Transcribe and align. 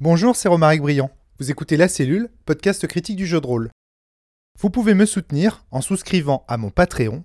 Bonjour, 0.00 0.36
c'est 0.36 0.48
Romaric 0.48 0.80
Briand. 0.80 1.10
Vous 1.38 1.50
écoutez 1.50 1.76
La 1.76 1.88
Cellule, 1.88 2.28
podcast 2.46 2.86
critique 2.86 3.16
du 3.16 3.26
jeu 3.26 3.40
de 3.40 3.46
rôle. 3.46 3.70
Vous 4.60 4.70
pouvez 4.70 4.94
me 4.94 5.06
soutenir 5.06 5.64
en 5.70 5.80
souscrivant 5.80 6.44
à 6.48 6.56
mon 6.56 6.70
Patreon, 6.70 7.24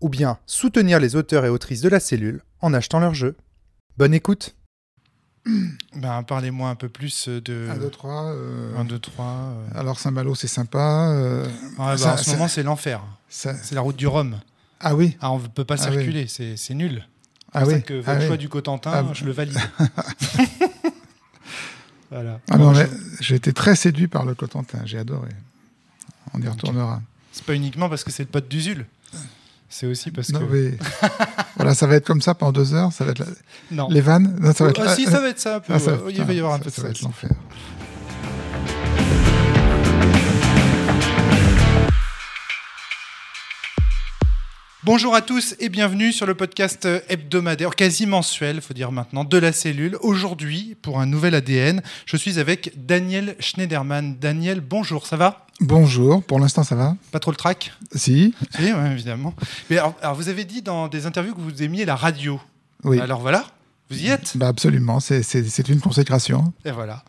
ou 0.00 0.08
bien 0.08 0.38
soutenir 0.46 1.00
les 1.00 1.16
auteurs 1.16 1.44
et 1.44 1.48
autrices 1.48 1.80
de 1.80 1.88
La 1.88 2.00
Cellule 2.00 2.42
en 2.60 2.74
achetant 2.74 3.00
leur 3.00 3.14
jeu. 3.14 3.36
Bonne 3.96 4.14
écoute 4.14 4.56
Ben, 5.96 6.22
parlez-moi 6.22 6.68
un 6.70 6.74
peu 6.74 6.88
plus 6.88 7.28
de 7.28 7.68
1, 7.70 7.76
2, 7.78 7.90
3. 7.90 8.34
1, 8.78 8.84
2, 8.84 8.98
3. 8.98 9.54
Alors 9.74 9.98
Saint-Malo, 9.98 10.34
c'est 10.34 10.46
sympa. 10.48 11.10
euh, 11.12 11.44
Ouais, 11.46 11.50
bah, 11.78 11.96
ça- 11.98 12.14
en 12.14 12.16
ce 12.16 12.24
ça- 12.24 12.32
moment, 12.32 12.48
c'est 12.48 12.62
l'enfer. 12.62 13.02
ça- 13.28 13.54
C'est 13.54 13.74
la 13.74 13.80
route 13.82 13.96
du 13.96 14.06
Rhum. 14.06 14.40
Ah 14.80 14.94
oui 14.94 15.16
Ah, 15.20 15.30
on 15.32 15.38
ne 15.38 15.46
peut 15.46 15.64
pas 15.64 15.76
Ah 15.78 15.86
oui. 15.88 15.94
circuler, 15.96 16.26
c'est 16.26 16.56
c'est 16.56 16.74
nul. 16.74 17.06
C'est 17.06 17.50
Ah 17.52 17.60
pour 17.60 17.70
ça 17.70 17.76
oui 17.76 17.82
que 17.82 17.94
votre 17.94 18.08
ah 18.10 18.16
oui. 18.18 18.26
choix 18.26 18.36
du 18.36 18.48
Cotentin, 18.48 18.90
Ah, 18.92 19.04
je 19.14 19.24
le 19.24 19.32
valide. 19.32 19.58
voilà. 22.14 22.40
Ah 22.50 22.58
non, 22.58 22.72
j'ai 23.20 23.34
été 23.36 23.52
très 23.52 23.74
séduit 23.76 24.08
par 24.08 24.24
le 24.24 24.34
Cotentin, 24.34 24.78
j'ai 24.84 24.98
adoré. 24.98 25.28
On 26.32 26.40
y 26.40 26.48
retournera. 26.48 27.00
C'est 27.32 27.44
pas 27.44 27.54
uniquement 27.54 27.88
parce 27.88 28.04
que 28.04 28.10
c'est 28.10 28.22
le 28.24 28.28
pote 28.28 28.48
d'Usul. 28.48 28.86
C'est 29.68 29.86
aussi 29.86 30.10
parce 30.12 30.30
Non, 30.30 30.38
que. 30.40 30.44
mais- 30.44 30.78
voilà, 31.56 31.74
ça 31.74 31.86
va 31.88 31.96
être 31.96 32.06
comme 32.06 32.20
ça 32.20 32.34
pendant 32.34 32.52
deux 32.52 32.74
heures. 32.74 32.92
Ça 32.92 33.04
va 33.04 33.10
être 33.10 33.18
la- 33.20 33.26
Non. 33.72 33.88
les 33.90 34.00
vannes. 34.00 34.36
Non, 34.40 34.52
ça 34.52 34.64
va 34.64 34.70
être 34.70 34.82
Ah, 34.86 34.94
si, 34.94 35.04
ça 35.06 35.20
va 35.20 35.28
être 35.30 35.40
ça 35.40 35.56
un 35.56 35.60
peu. 35.60 35.72
Ah, 35.74 35.78
ça-. 35.80 35.98
Il 36.10 36.22
va 36.22 36.32
y 36.32 36.38
avoir 36.38 36.54
un 36.54 36.58
ça- 36.58 36.64
peu 36.64 36.70
de 36.70 36.74
ça 36.76 36.82
va 36.82 36.88
ça. 36.88 36.92
être 36.92 37.02
l'enfer. 37.02 37.30
Bonjour 44.84 45.14
à 45.14 45.22
tous 45.22 45.56
et 45.60 45.70
bienvenue 45.70 46.12
sur 46.12 46.26
le 46.26 46.34
podcast 46.34 46.86
hebdomadaire, 47.08 47.74
quasi 47.74 48.04
mensuel, 48.04 48.60
faut 48.60 48.74
dire 48.74 48.92
maintenant, 48.92 49.24
de 49.24 49.38
la 49.38 49.50
cellule. 49.50 49.96
Aujourd'hui, 50.02 50.76
pour 50.82 51.00
un 51.00 51.06
nouvel 51.06 51.34
ADN, 51.34 51.80
je 52.04 52.18
suis 52.18 52.38
avec 52.38 52.70
Daniel 52.76 53.34
Schneiderman. 53.40 54.18
Daniel, 54.20 54.60
bonjour, 54.60 55.06
ça 55.06 55.16
va? 55.16 55.46
Bonjour, 55.60 56.22
pour 56.22 56.38
l'instant 56.38 56.64
ça 56.64 56.74
va 56.74 56.96
Pas 57.12 57.18
trop 57.18 57.30
le 57.30 57.38
trac? 57.38 57.72
Si 57.94 58.34
Oui, 58.58 58.72
ouais, 58.72 58.92
évidemment. 58.92 59.32
Mais 59.70 59.78
alors, 59.78 59.94
alors, 60.02 60.16
vous 60.16 60.28
avez 60.28 60.44
dit 60.44 60.60
dans 60.60 60.88
des 60.88 61.06
interviews 61.06 61.34
que 61.34 61.40
vous 61.40 61.62
aimiez 61.62 61.86
la 61.86 61.96
radio. 61.96 62.38
Oui. 62.82 63.00
Alors 63.00 63.22
voilà, 63.22 63.46
vous 63.90 64.02
y 64.02 64.08
êtes? 64.08 64.36
Bah 64.36 64.48
absolument, 64.48 64.98
c'est- 65.00 65.68
une 65.68 65.80
consécration. 65.80 66.52
Et 66.64 66.70
voilà. 66.70 67.04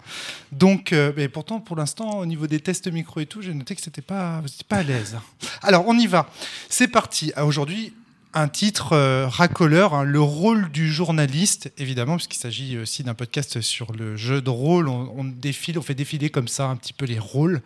Donc, 0.51 0.91
euh, 0.93 1.11
mais 1.15 1.29
pourtant, 1.29 1.59
pour 1.59 1.75
l'instant, 1.75 2.19
au 2.19 2.25
niveau 2.25 2.47
des 2.47 2.59
tests 2.59 2.87
micro 2.91 3.19
et 3.21 3.25
tout, 3.25 3.41
j'ai 3.41 3.53
noté 3.53 3.75
que 3.75 3.81
c'était 3.81 4.01
pas, 4.01 4.37
vous 4.37 4.43
n'étiez 4.47 4.65
pas 4.67 4.77
à 4.77 4.83
l'aise. 4.83 5.17
Alors, 5.61 5.85
on 5.87 5.97
y 5.97 6.07
va. 6.07 6.29
C'est 6.69 6.87
parti. 6.89 7.31
Ah, 7.35 7.45
Aujourd'hui, 7.45 7.93
un 8.37 8.49
titre 8.49 8.91
euh, 8.91 9.27
racoleur, 9.29 9.93
hein, 9.93 10.03
le 10.03 10.19
rôle 10.19 10.69
du 10.71 10.91
journaliste, 10.91 11.71
évidemment, 11.77 12.17
puisqu'il 12.17 12.39
s'agit 12.39 12.77
aussi 12.77 13.01
d'un 13.03 13.13
podcast 13.13 13.61
sur 13.61 13.93
le 13.93 14.17
jeu 14.17 14.41
de 14.41 14.49
rôle. 14.49 14.89
On, 14.89 15.13
on 15.17 15.23
défile, 15.23 15.79
on 15.79 15.81
fait 15.81 15.95
défiler 15.95 16.29
comme 16.29 16.49
ça 16.49 16.67
un 16.67 16.75
petit 16.75 16.91
peu 16.91 17.05
les 17.05 17.19
rôles. 17.19 17.61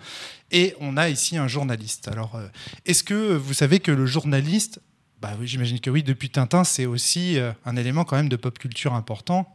Et 0.51 0.75
on 0.79 0.95
a 0.97 1.09
ici 1.09 1.37
un 1.37 1.47
journaliste. 1.47 2.07
Alors, 2.07 2.35
euh, 2.35 2.47
est-ce 2.85 3.03
que 3.03 3.35
vous 3.35 3.53
savez 3.55 3.79
que 3.79 3.91
le 3.91 4.05
journaliste, 4.05 4.79
bah 5.21 5.31
oui, 5.39 5.47
j'imagine 5.47 5.79
que 5.79 5.89
oui, 5.89 6.01
depuis 6.03 6.29
Tintin, 6.29 6.63
c'est 6.63 6.85
aussi 6.85 7.37
euh, 7.37 7.51
un 7.65 7.75
élément 7.75 8.05
quand 8.05 8.15
même 8.15 8.29
de 8.29 8.35
pop 8.37 8.57
culture 8.57 8.93
important. 8.93 9.47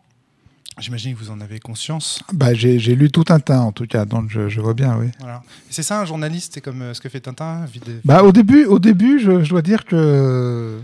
J'imagine 0.78 1.14
que 1.14 1.18
vous 1.20 1.30
en 1.30 1.40
avez 1.40 1.60
conscience. 1.60 2.20
Bah, 2.32 2.52
j'ai 2.52 2.78
lu 2.78 3.10
tout 3.10 3.22
tas 3.22 3.60
en 3.60 3.70
tout 3.70 3.86
cas, 3.86 4.04
donc 4.04 4.28
je, 4.28 4.48
je 4.48 4.60
vois 4.60 4.74
bien, 4.74 4.96
oui. 4.98 5.06
Voilà. 5.20 5.42
C'est 5.70 5.84
ça 5.84 6.00
un 6.00 6.04
journaliste, 6.04 6.54
c'est 6.54 6.60
comme 6.60 6.82
euh, 6.82 6.94
ce 6.94 7.00
que 7.00 7.08
fait 7.08 7.20
Tintin 7.20 7.64
Bah, 8.04 8.22
au 8.24 8.32
début, 8.32 8.64
au 8.64 8.78
début 8.78 9.20
je, 9.20 9.44
je 9.44 9.50
dois 9.50 9.62
dire 9.62 9.84
que 9.84 10.80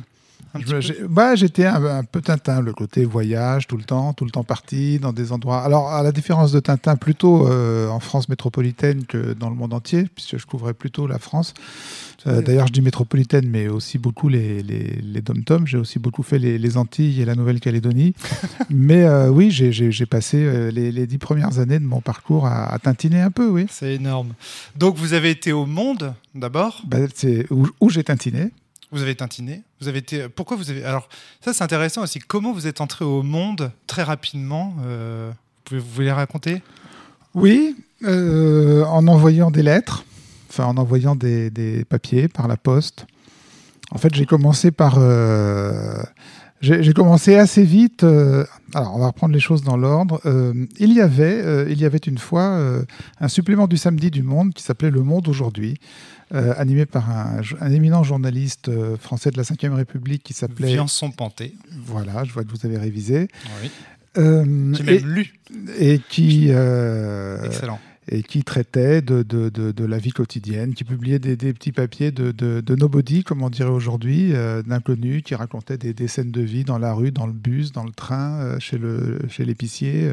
bah, 1.08 1.34
j'étais 1.34 1.64
un, 1.66 1.84
un 1.84 2.04
peu 2.04 2.20
Tintin, 2.20 2.60
le 2.60 2.72
côté 2.72 3.04
voyage 3.04 3.66
tout 3.66 3.76
le 3.76 3.84
temps, 3.84 4.12
tout 4.12 4.24
le 4.24 4.30
temps 4.30 4.44
parti 4.44 4.98
dans 4.98 5.12
des 5.12 5.32
endroits. 5.32 5.62
Alors, 5.62 5.90
à 5.90 6.02
la 6.02 6.12
différence 6.12 6.52
de 6.52 6.60
Tintin, 6.60 6.96
plutôt 6.96 7.48
euh, 7.48 7.88
en 7.88 8.00
France 8.00 8.28
métropolitaine 8.28 9.04
que 9.06 9.32
dans 9.34 9.48
le 9.50 9.56
monde 9.56 9.72
entier, 9.74 10.06
puisque 10.14 10.38
je 10.38 10.46
couvrais 10.46 10.74
plutôt 10.74 11.06
la 11.06 11.18
France. 11.18 11.54
Euh. 12.26 12.42
D'ailleurs, 12.42 12.66
je 12.66 12.72
dis 12.72 12.82
métropolitaine, 12.82 13.48
mais 13.48 13.68
aussi 13.68 13.96
beaucoup 13.98 14.28
les, 14.28 14.62
les, 14.62 14.98
les 15.02 15.20
dom-toms. 15.22 15.66
J'ai 15.66 15.78
aussi 15.78 15.98
beaucoup 15.98 16.22
fait 16.22 16.38
les, 16.38 16.58
les 16.58 16.76
Antilles 16.76 17.22
et 17.22 17.24
la 17.24 17.34
Nouvelle-Calédonie. 17.34 18.14
mais 18.70 19.04
euh, 19.04 19.28
oui, 19.30 19.50
j'ai- 19.50 20.06
passé 20.06 20.70
les, 20.72 20.90
les 20.92 21.06
dix 21.06 21.18
premières 21.18 21.58
années 21.60 21.78
de 21.78 21.84
mon 21.84 22.00
parcours 22.00 22.46
à, 22.46 22.72
à 22.72 22.78
tintiner 22.78 23.20
un 23.20 23.30
peu, 23.30 23.48
oui. 23.48 23.66
C'est 23.70 23.94
énorme. 23.94 24.32
Donc 24.76 24.96
vous 24.96 25.12
avez 25.12 25.30
été 25.30 25.52
au 25.52 25.66
Monde 25.66 26.14
d'abord, 26.34 26.82
Bah, 26.86 26.98
C'est 27.14 27.46
où, 27.50 27.68
où 27.80 27.90
j'ai 27.90 28.02
tintiné. 28.04 28.50
Vous 28.92 29.02
avez 29.02 29.14
tintiné, 29.14 29.62
vous 29.80 29.88
avez 29.88 29.98
été. 29.98 30.28
Pourquoi 30.28 30.56
vous 30.56 30.70
avez 30.70 30.84
Alors 30.84 31.08
ça 31.40 31.52
c'est 31.52 31.64
intéressant 31.64 32.02
aussi. 32.02 32.18
Comment 32.18 32.52
vous 32.52 32.66
êtes 32.66 32.80
entré 32.80 33.04
au 33.04 33.22
Monde 33.22 33.70
très 33.86 34.02
rapidement 34.02 34.74
euh, 34.84 35.30
vous, 35.70 35.78
vous 35.78 35.94
voulez 35.94 36.12
raconter? 36.12 36.62
Oui, 37.34 37.76
euh, 38.04 38.84
en 38.84 39.06
envoyant 39.06 39.50
des 39.50 39.62
lettres, 39.62 40.04
enfin 40.48 40.64
en 40.64 40.76
envoyant 40.76 41.14
des, 41.14 41.84
papiers 41.88 42.28
par 42.28 42.48
la 42.48 42.56
poste. 42.56 43.06
En 43.90 43.98
fait, 43.98 44.14
j'ai 44.14 44.26
commencé 44.26 44.70
par. 44.70 44.96
euh, 44.98 46.02
j'ai 46.60 46.92
commencé 46.92 47.36
assez 47.36 47.64
vite. 47.64 48.04
euh, 48.04 48.44
alors, 48.74 48.94
on 48.96 49.00
va 49.00 49.06
reprendre 49.08 49.32
les 49.32 49.40
choses 49.40 49.62
dans 49.62 49.76
l'ordre. 49.76 50.20
Il 50.78 50.92
y 50.92 51.00
avait, 51.00 51.70
il 51.70 51.80
y 51.80 51.84
avait 51.84 51.98
une 51.98 52.18
fois 52.18 52.60
un 53.20 53.28
supplément 53.28 53.66
du 53.66 53.76
samedi 53.76 54.10
du 54.10 54.22
Monde 54.22 54.52
qui 54.52 54.62
s'appelait 54.62 54.90
Le 54.90 55.02
Monde 55.02 55.28
aujourd'hui, 55.28 55.76
euh, 56.32 56.54
animé 56.56 56.86
par 56.86 57.10
un, 57.10 57.40
un 57.60 57.70
éminent 57.72 58.02
journaliste 58.02 58.68
euh, 58.68 58.96
français 58.96 59.30
de 59.30 59.36
la 59.36 59.42
Ve 59.42 59.74
République 59.74 60.22
qui 60.22 60.32
s'appelait. 60.32 60.68
Viançon 60.68 61.10
Panté. 61.10 61.54
Voilà, 61.86 62.24
je 62.24 62.32
vois 62.32 62.44
que 62.44 62.50
vous 62.50 62.64
avez 62.66 62.78
révisé. 62.78 63.28
Oui. 63.62 63.70
Euh, 64.18 64.74
J'ai 64.74 64.82
et, 64.96 65.00
même 65.00 65.10
lu. 65.12 65.32
et 65.78 66.00
qui. 66.08 66.46
euh, 66.50 67.42
Excellent. 67.44 67.78
et 68.08 68.24
qui 68.24 68.42
traitait 68.42 69.02
de, 69.02 69.22
de, 69.22 69.50
de, 69.50 69.70
de 69.70 69.84
la 69.84 69.98
vie 69.98 70.10
quotidienne, 70.10 70.74
qui 70.74 70.82
publiait 70.82 71.20
des, 71.20 71.36
des 71.36 71.52
petits 71.52 71.70
papiers 71.70 72.10
de, 72.10 72.74
nobody, 72.74 73.22
comme 73.22 73.42
on 73.42 73.50
dirait 73.50 73.70
aujourd'hui, 73.70 74.32
euh, 74.34 74.62
d'inconnus, 74.62 75.22
qui 75.22 75.36
racontaient 75.36 75.78
des, 75.78 75.94
des 75.94 76.08
scènes 76.08 76.32
de 76.32 76.40
vie 76.42 76.64
dans 76.64 76.78
la 76.78 76.92
rue, 76.92 77.12
dans 77.12 77.26
le 77.26 77.32
bus, 77.32 77.70
dans 77.70 77.84
le 77.84 77.92
train, 77.92 78.40
euh, 78.40 78.58
chez 78.58 79.44
l'épicier. 79.44 80.10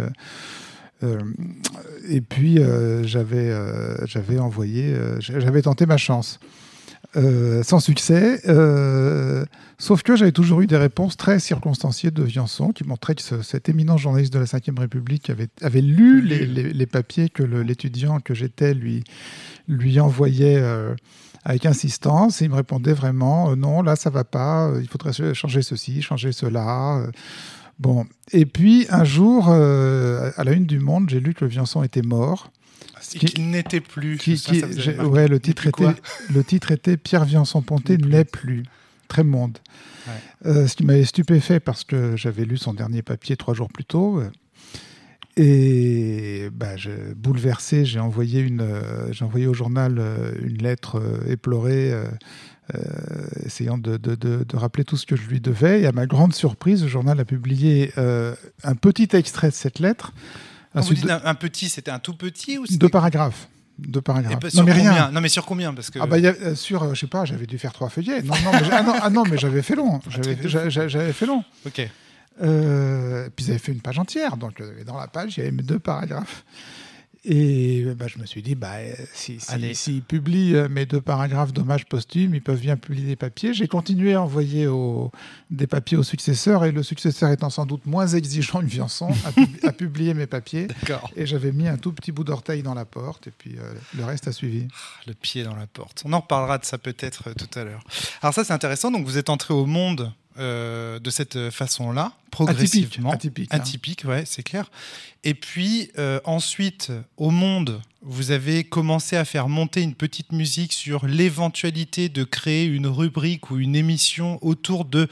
Et 2.09 2.21
puis 2.21 2.59
euh, 2.59 3.03
j'avais 3.03 3.49
euh, 3.49 4.05
j'avais 4.05 4.39
envoyé, 4.39 4.93
euh, 4.93 5.17
j'avais 5.19 5.61
tenté 5.61 5.85
ma 5.85 5.97
chance. 5.97 6.39
Euh, 7.15 7.63
sans 7.63 7.79
succès, 7.79 8.41
euh, 8.47 9.45
sauf 9.77 10.03
que 10.03 10.15
j'avais 10.15 10.33
toujours 10.33 10.61
eu 10.61 10.67
des 10.67 10.77
réponses 10.77 11.15
très 11.15 11.39
circonstanciées 11.39 12.11
de 12.11 12.21
Viançon 12.21 12.71
qui 12.71 12.83
montraient 12.83 13.15
que 13.15 13.21
ce- 13.21 13.41
cet 13.41 13.69
éminent 13.69 13.97
journaliste 13.97 14.33
de 14.33 14.39
la 14.39 14.45
Ve 14.45 14.79
République 14.79 15.29
avait, 15.29 15.47
avait 15.61 15.81
lu 15.81 16.21
les, 16.21 16.45
les- 16.45 16.73
les 16.73 16.85
papiers 16.85 17.29
que 17.29 17.43
l'étudiant 17.43 18.19
que 18.19 18.33
j'étais 18.33 18.73
lui, 18.73 19.03
lui 19.67 19.99
envoyait 19.99 20.57
euh, 20.59 20.93
avec 21.45 21.65
insistance. 21.65 22.41
Et 22.41 22.45
il 22.45 22.51
me 22.51 22.55
répondait 22.55 22.93
vraiment 22.93 23.51
euh, 23.51 23.55
non, 23.55 23.81
là 23.81 23.95
ça 23.95 24.09
va 24.09 24.23
pas, 24.25 24.67
euh, 24.67 24.79
il 24.81 24.89
faudrait 24.89 25.13
changer 25.33 25.61
ceci, 25.61 26.01
changer 26.01 26.33
cela. 26.33 27.07
Bon, 27.79 28.05
et 28.31 28.45
puis 28.45 28.87
un 28.89 29.03
jour, 29.03 29.49
euh, 29.49 30.31
à 30.35 30.43
la 30.43 30.51
une 30.53 30.65
du 30.65 30.79
Monde, 30.79 31.09
j'ai 31.09 31.19
lu 31.19 31.33
que 31.33 31.45
Viançon 31.45 31.83
était 31.83 32.01
mort. 32.01 32.51
Et 33.13 33.19
qui- 33.19 33.25
qui 33.27 33.41
n'était 33.41 33.81
plus. 33.81 34.17
Qui, 34.17 34.37
ça 34.37 34.51
ouais, 35.05 35.27
le 35.27 35.39
titre 35.39 35.67
était 35.67 35.85
le 36.33 36.43
titre 36.43 36.71
était 36.71 36.97
Pierre 36.97 37.25
Viançon-Ponté 37.25 37.93
N'est 37.93 37.97
plus. 37.99 38.09
n'est 38.11 38.25
plus. 38.25 38.63
Très 39.07 39.23
monde. 39.23 39.59
Ouais. 40.07 40.13
Euh, 40.51 40.67
ce 40.67 40.75
qui 40.75 40.83
m'avait 40.83 41.05
stupéfait 41.05 41.59
parce 41.59 41.83
que 41.83 42.17
j'avais 42.17 42.43
lu 42.45 42.57
son 42.57 42.73
dernier 42.73 43.01
papier 43.03 43.37
trois 43.37 43.53
jours 43.53 43.69
plus 43.71 43.85
tôt. 43.85 44.19
euh, 44.19 44.29
Et 45.37 46.49
bah, 46.51 46.75
je- 46.77 47.13
bouleversé, 47.13 47.85
j'ai 47.85 47.99
envoyé, 47.99 48.41
une, 48.41 48.61
euh, 48.61 49.11
j'ai 49.13 49.23
envoyé 49.23 49.45
au 49.47 49.53
journal 49.53 49.97
euh, 49.99 50.31
une 50.43 50.57
lettre 50.57 50.99
euh, 50.99 51.31
éplorée, 51.31 51.91
essayant 53.45 53.77
de, 53.77 53.97
de- 53.97 54.15
de- 54.15 54.43
de 54.47 54.55
rappeler 54.57 54.83
tout 54.83 54.97
ce 54.97 55.05
que 55.05 55.15
je 55.15 55.27
lui 55.27 55.39
devais. 55.39 55.81
Et 55.81 55.85
à 55.87 55.91
ma 55.91 56.05
grande 56.05 56.33
surprise, 56.33 56.81
le 56.83 56.89
journal 56.89 57.19
a 57.19 57.25
publié 57.25 57.91
euh, 57.97 58.35
un 58.63 58.75
petit 58.75 59.09
extrait 59.13 59.49
de 59.49 59.53
cette 59.55 59.79
lettre. 59.79 60.11
Quand 60.73 60.81
vous 60.81 60.93
dites 60.93 61.09
un, 61.09 61.21
un 61.23 61.33
petit, 61.35 61.69
c'était 61.69 61.91
un 61.91 61.99
tout 61.99 62.13
petit 62.15 62.57
ou 62.57 62.65
deux 62.69 62.89
paragraphes. 62.89 63.47
Deux 63.79 64.01
paragraphes. 64.01 64.39
pas- 64.39 64.47
non, 64.47 64.51
sur 64.51 64.63
mais 64.65 64.73
rien. 64.73 64.89
combien? 64.89 65.11
Non 65.11 65.21
mais 65.21 65.29
sur 65.29 65.45
combien? 65.45 65.73
Parce 65.73 65.89
que 65.91 65.99
Ah 66.01 66.07
bah, 66.07 66.17
il 66.17 66.23
y 66.23 66.27
a- 66.27 66.33
euh, 66.41 66.55
sur, 66.55 66.83
euh, 66.83 66.93
je 66.93 66.99
sais 67.01 67.07
pas, 67.07 67.25
j'avais 67.25 67.45
dû 67.45 67.57
faire 67.57 67.73
trois 67.73 67.89
feuillets. 67.89 68.21
Non, 68.23 68.33
non, 68.43 68.51
mais, 68.51 68.61
ah 68.71 68.83
non, 68.83 68.93
ah 69.01 69.09
non, 69.09 69.23
mais 69.29 69.37
j'avais 69.37 69.61
fait 69.61 69.75
long. 69.75 69.99
J'avais 70.09 70.37
j'a- 70.49 70.69
j'avais 70.87 71.13
fait 71.13 71.25
long. 71.27 71.43
ok. 71.65 71.87
Euh, 72.41 73.29
puis 73.35 73.45
ils 73.45 73.49
avaient 73.51 73.59
fait 73.59 73.71
une 73.71 73.81
page 73.81 73.97
entière. 73.97 74.37
Donc 74.37 74.61
euh, 74.61 74.83
dans 74.83 74.97
la 74.99 75.07
page, 75.07 75.37
il 75.37 75.39
y 75.39 75.43
avait 75.43 75.51
mes 75.51 75.63
deux 75.63 75.79
paragraphes. 75.79 76.43
Et 77.29 77.83
bah, 77.97 78.05
je 78.07 78.19
me 78.19 78.25
suis 78.25 78.41
dit, 78.41 78.55
bah, 78.55 78.75
euh, 78.77 78.93
si, 79.13 79.39
si- 79.41 79.51
Allez. 79.51 79.73
s'ils 79.73 80.01
publient 80.01 80.55
euh, 80.55 80.69
mes 80.69 80.85
deux 80.85 81.01
paragraphes 81.01 81.51
d'hommage 81.51 81.85
posthume, 81.85 82.33
ils 82.33 82.41
peuvent 82.41 82.61
bien 82.61 82.77
publier 82.77 83.05
des 83.05 83.15
papiers. 83.17 83.53
J'ai 83.53 83.67
continué 83.67 84.13
à 84.13 84.21
envoyer 84.21 84.65
au- 84.67 85.11
des 85.51 85.67
papiers 85.67 85.97
au 85.97 86.03
successeur, 86.03 86.63
et 86.63 86.71
le 86.71 86.83
successeur 86.83 87.29
étant 87.31 87.49
sans 87.49 87.65
doute 87.65 87.85
moins 87.85 88.07
exigeant 88.07 88.61
que 88.61 88.65
Viançon, 88.67 89.09
a, 89.25 89.31
pub- 89.33 89.65
a 89.65 89.73
publié 89.73 90.13
mes 90.13 90.25
papiers. 90.27 90.67
Et 91.17 91.25
j'avais 91.25 91.51
mis 91.51 91.67
un 91.67 91.77
tout 91.77 91.91
petit 91.91 92.13
bout 92.13 92.23
d'orteil 92.23 92.63
dans 92.63 92.73
la 92.73 92.85
porte, 92.85 93.27
et 93.27 93.31
puis 93.37 93.55
euh, 93.57 93.73
le 93.97 94.05
reste 94.05 94.27
a 94.29 94.31
suivi. 94.31 94.67
Le 95.05 95.13
pied 95.13 95.43
dans 95.43 95.55
la 95.55 95.67
porte. 95.67 96.03
On 96.05 96.13
en 96.13 96.21
reparlera 96.21 96.57
de 96.59 96.65
ça 96.65 96.77
peut-être 96.77 97.33
tout 97.33 97.59
à 97.59 97.65
l'heure. 97.65 97.83
Alors 98.21 98.33
ça 98.33 98.45
c'est 98.45 98.53
intéressant. 98.53 98.89
Donc 98.89 99.05
vous 99.05 99.17
êtes 99.17 99.29
entré 99.29 99.53
au 99.53 99.65
monde 99.65 100.13
euh, 100.39 100.99
de 100.99 101.09
cette 101.09 101.49
façon-là, 101.49 102.13
progressivement. 102.31 103.11
Atypique. 103.11 103.49
hein. 103.53 103.57
Atypique, 103.57 104.03
ouais, 104.05 104.23
c'est 104.25 104.43
clair. 104.43 104.69
Et 105.23 105.33
puis 105.33 105.91
euh, 105.97 106.19
ensuite, 106.23 106.91
au 107.17 107.31
Monde, 107.31 107.81
vous 108.01 108.31
avez 108.31 108.63
commencé 108.63 109.15
à 109.17 109.25
faire 109.25 109.49
monter 109.49 109.81
une 109.81 109.95
petite 109.95 110.31
musique 110.31 110.73
sur 110.73 111.05
l'éventualité 111.05 112.09
de 112.09 112.23
créer 112.23 112.65
une 112.65 112.87
rubrique 112.87 113.51
ou 113.51 113.57
une 113.59 113.75
émission 113.75 114.39
autour 114.41 114.85
de 114.85 115.07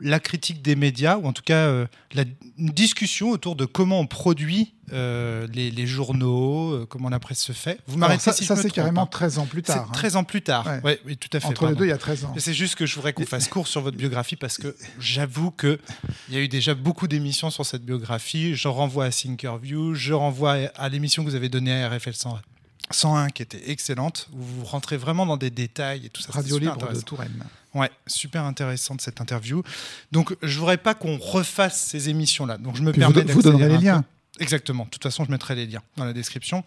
la 0.00 0.20
critique 0.20 0.62
des 0.62 0.76
médias, 0.76 1.16
ou 1.16 1.26
en 1.26 1.32
tout 1.32 1.42
cas 1.42 1.66
euh, 1.66 1.86
la 2.12 2.24
une 2.58 2.68
discussion 2.70 3.30
autour 3.30 3.56
de 3.56 3.64
comment 3.64 4.00
on 4.00 4.06
produit 4.06 4.74
euh, 4.92 5.46
les, 5.52 5.70
les 5.70 5.86
journaux, 5.86 6.72
euh, 6.72 6.86
comment 6.86 7.08
la 7.08 7.18
presse 7.18 7.42
se 7.42 7.52
fait. 7.52 7.80
Vous 7.86 7.98
m'arrêtez 7.98 8.22
ça, 8.22 8.32
si 8.32 8.44
ça 8.44 8.56
c'est 8.56 8.70
carrément 8.70 9.02
hein. 9.02 9.08
13 9.10 9.38
ans 9.38 9.46
plus 9.46 9.62
tard. 9.62 9.86
hein. 9.88 9.92
13 9.92 10.16
ans 10.16 10.24
plus 10.24 10.42
tard. 10.42 10.66
Ouais. 10.66 10.80
Ouais, 10.82 11.00
oui, 11.06 11.16
tout 11.16 11.28
à 11.32 11.40
fait. 11.40 11.46
Entre 11.46 11.68
les 11.68 11.74
deux, 11.74 11.86
il 11.86 11.90
y 11.90 11.92
a 11.92 11.98
13 11.98 12.26
ans. 12.26 12.34
C'est 12.36 12.54
juste 12.54 12.74
que 12.74 12.86
je 12.86 12.94
voudrais 12.94 13.12
qu'on 13.12 13.26
fasse 13.26 13.48
court 13.48 13.68
sur 13.68 13.80
votre 13.80 13.96
biographie 13.96 14.36
parce 14.36 14.58
que 14.58 14.76
j'avoue 15.00 15.50
que 15.50 15.78
il 16.28 16.34
y 16.34 16.38
a 16.38 16.40
eu 16.40 16.48
déjà 16.48 16.74
beaucoup 16.74 17.08
d'émissions 17.08 17.50
sur 17.50 17.64
cette 17.64 17.84
biographie. 17.84 18.54
Je 18.54 18.68
renvoie 18.68 19.06
à 19.06 19.10
Thinkerview, 19.10 19.94
je 19.94 20.12
renvoie 20.12 20.56
à 20.74 20.88
l'émission 20.88 21.24
que 21.24 21.30
vous 21.30 21.36
avez 21.36 21.48
donnée 21.48 21.82
à 21.82 21.88
RFL 21.88 22.14
100 22.14 22.38
101 22.90 23.30
qui 23.30 23.42
était 23.42 23.70
excellente, 23.70 24.28
où 24.32 24.40
vous 24.40 24.64
rentrez 24.64 24.96
vraiment 24.96 25.26
dans 25.26 25.36
des 25.36 25.50
détails 25.50 26.06
et 26.06 26.08
tout 26.08 26.22
ça. 26.22 26.32
Radio 26.32 26.58
Libre 26.58 26.92
de. 26.92 27.00
Touraine. 27.00 27.44
Ouais, 27.76 27.90
super 28.06 28.44
intéressante 28.44 29.00
cette 29.02 29.20
interview. 29.20 29.62
Donc 30.10 30.34
je 30.42 30.58
voudrais 30.58 30.78
pas 30.78 30.94
qu'on 30.94 31.18
refasse 31.18 31.78
ces 31.88 32.08
émissions-là. 32.08 32.56
Donc 32.56 32.74
je 32.76 32.82
me 32.82 32.90
Puis 32.90 33.02
vous, 33.02 33.12
permets 33.12 33.32
vous 33.32 33.42
donnerez 33.42 33.68
d'accélérer 33.68 33.80
les 33.80 33.86
liens. 33.86 34.04
Exactement. 34.40 34.84
De 34.84 34.90
toute 34.90 35.02
façon, 35.02 35.24
je 35.24 35.30
mettrai 35.30 35.54
les 35.54 35.66
liens 35.66 35.82
dans 35.96 36.04
la 36.04 36.12
description. 36.12 36.64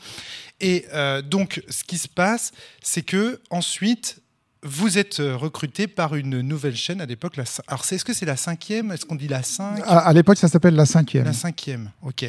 Et 0.60 0.86
euh, 0.94 1.22
donc, 1.22 1.64
ce 1.70 1.84
qui 1.84 1.98
se 1.98 2.08
passe, 2.08 2.52
c'est 2.82 3.02
que 3.02 3.42
ensuite, 3.50 4.22
vous 4.64 4.98
êtes 4.98 5.20
euh, 5.20 5.38
recruté 5.38 5.88
par 5.88 6.16
une 6.16 6.42
nouvelle 6.42 6.76
chaîne 6.76 7.00
à 7.00 7.06
l'époque. 7.06 7.38
La... 7.38 7.46
Alors, 7.68 7.86
est-ce 7.90 8.04
que 8.04 8.14
c'est 8.14 8.26
la 8.26 8.38
cinquième? 8.38 8.92
Est-ce 8.92 9.06
qu'on 9.06 9.16
dit 9.16 9.28
la 9.28 9.44
cinq? 9.44 9.82
À, 9.86 10.00
à 10.00 10.14
l'époque, 10.14 10.38
ça 10.38 10.48
s'appelle 10.48 10.76
la 10.76 10.86
cinquième. 10.86 11.26
La 11.26 11.34
cinquième, 11.34 11.92
ok. 12.02 12.26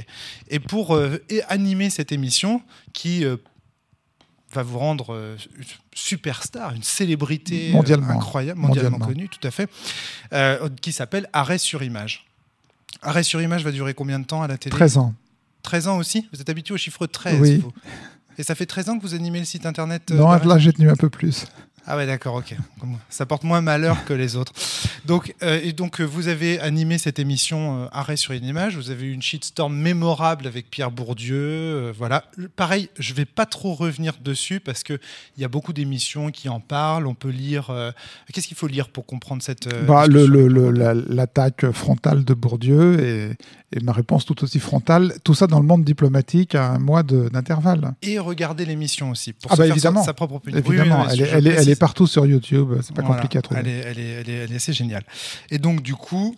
Et 0.48 0.60
pour 0.60 0.94
euh, 0.94 1.22
et 1.28 1.42
animer 1.44 1.90
cette 1.90 2.12
émission 2.12 2.62
qui 2.92 3.24
euh, 3.24 3.36
va 4.52 4.62
vous 4.62 4.78
rendre 4.78 5.14
euh, 5.14 5.36
une 5.56 5.64
superstar, 5.94 6.74
une 6.74 6.82
célébrité 6.82 7.70
euh, 7.70 7.72
Mondialement. 7.74 8.10
incroyable, 8.10 8.58
mondialement, 8.60 8.98
Mondialement. 8.98 9.14
connue, 9.14 9.28
tout 9.28 9.46
à 9.46 9.50
fait, 9.50 9.68
euh, 10.32 10.68
qui 10.80 10.92
s'appelle 10.92 11.28
Arrêt 11.32 11.58
sur 11.58 11.82
image. 11.82 12.26
Arrêt 13.02 13.22
sur 13.22 13.40
image 13.40 13.64
va 13.64 13.70
durer 13.72 13.94
combien 13.94 14.18
de 14.18 14.24
temps 14.26 14.42
à 14.42 14.48
la 14.48 14.58
télé 14.58 14.74
13 14.74 14.98
ans. 14.98 15.14
13 15.62 15.88
ans 15.88 15.98
aussi 15.98 16.26
Vous 16.32 16.40
êtes 16.40 16.48
habitué 16.50 16.74
au 16.74 16.78
chiffre 16.78 17.06
13 17.06 17.40
Oui. 17.40 17.58
vous. 17.58 17.72
Et 18.38 18.42
ça 18.42 18.54
fait 18.54 18.66
13 18.66 18.88
ans 18.88 18.96
que 18.98 19.02
vous 19.02 19.14
animez 19.14 19.38
le 19.38 19.44
site 19.44 19.66
internet 19.66 20.10
euh, 20.10 20.14
Non, 20.16 20.30
là, 20.30 20.58
j'ai 20.58 20.72
tenu 20.72 20.90
un 20.90 20.96
peu 20.96 21.10
plus. 21.10 21.44
Ah 21.86 21.96
ouais, 21.96 22.06
d'accord, 22.06 22.34
ok. 22.36 22.54
Ça 23.08 23.26
porte 23.26 23.42
moins 23.44 23.60
malheur 23.60 24.04
que 24.04 24.12
les 24.12 24.36
autres. 24.36 24.52
Donc, 25.06 25.34
euh, 25.42 25.60
et 25.62 25.72
donc, 25.72 26.00
euh, 26.00 26.04
vous 26.04 26.28
avez 26.28 26.60
animé 26.60 26.98
cette 26.98 27.18
émission 27.18 27.84
euh, 27.84 27.86
Arrêt 27.92 28.16
sur 28.16 28.32
une 28.32 28.44
image. 28.44 28.76
Vous 28.76 28.90
avez 28.90 29.06
eu 29.06 29.12
une 29.12 29.22
shitstorm 29.22 29.74
mémorable 29.74 30.46
avec 30.46 30.70
Pierre 30.70 30.90
Bourdieu. 30.90 31.36
euh, 31.40 31.92
voilà. 31.96 32.24
Pareil, 32.56 32.88
je 32.98 33.14
vais 33.14 33.24
pas 33.24 33.46
trop 33.46 33.74
revenir 33.74 34.14
dessus 34.22 34.60
parce 34.60 34.82
que 34.82 34.98
il 35.36 35.42
y 35.42 35.44
a 35.44 35.48
beaucoup 35.48 35.72
d'émissions 35.72 36.30
qui 36.30 36.48
en 36.48 36.60
parlent. 36.60 37.06
On 37.06 37.14
peut 37.14 37.30
lire. 37.30 37.72
Qu'est-ce 38.32 38.46
qu'il 38.48 38.56
faut 38.56 38.66
lire 38.66 38.88
pour 38.88 39.06
comprendre 39.06 39.42
cette. 39.42 39.68
Bah, 39.86 40.06
la- 40.06 40.94
L'attaque 40.94 41.70
frontale 41.72 42.24
de 42.24 42.34
Bourdieu 42.34 43.00
et, 43.02 43.30
et 43.76 43.80
ma 43.80 43.92
réponse 43.92 44.24
tout 44.24 44.42
aussi 44.44 44.58
frontale. 44.60 45.14
Tout 45.24 45.34
ça 45.34 45.46
dans 45.46 45.60
le 45.60 45.66
monde 45.66 45.84
diplomatique 45.84 46.54
à 46.54 46.70
un 46.72 46.78
mois 46.78 47.02
d'intervalle. 47.02 47.92
Et 48.02 48.18
regarder 48.18 48.64
l'émission 48.64 49.10
aussi. 49.10 49.32
Pour 49.32 49.50
Ah 49.52 49.56
se 49.56 49.60
bah, 49.62 49.74
faire 49.74 50.04
sa- 50.04 50.14
propre 50.14 50.34
opinion. 50.36 50.58
Oui, 50.58 50.64
oui, 50.68 50.76
Évidemment, 50.76 51.08
elle, 51.08 51.46
elle. 51.46 51.69
Est 51.70 51.78
partout 51.80 52.06
sur 52.06 52.26
YouTube. 52.26 52.74
C'est 52.82 52.94
pas 52.94 53.02
Voilà. 53.02 53.16
compliqué 53.16 53.38
à 53.38 53.42
trouver. 53.42 53.60
Elle 53.60 53.68
est, 53.68 53.78
elle, 53.78 53.98
est, 53.98 54.08
elle, 54.20 54.28
est, 54.30 54.32
elle 54.44 54.52
est 54.52 54.56
assez 54.56 54.72
géniale. 54.72 55.04
Et 55.50 55.58
donc, 55.58 55.82
du 55.82 55.94
coup, 55.94 56.34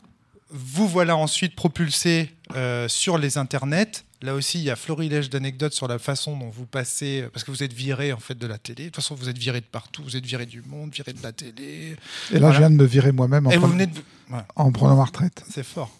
vous 0.50 0.87
voilà 0.88 1.17
ensuite 1.17 1.55
propulsé 1.56 2.31
euh, 2.55 2.87
sur 2.88 3.19
les 3.19 3.38
internets. 3.38 4.05
Là 4.20 4.34
aussi, 4.34 4.58
il 4.58 4.64
y 4.64 4.70
a 4.70 4.76
florilège 4.76 5.31
d'anecdotes 5.31 5.73
sur 5.73 5.88
la 5.88 5.99
façon 5.99 6.37
dont 6.37 6.49
vous 6.49 6.64
passez, 6.67 7.25
parce 7.32 7.43
que 7.43 7.50
vous 7.50 7.64
êtes 7.64 7.73
viré 7.73 8.12
en 8.12 8.19
fait 8.20 8.38
de 8.38 8.46
la 8.46 8.56
télé. 8.58 8.84
De 8.84 8.88
toute 8.90 8.96
façon, 8.96 9.17
vous 9.17 9.29
êtes 9.29 9.38
viré 9.38 9.61
de 9.61 9.67
partout. 9.67 10.02
Vous 10.05 10.17
êtes 10.17 10.25
viré 10.26 10.46
du 10.46 10.62
monde, 10.62 10.93
viré 10.93 11.12
de 11.12 11.23
la 11.23 11.32
télé. 11.32 11.96
Et 12.31 12.35
là, 12.35 12.38
Voilà. 12.38 12.52
je 12.55 12.58
viens 12.58 12.70
de 12.70 12.76
me 12.76 12.85
virer 12.85 13.11
moi-même 13.11 13.46
en, 13.49 13.50
prenant- 13.50 13.75
de. 13.76 13.82
Ouais, 14.31 14.38
en 14.55 14.70
prenant 14.70 14.94
ma 14.96 15.05
retraite. 15.05 15.43
c'est 15.50 15.64
fort. 15.64 15.90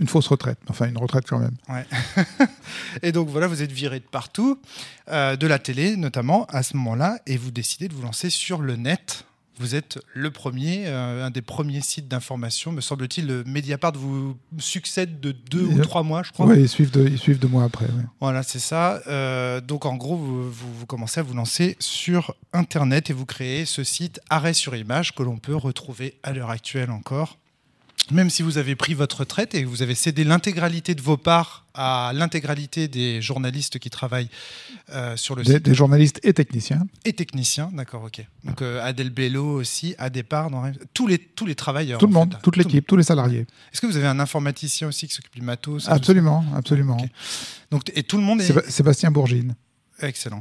Une 0.00 0.08
fausse 0.08 0.26
retraite. 0.28 0.58
Enfin, 0.68 0.88
une 0.88 0.98
retraite 0.98 1.24
quand 1.28 1.38
même. 1.38 1.54
Ouais. 1.68 1.84
et 3.02 3.12
donc 3.12 3.28
voilà, 3.28 3.46
vous 3.46 3.62
êtes 3.62 3.70
viré 3.72 4.00
de 4.00 4.04
partout, 4.04 4.58
euh, 5.10 5.36
de 5.36 5.46
la 5.46 5.58
télé 5.58 5.96
notamment 5.96 6.46
à 6.46 6.62
ce 6.62 6.76
moment-là, 6.78 7.18
et 7.26 7.36
vous 7.36 7.50
décidez 7.50 7.86
de 7.88 7.94
vous 7.94 8.02
lancer 8.02 8.30
sur 8.30 8.60
le 8.62 8.76
net. 8.76 9.24
Vous 9.58 9.74
êtes 9.74 9.98
le 10.14 10.30
premier, 10.30 10.84
euh, 10.86 11.26
un 11.26 11.30
des 11.30 11.42
premiers 11.42 11.82
sites 11.82 12.08
d'information, 12.08 12.72
me 12.72 12.80
semble-t-il. 12.80 13.26
Le 13.26 13.44
Mediapart 13.44 13.92
vous 13.94 14.34
succède 14.58 15.20
de 15.20 15.32
deux 15.32 15.64
ou 15.66 15.78
trois 15.82 16.02
mois, 16.02 16.22
je 16.22 16.32
crois. 16.32 16.46
Ouais, 16.46 16.62
ils, 16.62 16.68
suivent 16.68 16.90
de, 16.92 17.06
ils 17.06 17.18
suivent 17.18 17.38
deux 17.38 17.46
mois 17.48 17.64
après. 17.64 17.84
ouais. 17.84 18.04
Voilà, 18.22 18.42
c'est 18.42 18.58
ça. 18.58 19.02
Euh, 19.06 19.60
donc 19.60 19.84
en 19.84 19.96
gros, 19.96 20.16
vous, 20.16 20.50
vous- 20.50 20.72
vous 20.74 20.86
commencez 20.86 21.20
à 21.20 21.22
vous 21.22 21.34
lancer 21.34 21.76
sur 21.78 22.34
Internet 22.54 23.10
et 23.10 23.12
vous 23.12 23.26
créez 23.26 23.66
ce 23.66 23.84
site 23.84 24.18
Arrêt 24.30 24.54
sur 24.54 24.74
image 24.74 25.14
que 25.14 25.22
l'on 25.22 25.36
peut 25.36 25.54
retrouver 25.56 26.14
à 26.22 26.32
l'heure 26.32 26.48
actuelle 26.50 26.90
encore. 26.90 27.36
Même 28.10 28.28
si 28.30 28.42
vous 28.42 28.58
avez 28.58 28.74
pris 28.74 28.94
votre 28.94 29.18
retraite 29.20 29.54
et 29.54 29.62
que 29.62 29.68
vous 29.68 29.82
avez 29.82 29.94
cédé 29.94 30.24
l'intégralité 30.24 30.96
de 30.96 31.00
vos 31.02 31.16
parts 31.16 31.64
à 31.74 32.10
l'intégralité 32.12 32.88
des 32.88 33.22
journalistes 33.22 33.78
qui 33.78 33.88
travaillent 33.88 34.28
euh, 34.92 35.16
sur 35.16 35.36
le 35.36 35.44
Des, 35.44 35.54
site 35.54 35.62
des 35.64 35.74
journalistes 35.74 36.18
et 36.24 36.32
techniciens. 36.32 36.82
et 37.04 37.12
techniciens, 37.12 37.70
d'accord, 37.72 38.02
ok. 38.02 38.24
Donc 38.42 38.62
euh, 38.62 38.82
Adèle 38.82 39.10
Bello 39.10 39.44
aussi, 39.60 39.94
à 39.98 40.10
départ, 40.10 40.50
dans... 40.50 40.72
tous 40.92 41.06
les 41.06 41.18
tous 41.18 41.46
les 41.46 41.54
travailleurs. 41.54 42.00
Tout 42.00 42.08
le 42.08 42.12
monde, 42.12 42.34
fait. 42.34 42.40
toute 42.42 42.56
l'équipe, 42.56 42.84
tous 42.84 42.96
les 42.96 43.04
salariés. 43.04 43.46
Est-ce 43.72 43.80
que 43.80 43.86
vous 43.86 43.96
avez 43.96 44.08
un 44.08 44.18
informaticien 44.18 44.88
aussi 44.88 45.06
qui 45.06 45.14
s'occupe 45.14 45.34
du 45.36 45.42
matos 45.42 45.88
Absolument, 45.88 46.44
absolument. 46.56 46.96
Donc 47.70 47.92
et 47.94 48.02
tout 48.02 48.16
le 48.16 48.24
monde 48.24 48.40
est 48.40 48.48
Séba- 48.50 48.68
Sébastien 48.68 49.12
Bourgine. 49.12 49.54
Excellent. 50.08 50.40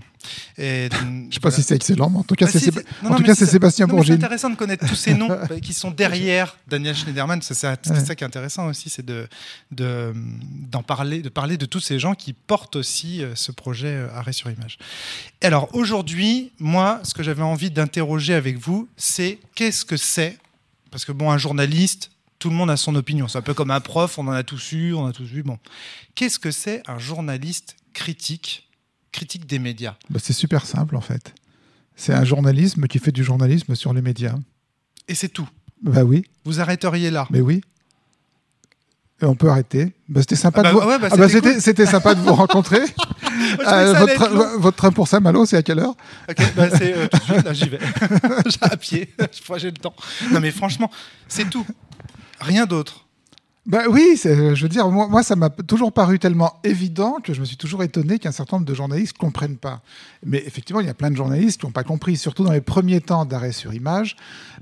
Et 0.58 0.90
Je 1.30 1.34
sais 1.36 1.40
pas 1.40 1.52
si 1.52 1.64
c'est 1.64 1.76
excellent, 1.76 2.10
mais 2.10 2.18
en 2.20 2.24
tout 2.24 2.36
cas, 2.36 2.46
Bah, 2.46 2.52
c'est 2.52 2.60
si, 2.60 2.66
Séba- 2.66 2.82
c'est- 2.82 3.02
non, 3.04 3.10
en 3.10 3.12
non, 3.12 3.16
tout 3.18 3.22
mais 3.24 3.28
cas, 3.30 3.36
c'est 3.36 3.46
c'est 3.46 3.52
Sébastien 3.52 3.88
mais 3.88 4.04
C'est 4.04 4.12
intéressant 4.14 4.50
de 4.50 4.56
connaître 4.56 4.86
tous 4.88 4.96
ces 4.96 5.14
noms 5.14 5.30
qui 5.62 5.74
sont 5.74 5.92
derrière 5.92 6.58
Daniel 6.68 6.96
Schneiderman. 6.96 7.42
C'est 7.42 7.54
ça, 7.54 7.76
c'est 7.82 7.92
Ouais. 7.92 8.06
ça 8.06 8.16
qui 8.16 8.24
est 8.24 8.28
intéressant 8.28 8.68
aussi, 8.68 8.90
c'est 8.90 9.06
de 9.06 9.28
parler, 10.88 11.22
de 11.22 11.30
parler 11.30 11.58
de 11.58 11.66
tous 11.66 11.80
ces 11.80 12.00
gens 12.00 12.16
qui 12.16 12.34
portent 12.34 12.76
aussi 12.76 13.24
euh, 13.24 13.36
ce 13.36 13.52
projet 13.52 13.88
euh, 13.96 14.08
Arrêt 14.16 14.34
sur 14.34 14.50
image. 14.50 14.78
Et 15.42 15.46
alors 15.46 15.70
aujourd'hui, 15.76 16.52
moi, 16.60 17.00
ce 17.04 17.14
que 17.14 17.24
j'avais 17.24 17.44
envie 17.44 17.70
d'interroger 17.72 18.34
avec 18.34 18.58
vous, 18.58 18.88
c'est 18.98 19.40
qu'est-ce 19.56 19.86
que 19.86 19.98
c'est? 19.98 20.38
Parce 20.92 21.06
que 21.06 21.12
bon, 21.12 21.30
un 21.32 21.38
journaliste, 21.38 22.12
tout 22.40 22.50
le 22.50 22.56
monde 22.56 22.70
a 22.72 22.78
son 22.78 22.96
opinion. 22.96 23.28
C'est 23.28 23.38
un 23.38 23.42
peu 23.44 23.54
comme 23.54 23.72
un 23.72 23.80
prof, 23.82 24.18
on 24.18 24.28
en 24.28 24.32
a 24.32 24.44
tous 24.44 24.72
eu, 24.72 24.94
on 24.94 25.06
a 25.06 25.12
tous 25.14 25.26
vu. 25.26 25.44
Bon, 25.44 25.60
qu'est-ce 26.16 26.40
que 26.40 26.52
c'est 26.52 26.82
un 26.88 26.98
journaliste 26.98 27.76
critique, 27.94 28.68
critique 29.12 29.46
des 29.46 29.60
médias 29.60 29.96
Bah, 30.10 30.20
c'est 30.22 30.34
super 30.34 30.66
simple, 30.66 30.96
en 30.96 31.02
fait. 31.02 31.34
C'est 31.96 32.14
un 32.14 32.24
journalisme 32.24 32.88
qui 32.88 33.00
fait 33.00 33.12
du 33.12 33.24
journalisme 33.24 33.76
sur 33.76 33.94
les 33.94 34.02
médias. 34.02 34.36
Et 35.08 35.16
c'est 35.16 35.30
tout. 35.30 35.48
Bah 35.82 36.04
oui, 36.04 36.24
Vous 36.46 36.60
arrêteriez 36.60 37.10
là. 37.12 37.28
mais 37.30 37.42
oui. 37.42 37.62
Et 39.22 39.26
on 39.26 39.36
peut 39.36 39.50
arrêter. 39.50 39.94
Bah, 40.08 40.22
c'était 40.22 40.36
sympa, 40.38 40.62
Ah 40.64 40.72
de 40.72 40.78
bah 40.78 40.86
ouais, 40.88 41.00
bah 41.00 41.08
Ah 41.12 41.18
bah, 41.18 41.28
sympa 41.86 42.16
de 42.16 42.22
vous 42.22 42.34
rencontrer. 42.36 42.80
Euh, 43.68 43.94
votre, 43.94 44.14
train- 44.14 44.30
long. 44.30 44.60
votre 44.60 44.78
train 44.78 44.92
pour 44.92 45.08
Saint-Malo, 45.10 45.46
c'est 45.46 45.58
à 45.58 45.64
quelle 45.64 45.80
heure? 45.80 45.96
Ok, 46.30 46.38
bah 46.56 46.70
c'est 46.70 46.96
euh, 46.96 47.08
tout 47.08 47.18
de 47.18 47.24
suite, 47.24 47.44
là, 47.44 47.54
j'y 47.54 47.68
vais. 47.70 47.80
À 48.62 48.78
pied, 48.78 49.14
je 49.34 49.42
crois 49.42 49.58
que 49.58 49.62
j'ai 49.64 49.72
le 49.72 49.78
temps. 49.78 49.94
Non 50.32 50.40
mais 50.40 50.52
franchement, 50.52 50.90
c'est 51.28 51.50
tout. 51.50 51.66
Rien 52.40 52.66
d'autre. 52.66 53.08
Bah 53.66 53.84
oui, 53.90 54.14
c'est- 54.16 54.56
je 54.56 54.64
veux 54.64 54.70
dire, 54.70 54.90
moi, 54.90 55.22
ça 55.22 55.36
m'a 55.36 55.50
toujours 55.50 55.92
paru 55.92 56.18
tellement 56.18 56.60
évident 56.64 57.18
que 57.24 57.34
je 57.34 57.40
me 57.42 57.46
suis 57.46 57.58
toujours 57.58 57.84
étonné 57.84 58.18
qu'un 58.18 58.32
certain 58.32 58.56
nombre 58.58 58.66
de 58.68 58.74
journalistes 58.74 59.16
ne 59.16 59.20
comprennent 59.20 59.58
pas. 59.58 59.82
Mais 60.26 60.42
effectivement, 60.48 60.80
il 60.80 60.88
y 60.88 60.90
a 60.90 60.94
plein 60.96 61.12
de 61.12 61.16
journalistes 61.16 61.60
qui 61.60 61.68
n'ont 61.68 61.72
pas 61.72 61.84
compris, 61.84 62.16
surtout 62.18 62.44
dans 62.44 62.54
les 62.54 62.62
premiers 62.62 63.02
temps 63.02 63.26
d'arrêt 63.26 63.52
sur 63.52 63.74
image. 63.74 64.16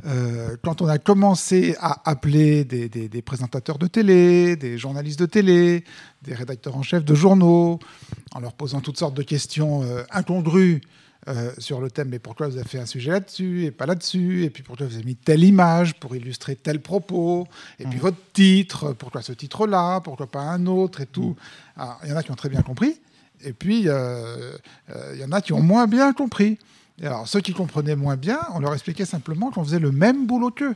Euh, 0.05 0.57
quand 0.63 0.81
on 0.81 0.87
a 0.87 0.97
commencé 0.97 1.75
à 1.79 2.09
appeler 2.09 2.65
des 2.65 3.21
présentateurs 3.21 3.77
de 3.77 3.87
télé, 3.87 4.57
des 4.57 4.77
journalistes 4.77 5.19
de 5.19 5.25
télé, 5.27 5.85
des 6.23 6.33
rédacteurs 6.33 6.75
en 6.75 6.81
chef 6.83 7.05
de 7.05 7.15
journaux, 7.15 7.79
en 8.33 8.39
leur 8.41 8.53
posant 8.53 8.81
toutes 8.81 8.97
sortes 8.97 9.15
de 9.15 9.23
questions 9.23 9.83
euh, 9.83 10.03
incongrues. 10.11 10.81
Euh, 11.27 11.51
sur 11.57 11.81
le 11.81 11.91
thème, 11.91 12.09
mais 12.09 12.19
pourquoi 12.19 12.47
vous 12.47 12.55
avez 12.57 12.67
fait 12.67 12.79
un 12.79 12.85
sujet 12.85 13.11
là-dessus 13.11 13.65
et 13.65 13.71
pas 13.71 13.85
là-dessus 13.85 14.43
Et 14.45 14.49
puis 14.49 14.63
pourquoi 14.63 14.85
vous 14.87 14.95
avez 14.95 15.03
mis 15.03 15.15
telle 15.15 15.43
image 15.43 15.95
pour 15.95 16.15
illustrer 16.15 16.55
tel 16.55 16.79
propos 16.79 17.47
Et 17.79 17.83
puis 17.85 17.95
Mhm. 17.97 18.01
votre 18.01 18.17
titre, 18.33 18.93
pourquoi 18.93 19.21
ce 19.21 19.33
titre-là 19.33 19.99
Pourquoi 20.01 20.27
pas 20.27 20.41
un 20.41 20.65
autre 20.67 21.01
et 21.01 21.05
tout 21.05 21.35
Alors, 21.75 21.99
Il 22.03 22.09
y 22.09 22.13
en 22.13 22.15
a 22.15 22.23
qui 22.23 22.31
ont 22.31 22.35
très 22.35 22.49
bien 22.49 22.61
compris, 22.61 22.99
et 23.43 23.53
puis 23.53 23.83
euh, 23.87 24.53
euh, 24.89 25.11
il 25.15 25.19
y 25.21 25.23
en 25.25 25.31
a 25.31 25.41
qui 25.41 25.53
ont 25.53 25.61
moins 25.61 25.87
bien 25.87 26.13
compris. 26.13 26.57
Et 27.01 27.05
alors, 27.05 27.27
ceux 27.27 27.41
qui 27.41 27.53
comprenaient 27.53 27.95
moins 27.95 28.15
bien, 28.15 28.39
on 28.53 28.59
leur 28.59 28.73
expliquait 28.73 29.05
simplement 29.05 29.51
qu'on 29.51 29.63
faisait 29.63 29.79
le 29.79 29.91
même 29.91 30.25
boulot 30.27 30.49
qu'eux. 30.51 30.73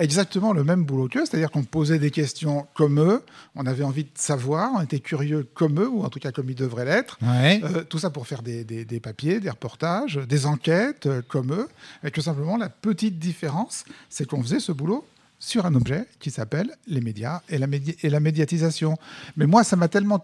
Exactement 0.00 0.52
le 0.52 0.64
même 0.64 0.84
boulot 0.84 1.08
qu'eux, 1.08 1.24
c'est-à-dire 1.26 1.50
qu'on 1.50 1.62
posait 1.62 1.98
des 1.98 2.10
questions 2.10 2.66
comme 2.74 2.98
eux, 2.98 3.22
on 3.54 3.66
avait 3.66 3.84
envie 3.84 4.04
de 4.04 4.10
savoir, 4.14 4.72
on 4.74 4.80
était 4.80 4.98
curieux 5.00 5.46
comme 5.54 5.78
eux, 5.78 5.88
ou 5.88 6.02
en 6.04 6.08
tout 6.08 6.18
cas 6.18 6.32
comme 6.32 6.48
ils 6.48 6.56
devraient 6.56 6.86
l'être. 6.86 7.18
Ouais. 7.22 7.60
Euh, 7.64 7.84
tout 7.84 7.98
ça 7.98 8.08
pour 8.10 8.26
faire 8.26 8.42
des, 8.42 8.64
des- 8.64 8.84
des 8.84 8.98
papiers, 9.00 9.40
des 9.40 9.50
reportages, 9.50 10.16
des 10.28 10.46
enquêtes 10.46 11.06
euh, 11.06 11.20
comme 11.28 11.52
eux, 11.52 11.68
et 12.02 12.10
que 12.10 12.20
simplement 12.22 12.56
la 12.56 12.70
petite 12.70 13.18
différence, 13.18 13.84
c'est 14.08 14.26
qu'on 14.26 14.42
faisait 14.42 14.60
ce 14.60 14.72
boulot 14.72 15.04
sur 15.42 15.64
un 15.64 15.74
objet 15.74 16.04
qui 16.18 16.30
s'appelle 16.30 16.70
les 16.86 17.00
médias 17.00 17.40
et 17.48 17.56
la, 17.56 17.66
et 18.02 18.10
la 18.10 18.20
médiatisation. 18.20 18.98
Mais 19.38 19.46
moi, 19.46 19.64
ça 19.64 19.74
m'a 19.76 19.88
tellement 19.88 20.20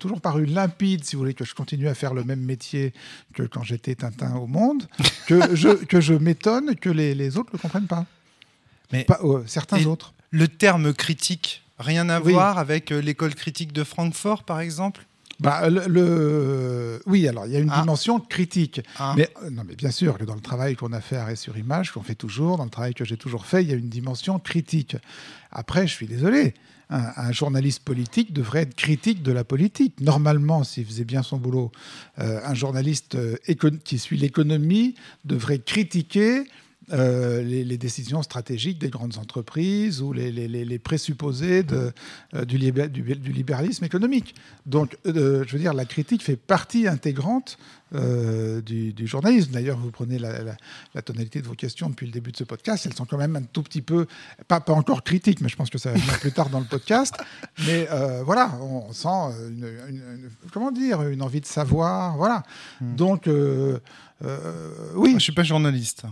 toujours 0.00 0.20
paru 0.20 0.44
limpide, 0.44 1.04
si 1.04 1.14
vous 1.14 1.20
voulez, 1.22 1.34
que 1.34 1.44
je 1.44 1.54
continue 1.54 1.86
à 1.86 1.94
faire 1.94 2.14
le 2.14 2.24
même 2.24 2.40
métier 2.40 2.92
que 3.32 3.44
quand 3.44 3.62
j'étais 3.62 3.94
Tintin 3.94 4.34
au 4.36 4.48
monde, 4.48 4.84
que 5.28 5.54
je, 5.54 5.68
que 5.84 6.00
je 6.00 6.14
m'étonne 6.14 6.74
que 6.74 6.90
les, 6.90 7.14
les 7.14 7.36
autres 7.36 7.50
ne 7.52 7.58
le 7.58 7.62
comprennent 7.62 7.86
pas. 7.86 8.06
Mais 8.92 9.04
pas, 9.04 9.20
euh, 9.22 9.42
certains 9.46 9.84
autres. 9.86 10.12
Le 10.30 10.48
terme 10.48 10.92
critique, 10.92 11.62
rien 11.78 12.08
à 12.08 12.18
voir 12.20 12.58
avec 12.58 12.92
euh, 12.92 13.00
l'école 13.00 13.34
critique 13.34 13.72
de 13.72 13.84
Francfort, 13.84 14.44
par 14.44 14.60
exemple? 14.60 15.06
Bah, 15.38 15.70
le, 15.70 17.00
Oui, 17.06 17.26
alors 17.26 17.46
il 17.46 17.52
y 17.52 17.56
a 17.56 17.60
une 17.60 17.70
ah. 17.72 17.80
dimension 17.80 18.20
critique. 18.20 18.82
Ah. 18.98 19.14
Mais, 19.16 19.30
euh, 19.42 19.50
non, 19.50 19.62
mais 19.66 19.74
bien 19.74 19.90
sûr 19.90 20.18
que 20.18 20.24
dans 20.24 20.34
le 20.34 20.40
travail 20.40 20.76
qu'on 20.76 20.92
a 20.92 21.00
fait 21.00 21.16
à 21.16 21.34
sur 21.34 21.56
Image, 21.56 21.92
qu'on 21.92 22.02
fait 22.02 22.14
toujours, 22.14 22.58
dans 22.58 22.64
le 22.64 22.70
travail 22.70 22.94
que 22.94 23.04
j'ai 23.04 23.16
toujours 23.16 23.46
fait, 23.46 23.62
il 23.62 23.70
y 23.70 23.72
a 23.72 23.76
une 23.76 23.88
dimension 23.88 24.38
critique. 24.38 24.96
Après, 25.50 25.86
je 25.86 25.94
suis 25.94 26.06
désolé. 26.06 26.54
Un, 26.92 27.30
journaliste 27.30 27.84
politique 27.84 28.32
devrait 28.32 28.62
être 28.62 28.74
critique 28.74 29.22
de 29.22 29.30
la 29.30 29.44
politique. 29.44 30.00
Normalement, 30.00 30.64
s'il 30.64 30.84
faisait 30.84 31.04
bien 31.04 31.22
son 31.22 31.36
boulot, 31.36 31.70
un 32.16 32.52
journaliste 32.54 33.16
qui 33.84 33.98
suit 34.00 34.16
l'économie 34.16 34.96
devrait 35.24 35.60
critiquer 35.60 36.48
euh, 36.92 37.42
les, 37.42 37.78
décisions 37.78 38.22
stratégiques 38.22 38.78
des 38.78 38.90
grandes 38.90 39.16
entreprises 39.18 40.02
ou 40.02 40.12
les, 40.12 40.78
présupposés 40.78 41.62
de, 41.62 41.92
euh, 42.34 42.44
du, 42.44 42.58
libéralisme 42.58 43.84
économique. 43.84 44.34
Donc, 44.66 44.96
euh, 45.06 45.44
je 45.46 45.52
veux 45.52 45.58
dire, 45.58 45.72
la 45.72 45.84
critique 45.84 46.22
fait 46.22 46.36
partie 46.36 46.88
intégrante 46.88 47.58
du, 47.92 49.06
journalisme. 49.06 49.52
D'ailleurs, 49.52 49.78
vous 49.78 49.90
prenez 49.90 50.18
la, 50.18 51.02
tonalité 51.02 51.40
de 51.40 51.46
vos 51.46 51.54
questions 51.54 51.88
depuis 51.90 52.06
le 52.06 52.12
début 52.12 52.32
de 52.32 52.36
ce 52.36 52.44
podcast, 52.44 52.86
elles 52.86 52.94
sont 52.94 53.04
quand 53.04 53.18
même 53.18 53.36
un 53.36 53.42
tout 53.42 53.62
petit 53.62 53.82
peu, 53.82 54.06
pas, 54.48 54.60
pas 54.60 54.72
encore 54.72 55.02
critiques, 55.02 55.40
mais 55.40 55.48
je 55.48 55.56
pense 55.56 55.70
que 55.70 55.78
ça 55.78 55.92
va 55.92 55.98
venir 55.98 56.18
plus 56.18 56.32
tard 56.32 56.50
dans 56.50 56.60
le 56.60 56.66
podcast. 56.66 57.14
Mais 57.66 57.88
voilà, 58.24 58.58
on 58.60 58.92
sent 58.92 59.34
une, 59.48 60.28
comment 60.52 60.72
dire, 60.72 61.02
une 61.02 61.22
envie 61.22 61.40
de 61.40 61.46
savoir. 61.46 62.16
Voilà. 62.16 62.42
Hmm. 62.80 62.96
Donc, 62.96 63.28
oui. 64.96 65.14
Je 65.14 65.18
suis 65.18 65.32
pas 65.32 65.44
journaliste. 65.44 66.04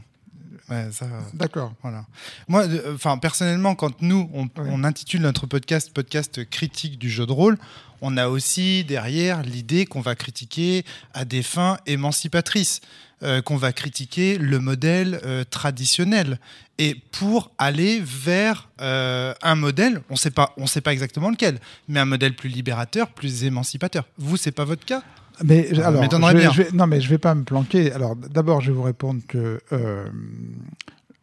D'accord. 1.34 1.72
Voilà. 1.82 2.04
Moi, 2.46 2.64
euh, 2.66 2.94
enfin, 2.94 3.18
personnellement, 3.18 3.75
quand 3.75 4.02
nous, 4.02 4.30
on, 4.32 4.84
intitule 4.84 5.22
notre 5.22 5.46
podcast 5.46 5.92
podcast 5.92 6.48
critique 6.48 6.98
du 6.98 7.10
jeu 7.10 7.26
de 7.26 7.32
rôle, 7.32 7.58
on 8.00 8.16
a 8.16 8.28
aussi 8.28 8.84
derrière 8.84 9.42
l'idée 9.42 9.87
qu'on 9.87 10.00
va 10.00 10.14
critiquer 10.14 10.84
à 11.14 11.25
des 11.25 11.42
fins 11.42 11.78
émancipatrices, 11.87 12.80
euh, 13.22 13.42
qu'on 13.42 13.56
va 13.56 13.72
critiquer 13.72 14.38
le 14.38 14.60
modèle 14.60 15.20
euh, 15.25 15.44
traditionnel. 15.44 16.38
Et 16.78 16.94
pour 16.94 17.50
aller 17.58 18.00
vers 18.00 18.68
un 18.78 19.54
modèle, 19.56 20.02
on 20.10 20.16
sait 20.16 20.30
pas, 20.30 20.54
on 20.56 20.68
sait 20.68 20.80
pas 20.80 20.92
exactement 20.92 21.28
lequel, 21.28 21.58
mais 21.88 21.98
un 21.98 22.04
modèle 22.04 22.37
plus 22.37 22.48
libérateur, 22.48 23.08
plus 23.08 23.42
émancipateur. 23.42 24.04
Vous, 24.16 24.37
c'est 24.37 24.52
pas 24.52 24.64
votre 24.64 24.84
cas? 24.84 25.02
Mais 25.45 25.68
ah, 25.78 25.88
alors, 25.88 26.04
je 26.04 26.75
non, 26.75 26.87
mais 26.87 27.00
je 27.00 27.09
vais 27.09 27.18
pas 27.18 27.35
me 27.35 27.45
planquer. 27.45 27.92
Alors, 27.92 28.16
d'abord, 28.16 28.61
je 28.61 28.71
vais 28.71 28.76
vous 28.76 28.83
répondre 28.83 29.23
que 29.26 29.61
euh, 29.73 30.09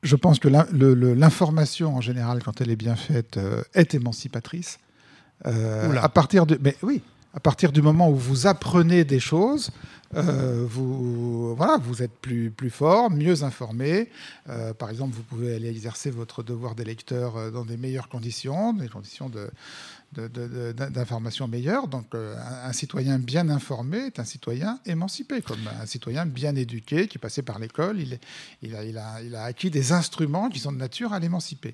je 0.04 0.16
pense 0.16 0.40
que 0.40 0.48
l'information 0.48 1.96
en 1.96 2.02
général, 2.02 2.44
quand 2.44 2.62
elle 2.62 2.70
est 2.70 2.76
bien 2.76 2.96
faite, 2.96 3.38
euh, 3.38 3.64
est 3.74 3.94
émancipatrice. 3.94 4.80
Euh, 5.46 5.96
à 5.98 6.10
partir 6.10 6.46
de, 6.46 6.58
mais 6.62 6.76
oui, 6.82 7.02
à 7.34 7.40
partir 7.40 7.72
du 7.72 7.82
moment 7.82 8.10
où 8.10 8.16
vous 8.16 8.48
apprenez 8.48 9.04
des 9.04 9.20
choses, 9.20 9.72
vous, 10.14 11.54
voilà, 11.56 11.78
vous 11.78 12.02
êtes 12.02 12.16
plus, 12.22 12.50
plus 12.50 12.70
fort, 12.70 13.12
mieux 13.12 13.44
informé. 13.44 14.10
par 14.80 14.90
exemple, 14.90 15.14
vous 15.14 15.24
pouvez 15.24 15.54
aller 15.56 15.68
exercer 15.68 16.10
votre 16.10 16.42
devoir 16.42 16.74
d'électeur 16.74 17.52
dans 17.52 17.66
des 17.66 17.76
meilleures 17.76 18.08
conditions, 18.08 18.72
des 18.72 18.88
conditions 18.88 19.28
de, 19.28 19.50
d'informations 20.18 21.48
meilleures. 21.48 21.88
Donc 21.88 22.14
euh, 22.14 22.36
un, 22.64 22.74
citoyen 22.74 23.20
bien 23.20 23.50
informé 23.50 23.98
est 23.98 24.20
un 24.20 24.26
citoyen 24.26 24.80
émancipé, 24.86 25.42
comme 25.42 25.60
un 25.82 25.86
citoyen 25.86 26.26
bien 26.26 26.56
éduqué 26.56 27.08
qui 27.08 27.18
est 27.18 27.20
passé 27.20 27.42
par 27.42 27.60
l'école, 27.60 28.00
il, 28.62 28.98
a, 28.98 29.44
acquis 29.44 29.70
des 29.70 29.92
instruments 29.92 30.50
qui 30.50 30.60
sont 30.60 30.72
de 30.72 30.78
nature 30.78 31.14
à 31.14 31.20
l'émanciper. 31.20 31.74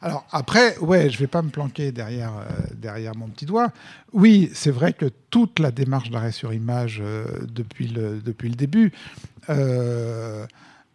Alors 0.00 0.26
après, 0.30 0.78
ouais, 0.78 1.10
je 1.10 1.18
vais 1.18 1.26
pas 1.26 1.42
me 1.42 1.50
planquer 1.50 1.90
derrière, 1.90 2.32
euh, 2.36 2.44
derrière 2.74 3.16
mon 3.16 3.28
petit 3.28 3.46
doigt. 3.46 3.72
Oui, 4.12 4.50
c'est 4.54 4.70
vrai 4.70 4.92
que 4.92 5.06
toute 5.30 5.58
la 5.58 5.72
démarche 5.72 6.10
d'arrêt 6.10 6.32
sur 6.32 6.52
image 6.52 7.00
euh, 7.02 7.24
depuis 7.48 7.88
le 7.88 8.20
début 8.54 8.92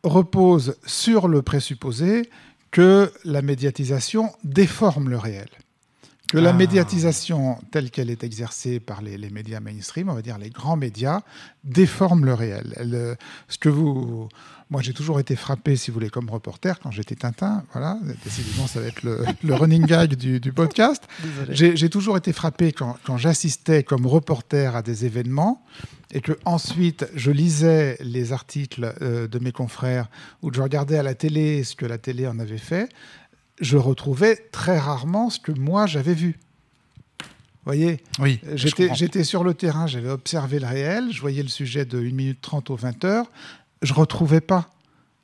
repose 0.04 0.76
sur 0.86 1.28
le 1.28 1.42
présupposé 1.42 2.30
que 2.72 3.12
la 3.24 3.42
médiatisation 3.42 4.34
déforme 4.44 5.10
le 5.10 5.18
réel 5.18 5.48
que 6.34 6.40
la 6.40 6.50
ah. 6.50 6.54
médiatisation 6.54 7.60
telle 7.70 7.92
qu'elle 7.92 8.10
est 8.10 8.24
exercée 8.24 8.80
par 8.80 9.04
les, 9.04 9.30
médias 9.30 9.60
mainstream, 9.60 10.10
on 10.10 10.16
va 10.16 10.24
dire 10.24 10.40
les 10.40 10.50
grands 10.50 10.76
médias, 10.76 11.22
déforme 11.64 12.26
le 12.26 12.34
réel. 12.34 12.74
Euh, 12.80 13.14
ce 13.50 13.60
que 13.60 13.70
vous, 13.70 14.30
moi, 14.72 14.82
j'ai 14.82 14.94
toujours 14.94 15.20
été 15.20 15.36
frappé, 15.36 15.76
si 15.76 15.92
vous 15.92 15.94
voulez, 15.94 16.10
comme 16.10 16.32
reporter 16.32 16.80
quand 16.80 16.90
j'étais 16.90 17.14
Tintin. 17.14 17.64
Voilà, 17.74 18.00
décidément, 18.24 18.66
ça 18.66 18.80
va 18.80 18.88
être 18.88 19.04
le, 19.04 19.24
running 19.54 19.86
gag 19.86 20.16
du, 20.16 20.52
podcast. 20.52 21.04
J'ai 21.50 21.90
toujours 21.92 22.18
été 22.18 22.34
frappé 22.34 22.72
quand, 22.72 23.18
j'assistais 23.18 23.84
comme 23.84 24.08
reporter 24.08 24.76
à 24.76 24.82
des 24.82 25.06
événements 25.06 25.64
et 26.16 26.22
que 26.22 26.32
ensuite 26.46 27.06
je 27.16 27.30
lisais 27.30 27.98
les 28.00 28.34
articles 28.34 28.96
euh, 29.02 29.28
de 29.28 29.40
mes 29.40 29.52
confrères 29.52 30.10
ou 30.42 30.50
que 30.50 30.58
je 30.58 30.62
regardais 30.62 30.98
à 30.98 31.04
la 31.04 31.16
télé 31.16 31.64
ce 31.64 31.76
que 31.76 31.88
la 31.88 31.98
télé 31.98 32.28
en 32.28 32.38
avait 32.38 32.60
fait 32.60 32.90
je 33.64 33.78
retrouvais 33.78 34.36
très 34.52 34.78
rarement 34.78 35.30
ce 35.30 35.40
que 35.40 35.52
moi 35.52 35.86
j'avais 35.86 36.14
vu. 36.14 36.38
Vous 37.22 37.72
voyez? 37.72 38.04
Oui, 38.20 38.42
J'étais 38.56 39.24
sur 39.24 39.44
le 39.44 39.54
terrain, 39.54 39.88
j'avais 39.88 40.10
observé 40.10 40.60
le 40.60 40.68
réel, 40.68 41.12
je 41.12 41.22
voyais 41.22 41.42
le 41.42 41.50
sujet 41.50 41.86
de 41.86 41.98
1 41.98 42.02
minute 42.12 42.42
30 42.42 42.70
aux 42.70 42.76
20 42.76 43.06
heures, 43.06 43.32
je 43.82 43.94
ne 43.94 43.98
retrouvais 43.98 44.42
pas 44.42 44.70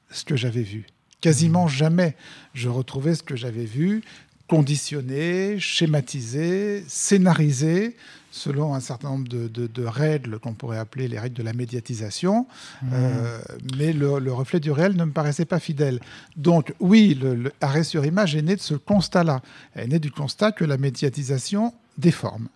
ce 0.09 0.23
que 0.23 0.37
j'avais 0.37 0.63
vu. 0.63 0.87
Quasiment 1.19 1.65
mmh. 1.65 1.69
jamais 1.69 2.15
je 2.53 2.69
retrouvais 2.69 3.13
ce 3.13 3.23
que 3.23 3.35
j'avais 3.35 3.65
vu, 3.65 4.03
conditionné, 4.47 5.59
schématisé, 5.59 6.85
scénarisé, 6.87 7.97
selon 8.39 8.73
un 8.73 8.79
certain 8.79 9.09
nombre 9.09 9.27
de, 9.27 9.85
règles 9.85 10.39
qu'on 10.39 10.53
pourrait 10.53 10.77
appeler 10.77 11.07
les 11.07 11.19
règles 11.19 11.35
de 11.35 11.43
la 11.43 11.53
médiatisation, 11.53 12.47
mmh. 12.81 12.87
euh, 12.93 13.39
mais 13.77 13.91
le, 13.91 14.31
reflet 14.31 14.59
du 14.59 14.71
réel 14.71 14.95
ne 14.95 15.03
me 15.03 15.11
paraissait 15.11 15.45
pas 15.45 15.59
fidèle. 15.59 15.99
Donc 16.37 16.73
oui, 16.79 17.15
le, 17.15 17.51
arrêt 17.61 17.83
sur 17.83 18.05
image 18.05 18.35
est 18.35 18.41
né 18.41 18.55
de 18.55 18.61
ce 18.61 18.75
constat-là, 18.75 19.41
est 19.75 19.87
né 19.87 19.99
du 19.99 20.11
constat 20.11 20.51
que 20.51 20.63
la 20.63 20.77
médiatisation 20.77 21.73
déforme. 21.97 22.47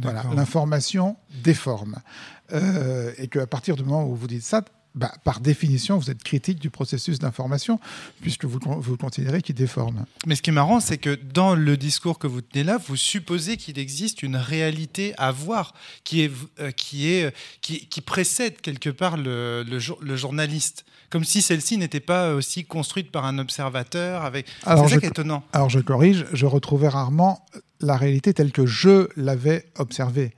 Voilà, 0.00 0.22
l'information 0.34 1.16
déforme. 1.42 1.96
Euh, 2.52 3.12
et 3.18 3.28
qu'à 3.28 3.46
partir 3.46 3.76
du 3.76 3.82
moment 3.82 4.06
où 4.06 4.14
vous 4.14 4.28
dites 4.28 4.44
ça, 4.44 4.62
bah, 4.98 5.12
par 5.22 5.38
définition, 5.38 5.96
vous 5.96 6.10
êtes 6.10 6.24
critique 6.24 6.58
du 6.58 6.70
processus 6.70 7.20
d'information, 7.20 7.78
puisque 8.20 8.44
vous, 8.46 8.58
vous 8.80 8.96
considérez 8.96 9.42
qu'il 9.42 9.54
déforme. 9.54 10.04
Mais 10.26 10.34
ce 10.34 10.42
qui 10.42 10.50
est 10.50 10.52
marrant, 10.52 10.80
c'est 10.80 10.98
que 10.98 11.14
dans 11.14 11.54
le 11.54 11.76
discours 11.76 12.18
que 12.18 12.26
vous 12.26 12.40
tenez 12.40 12.64
là, 12.64 12.78
vous 12.84 12.96
supposez 12.96 13.56
qu'il 13.56 13.78
existe 13.78 14.24
une 14.24 14.34
réalité 14.34 15.14
à 15.16 15.30
voir 15.30 15.72
qui, 16.02 16.22
est, 16.22 16.32
euh, 16.58 16.72
qui, 16.72 17.10
est, 17.10 17.32
qui, 17.60 17.86
qui, 17.86 18.00
précède 18.00 18.60
quelque 18.60 18.90
part 18.90 19.16
le, 19.16 19.62
le, 19.62 20.16
journaliste. 20.16 20.84
Comme 21.10 21.22
si 21.22 21.42
celle-ci 21.42 21.78
n'était 21.78 22.00
pas 22.00 22.34
aussi 22.34 22.64
construite 22.64 23.12
par 23.12 23.24
un 23.24 23.38
observateur. 23.38 24.24
Avec... 24.24 24.46
C'est 24.64 24.76
ça 24.76 24.98
qui 24.98 25.06
est 25.06 25.08
étonnant. 25.08 25.44
Alors 25.52 25.70
je 25.70 25.78
corrige, 25.78 26.26
je 26.32 26.46
retrouvais 26.46 26.88
rarement 26.88 27.46
la 27.80 27.96
réalité 27.96 28.34
telle 28.34 28.50
que 28.50 28.66
je 28.66 29.08
l'avais 29.16 29.66
observée, 29.78 30.34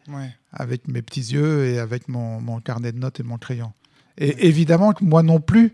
avec 0.53 0.87
mes 0.87 1.01
petits 1.01 1.33
yeux 1.33 1.65
et 1.65 1.79
avec 1.79 2.09
mon, 2.09 2.41
mon 2.43 2.61
carnet 2.61 2.93
de 2.93 2.99
notes 2.99 3.21
et 3.21 3.23
mon 3.23 3.39
crayon. 3.39 3.73
Et 4.21 4.47
évidemment 4.47 4.93
que 4.93 5.03
moi 5.03 5.23
non 5.23 5.41
plus, 5.41 5.73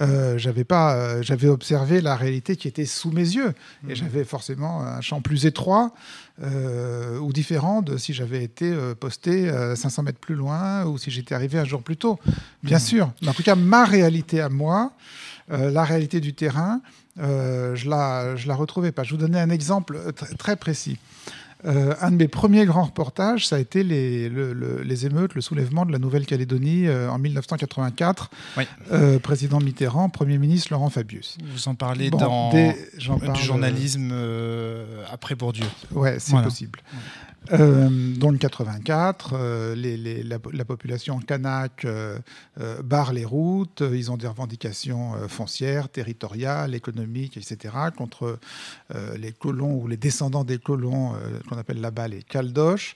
euh, 0.00 0.38
j'avais 0.38 0.62
pas, 0.62 0.94
euh, 0.94 1.22
j'avais 1.22 1.48
observé 1.48 2.00
la 2.00 2.14
réalité 2.14 2.54
qui 2.54 2.68
était 2.68 2.84
sous 2.84 3.10
mes 3.10 3.22
yeux, 3.22 3.52
et 3.84 3.90
mhm. 3.90 3.96
j'avais 3.96 4.24
forcément 4.24 4.82
un 4.82 5.00
champ 5.00 5.20
plus 5.20 5.44
étroit 5.44 5.92
euh, 6.40 7.18
ou 7.18 7.32
différent 7.32 7.82
de 7.82 7.96
si 7.96 8.14
j'avais 8.14 8.44
été 8.44 8.72
posté 9.00 9.50
500 9.74 10.04
mètres 10.04 10.20
plus 10.20 10.36
loin 10.36 10.84
ou 10.84 10.98
si 10.98 11.10
j'étais 11.10 11.34
arrivé 11.34 11.58
un 11.58 11.64
jour 11.64 11.82
plus 11.82 11.96
tôt. 11.96 12.18
Bien 12.62 12.78
mhm. 12.78 12.82
sûr, 12.82 13.12
mais 13.22 13.28
en 13.28 13.34
tout 13.34 13.42
cas 13.42 13.56
ma 13.56 13.84
réalité 13.84 14.40
à 14.40 14.48
moi, 14.48 14.92
la 15.48 15.82
réalité 15.82 16.20
du 16.20 16.34
terrain, 16.34 16.80
je 17.16 17.88
la, 17.88 18.36
je 18.36 18.46
la 18.46 18.54
retrouvais 18.54 18.92
pas. 18.92 19.02
Je 19.02 19.10
vous 19.10 19.16
donnais 19.16 19.40
un 19.40 19.50
exemple 19.50 19.98
très 20.38 20.54
précis. 20.56 20.98
Euh, 21.64 21.94
un 22.00 22.12
de 22.12 22.16
mes 22.16 22.28
premiers 22.28 22.64
grands 22.66 22.84
reportages, 22.84 23.48
ça 23.48 23.56
a 23.56 23.58
été 23.58 23.82
les, 23.82 24.28
les 24.28 25.06
émeutes, 25.06 25.34
le 25.34 25.40
soulèvement 25.40 25.84
de 25.84 25.92
la 25.92 25.98
Nouvelle-Calédonie 25.98 26.86
euh, 26.86 27.10
en 27.10 27.18
1984. 27.18 28.30
Euh, 28.92 29.18
président 29.18 29.58
Mitterrand, 29.58 30.08
Premier 30.08 30.38
ministre 30.38 30.72
Laurent 30.72 30.90
Fabius. 30.90 31.36
Vous 31.52 31.68
en 31.68 31.74
parlez 31.74 32.10
dans 32.10 32.50
du 32.52 33.42
journalisme 33.42 34.12
après 35.10 35.34
Bourdieu. 35.34 35.66
Ouais, 35.92 36.18
c'est 36.18 36.40
possible. 36.42 36.80
Euh, 37.52 37.88
dans 38.16 38.30
le 38.30 38.38
84, 38.38 39.30
euh, 39.32 40.22
la, 40.24 40.38
la 40.52 40.64
population 40.64 41.18
kanak 41.18 41.84
euh, 41.84 42.18
euh, 42.60 42.82
barre 42.82 43.12
les 43.12 43.24
routes, 43.24 43.82
ils 43.92 44.10
ont 44.10 44.16
des 44.16 44.26
revendications 44.26 45.14
foncières, 45.28 45.88
territoriales, 45.88 46.74
économiques, 46.74 47.36
etc., 47.36 47.74
contre 47.96 48.38
les 49.16 49.32
colons 49.32 49.74
ou 49.74 49.88
les 49.88 49.96
descendants 49.96 50.44
des 50.44 50.58
colons 50.58 51.14
qu'on 51.48 51.58
appelle 51.58 51.80
là-bas 51.80 52.08
les 52.08 52.22
Caldoches. 52.22 52.94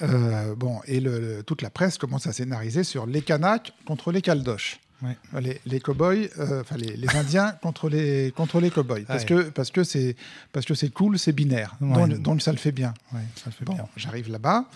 Euh, 0.00 0.54
bon, 0.54 0.80
et 0.86 1.02
toute 1.46 1.62
la 1.62 1.70
presse 1.70 1.98
commence 1.98 2.26
à 2.26 2.32
scénariser 2.32 2.84
sur 2.84 3.06
les 3.06 3.22
Kanaks 3.22 3.72
contre 3.84 4.10
les 4.10 4.22
Caldoches. 4.22 4.80
Ouais. 5.02 5.40
Les, 5.40 5.60
les 5.66 5.80
cow-boys, 5.80 6.28
euh, 6.38 6.60
enfin 6.60 6.76
les, 6.76 6.96
les 6.96 7.16
Indiens 7.16 7.52
contre 7.62 7.88
les, 7.88 8.32
contre 8.36 8.60
les 8.60 8.70
cow-boys. 8.70 9.00
Parce 9.06 9.22
Ouais. 9.24 9.28
que 9.28 9.42
parce 9.50 9.70
que 9.70 9.82
c'est 9.84 10.14
parce 10.52 10.64
que 10.66 10.74
c'est 10.74 10.90
cool, 10.90 11.18
c'est 11.18 11.32
binaire. 11.32 11.74
Ouais. 11.80 12.08
Donc, 12.08 12.22
donc 12.22 12.42
ça 12.42 12.52
le 12.52 12.58
fait 12.58 12.72
bien. 12.72 12.94
Ouais, 13.12 13.20
ça 13.36 13.44
le 13.46 13.52
fait 13.52 13.64
Bon, 13.64 13.76
j'arrive 13.96 14.30
là-bas, 14.30 14.66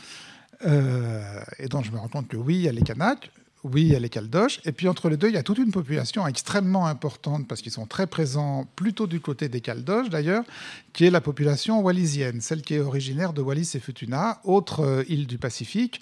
euh, 0.65 1.41
et 1.59 1.69
donc 1.69 1.85
je 1.85 1.91
me 1.91 1.99
rends 1.99 2.09
compte 2.09 2.29
que 2.29 2.37
oui, 2.37 2.57
il 2.57 2.63
y 2.63 2.69
a 2.69 2.73
les 2.73 2.83
Kanaks, 2.83 3.31
oui, 3.65 3.83
il 3.83 3.89
y 3.89 3.97
a 3.97 3.99
les 3.99 4.09
Caldoches, 4.09 4.61
et 4.65 4.73
puis 4.73 4.89
entre 4.89 5.09
les 5.09 5.17
deux, 5.17 5.29
il 5.29 5.35
y 5.35 5.39
a 5.39 5.43
toute 5.43 5.59
une 5.59 5.73
population 5.73 6.27
extrêmement 6.27 6.87
importante, 6.87 7.47
parce 7.49 7.63
qu'ils 7.63 7.73
sont 7.73 7.87
très 7.87 8.07
présents 8.07 8.65
plutôt 8.77 9.07
du 9.07 9.21
côté 9.21 9.49
des 9.49 9.61
Caldoches 9.61 10.09
d'ailleurs, 10.09 10.45
qui 10.93 11.05
est 11.05 11.11
la 11.11 11.21
population 11.21 11.81
wallisienne, 11.81 12.41
celle 12.41 12.63
qui 12.63 12.75
est 12.75 12.81
originaire 12.81 13.33
de 13.33 13.43
Wallis 13.43 13.73
et 13.75 13.81
Futuna, 13.81 14.41
autre 14.45 14.81
euh, 14.81 15.03
île 15.09 15.27
du 15.27 15.39
Pacifique, 15.39 16.01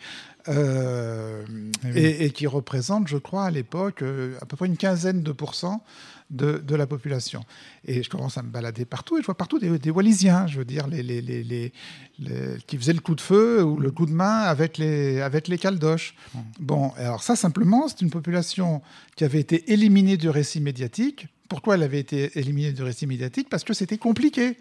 euh, 0.48 1.44
Eh 1.84 1.86
oui. 1.92 1.98
et, 1.98 2.24
et 2.26 2.30
qui 2.30 2.46
représente, 2.46 3.08
je 3.08 3.16
crois, 3.18 3.44
à 3.46 3.50
l'époque, 3.50 4.02
euh, 4.02 4.36
à 4.40 4.46
peu 4.46 4.56
près 4.56 4.66
une 4.66 4.76
quinzaine 4.76 5.22
de 5.22 5.32
pourcents 5.32 5.84
de, 6.30 6.58
de 6.58 6.74
la 6.74 6.86
population. 6.86 7.44
Et 7.84 8.02
je 8.02 8.08
commence 8.10 8.38
à 8.38 8.42
me 8.42 8.48
balader 8.48 8.84
partout 8.84 9.18
et 9.18 9.20
je 9.20 9.26
vois 9.26 9.36
partout 9.36 9.58
des, 9.58 9.78
des 9.78 9.90
Wallisiens, 9.90 10.46
je 10.46 10.58
veux 10.58 10.64
dire, 10.64 10.86
les, 10.86 11.02
les, 11.02 11.20
les, 11.20 11.44
les- 11.44 11.72
les- 12.18 12.56
qui 12.66 12.78
faisaient 12.78 12.94
le 12.94 13.00
coup 13.00 13.14
de 13.14 13.20
feu 13.20 13.62
ou 13.62 13.78
le 13.78 13.90
coup 13.90 14.06
de 14.06 14.12
main 14.12 14.38
avec 14.40 14.78
les, 14.78 15.20
avec 15.20 15.48
les 15.48 15.58
caldoches. 15.58 16.14
Bon, 16.58 16.90
alors 16.96 17.22
ça 17.22 17.36
simplement, 17.36 17.88
c'est 17.88 18.00
une 18.00 18.10
population 18.10 18.80
qui 19.16 19.24
avait 19.24 19.40
été 19.40 19.72
éliminée 19.72 20.16
du 20.16 20.28
récit 20.30 20.60
médiatique. 20.60 21.28
Pourquoi 21.48 21.74
elle 21.74 21.82
avait 21.82 22.00
été 22.00 22.36
éliminée 22.38 22.72
du 22.72 22.82
récit 22.82 23.06
médiatique? 23.06 23.48
Parce 23.50 23.62
que 23.64 23.74
c'était 23.74 23.98
compliqué. 23.98 24.56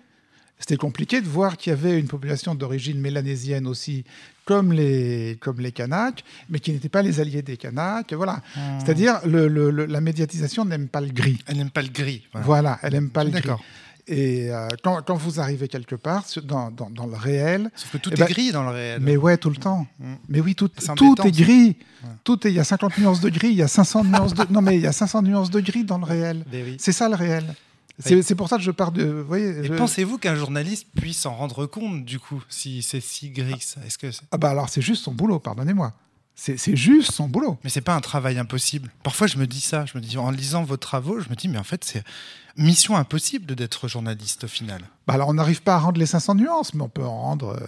C'était 0.59 0.77
compliqué 0.77 1.19
de 1.19 1.27
voir 1.27 1.57
qu'il 1.57 1.71
y 1.71 1.73
avait 1.73 1.99
une 1.99 2.07
population 2.07 2.55
d'origine 2.55 2.99
mélanésienne 2.99 3.67
aussi, 3.67 4.05
comme 4.45 4.71
les, 4.71 5.37
comme 5.41 5.59
les 5.59 5.71
Kanaks, 5.73 6.23
mais 6.49 6.59
qui 6.59 6.71
n'étaient 6.71 6.87
pas 6.89 7.01
les 7.01 7.19
alliés 7.19 7.41
des 7.41 7.57
Kanaks. 7.57 8.13
Voilà. 8.13 8.41
Hmm. 8.55 8.79
C'est-à-dire, 8.79 9.19
le, 9.25 9.47
le- 9.49 9.71
le- 9.71 9.85
la 9.85 9.99
médiatisation 9.99 10.63
n'aime 10.63 10.87
pas 10.87 11.01
le 11.01 11.11
gris. 11.11 11.39
Elle 11.47 11.57
n'aime 11.57 11.69
pas 11.69 11.81
le 11.81 11.89
gris. 11.89 12.23
voilà. 12.31 12.45
Voilà, 12.45 12.79
elle 12.81 12.93
n'aime 12.93 13.09
pas 13.09 13.23
le 13.25 13.31
gris. 13.31 13.49
Et 14.05 14.51
euh, 14.51 14.67
quand, 14.83 15.01
quand 15.01 15.15
vous 15.15 15.39
arrivez 15.39 15.67
quelque 15.69 15.95
part, 15.95 16.25
dans, 16.43 16.71
dans- 16.71 16.89
dans 16.89 17.07
le 17.07 17.15
réel, 17.15 17.69
Sauf 17.75 17.91
que 17.93 17.97
tout 17.97 18.09
Eh 18.11 18.15
est 18.15 18.17
ben, 18.19 18.25
gris 18.25 18.51
dans 18.51 18.63
le 18.63 18.69
réel. 18.71 18.99
mais 19.01 19.15
ouais, 19.17 19.37
tout 19.37 19.49
le 19.49 19.55
temps. 19.55 19.87
Mm. 19.99 20.13
Mais 20.29 20.39
oui, 20.41 20.55
tout, 20.55 20.69
C'est 20.77 20.93
tout 20.95 21.15
est 21.25 21.31
gris. 21.31 21.77
Ouais. 22.03 22.09
Tout 22.25 22.45
est, 22.47 22.51
il 22.51 22.55
y 22.55 22.59
a 22.59 22.65
50 22.65 22.97
nuances 22.99 23.21
de 23.21 23.29
gris, 23.29 23.49
il 23.49 23.55
y 23.55 23.61
a 23.61 23.67
500 23.69 24.03
nuances 24.03 24.33
de... 24.33 24.45
Non, 24.49 24.61
mais 24.61 24.75
il 24.75 24.81
y 24.81 24.87
a 24.87 24.91
500 24.91 25.21
nuances 25.23 25.49
de 25.51 25.59
gris 25.61 25.85
dans 25.85 25.97
le 25.97 26.03
réel. 26.05 26.43
Ben 26.51 26.63
oui. 26.65 26.75
C'est 26.79 26.91
ça 26.91 27.07
le 27.09 27.15
réel. 27.15 27.45
C'est 27.99 28.35
pour 28.35 28.49
ça 28.49 28.57
que 28.57 28.63
je 28.63 28.71
pars 28.71 28.91
de... 28.91 29.03
Vous 29.05 29.25
voyez, 29.27 29.49
Et 29.49 29.63
je- 29.65 29.73
pensez-vous 29.73 30.17
qu'un 30.17 30.35
journaliste 30.35 30.87
puisse 30.99 31.19
s'en 31.19 31.33
rendre 31.35 31.65
compte, 31.67 32.03
du 32.05 32.19
coup, 32.19 32.41
si 32.49 32.81
c'est 32.81 32.99
si 33.01 33.29
gris 33.29 33.59
ça? 33.61 33.81
Est-ce 33.85 33.97
que 33.97 34.07
Ah 34.31 34.37
bah 34.37 34.49
alors 34.49 34.69
c'est 34.69 34.81
juste 34.81 35.03
son 35.03 35.13
boulot, 35.13 35.39
pardonnez-moi. 35.39 35.93
C'est 36.35 36.57
c'est 36.57 36.75
juste 36.75 37.11
son 37.11 37.27
boulot. 37.29 37.59
Mais 37.63 37.69
c'est 37.69 37.81
pas 37.81 37.93
un 37.93 38.01
travail 38.01 38.39
impossible. 38.39 38.89
Parfois, 39.03 39.27
je 39.27 39.37
me 39.37 39.45
dis 39.45 39.61
ça. 39.61 39.85
Je 39.85 39.95
me 39.95 40.01
dis, 40.03 40.17
en 40.17 40.31
lisant 40.31 40.63
vos 40.63 40.77
travaux, 40.77 41.19
je 41.19 41.29
me 41.29 41.35
dis, 41.35 41.47
mais 41.47 41.59
en 41.59 41.63
fait, 41.63 41.83
c'est 41.83 42.03
mission 42.57 42.95
impossible 42.97 43.53
d'être 43.55 43.87
journaliste 43.87 44.45
au 44.45 44.47
final. 44.47 44.81
Bah 45.05 45.13
alors 45.13 45.29
on 45.29 45.35
n'arrive 45.35 45.61
pas 45.61 45.75
à 45.75 45.79
rendre 45.79 45.99
les 45.99 46.07
500 46.07 46.33
nuances, 46.35 46.73
mais 46.73 46.81
on 46.81 46.89
peut 46.89 47.03
en 47.03 47.21
rendre 47.21 47.49
euh, 47.61 47.67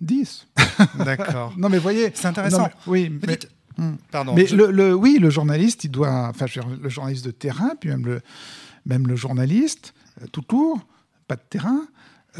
10. 0.00 0.46
D'accord. 1.04 1.52
Non 1.56 1.68
mais 1.68 1.78
voyez... 1.78 2.12
C'est 2.14 2.26
intéressant. 2.26 2.58
Non, 2.58 2.64
mais- 2.66 2.72
oui, 2.86 3.18
mais- 3.26 3.38
Hmm. 3.76 3.96
Pardon. 4.12 4.34
Mais 4.36 4.46
je- 4.46 4.54
le, 4.54 4.70
le- 4.70 4.94
oui, 4.94 5.18
le 5.20 5.30
journaliste, 5.30 5.82
il 5.82 5.90
doit, 5.90 6.28
enfin, 6.28 6.46
le 6.80 6.88
journaliste 6.88 7.24
de 7.24 7.32
terrain, 7.32 7.72
puis 7.80 7.90
même 7.90 8.06
le, 8.06 8.22
même 8.86 9.06
le 9.06 9.16
journaliste, 9.16 9.94
euh, 10.22 10.26
tout 10.32 10.42
court, 10.42 10.80
pas 11.28 11.36
de 11.36 11.42
terrain. 11.48 11.82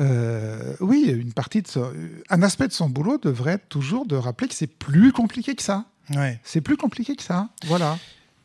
euh, 0.00 0.74
oui, 0.80 1.04
une 1.08 1.32
partie 1.32 1.62
de 1.62 1.68
son- 1.68 1.92
un 2.28 2.42
aspect 2.42 2.66
de 2.66 2.72
son 2.72 2.88
boulot 2.88 3.16
devrait 3.18 3.52
être 3.52 3.68
toujours 3.68 4.06
de 4.06 4.16
rappeler 4.16 4.48
que 4.48 4.54
c'est 4.54 4.66
plus 4.66 5.12
compliqué 5.12 5.54
que 5.54 5.62
ça. 5.62 5.84
Ouais. 6.10 6.40
C'est 6.42 6.60
plus 6.60 6.76
compliqué 6.76 7.14
que 7.14 7.22
ça. 7.22 7.48
Voilà. 7.66 7.96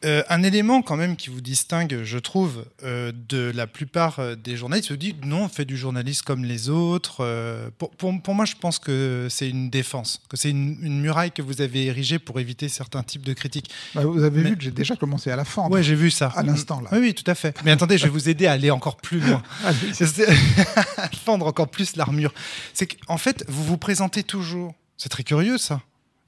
Euh, 0.05 0.23
un 0.29 0.43
élément 0.43 0.81
quand 0.81 0.95
même 0.95 1.17
qui 1.17 1.29
vous 1.29 1.41
distingue, 1.41 2.03
je 2.03 2.17
trouve, 2.17 2.63
euh, 2.83 3.11
de 3.27 3.51
la 3.53 3.67
plupart 3.67 4.19
euh, 4.19 4.35
des 4.35 4.55
journalistes, 4.55 4.91
vous 4.91 4.97
dites 4.97 5.25
non, 5.25 5.43
on 5.43 5.49
fait 5.49 5.65
du 5.65 5.75
journalisme 5.75 6.23
comme 6.25 6.45
les 6.45 6.69
autres. 6.69 7.17
euh, 7.19 7.69
pour, 7.77 7.89
pour- 7.91 8.21
pour 8.21 8.33
moi, 8.33 8.45
je 8.45 8.55
pense 8.55 8.79
que 8.79 9.27
c'est 9.29 9.49
une 9.49 9.69
défense, 9.69 10.21
que 10.29 10.37
c'est 10.37 10.51
une, 10.51 10.77
une 10.81 11.01
muraille 11.01 11.31
que 11.31 11.41
vous 11.41 11.59
avez 11.61 11.85
érigée 11.87 12.17
pour 12.17 12.39
éviter 12.39 12.69
certains 12.69 13.03
types 13.03 13.23
de 13.23 13.33
critiques. 13.33 13.69
Bah, 13.93 14.05
vous 14.05 14.23
avez 14.23 14.41
Mais- 14.41 14.49
vu 14.51 14.55
que 14.57 14.63
j'ai 14.63 14.71
déjà 14.71 14.95
commencé 14.95 15.31
à 15.31 15.35
la 15.35 15.43
fendre. 15.43 15.75
Ouais, 15.75 15.83
j'ai 15.83 15.95
vu 15.95 16.11
ça. 16.11 16.27
À 16.35 16.43
l'instant, 16.43 16.79
là. 16.79 16.87
Oui, 16.93 16.99
oui, 16.99 17.13
tout 17.13 17.29
à 17.29 17.35
fait. 17.35 17.53
Mais 17.65 17.71
attendez, 17.71 17.97
je 17.97 18.03
vais 18.05 18.09
vous 18.09 18.29
aider 18.29 18.47
à 18.47 18.53
aller 18.53 18.71
encore 18.71 18.95
plus 18.97 19.19
loin. 19.19 19.43
À 19.65 19.73
fendre 21.25 21.45
encore 21.45 21.67
plus 21.67 21.97
l'armure. 21.97 22.33
C'est 22.73 22.87
qu'en 22.87 23.17
fait, 23.17 23.43
vous 23.49 23.65
vous 23.65 23.77
présentez 23.77 24.23
toujours. 24.23 24.73
C'est 24.97 25.09
très 25.09 25.23
curieux, 25.23 25.57
ça. 25.57 25.81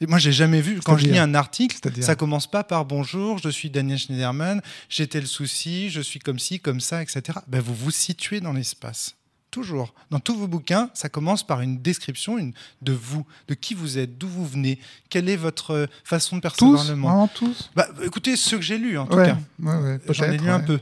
Moi, 0.07 0.17
j'ai 0.19 0.31
jamais 0.31 0.61
vu. 0.61 0.79
Quand 0.81 0.97
je 0.97 1.05
lis 1.07 1.17
un 1.19 1.33
article, 1.35 1.77
ça 2.01 2.15
commence 2.15 2.49
pas 2.49 2.63
par 2.63 2.85
bonjour, 2.85 3.37
je 3.37 3.49
suis 3.49 3.69
Daniel 3.69 3.97
Schneiderman, 3.97 4.61
j'ai 4.89 5.07
tel 5.07 5.27
souci, 5.27 5.89
je 5.89 6.01
suis 6.01 6.19
comme 6.19 6.39
ci, 6.39 6.59
comme 6.59 6.79
ça, 6.81 7.01
etc. 7.01 7.21
Ben, 7.47 7.61
vous 7.61 7.75
vous 7.75 7.91
situez 7.91 8.39
dans 8.41 8.53
l'espace. 8.53 9.15
Toujours. 9.51 9.93
Dans 10.09 10.21
tous 10.21 10.35
vos 10.35 10.47
bouquins, 10.47 10.89
ça 10.93 11.09
commence 11.09 11.45
par 11.45 11.59
une 11.59 11.81
description 11.81 12.37
une, 12.37 12.53
de 12.81 12.93
vous, 12.93 13.25
de 13.49 13.53
qui 13.53 13.73
vous 13.73 13.97
êtes, 13.97 14.17
d'où 14.17 14.29
vous 14.29 14.45
venez, 14.47 14.79
quelle 15.09 15.27
est 15.27 15.35
votre 15.35 15.89
façon 16.05 16.37
de 16.37 16.41
percevoir 16.41 16.81
Tous, 16.81 16.89
le 16.89 16.95
monde. 16.95 17.29
tous. 17.35 17.69
Bah, 17.75 17.89
écoutez, 18.01 18.37
ceux 18.37 18.57
que 18.57 18.63
j'ai 18.63 18.77
lus, 18.77 18.97
en 18.97 19.05
tout 19.07 19.17
Ouais, 19.17 19.25
cas. 19.25 19.37
ouais, 19.61 19.75
ouais, 19.75 19.99
J'en 20.09 20.31
ai 20.31 20.37
lu 20.37 20.49
un 20.49 20.61
peu. 20.61 20.79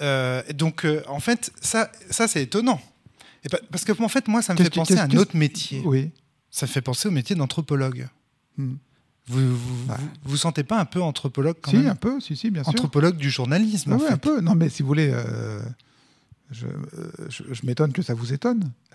Euh, 0.00 0.42
donc, 0.54 0.84
euh, 0.84 1.02
en 1.06 1.20
fait, 1.20 1.52
ça, 1.60 1.90
ça 2.10 2.26
c'est 2.26 2.42
étonnant. 2.42 2.80
Et 3.44 3.48
parce 3.70 3.84
que, 3.84 3.92
en 4.02 4.08
fait, 4.08 4.26
moi, 4.26 4.42
ça 4.42 4.54
me 4.54 4.58
fait 4.58 4.70
penser 4.74 4.96
à 4.98 5.04
un 5.04 5.10
autre 5.10 5.36
métier. 5.36 5.80
Oui. 5.84 6.10
Ça 6.50 6.66
me 6.66 6.70
fait 6.70 6.80
penser 6.82 7.06
au 7.06 7.12
métier 7.12 7.36
d'anthropologue. 7.36 8.08
Hmm. 8.58 8.74
Vous, 9.26 9.40
vous, 9.56 9.90
Ouais. 9.90 9.96
vous, 10.24 10.30
vous 10.30 10.36
sentez 10.36 10.64
pas 10.64 10.78
un 10.78 10.84
peu 10.84 11.00
anthropologue 11.00 11.56
quand 11.62 11.70
Si, 11.70 11.78
même 11.78 11.86
un 11.88 11.94
peu, 11.94 12.20
si, 12.20 12.36
si, 12.36 12.50
bien 12.50 12.62
sûr. 12.62 12.70
Anthropologue 12.70 13.16
du 13.16 13.30
journalisme, 13.30 13.92
Ah 13.92 13.96
en 13.96 13.98
ouais, 13.98 14.06
fait. 14.08 14.12
un 14.12 14.18
peu. 14.18 14.40
Non, 14.40 14.54
mais 14.54 14.68
si 14.68 14.82
vous 14.82 14.88
voulez, 14.88 15.10
euh, 15.14 15.60
je, 16.50 16.66
euh, 16.66 17.10
je, 17.30 17.42
je 17.50 17.66
m'étonne 17.66 17.92
que 17.92 18.02
ça 18.02 18.12
vous 18.14 18.32
étonne. 18.34 18.70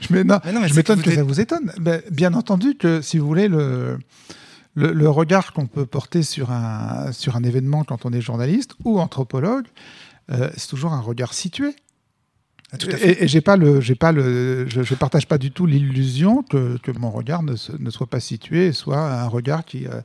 je 0.00 0.12
mais 0.12 0.22
je 0.68 0.74
m'étonne 0.74 1.02
que 1.02 1.12
ça 1.14 1.22
vous 1.24 1.40
étonne. 1.40 1.72
Ben, 1.80 2.02
bien 2.10 2.34
entendu 2.34 2.76
que, 2.76 3.00
si 3.02 3.18
vous 3.18 3.26
voulez, 3.26 3.48
le, 3.48 3.98
le, 4.74 4.92
le 4.92 5.08
regard 5.08 5.52
qu'on 5.52 5.66
peut 5.66 5.86
porter 5.86 6.22
sur 6.22 6.50
un, 6.52 7.10
sur 7.12 7.34
un 7.36 7.42
événement 7.42 7.82
quand 7.84 8.06
on 8.06 8.12
est 8.12 8.20
journaliste 8.20 8.74
ou 8.84 9.00
anthropologue, 9.00 9.66
euh, 10.30 10.50
c'est 10.56 10.68
toujours 10.68 10.92
un 10.92 11.00
regard 11.00 11.34
situé. 11.34 11.74
Ah, 12.74 12.78
tout 12.78 12.88
à 12.90 12.96
fait. 12.96 13.12
Et, 13.12 13.24
et 13.24 13.28
j'ai 13.28 13.40
pas 13.40 13.56
le, 13.56 13.80
j'ai 13.80 13.94
pas 13.94 14.10
le, 14.10 14.68
je, 14.68 14.82
je 14.82 14.94
partage 14.94 15.26
pas 15.28 15.38
du 15.38 15.52
tout 15.52 15.64
l'illusion 15.66 16.42
que, 16.42 16.76
que 16.78 16.90
mon 16.90 17.10
regard 17.10 17.42
ne, 17.44 17.54
ne 17.78 17.90
soit 17.90 18.08
pas 18.08 18.20
situé, 18.20 18.72
soit 18.72 18.98
un 18.98 19.28
regard 19.28 19.64
qui, 19.64 19.86
euh, 19.86 20.00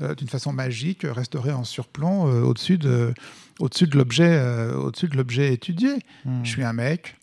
euh, 0.00 0.14
d'une 0.14 0.28
façon 0.28 0.52
magique, 0.52 1.04
resterait 1.04 1.52
en 1.52 1.64
surplomb 1.64 2.28
euh, 2.28 2.42
au-dessus 2.42 2.78
de, 2.78 3.12
au-dessus 3.58 3.86
de 3.88 3.96
l'objet, 3.98 4.30
euh, 4.30 4.74
au-dessus 4.76 5.08
de 5.08 5.16
l'objet 5.16 5.52
étudié. 5.52 5.96
Hmm. 6.24 6.44
Je 6.44 6.48
suis 6.50 6.62
un 6.62 6.72
mec, 6.72 7.16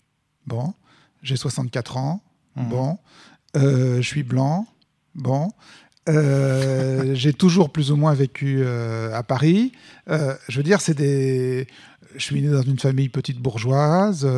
bon, 0.46 0.74
j'ai 1.22 1.36
64 1.36 1.96
ans, 1.96 2.22
Mhm. 2.56 2.68
bon, 2.68 2.98
je 3.54 4.02
suis 4.02 4.22
blanc, 4.24 4.66
bon. 5.14 5.50
j'ai 7.14 7.32
toujours 7.32 7.70
plus 7.70 7.92
ou 7.92 7.96
moins 7.96 8.14
vécu 8.14 8.64
à 8.66 9.22
Paris. 9.22 9.72
Je 10.08 10.56
veux 10.56 10.64
dire, 10.64 10.80
c'est 10.80 10.94
des. 10.94 11.68
Je 12.16 12.24
suis 12.24 12.42
né 12.42 12.48
dans 12.48 12.62
une 12.62 12.78
famille 12.80 13.08
petite 13.08 13.38
bourgeoise. 13.38 14.28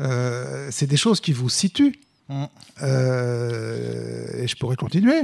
Euh, 0.00 0.68
c'est 0.70 0.86
des 0.86 0.96
choses 0.96 1.20
qui 1.20 1.32
vous 1.32 1.48
situent. 1.48 1.98
Mm. 2.28 2.44
Euh, 2.82 4.42
et 4.42 4.48
je 4.48 4.56
pourrais 4.56 4.76
continuer. 4.76 5.22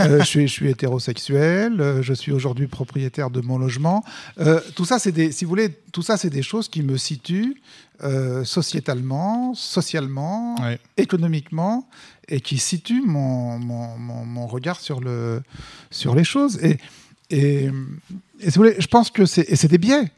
Euh, 0.00 0.20
je, 0.20 0.24
suis, 0.24 0.48
je 0.48 0.52
suis 0.52 0.70
hétérosexuel, 0.70 2.00
je 2.00 2.14
suis 2.14 2.32
aujourd'hui 2.32 2.66
propriétaire 2.66 3.28
de 3.28 3.42
mon 3.42 3.58
logement. 3.58 4.02
Tout 4.74 4.86
ça, 4.86 4.98
c'est 4.98 5.12
des, 5.12 5.32
si 5.32 5.44
vous 5.44 5.50
voulez, 5.50 5.68
tout 5.92 6.00
ça, 6.00 6.16
c'est 6.16 6.30
des 6.30 6.42
choses 6.42 6.68
qui 6.68 6.82
me 6.82 6.96
situent 6.96 7.60
sociétalement, 8.44 9.52
socialement, 9.54 10.56
économiquement, 10.96 11.86
et 12.28 12.40
qui 12.40 12.56
situent 12.56 13.04
mon, 13.04 13.58
mon, 13.58 13.98
mon- 13.98 14.24
mon 14.24 14.46
regard 14.46 14.80
sur, 14.80 15.00
le, 15.00 15.42
sur 15.90 16.14
les 16.14 16.24
choses. 16.24 16.58
Et, 16.62 16.78
et, 17.28 17.64
et 18.40 18.50
si 18.50 18.56
vous 18.56 18.64
voulez, 18.64 18.76
je 18.78 18.86
pense 18.86 19.10
que 19.10 19.26
c'est, 19.26 19.44
et 19.50 19.56
c'est 19.56 19.68
des 19.68 19.78
biais. 19.78 20.10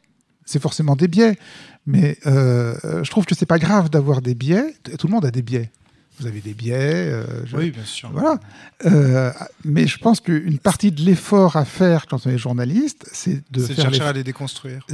C'est 0.51 0.63
forcément 0.63 0.97
des 0.97 1.09
biais. 1.09 1.39
Mais 1.87 2.17
euh, 2.27 3.03
je 3.05 3.11
trouve 3.11 3.27
que 3.27 3.35
c'est 3.35 3.47
pas 3.47 3.59
grave 3.59 3.91
d'avoir 3.91 4.23
des 4.23 4.35
biais. 4.35 4.75
Tout 4.99 5.07
le 5.07 5.13
monde 5.13 5.25
a 5.27 5.31
des 5.31 5.43
biais. 5.43 5.71
Vous 6.19 6.27
avez 6.27 6.41
des 6.41 6.55
biais. 6.55 6.75
euh, 7.13 7.45
je- 7.47 7.57
Oui, 7.57 7.71
bien 7.71 7.85
sûr. 7.85 8.11
voilà. 8.11 8.41
Euh, 8.87 9.31
mais 9.65 9.87
je 9.87 9.99
pense 9.99 10.21
qu'une 10.21 10.59
partie 10.59 10.91
de 10.91 11.03
l'effort 11.03 11.57
à 11.57 11.65
faire 11.65 12.07
quand 12.07 12.27
on 12.27 12.31
est 12.31 12.39
journaliste, 12.39 13.07
c'est 13.13 13.43
de 13.53 13.61
C'est 13.61 13.69
de 13.69 13.75
faire 13.75 13.85
chercher 13.85 14.01
les- 14.01 14.07
à 14.07 14.13
les 14.15 14.25
déconstruire, 14.25 14.87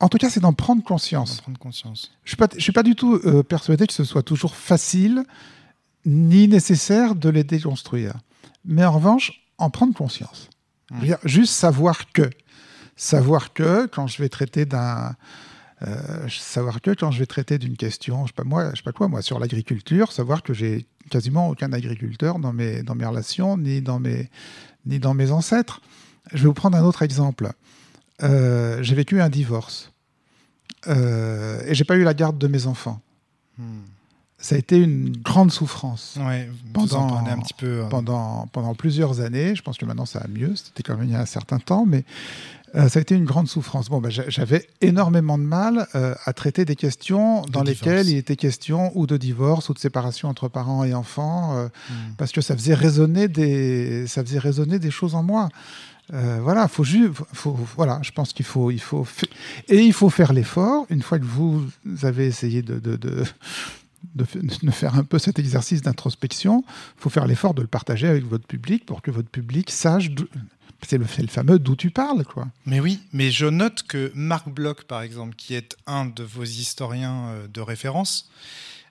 En 0.00 0.08
tout 0.08 0.18
cas, 0.18 0.30
c'est 0.30 0.40
d'en 0.40 0.52
prendre 0.52 0.82
conscience. 0.84 1.40
prendre 1.40 1.58
conscience. 1.58 2.10
Je 2.24 2.30
suis 2.30 2.36
pas, 2.36 2.48
je 2.56 2.60
suis 2.62 2.72
pas 2.72 2.82
du 2.84 2.94
tout 2.94 3.20
persuadé 3.48 3.86
que 3.86 3.92
ce 3.92 4.04
soit 4.04 4.22
toujours 4.22 4.54
facile 4.56 5.24
ni 6.06 6.48
nécessaire 6.48 7.14
de 7.14 7.28
les 7.28 7.44
déconstruire. 7.44 8.14
Mais 8.64 8.84
en 8.84 8.92
revanche, 8.92 9.32
en 9.58 9.68
prendre 9.70 9.94
conscience. 9.94 10.48
Dire, 11.00 11.18
juste 11.24 11.54
savoir 11.54 12.10
que. 12.12 12.28
Savoir 12.96 13.52
que 13.52 13.86
quand 13.86 14.06
je 14.06 14.22
vais 14.22 14.28
traiter 14.28 14.64
d'un. 14.66 15.14
euh, 15.86 16.28
savoir 16.28 16.80
que 16.80 16.90
quand 16.92 17.10
je 17.10 17.18
vais 17.18 17.26
traiter 17.26 17.58
d'une 17.58 17.76
question, 17.76 18.22
je 18.24 18.28
sais 18.28 18.34
pas 18.34 18.44
moi, 18.44 18.70
je 18.72 18.76
sais 18.76 18.82
pas 18.82 18.92
quoi, 18.92 19.08
moi, 19.08 19.22
sur 19.22 19.38
l'agriculture, 19.40 20.12
savoir 20.12 20.42
que 20.42 20.52
j'ai 20.54 20.86
quasiment 21.10 21.48
aucun 21.48 21.72
agriculteur 21.72 22.38
dans 22.38 22.52
mes, 22.52 22.82
dans 22.82 22.94
mes 22.94 23.04
relations, 23.06 23.56
ni 23.58 23.80
dans 23.82 23.98
mes, 23.98 24.30
ni 24.86 24.98
dans 25.00 25.14
mes 25.14 25.30
ancêtres. 25.32 25.80
Je 26.32 26.42
vais 26.42 26.46
vous 26.48 26.54
prendre 26.54 26.76
un 26.78 26.84
autre 26.84 27.02
exemple. 27.02 27.50
Euh, 28.22 28.80
j'ai 28.82 28.94
vécu 28.94 29.20
un 29.20 29.28
divorce 29.28 29.90
euh, 30.86 31.60
et 31.66 31.74
j'ai 31.74 31.84
pas 31.84 31.96
eu 31.96 32.04
la 32.04 32.14
garde 32.14 32.38
de 32.38 32.46
mes 32.46 32.66
enfants. 32.66 33.00
Hmm. 33.58 33.80
Ça 34.38 34.56
a 34.56 34.58
été 34.58 34.76
une 34.78 35.16
grande 35.18 35.52
souffrance 35.52 36.18
Ouais, 36.20 36.50
Pendant- 36.72 37.16
un 37.26 37.38
petit 37.40 37.54
peu. 37.54 37.84
pendant, 37.90 38.48
pendant 38.48 38.74
plusieurs 38.74 39.20
années. 39.20 39.54
Je 39.54 39.62
pense 39.62 39.78
que 39.78 39.84
maintenant 39.84 40.06
ça 40.06 40.18
va 40.20 40.26
mieux. 40.28 40.54
C'était 40.56 40.82
quand 40.82 40.96
même 40.96 41.06
il 41.08 41.12
y 41.12 41.16
a 41.16 41.20
un 41.20 41.26
certain 41.26 41.58
temps, 41.60 41.86
mais 41.86 42.04
euh, 42.74 42.88
ça 42.88 42.98
a 42.98 43.02
été 43.02 43.14
une 43.14 43.24
grande 43.24 43.48
souffrance. 43.48 43.88
Bon, 43.88 44.00
ben, 44.00 44.10
j'a- 44.10 44.28
j'avais 44.28 44.66
énormément 44.80 45.36
de 45.38 45.44
mal 45.44 45.86
euh, 45.94 46.14
à 46.24 46.32
traiter 46.32 46.64
des 46.64 46.76
questions 46.76 47.42
dans 47.42 47.62
lesquelles 47.62 48.08
il 48.08 48.16
était 48.16 48.36
question 48.36 48.90
ou 48.94 49.06
de 49.06 49.16
divorce 49.16 49.68
ou 49.68 49.74
de 49.74 49.78
séparation 49.78 50.28
entre 50.28 50.48
parents 50.48 50.84
et 50.84 50.94
enfants, 50.94 51.56
euh, 51.56 51.66
hmm. 51.90 52.14
parce 52.18 52.32
que 52.32 52.40
ça 52.40 52.56
faisait 52.56 52.74
résonner 52.74 53.28
des, 53.28 54.06
ça 54.06 54.24
faisait 54.24 54.38
résonner 54.38 54.78
des 54.78 54.90
choses 54.90 55.14
en 55.14 55.22
moi. 55.22 55.48
Voilà, 56.42 56.68
faut 56.68 56.84
ju- 56.84 57.10
faut, 57.32 57.56
voilà, 57.74 57.98
je 58.02 58.10
pense 58.10 58.34
qu'il 58.34 58.44
faut, 58.44 58.70
il 58.70 58.80
faut, 58.80 59.02
fa- 59.04 59.26
et 59.68 59.78
il 59.80 59.94
faut 59.94 60.10
faire 60.10 60.34
l'effort 60.34 60.84
une 60.90 61.00
fois 61.00 61.18
que 61.18 61.24
vous 61.24 61.64
avez 62.02 62.26
essayé 62.26 62.60
de, 62.60 62.78
de, 62.78 62.96
de, 62.96 63.24
de 64.14 64.70
faire 64.70 64.96
un 64.98 65.04
peu 65.04 65.18
cet 65.18 65.38
exercice 65.38 65.80
d'introspection, 65.80 66.64
il 66.66 67.00
faut 67.00 67.08
faire 67.08 67.26
l'effort 67.26 67.54
de 67.54 67.62
le 67.62 67.68
partager 67.68 68.08
avec 68.08 68.26
votre 68.28 68.46
public 68.46 68.84
pour 68.84 69.00
que 69.00 69.10
votre 69.10 69.30
public 69.30 69.70
sache, 69.70 70.10
c'est 70.86 70.98
le, 70.98 71.04
fameux 71.04 71.58
d'où 71.58 71.76
tu 71.76 71.90
parles, 71.90 72.24
quoi. 72.24 72.48
Mais 72.66 72.80
oui, 72.80 73.00
mais 73.12 73.30
je 73.30 73.46
note 73.46 73.82
que 73.82 74.10
Marc 74.14 74.48
Bloch, 74.48 74.84
par 74.84 75.02
exemple, 75.02 75.34
qui 75.36 75.54
est 75.54 75.76
un 75.86 76.06
de 76.06 76.22
vos 76.22 76.44
historiens 76.44 77.28
euh, 77.28 77.48
de 77.48 77.60
référence, 77.60 78.30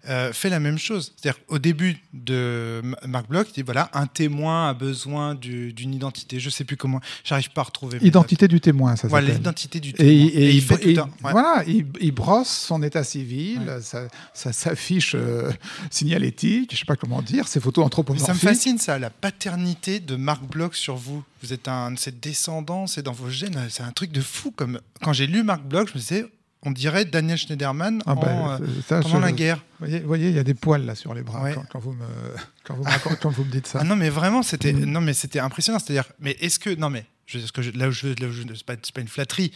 euh, 0.10 0.34
fait 0.34 0.50
la 0.50 0.60
même 0.60 0.78
chose. 0.78 1.14
C'est-à-dire 1.16 1.40
au 1.48 1.60
début 1.60 1.98
de 2.14 2.82
Marc 3.08 3.28
Bloch, 3.30 3.48
il 3.50 3.54
dit 3.54 3.62
voilà, 3.62 3.90
un 3.94 4.08
témoin 4.08 4.70
a 4.70 4.74
besoin 4.74 5.36
du- 5.36 5.74
d'une 5.74 5.94
identité. 5.94 6.40
Je 6.40 6.50
sais 6.50 6.64
plus 6.64 6.78
comment, 6.78 7.00
j'arrive 7.24 7.52
pas 7.52 7.62
à 7.62 7.66
retrouver. 7.66 8.00
Identité 8.02 8.48
du 8.48 8.60
témoin, 8.60 8.96
ça 8.96 9.04
notes. 9.08 9.12
Voilà, 9.12 9.28
s'appelle. 9.28 9.38
l'identité 9.40 9.80
du 9.80 9.90
Et, 9.90 9.94
témoin. 9.94 10.12
et 10.14 10.18
Et 10.28 10.52
il 10.52 10.62
fait 10.62 10.86
et- 10.90 10.94
tout 10.96 11.02
un. 11.02 11.06
ouais. 11.06 11.32
voilà, 11.32 11.64
il, 11.68 11.86
il 12.00 12.12
brosse 12.12 12.50
son 12.50 12.82
état 12.84 13.04
civil, 13.04 13.62
ça, 13.82 14.08
ça 14.34 14.52
s'affiche 14.54 15.14
euh, 15.16 15.52
signalétique, 15.92 16.72
je 16.74 16.78
sais 16.80 16.86
pas 16.86 16.96
comment 16.96 17.22
dire, 17.22 17.48
ses 17.48 17.60
photos 17.60 17.84
Mais 17.84 17.86
anthropomorphiques. 17.88 18.26
ça 18.28 18.34
me 18.34 18.40
fascine 18.40 18.78
ça, 18.78 18.98
la 18.98 19.10
paternité 19.10 20.00
de 20.00 20.16
Marc 20.16 20.44
Bloch 20.44 20.76
sur 20.76 20.96
vous. 20.96 21.24
Vous 21.44 21.54
êtes 21.54 21.68
un 21.68 21.92
de 21.92 22.00
ses 22.00 22.12
descendants, 22.12 22.88
c'est 22.88 23.02
dans 23.04 23.12
vos 23.14 23.30
gènes, 23.30 23.60
c'est 23.70 23.84
un 23.84 23.92
truc 23.92 24.12
de 24.12 24.22
fou. 24.22 24.52
Comme 24.52 24.80
quand 25.02 25.14
j'ai 25.14 25.28
lu 25.28 25.44
Marc 25.44 25.64
Bloch, 25.64 25.90
je 25.90 25.94
me 25.96 26.00
disais, 26.00 26.26
on 26.64 26.72
dirait 26.72 27.06
Daniel 27.06 27.38
Schneiderman 27.38 28.02
Ah 28.06 28.12
en, 28.12 28.16
ben, 28.16 28.60
euh, 28.62 28.68
ça, 28.88 29.02
pendant 29.02 29.18
je- 29.18 29.22
la 29.22 29.32
guerre. 29.32 29.64
Vous 29.80 29.88
voyez, 30.06 30.30
il 30.30 30.36
y 30.36 30.40
a 30.40 30.44
des 30.44 30.54
poils 30.54 30.86
là 30.86 30.96
sur 30.96 31.14
les 31.14 31.24
bras 31.24 31.42
Ouais. 31.44 31.54
quand, 31.56 31.66
quand 31.70 31.80
vous 31.80 31.94
me, 31.94 32.06
quand 32.64 32.76
vous 32.76 32.84
me 32.84 33.16
quand 33.16 33.30
vous 33.32 33.44
me 33.46 33.52
dites 33.52 33.68
ça. 33.68 33.80
Ah 33.82 33.84
non, 33.84 33.96
mais 33.96 34.10
vraiment, 34.10 34.44
c'était 34.44 34.74
Mm. 34.74 34.86
non, 34.86 35.02
mais 35.02 35.14
c'était 35.14 35.40
impressionnant. 35.40 35.80
C'est-à-dire, 35.80 36.06
mais 36.20 36.38
est-ce 36.40 36.60
que 36.60 36.74
non, 36.76 36.90
mais 36.90 37.06
je, 37.26 37.40
ce 37.40 37.52
que 37.52 37.62
je- 37.62 37.72
là 37.72 37.88
où 37.88 37.92
je, 37.92 38.08
là 38.08 38.28
où 38.28 38.32
je- 38.32 38.44
c'est 38.54 38.64
pas, 38.66 38.76
c'est 38.82 38.94
pas 38.94 39.02
une 39.02 39.08
flatterie. 39.08 39.52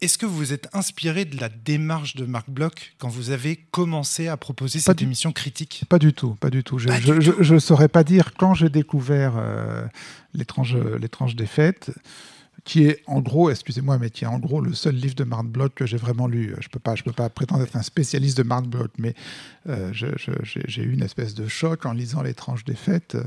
Est-ce 0.00 0.18
que 0.18 0.26
vous 0.26 0.36
vous 0.36 0.52
êtes 0.52 0.68
inspiré 0.74 1.24
de 1.24 1.40
la 1.40 1.48
démarche 1.48 2.16
de 2.16 2.26
Marc 2.26 2.50
Bloch 2.50 2.94
quand 2.98 3.08
vous 3.08 3.30
avez 3.30 3.56
commencé 3.70 4.26
à 4.26 4.36
proposer 4.36 4.80
Pas 4.80 4.86
cette 4.86 4.98
du- 4.98 5.04
émission 5.04 5.32
critique? 5.32 5.84
Pas 5.88 6.00
du 6.00 6.12
tout, 6.12 6.34
pas 6.34 6.50
du 6.50 6.64
tout. 6.64 6.78
Je 6.78 6.88
Pas 6.88 6.98
je 7.00 7.58
saurais 7.58 7.88
pas 7.88 8.02
dire 8.04 8.32
quand 8.36 8.54
j'ai 8.54 8.68
découvert 8.68 9.34
euh, 9.36 9.86
l'étrange 10.34 10.76
l'étrange 11.00 11.36
défaite, 11.36 11.90
qui 12.64 12.84
est 12.86 13.02
en 13.06 13.20
gros, 13.20 13.50
excusez-moi, 13.50 13.98
mais 13.98 14.08
qui 14.08 14.24
est 14.24 14.26
en 14.26 14.38
gros 14.38 14.60
le 14.62 14.72
seul 14.72 14.94
livre 14.94 15.14
de 15.14 15.24
Marc 15.24 15.44
Bloch 15.44 15.74
que 15.74 15.84
j'ai 15.86 15.98
vraiment 15.98 16.26
lu. 16.26 16.54
Je 16.60 16.68
peux 16.68 16.78
pas, 16.78 16.94
je 16.94 17.02
peux 17.02 17.12
pas 17.12 17.28
prétendre 17.28 17.62
être 17.62 17.76
un 17.76 17.82
spécialiste 17.82 18.38
de 18.38 18.42
Marc 18.42 18.64
Bloch, 18.64 18.90
mais 18.96 19.14
euh, 19.68 19.92
j'ai 19.92 20.82
eu 20.82 20.92
une 20.92 21.02
espèce 21.02 21.34
de 21.34 21.46
choc 21.46 21.84
en 21.84 21.92
lisant 21.92 22.22
l'étrange 22.22 22.64
défaite. 22.64 23.16
euh, 23.16 23.24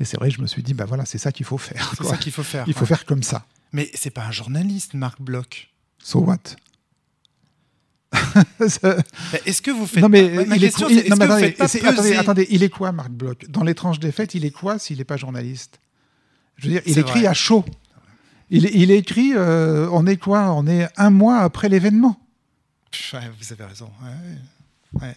Et 0.00 0.04
c'est 0.06 0.16
vrai, 0.16 0.30
je 0.30 0.40
me 0.40 0.46
suis 0.46 0.62
dit, 0.62 0.72
bah 0.72 0.86
voilà, 0.86 1.04
c'est 1.04 1.18
ça 1.18 1.30
qu'il 1.30 1.44
faut 1.44 1.58
faire. 1.58 1.92
C'est 1.98 2.04
ça 2.04 2.16
qu'il 2.16 2.32
faut 2.32 2.42
faire. 2.42 2.64
Il 2.66 2.72
faut 2.72 2.80
ouais. 2.80 2.86
faire 2.86 3.04
comme 3.04 3.22
ça. 3.22 3.44
Mais 3.72 3.90
c'est 3.94 4.10
pas 4.10 4.24
un 4.24 4.32
journaliste, 4.32 4.94
Marc 4.94 5.20
Bloch. 5.20 5.68
So 6.02 6.20
what? 6.20 6.38
Ça- 8.68 8.96
Est-ce 9.46 9.62
que 9.62 9.70
vous 9.70 9.86
faites 9.86 10.02
non 10.02 10.08
mais 10.08 10.28
pas- 10.28 10.44
ma 10.46 10.56
il 10.56 10.64
est 10.64 10.66
question, 10.68 10.88
est-ce 10.88 11.08
non, 11.10 11.16
mais 11.16 11.24
attendez, 11.24 11.52
pas 11.52 12.20
attendez, 12.20 12.46
il 12.50 12.62
est 12.62 12.68
quoi 12.68 12.92
Marc 12.92 13.10
Bloch? 13.10 13.48
Dans 13.48 13.62
l'étrange 13.62 14.00
défaite, 14.00 14.34
il 14.34 14.44
est 14.44 14.50
quoi 14.50 14.78
s'il 14.78 14.98
n'est 14.98 15.04
pas 15.04 15.16
journaliste? 15.16 15.78
Je 16.56 16.66
veux 16.66 16.72
dire, 16.72 16.82
il 16.86 16.98
écrit 16.98 17.20
vrai. 17.20 17.28
à 17.28 17.34
chaud. 17.34 17.64
Il, 18.50 18.64
il 18.74 18.90
écrit, 18.90 19.32
euh, 19.34 19.88
on 19.92 20.06
est 20.06 20.16
quoi? 20.16 20.52
On 20.52 20.66
est 20.66 20.88
un 20.96 21.10
mois 21.10 21.38
après 21.38 21.68
l'événement. 21.68 22.18
Ouais, 23.12 23.20
vous 23.40 23.52
avez 23.52 23.64
raison. 23.64 23.90
Ouais, 24.02 24.08
ouais. 25.00 25.06
Ouais. 25.08 25.16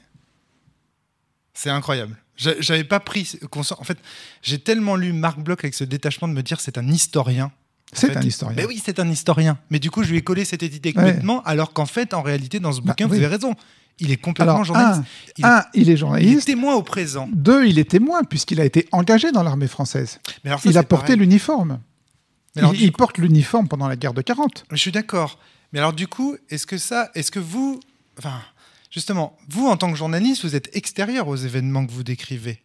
C'est 1.54 1.70
incroyable. 1.70 2.16
J'a- 2.38 2.60
J'avais 2.60 2.84
pas 2.84 3.00
pris 3.00 3.40
conscience. 3.52 3.80
En 3.80 3.84
fait, 3.84 3.98
j'ai 4.42 4.60
tellement 4.60 4.96
lu 4.96 5.14
Marc 5.14 5.40
Bloch 5.40 5.60
avec 5.64 5.74
ce 5.74 5.84
détachement 5.84 6.28
de 6.28 6.34
me 6.34 6.42
dire 6.44 6.60
c'est 6.60 6.78
un 6.78 6.88
historien. 6.88 7.46
En 7.46 7.52
C'est 8.00 8.16
un 8.18 8.22
historien. 8.22 8.56
Mais 8.58 8.66
oui, 8.66 8.82
c'est 8.84 9.00
un 9.00 9.10
historien. 9.10 9.58
Mais 9.70 9.80
du 9.80 9.92
coup, 9.92 10.04
je 10.04 10.10
lui 10.12 10.18
ai 10.18 10.22
collé 10.24 10.46
cette 10.46 10.64
étiquette 10.64 10.96
complètement, 10.96 11.44
alors 11.44 11.74
qu'en 11.74 11.86
fait, 11.86 12.14
en 12.16 12.24
réalité, 12.24 12.60
dans 12.60 12.72
ce 12.72 12.82
Bah, 12.82 12.88
bouquin, 12.94 13.06
vous 13.06 13.14
oui. 13.14 13.18
avez 13.20 13.28
raison. 13.28 13.54
Il 14.00 14.12
est 14.12 14.18
complètement 14.18 14.54
Alors, 14.54 14.66
journaliste. 14.66 15.02
un, 15.02 15.06
Il- 15.38 15.46
un, 15.46 15.66
il 15.76 15.82
est 15.82 15.84
Il 15.84 15.90
est 15.92 15.98
journaliste. 15.98 16.46
témoin 16.48 16.74
au 16.74 16.82
présent. 16.82 17.30
Deux, 17.32 17.68
il 17.68 17.78
est 17.78 17.90
témoin 17.90 18.24
puisqu'il 18.24 18.60
a 18.60 18.66
été 18.66 18.88
engagé 18.92 19.32
dans 19.32 19.44
l'armée 19.44 19.68
française. 19.68 20.20
Mais 20.44 20.50
alors 20.50 20.60
ça, 20.62 20.70
il 20.72 20.78
a 20.80 20.84
porté 20.84 21.16
l'uniforme. 21.16 21.80
Mais 22.56 22.62
alors, 22.62 22.76
Il, 22.76 22.92
porte 22.92 23.18
l'uniforme 23.18 23.68
pendant 23.68 23.88
la 23.88 23.96
guerre 23.96 24.14
de 24.14 24.22
40. 24.22 24.66
Je 24.72 24.76
suis 24.76 24.92
d'accord. 24.92 25.40
Mais 25.72 25.80
alors, 25.80 25.94
du 25.94 26.08
coup, 26.08 26.36
est-ce 26.50 26.68
que 26.68 26.78
ça, 26.78 27.10
est-ce 27.16 27.32
que 27.32 27.40
vous, 27.40 27.80
enfin, 28.20 28.40
justement, 28.92 29.36
vous 29.50 29.68
en 29.68 29.76
tant 29.78 29.92
que 29.92 29.98
journaliste, 29.98 30.44
vous 30.46 30.56
êtes 30.56 30.76
extérieur 30.76 31.28
aux 31.28 31.36
événements 31.36 31.86
que 31.86 31.92
vous 31.92 32.04
décrivez? 32.04 32.62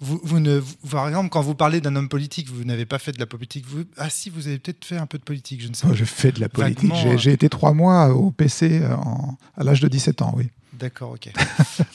Vous, 0.00 0.20
vous 0.24 0.40
ne, 0.40 0.58
vous- 0.58 0.74
par 0.90 1.06
exemple, 1.08 1.30
quand 1.30 1.40
vous 1.42 1.54
parlez 1.54 1.80
d'un 1.80 1.94
homme 1.96 2.08
politique, 2.08 2.50
vous 2.50 2.64
n'avez 2.64 2.84
pas 2.86 2.98
fait 2.98 3.12
de 3.12 3.20
la 3.20 3.26
politique. 3.26 3.64
Vous, 3.68 3.84
ah 3.96 4.10
si, 4.10 4.30
vous 4.30 4.48
avez 4.48 4.58
peut-être 4.58 4.84
fait 4.84 4.96
un 4.96 5.06
peu 5.06 5.16
de 5.16 5.22
politique, 5.22 5.62
je 5.62 5.68
ne 5.68 5.74
sais 5.74 5.84
Oh, 5.86 5.90
pas. 5.90 5.94
je 5.94 6.04
fais 6.04 6.32
de 6.32 6.40
la 6.40 6.48
politique. 6.48 6.92
J'ai 6.96 7.10
euh. 7.10 7.16
j'ai 7.18 7.32
été 7.32 7.48
trois 7.48 7.72
mois 7.72 8.08
au 8.08 8.32
PC 8.32 8.80
euh, 8.82 8.96
en- 8.96 9.38
à 9.56 9.62
l'âge 9.64 9.80
de 9.80 9.86
17 9.88 10.20
ans, 10.22 10.34
oui. 10.36 10.48
D'accord, 10.72 11.12
ok. 11.12 11.30
Ah, 11.36 11.44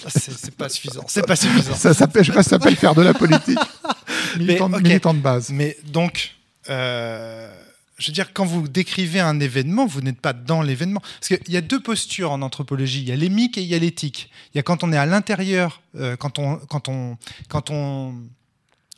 c'est 0.10 0.56
pas 0.56 0.70
suffisant. 0.70 1.04
C'est 1.08 1.26
pas 1.28 1.36
suffisant. 1.36 1.76
Ça 1.76 1.94
s'appelle, 1.94 2.24
je 2.24 2.32
sais 2.32 2.36
pas, 2.36 2.44
ça 2.44 2.52
s'appelle 2.52 2.78
faire 2.78 2.96
de 2.96 3.02
la 3.02 3.14
politique. 3.14 3.60
militant, 4.38 4.72
ok. 4.72 4.82
militant 4.82 5.14
de 5.14 5.20
base. 5.20 5.50
Mais 5.52 5.76
donc, 5.92 6.37
euh, 6.70 7.54
je 7.98 8.08
veux 8.08 8.14
dire, 8.14 8.32
quand 8.34 8.46
vous 8.46 8.68
décrivez 8.68 9.20
un 9.20 9.40
événement, 9.40 9.88
vous 9.88 10.02
n'êtes 10.02 10.22
pas 10.22 10.34
dans 10.34 10.62
l'événement. 10.62 11.00
Parce 11.00 11.28
qu'il 11.30 11.54
y 11.54 11.58
a 11.58 11.62
deux 11.62 11.82
postures 11.82 12.32
en 12.32 12.42
anthropologie. 12.42 13.02
Il 13.02 13.08
y 13.08 13.12
a 13.12 13.16
l'émique 13.16 13.58
et 13.58 13.62
il 13.62 13.68
y 13.68 13.76
a 13.76 13.80
l'éthique. 13.80 14.30
Il 14.54 14.58
y 14.58 14.60
a 14.60 14.64
quand 14.64 14.84
on 14.84 14.94
est 14.94 14.98
à 14.98 15.06
l'intérieur, 15.06 15.82
euh, 15.96 16.16
quand, 16.16 16.38
on, 16.38 16.58
quand, 16.58 16.90
on, 16.90 17.18
quand 17.50 17.72
on. 17.72 18.16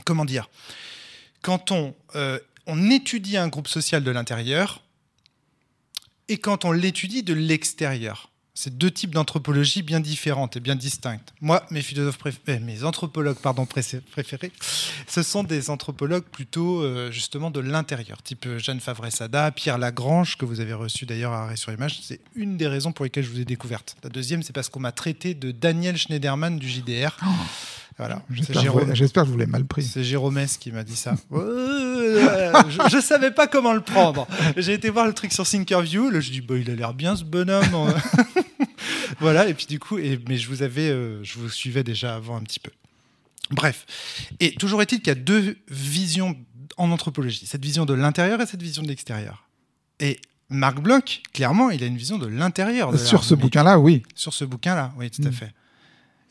Comment 0.06 0.26
dire 0.26 0.50
Quand 1.42 1.72
on, 1.72 1.96
euh, 2.16 2.40
on 2.66 2.90
étudie 2.90 3.38
un 3.38 3.48
groupe 3.48 3.68
social 3.68 4.04
de 4.04 4.12
l'intérieur 4.12 4.84
et 6.28 6.38
quand 6.38 6.66
on 6.66 6.72
l'étudie 6.72 7.24
de 7.24 7.34
l'extérieur. 7.34 8.29
C'est 8.62 8.78
deux 8.78 8.92
types 8.92 9.16
d'anthropologie 9.16 9.84
bien 9.84 10.02
différentes 10.02 10.58
et 10.58 10.60
bien 10.60 10.76
distinctes. 10.76 11.34
Moi, 11.40 11.64
mes 11.72 11.82
philosophes 11.82 12.18
préférés, 12.18 12.60
mes 12.60 12.84
anthropologues 12.84 13.38
pardon, 13.38 13.66
pré- 13.66 13.82
préférés, 14.12 14.52
ce 15.08 15.24
sont 15.24 15.46
des 15.46 15.70
anthropologues 15.70 16.26
plutôt 16.26 16.82
euh, 16.84 17.10
justement 17.10 17.52
de 17.52 17.62
l'intérieur, 17.62 18.22
type 18.22 18.46
euh, 18.48 18.60
Jeanne 18.60 18.82
Favre-Sada, 18.82 19.52
Pierre 19.52 19.78
Lagrange, 19.78 20.36
que 20.38 20.44
vous 20.44 20.60
avez 20.60 20.74
reçu 20.74 21.06
d'ailleurs 21.06 21.32
à 21.32 21.44
Arrêt 21.44 21.56
sur 21.56 21.72
Image. 21.72 22.02
C'est 22.04 22.20
une 22.36 22.58
des 22.58 22.68
raisons 22.68 22.92
pour 22.92 23.06
lesquelles 23.06 23.24
je 23.24 23.30
vous 23.30 23.40
ai 23.40 23.46
découverte. 23.46 23.96
La 24.04 24.10
deuxième, 24.10 24.44
c'est 24.44 24.52
parce 24.52 24.68
qu'on 24.68 24.82
m'a 24.82 24.92
traité 24.92 25.34
de 25.36 25.52
Daniel 25.52 25.96
Schneiderman 25.96 26.60
du 26.60 26.68
JDR. 26.68 27.18
Voilà, 27.98 28.22
c'est 28.30 28.54
J'espère 28.94 29.24
que 29.24 29.30
vous- 29.30 29.38
l'ai 29.38 29.46
mal 29.46 29.66
pris. 29.66 29.84
C'est 29.84 30.04
Jérôme 30.06 30.38
S 30.38 30.58
qui 30.58 30.72
m'a 30.72 30.84
dit 30.84 30.96
ça. 30.96 31.16
Euh, 32.18 32.54
je, 32.92 33.00
savais 33.02 33.32
pas 33.32 33.48
comment 33.48 33.74
le 33.74 33.82
prendre. 33.82 34.28
J'ai 34.58 34.74
été 34.74 34.90
voir 34.90 35.06
le 35.08 35.14
truc 35.14 35.32
sur 35.34 35.48
Thinkerview. 35.48 36.10
Là, 36.10 36.20
je 36.20 36.32
dis, 36.32 36.42
bah, 36.42 36.56
il 36.58 36.70
a 36.70 36.76
l'air 36.76 36.94
bien 36.94 37.16
ce 37.16 37.24
bonhomme. 37.24 37.66
voilà. 39.20 39.48
Et 39.48 39.54
puis 39.54 39.66
du 39.66 39.80
coup, 39.80 39.98
et, 39.98 40.20
mais 40.28 40.38
je 40.38 40.48
vous 40.48 40.62
avais, 40.64 40.90
euh, 40.90 41.24
je 41.24 41.40
vous 41.40 41.50
suivais 41.50 41.84
déjà 41.84 42.16
avant 42.16 42.38
un 42.38 42.42
petit 42.42 42.60
peu. 42.60 42.72
Bref. 43.52 43.86
Et 44.40 44.52
toujours 44.54 44.82
est-il 44.82 45.00
qu'il 45.00 45.08
y 45.08 45.12
a 45.12 45.16
deux 45.16 45.58
visions 45.70 46.36
en 46.78 46.92
anthropologie. 46.92 47.46
Cette 47.46 47.64
vision 47.64 47.86
de 47.86 47.94
l'intérieur 47.94 48.40
et 48.42 48.46
cette 48.46 48.62
vision 48.62 48.84
de 48.84 48.88
l'extérieur. 48.88 49.46
Et 50.00 50.20
Marc 50.50 50.80
Bloch, 50.80 51.22
clairement, 51.34 51.70
il 51.72 51.84
a 51.84 51.88
une 51.88 51.98
vision 51.98 52.18
de 52.18 52.28
l'intérieur. 52.28 52.98
Sur 52.98 53.24
ce 53.24 53.36
bouquin-là, 53.36 53.80
oui. 53.80 54.04
Sur 54.16 54.34
ce 54.34 54.46
bouquin-là, 54.46 54.94
oui, 54.98 55.10
tout 55.10 55.22
à 55.26 55.30
Mm. 55.30 55.34
fait. 55.34 55.52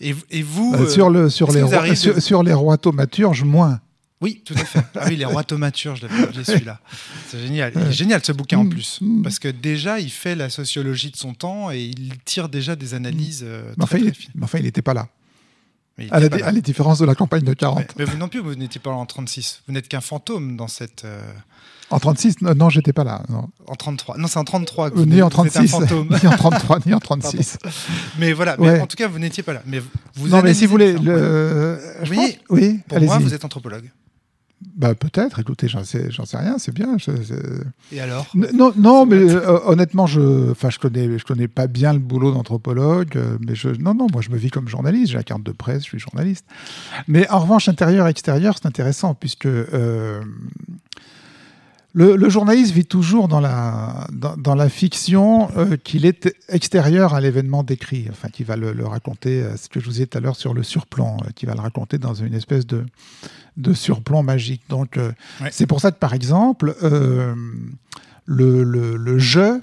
Et, 0.00 0.14
et 0.30 0.42
vous. 0.42 0.74
Euh, 0.76 0.88
sur, 0.88 1.10
le, 1.10 1.28
sur, 1.28 1.50
les 1.50 1.62
rois, 1.62 1.88
de- 1.88 1.94
sur, 1.94 2.22
sur 2.22 2.42
les 2.44 2.52
rois 2.54 2.78
thaumaturges, 2.78 3.42
moins. 3.42 3.80
Oui, 4.20 4.42
tout 4.44 4.54
à 4.54 4.64
fait. 4.64 4.80
Ah 4.96 5.04
oui, 5.08 5.16
les 5.16 5.24
rois 5.24 5.44
thaumaturges, 5.44 6.00
je 6.00 6.06
l'avais 6.08 6.24
oublié 6.24 6.42
celui-là. 6.44 6.80
C'est 7.28 7.38
génial. 7.40 7.72
Il 7.76 7.82
est 7.82 7.92
génial 7.92 8.20
ce 8.24 8.32
bouquin 8.32 8.58
en 8.58 8.64
Mm, 8.64 8.70
plus. 8.70 9.00
Parce 9.22 9.38
que 9.38 9.46
déjà, 9.48 10.00
il 10.00 10.10
fait 10.10 10.34
la 10.34 10.50
sociologie 10.50 11.10
de 11.12 11.16
son 11.16 11.34
temps 11.34 11.70
et 11.70 11.82
il 11.84 12.12
tire 12.24 12.48
déjà 12.48 12.74
des 12.74 12.94
analyses 12.94 13.42
euh, 13.46 13.62
Mais 13.76 13.84
enfin, 13.84 13.98
très, 13.98 14.06
il, 14.06 14.12
très 14.12 14.20
fines. 14.20 14.30
mais 14.34 14.44
enfin, 14.44 14.58
il 14.58 14.64
n'était 14.64 14.82
pas 14.82 14.94
là. 14.94 15.08
À 16.10 16.18
la, 16.20 16.26
était 16.26 16.30
pas 16.30 16.38
là. 16.38 16.46
à 16.48 16.52
la 16.52 16.60
différence 16.60 16.98
de 16.98 17.04
la 17.06 17.14
campagne 17.14 17.42
de 17.42 17.52
40. 17.54 17.78
Mais, 17.78 17.86
mais 17.98 18.04
vous 18.04 18.16
non 18.18 18.28
plus, 18.28 18.40
vous 18.40 18.54
n'étiez 18.56 18.80
pas 18.80 18.90
là 18.90 18.96
en 18.96 19.06
36. 19.06 19.62
Vous 19.68 19.72
n'êtes 19.72 19.86
qu'un 19.88 20.00
fantôme 20.00 20.56
dans 20.56 20.68
cette. 20.68 21.04
euh, 21.04 21.20
En 21.90 21.98
36, 22.00 22.40
non, 22.42 22.54
non, 22.56 22.70
j'étais 22.70 22.92
pas 22.92 23.02
là. 23.04 23.22
Non. 23.28 23.48
en 23.68 23.74
33. 23.76 24.16
Non, 24.18 24.26
c'est 24.28 24.38
en 24.40 24.44
33 24.44 24.90
que 24.90 24.94
Euh, 24.96 24.98
vous, 25.00 25.06
Ni 25.06 25.22
en 25.22 25.28
vous 25.28 25.46
êtes 25.46 25.56
un 25.56 25.64
36, 25.64 25.68
fantôme. 25.70 26.08
ni 26.22 26.28
en 26.28 26.36
33, 26.36 26.78
ni 26.86 26.94
en 26.94 26.98
36. 27.00 27.58
mais 28.18 28.32
voilà, 28.32 28.56
mais 28.58 28.68
Ouais. 28.68 28.80
en 28.80 28.86
tout 28.88 28.96
cas, 28.96 29.06
vous 29.08 29.18
n'étiez 29.20 29.42
pas 29.44 29.52
là. 29.54 29.62
Mais 29.66 29.80
vous 30.14 30.28
non, 30.28 30.40
mais 30.42 30.54
si 30.54 30.66
vous 30.66 30.70
voulez, 30.72 30.92
le... 30.92 31.78
Oui. 32.10 32.16
pense- 32.16 32.30
oui, 32.50 32.80
Pour 32.88 33.00
moi, 33.02 33.18
vous 33.18 33.32
êtes 33.34 33.44
anthropologue. 33.44 33.90
Bah, 34.76 34.94
peut-être, 34.96 35.38
écoutez, 35.38 35.68
j'en 35.68 35.84
sais, 35.84 36.10
j'en 36.10 36.24
sais 36.24 36.36
rien, 36.36 36.58
c'est 36.58 36.72
bien. 36.74 36.98
je- 36.98 37.12
Et 37.92 38.00
alors? 38.00 38.26
N- 38.34 38.48
Non, 38.54 38.72
non 38.76 39.06
mais 39.06 39.16
euh, 39.16 39.58
honnêtement, 39.66 40.06
je, 40.06 40.50
enfin, 40.50 40.68
je 40.70 40.78
connais, 40.80 41.16
je 41.18 41.24
connais 41.24 41.46
pas 41.48 41.68
bien 41.68 41.92
le 41.92 42.00
boulot 42.00 42.32
d'anthropologue, 42.32 43.16
euh, 43.16 43.38
mais 43.46 43.54
je, 43.54 43.68
non, 43.68 43.94
non, 43.94 44.08
moi, 44.12 44.20
je 44.20 44.30
me 44.30 44.36
vis 44.36 44.50
comme 44.50 44.68
journaliste. 44.68 45.12
J'ai 45.12 45.16
la 45.18 45.22
carte 45.22 45.44
de 45.44 45.52
presse, 45.52 45.82
je 45.84 45.88
suis 45.90 45.98
journaliste. 46.00 46.44
Mais 47.06 47.28
en 47.30 47.38
revanche, 47.38 47.68
intérieur-extérieur, 47.68 48.56
c'est 48.60 48.66
intéressant 48.66 49.14
puisque 49.14 49.46
euh, 49.46 50.20
le, 51.94 52.16
le 52.16 52.28
journaliste 52.28 52.72
vit 52.72 52.84
toujours 52.84 53.28
dans 53.28 53.40
la, 53.40 54.06
dans, 54.12 54.36
dans 54.36 54.54
la 54.54 54.68
fiction 54.68 55.48
euh, 55.56 55.76
qu'il 55.76 56.04
est 56.04 56.32
extérieur 56.48 57.14
à 57.14 57.20
l'événement 57.20 57.62
décrit, 57.62 58.06
enfin, 58.10 58.28
qui 58.28 58.44
va 58.44 58.56
le, 58.56 58.72
le 58.72 58.86
raconter, 58.86 59.42
euh, 59.42 59.56
ce 59.56 59.68
que 59.68 59.80
je 59.80 59.86
vous 59.86 59.92
disais 59.92 60.06
tout 60.06 60.18
à 60.18 60.20
l'heure 60.20 60.36
sur 60.36 60.52
le 60.52 60.62
surplomb, 60.62 61.16
euh, 61.24 61.30
qui 61.34 61.46
va 61.46 61.54
le 61.54 61.60
raconter 61.60 61.98
dans 61.98 62.14
une 62.14 62.34
espèce 62.34 62.66
de, 62.66 62.84
de 63.58 63.74
surplomb 63.74 64.22
magique. 64.22 64.62
Donc, 64.70 64.96
euh, 64.96 65.12
Ouais. 65.42 65.50
c'est 65.52 65.66
pour 65.66 65.80
ça 65.80 65.90
que, 65.92 65.98
par 65.98 66.14
exemple, 66.14 66.74
euh, 66.82 67.34
le, 68.24 68.62
le, 68.62 68.96
le 68.96 69.18
je 69.18 69.60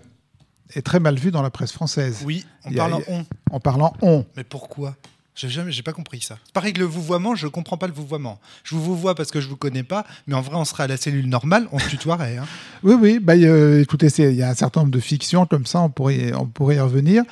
est 0.76 0.82
très 0.82 1.00
mal 1.00 1.16
vu 1.18 1.32
dans 1.32 1.42
la 1.42 1.50
presse 1.50 1.72
française, 1.72 2.20
Oui, 2.26 2.46
a- 2.66 2.70
en 2.88 2.94
a- 3.00 3.02
on. 3.08 3.26
en 3.52 3.60
parlant 3.60 3.94
on. 4.02 4.26
Mais 4.36 4.44
pourquoi? 4.44 4.96
J'ai 5.38 5.50
jamais, 5.50 5.72
j'ai 5.74 5.84
pas 5.84 5.92
compris 5.92 6.22
ça. 6.22 6.38
Pareil 6.54 6.72
que 6.72 6.80
le 6.80 6.86
vouvoiement, 6.86 7.36
je 7.36 7.48
comprends 7.48 7.76
pas 7.78 7.88
le 7.88 7.94
vouvoiement. 7.94 8.40
Je 8.64 8.74
vous 8.76 8.96
vois 8.96 9.16
parce 9.16 9.32
que 9.32 9.42
je 9.42 9.50
vous 9.50 9.58
connais 9.58 9.84
pas, 9.84 10.06
mais 10.28 10.34
en 10.34 10.40
vrai, 10.42 10.56
on 10.56 10.64
serait 10.64 10.84
à 10.84 10.88
la 10.88 10.96
cellule 10.96 11.28
normale, 11.28 11.68
on 11.74 11.80
se 11.80 11.90
tutoierait. 11.90 12.38
hein. 12.38 12.46
Oui, 12.84 12.96
oui, 13.00 13.20
bah, 13.20 13.34
euh, 13.36 13.82
écoutez, 13.82 14.08
il 14.20 14.36
y 14.36 14.44
a 14.44 14.50
un 14.50 14.56
certain 14.56 14.80
nombre 14.82 14.94
de 14.94 15.00
fictions 15.02 15.46
comme 15.46 15.66
ça, 15.66 15.82
on 15.82 15.90
pourrait, 15.90 16.34
on 16.34 16.46
pourrait 16.46 16.78
y 16.78 16.80
revenir. 16.80 17.24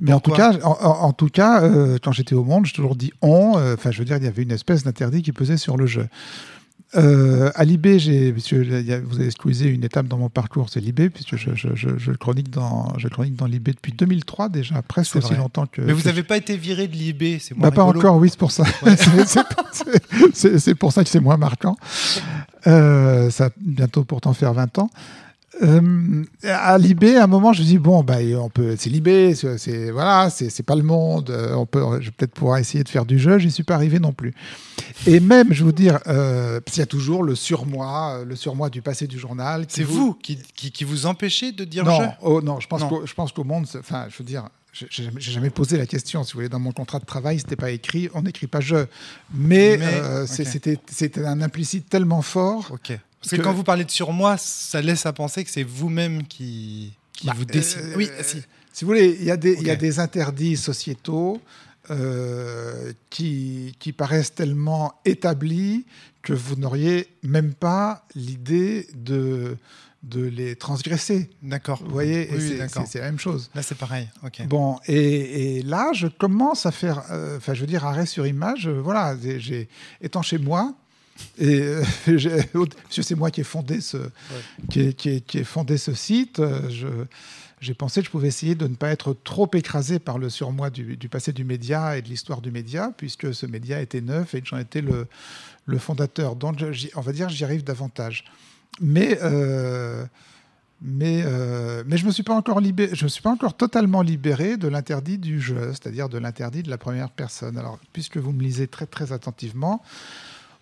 Mais 0.00 0.12
en 0.12 0.20
tout 0.20 0.32
cas, 0.32 0.52
en, 0.62 1.12
tout 1.12 1.28
cas 1.28 1.62
euh, 1.62 1.98
quand 2.02 2.12
j'étais 2.12 2.34
au 2.34 2.44
monde, 2.44 2.66
j'ai 2.66 2.72
toujours 2.72 2.96
dit 2.96 3.12
on. 3.22 3.54
euh, 3.58 3.74
Enfin, 3.74 3.90
je 3.90 3.98
veux 3.98 4.04
dire, 4.04 4.16
il 4.16 4.24
y 4.24 4.28
avait 4.28 4.42
une 4.42 4.52
espèce 4.52 4.84
d'interdit 4.84 5.22
qui 5.22 5.32
pesait 5.32 5.56
sur 5.56 5.76
le 5.76 5.86
jeu. 5.86 6.06
Euh, 6.96 7.50
à 7.56 7.64
a- 8.92 9.00
vous 9.00 9.18
avez 9.18 9.30
squeezé 9.32 9.66
une 9.68 9.82
étape 9.82 10.06
dans 10.06 10.16
mon 10.18 10.28
parcours, 10.28 10.68
c'est 10.70 10.78
Libé, 10.78 11.10
puisque 11.10 11.34
je, 11.36 11.50
je, 11.54 11.68
je, 11.74 11.88
je 11.98 12.12
chronique 12.12 12.50
dans, 12.50 12.92
je 12.98 13.08
chronique 13.08 13.34
dans 13.34 13.46
Libé 13.46 13.72
depuis 13.72 13.92
2003 13.92 14.48
déjà, 14.48 14.80
presque 14.82 15.16
aussi 15.16 15.28
vrai. 15.28 15.38
longtemps 15.38 15.66
que. 15.66 15.80
Mais 15.82 15.92
vous 15.92 16.02
n'avez 16.02 16.22
pas 16.22 16.36
été 16.36 16.56
viré 16.56 16.86
de 16.86 16.92
l'IB, 16.94 17.40
c'est 17.40 17.54
bah, 17.54 17.62
moins 17.62 17.70
pas 17.72 17.84
rigolo. 17.86 17.98
encore, 17.98 18.16
oui, 18.18 18.28
c'est 18.30 18.38
pour 18.38 18.52
ça. 18.52 18.62
Ouais. 18.84 18.94
C'est- 20.34 20.74
pour 20.76 20.92
ça 20.92 21.02
que 21.02 21.10
c'est 21.10 21.20
moins 21.20 21.36
marquant. 21.36 21.76
Euh, 22.66 23.28
ça 23.30 23.46
a 23.46 23.50
bientôt 23.60 24.04
pourtant 24.04 24.32
faire 24.32 24.52
20 24.54 24.78
ans. 24.78 24.90
Euh, 25.62 26.24
à 26.42 26.76
Libé, 26.78 27.16
à 27.16 27.24
un 27.24 27.26
moment, 27.26 27.52
je 27.52 27.62
me 27.62 27.66
dis 27.66 27.78
bon, 27.78 28.02
bah, 28.02 28.16
on 28.40 28.48
peut, 28.50 28.74
c'est 28.78 28.90
Libé, 28.90 29.34
c'est 29.34 29.90
voilà, 29.90 30.28
c'est 30.30 30.62
pas 30.64 30.74
le 30.74 30.82
monde. 30.82 31.30
euh, 31.30 31.54
On 31.54 31.64
peut, 31.66 31.80
je 32.00 32.06
vais 32.06 32.10
peut-être 32.10 32.34
pouvoir 32.34 32.58
essayer 32.58 32.82
de 32.82 32.88
faire 32.88 33.04
du 33.06 33.18
jeu. 33.18 33.38
J'y 33.38 33.50
suis 33.50 33.62
pas 33.62 33.74
arrivé 33.76 33.98
non 34.00 34.12
plus. 34.12 34.34
Et 35.06 35.20
même, 35.20 35.52
je 35.52 35.60
vais 35.60 35.64
vous 35.64 35.72
dire, 35.72 35.98
euh, 36.06 36.60
qu'il 36.60 36.78
y 36.78 36.82
a 36.82 36.86
toujours 36.86 37.22
le 37.22 37.34
surmoi, 37.34 38.24
le 38.26 38.36
surmoi 38.36 38.68
du 38.70 38.82
passé 38.82 39.06
du 39.06 39.18
journal. 39.18 39.64
C'est 39.68 39.84
vous 39.84 40.14
qui, 40.14 40.38
qui, 40.56 40.72
qui 40.72 40.84
vous 40.84 41.06
empêchez 41.06 41.52
de 41.52 41.64
dire 41.64 41.84
non, 41.84 42.00
je 42.02 42.08
oh, 42.22 42.40
non, 42.42 42.60
je 42.60 42.66
pense 42.66 42.82
qu'au- 42.84 43.06
je 43.06 43.14
pense 43.14 43.32
qu'au 43.32 43.44
monde, 43.44 43.66
enfin, 43.78 44.06
je 44.10 44.18
veux 44.18 44.24
dire, 44.24 44.48
j'ai 44.72 44.88
jamais, 45.04 45.20
jamais 45.20 45.50
posé 45.50 45.76
la 45.78 45.86
question. 45.86 46.24
Si 46.24 46.32
vous 46.32 46.38
voulez, 46.38 46.48
dans 46.48 46.58
mon 46.58 46.72
contrat 46.72 46.98
de 46.98 47.04
travail, 47.04 47.38
c'était 47.38 47.54
pas 47.56 47.70
écrit, 47.70 48.08
on 48.14 48.22
n'écrit 48.22 48.48
pas 48.48 48.60
je. 48.60 48.86
Mais, 49.32 49.76
Mais, 49.78 49.86
euh, 49.94 50.26
c'était 50.26 50.78
c'était 50.90 51.24
un 51.24 51.40
implicite 51.42 51.88
tellement 51.88 52.22
fort. 52.22 52.70
Ok. 52.72 52.98
Parce 53.24 53.30
que, 53.32 53.36
Que- 53.36 53.42
quand 53.42 53.54
vous 53.54 53.64
parlez 53.64 53.84
de 53.84 53.90
surmoi, 53.90 54.36
ça 54.36 54.80
laisse 54.82 55.06
à 55.06 55.12
penser 55.12 55.42
que 55.44 55.50
c'est 55.50 55.62
vous-même 55.62 56.26
qui, 56.26 56.92
qui 57.12 57.26
Bah, 57.26 57.32
vous 57.36 57.44
décide. 57.44 57.80
euh, 57.80 57.94
oui, 57.96 58.08
si. 58.22 58.38
Si 58.72 58.84
vous 58.84 58.88
voulez, 58.90 59.16
il 59.20 59.24
y 59.24 59.30
a 59.30 59.36
des, 59.36 59.54
il 59.60 59.66
y 59.66 59.70
a 59.70 59.76
des 59.76 60.00
interdits 60.00 60.56
sociétaux 60.56 61.40
euh, 61.90 62.92
qui, 63.10 63.76
qui 63.78 63.92
paraissent 63.92 64.34
tellement 64.34 64.94
établis 65.04 65.86
que 66.22 66.32
vous 66.32 66.56
n'auriez 66.56 67.06
même 67.22 67.54
pas 67.54 68.04
l'idée 68.14 68.88
de, 68.94 69.56
de 70.02 70.22
les 70.24 70.56
transgresser. 70.56 71.30
D'accord. 71.42 71.82
Vous 71.84 71.90
voyez, 71.92 72.28
Oui, 72.32 72.58
c'est- 72.86 72.98
la 72.98 73.04
même 73.04 73.18
chose. 73.18 73.50
Là, 73.54 73.62
c'est 73.62 73.76
pareil. 73.76 74.08
Ok. 74.24 74.44
Bon, 74.48 74.78
et, 74.86 75.58
et 75.58 75.62
là, 75.62 75.90
je 75.94 76.06
commence 76.08 76.66
à 76.66 76.72
faire, 76.72 77.02
euh, 77.10 77.36
enfin, 77.36 77.54
je 77.54 77.60
veux 77.60 77.66
dire, 77.66 77.84
arrêt 77.84 78.06
sur 78.06 78.26
image. 78.26 78.66
euh, 78.66 78.80
voilà, 78.82 79.16
j'ai, 79.38 79.68
étant 80.00 80.22
chez 80.22 80.38
moi, 80.38 80.74
et 81.38 81.60
euh, 81.60 81.84
c'est 82.90 83.14
moi 83.14 83.30
qui 83.30 83.40
ai 83.40 83.44
fondé 83.44 83.80
ce, 83.80 83.96
qui, 84.70 84.80
ai, 84.80 84.94
qui 84.94 85.10
ai- 85.10 85.20
qui 85.20 85.38
ai 85.38 85.44
fondé 85.44 85.78
ce 85.78 85.94
site, 85.94 86.40
j'ai 87.60 87.74
pensé 87.74 88.00
que 88.00 88.06
je 88.06 88.10
pouvais 88.10 88.28
essayer 88.28 88.54
de 88.54 88.66
ne 88.66 88.74
pas 88.74 88.88
être 88.90 89.16
trop 89.24 89.48
écrasé 89.54 89.98
par 89.98 90.18
le 90.18 90.28
surmoi 90.28 90.70
du, 90.70 90.96
du 90.96 91.08
passé 91.08 91.32
du 91.32 91.44
média 91.44 91.96
et 91.96 92.02
de 92.02 92.08
l'histoire 92.08 92.40
du 92.42 92.50
média, 92.50 92.92
puisque 92.96 93.32
ce 93.34 93.46
média 93.46 93.80
était 93.80 94.00
neuf 94.02 94.34
et 94.34 94.42
que 94.42 94.46
j'en 94.48 94.58
étais 94.58 94.82
le, 94.82 95.06
le 95.64 95.78
fondateur. 95.78 96.36
Donc, 96.36 96.62
on 96.94 97.00
va 97.00 97.12
dire, 97.12 97.28
j'y 97.30 97.42
arrive 97.44 97.64
davantage. 97.64 98.24
Mais 98.80 99.18
euh, 99.22 100.04
mais, 100.82 101.22
euh, 101.24 101.82
mais 101.86 101.96
je 101.96 102.02
ne 102.02 102.08
me 102.08 102.12
suis 102.12 102.24
pas 102.24 102.34
encore 102.34 102.60
libéré, 102.60 102.94
je 102.94 103.04
me 103.04 103.08
suis 103.08 103.22
pas 103.22 103.30
encore 103.30 103.56
totalement 103.56 104.02
libéré 104.02 104.58
de 104.58 104.68
l'interdit 104.68 105.16
du 105.16 105.40
jeu, 105.40 105.68
c'est-à-dire 105.70 106.10
de 106.10 106.18
l'interdit 106.18 106.62
de 106.62 106.68
la 106.68 106.76
première 106.76 107.10
personne. 107.10 107.56
Alors, 107.56 107.78
puisque 107.94 108.18
vous 108.18 108.32
me 108.32 108.42
lisez 108.42 108.66
très 108.66 108.84
très 108.86 109.12
attentivement, 109.12 109.80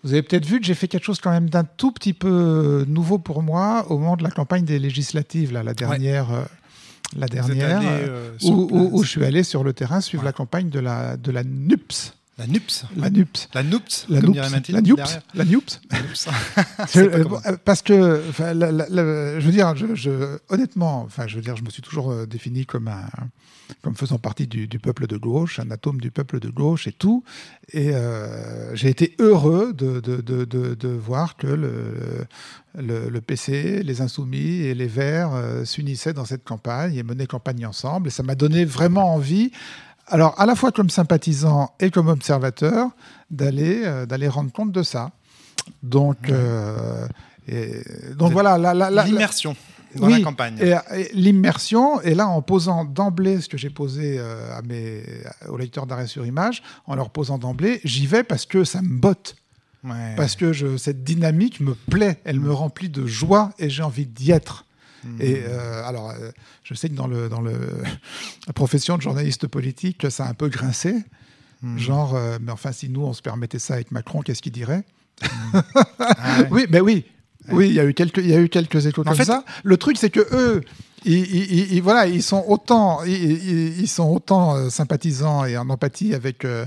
vous 0.03 0.11
avez 0.13 0.21
peut-être 0.23 0.45
vu 0.45 0.59
que 0.59 0.65
j'ai 0.65 0.73
fait 0.73 0.87
quelque 0.87 1.05
chose 1.05 1.19
quand 1.21 1.31
même 1.31 1.49
d'un 1.49 1.63
tout 1.63 1.91
petit 1.91 2.13
peu 2.13 2.85
nouveau 2.87 3.19
pour 3.19 3.41
moi 3.43 3.85
au 3.89 3.97
moment 3.97 4.17
de 4.17 4.23
la 4.23 4.31
campagne 4.31 4.65
des 4.65 4.79
législatives, 4.79 5.53
là, 5.53 5.63
la 5.63 5.73
dernière, 5.73 6.31
euh, 6.31 6.43
la 7.15 7.27
dernière, 7.27 7.77
allé, 7.79 7.87
euh, 7.87 8.31
euh, 8.33 8.37
où, 8.43 8.51
où- 8.63 8.67
place. 8.67 8.89
où 8.91 9.03
je 9.03 9.09
suis 9.09 9.23
allé 9.23 9.43
sur 9.43 9.63
le 9.63 9.73
terrain 9.73 10.01
suivre 10.01 10.23
Ouais. 10.23 10.29
la 10.29 10.33
campagne 10.33 10.69
de 10.69 10.79
la 10.79 11.15
de 11.17 11.31
la 11.31 11.43
NUPS, 11.43 12.13
La 12.39 12.47
NUPS. 12.47 12.85
la 12.97 13.09
NUPS, 13.11 13.47
La 13.53 13.63
NUPS. 13.63 14.05
la 14.09 14.21
NUPS, 14.21 14.69
la 14.69 14.81
NUPS, 14.81 15.19
la 15.35 15.45
NUPS. 15.45 15.79
Euh, 16.97 17.23
euh, 17.45 17.57
parce 17.63 17.81
que, 17.81 18.21
enfin, 18.29 18.53
la- 18.53 18.71
la- 18.71 18.87
la- 18.89 19.39
je 19.39 19.45
veux 19.45 19.51
dire, 19.51 19.75
je, 19.75 19.93
je- 19.95 20.37
honnêtement, 20.49 21.01
enfin, 21.03 21.27
je 21.27 21.35
veux 21.35 21.41
dire, 21.41 21.55
je 21.55 21.63
me 21.63 21.69
suis 21.69 21.81
toujours 21.81 22.11
euh, 22.11 22.25
défini 22.25 22.65
comme 22.65 22.87
un, 22.87 23.05
comme 23.81 23.95
faisant 23.95 24.17
partie 24.17 24.47
du, 24.47 24.67
du 24.67 24.79
peuple 24.79 25.07
de 25.07 25.17
gauche, 25.17 25.59
un 25.59 25.71
atome 25.71 25.99
du 25.99 26.11
peuple 26.11 26.39
de 26.39 26.49
gauche 26.49 26.87
et 26.87 26.91
tout. 26.91 27.23
Et 27.71 27.91
euh, 27.93 28.75
j'ai 28.75 28.89
été 28.89 29.15
heureux 29.19 29.73
de, 29.73 29.99
de, 29.99 30.17
de, 30.21 30.45
de- 30.45 30.87
voir 30.89 31.35
que 31.37 31.47
le, 31.47 32.25
le, 32.77 33.09
le 33.09 33.21
PC, 33.21 33.81
les 33.83 34.01
Insoumis 34.01 34.61
et 34.63 34.73
les 34.73 34.87
Verts 34.87 35.31
euh, 35.33 35.65
s'unissaient 35.65 36.13
dans 36.13 36.25
cette 36.25 36.43
campagne 36.43 36.95
et 36.95 37.03
menaient 37.03 37.27
campagne 37.27 37.65
ensemble. 37.65 38.07
Et 38.07 38.11
ça 38.11 38.23
m'a 38.23 38.35
donné 38.35 38.63
vraiment 38.65 39.13
envie. 39.13 39.51
Alors, 40.07 40.39
à 40.39 40.45
la 40.45 40.55
fois 40.55 40.71
comme 40.71 40.89
sympathisant 40.89 41.73
et 41.79 41.89
comme 41.89 42.09
observateur, 42.09 42.89
d'aller 43.31 43.83
euh, 43.85 44.05
d'aller 44.05 44.27
rendre 44.27 44.51
compte 44.51 44.71
de 44.71 44.83
ça. 44.83 45.11
Donc, 45.81 46.29
et- 47.47 47.83
donc 48.15 48.31
voilà, 48.33 48.57
L'immersion 49.05 49.55
dans 49.95 50.07
Oui, 50.07 50.19
la 50.19 50.23
campagne. 50.23 50.57
et, 50.59 51.09
l'immersion, 51.13 52.01
et 52.01 52.15
là 52.15 52.27
en 52.27 52.41
posant 52.41 52.85
d'emblée 52.85 53.41
ce 53.41 53.49
que 53.49 53.57
j'ai 53.57 53.69
posé 53.69 54.15
euh, 54.17 54.57
à 54.57 54.61
mes, 54.61 55.03
aux 55.47 55.57
lecteurs 55.57 55.85
d'arrêt 55.85 56.07
sur 56.07 56.25
image, 56.25 56.63
en 56.85 56.95
leur 56.95 57.09
posant 57.09 57.37
d'emblée, 57.37 57.81
j'y 57.83 58.07
vais 58.07 58.23
parce 58.23 58.45
que 58.45 58.63
ça 58.63 58.81
me 58.81 58.97
botte, 58.97 59.35
Ouais. 59.83 60.15
parce 60.15 60.37
que 60.37 60.53
je, 60.53 60.77
cette 60.77 61.03
dynamique 61.03 61.59
me 61.59 61.75
plaît, 61.75 62.21
elle 62.23 62.39
me 62.39 62.53
remplit 62.53 62.87
de 62.87 63.05
joie 63.05 63.49
et 63.59 63.69
j'ai 63.69 63.83
envie 63.83 64.05
d'y 64.05 64.31
être. 64.31 64.65
Hmm. 65.03 65.17
Et 65.19 65.43
euh, 65.45 65.83
alors, 65.83 66.11
euh, 66.11 66.31
je 66.63 66.73
sais 66.73 66.87
que 66.87 66.93
dans, 66.95 67.07
le, 67.07 67.27
dans 67.27 67.41
le, 67.41 67.51
la 68.47 68.53
profession 68.53 68.95
de 68.95 69.01
journaliste 69.01 69.45
politique, 69.47 70.05
ça 70.09 70.25
a 70.25 70.29
un 70.29 70.33
peu 70.33 70.47
grincé. 70.47 71.03
Hmm. 71.61 71.77
Genre, 71.77 72.15
euh, 72.15 72.37
mais 72.41 72.53
enfin, 72.53 72.71
si 72.71 72.87
nous, 72.87 73.01
on 73.01 73.11
se 73.11 73.21
permettait 73.21 73.59
ça 73.59 73.73
avec 73.73 73.91
Macron, 73.91 74.21
qu'est-ce 74.21 74.41
qu'il 74.41 74.53
dirait? 74.53 74.85
Ah 75.21 75.63
ouais. 76.39 76.47
Oui, 76.51 76.65
mais 76.69 76.79
oui. 76.79 77.05
Oui, 77.51 77.67
il 77.69 77.73
y 77.75 77.79
a 77.79 77.85
eu 77.85 77.93
quelques, 77.93 78.17
il 78.19 78.29
y 78.29 78.33
a 78.33 78.39
eu 78.39 78.49
quelques 78.49 78.85
échos 78.85 79.01
en 79.01 79.05
comme 79.05 79.15
fait- 79.15 79.25
ça. 79.25 79.43
Le 79.63 79.77
truc, 79.77 79.97
c'est 79.97 80.09
que 80.09 80.21
eux, 80.31 80.61
ils, 81.05 81.13
ils- 81.19 81.51
ils- 81.51 81.73
ils- 81.73 81.81
voilà, 81.81 82.07
ils 82.07 82.23
sont 82.23 82.43
autant, 82.47 83.03
ils, 83.03 83.87
sont 83.87 84.09
autant 84.09 84.55
euh, 84.55 84.69
sympathisants 84.69 85.43
et 85.45 85.57
en 85.57 85.69
empathie 85.69 86.13
avec, 86.13 86.45
euh, 86.45 86.65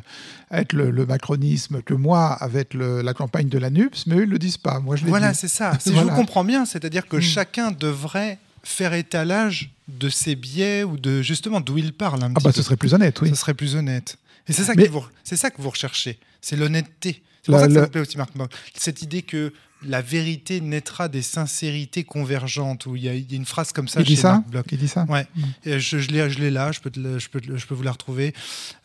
avec 0.50 0.72
le, 0.74 0.90
le 0.90 1.06
macronisme 1.06 1.80
que 1.82 1.94
moi 1.94 2.26
avec 2.32 2.74
le- 2.74 3.00
la 3.02 3.14
campagne 3.14 3.48
de 3.48 3.58
la 3.58 3.70
NUPS, 3.70 4.06
mais 4.06 4.16
eux, 4.16 4.22
ils 4.24 4.28
le 4.28 4.38
disent 4.38 4.58
pas. 4.58 4.80
Moi, 4.80 4.96
je 4.96 5.04
Voilà, 5.06 5.32
c'est 5.34 5.48
ça. 5.48 5.72
Si 5.80 5.94
je 5.94 6.00
vous 6.00 6.10
comprends 6.10 6.44
bien, 6.44 6.64
c'est-à-dire 6.66 7.08
que 7.08 7.16
Mm. 7.16 7.22
chacun 7.22 7.70
devrait 7.70 8.38
faire 8.62 8.92
étalage 8.94 9.72
de 9.88 10.08
ses 10.08 10.34
biais 10.34 10.82
ou 10.84 10.96
de 10.98 11.22
justement 11.22 11.60
d'où 11.60 11.78
il 11.78 11.92
parle 11.92 12.22
un 12.22 12.26
Ah 12.26 12.34
petit 12.34 12.44
bah, 12.44 12.50
peu. 12.50 12.56
ce 12.56 12.62
serait 12.62 12.76
plus 12.76 12.92
honnête, 12.94 13.20
oui. 13.22 13.30
Ce 13.30 13.36
serait 13.36 13.54
plus 13.54 13.76
honnête. 13.76 14.18
Et 14.48 14.52
c'est 14.52 14.64
ça, 14.64 14.74
Mais- 14.76 14.86
que 14.86 14.90
vous- 14.92 15.04
ça 15.24 15.50
que 15.50 15.62
vous 15.62 15.70
recherchez. 15.70 16.18
C'est 16.40 16.56
l'honnêteté. 16.56 17.22
C'est 17.42 17.52
pour 17.52 17.54
La- 17.54 17.60
ça 17.60 17.66
que 17.68 17.72
ça 17.74 17.80
la- 17.80 17.86
me 17.86 17.90
plaît 17.90 18.00
aussi, 18.00 18.18
Marc. 18.18 18.30
Cette 18.74 19.02
idée 19.02 19.22
que 19.22 19.52
la 19.84 20.02
vérité 20.02 20.60
naîtra 20.60 21.08
des 21.08 21.22
sincérités 21.22 22.04
convergentes. 22.04 22.86
Où 22.86 22.96
il 22.96 23.04
y, 23.04 23.08
a 23.08 23.14
une 23.14 23.44
phrase 23.44 23.72
comme 23.72 23.88
ça 23.88 24.00
Il 24.00 24.06
dit 24.06 24.16
ça 24.16 24.32
Marc 24.32 24.48
Bloch. 24.48 24.66
Il 24.72 24.78
dit 24.78 24.88
ça 24.88 25.04
Ouais, 25.08 25.26
Mm. 25.36 25.42
Et 25.64 25.80
je, 25.80 25.98
je 25.98 26.10
l'ai, 26.10 26.50
là, 26.50 26.72
je 26.72 26.80
peux, 26.80 26.90
te 26.90 27.18
je, 27.18 27.28
peux, 27.28 27.40
je 27.42 27.66
peux 27.66 27.74
vous 27.74 27.82
la 27.82 27.92
retrouver. 27.92 28.34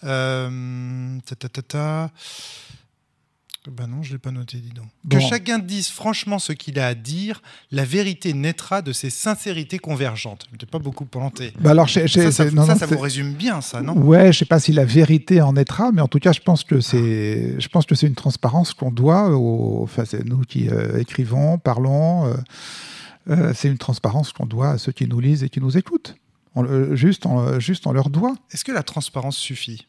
Euh, 0.03 1.17
ta, 1.25 1.35
ta, 1.35 1.61
ta, 1.61 2.11
ta. 3.63 3.71
Bah 3.71 3.87
non, 3.87 4.01
je 4.03 4.13
l'ai 4.13 4.17
pas 4.19 4.31
noté, 4.31 4.57
dis 4.57 4.69
donc. 4.69 4.85
Bon. 5.03 5.17
Que 5.17 5.21
chacun 5.23 5.59
dise 5.59 5.89
franchement 5.89 6.39
ce 6.39 6.53
qu'il 6.53 6.79
a 6.79 6.87
à 6.87 6.93
dire, 6.95 7.41
la 7.71 7.85
vérité 7.85 8.33
naîtra 8.33 8.81
de 8.81 8.91
ses 8.93 9.09
sincérités 9.09 9.79
convergentes. 9.79 10.47
Je 10.51 10.57
t'ai 10.57 10.65
pas 10.65 10.79
beaucoup 10.79 11.05
planté. 11.05 11.53
Bah 11.59 11.71
alors, 11.71 11.87
chez- 11.87 12.07
chez- 12.07 12.23
Ça, 12.23 12.31
ça, 12.31 12.43
c'est- 12.49 12.55
non, 12.55 12.65
ça, 12.65 12.73
non, 12.73 12.79
ça 12.79 12.87
c'est- 12.87 12.95
vous 12.95 13.01
résume 13.01 13.33
bien, 13.33 13.61
ça, 13.61 13.81
non? 13.81 13.93
Ouais, 13.97 14.31
je 14.33 14.39
sais 14.39 14.45
pas 14.45 14.59
si 14.59 14.71
la 14.73 14.85
vérité 14.85 15.41
en 15.41 15.53
naîtra, 15.53 15.91
mais 15.91 16.01
en 16.01 16.07
tout 16.07 16.19
cas, 16.19 16.31
je 16.31 16.39
pense 16.41 16.63
que 16.63 16.79
c'est, 16.81 17.59
je 17.59 17.67
pense 17.69 17.85
que 17.85 17.95
c'est 17.95 18.07
une 18.07 18.15
transparence 18.15 18.73
qu'on 18.73 18.91
doit 18.91 19.29
aux, 19.35 19.83
enfin, 19.83 20.05
c'est 20.05 20.25
nous 20.25 20.39
qui 20.41 20.69
euh, 20.69 20.99
écrivons, 20.99 21.57
parlons. 21.57 22.25
euh, 22.27 22.35
euh, 23.29 23.53
c'est 23.55 23.67
une 23.67 23.77
transparence 23.77 24.33
qu'on 24.33 24.47
doit 24.47 24.71
à 24.71 24.77
ceux 24.79 24.91
qui 24.91 25.07
nous 25.07 25.19
lisent 25.19 25.43
et 25.43 25.49
qui 25.49 25.61
nous 25.61 25.77
écoutent. 25.77 26.15
On 26.55 26.95
juste, 26.95 27.25
on, 27.25 27.59
juste, 27.59 27.85
on 27.87 27.91
leur 27.93 28.09
doit. 28.09 28.35
Est-ce 28.51 28.65
que 28.65 28.71
la 28.71 28.83
transparence 28.83 29.37
suffit? 29.37 29.85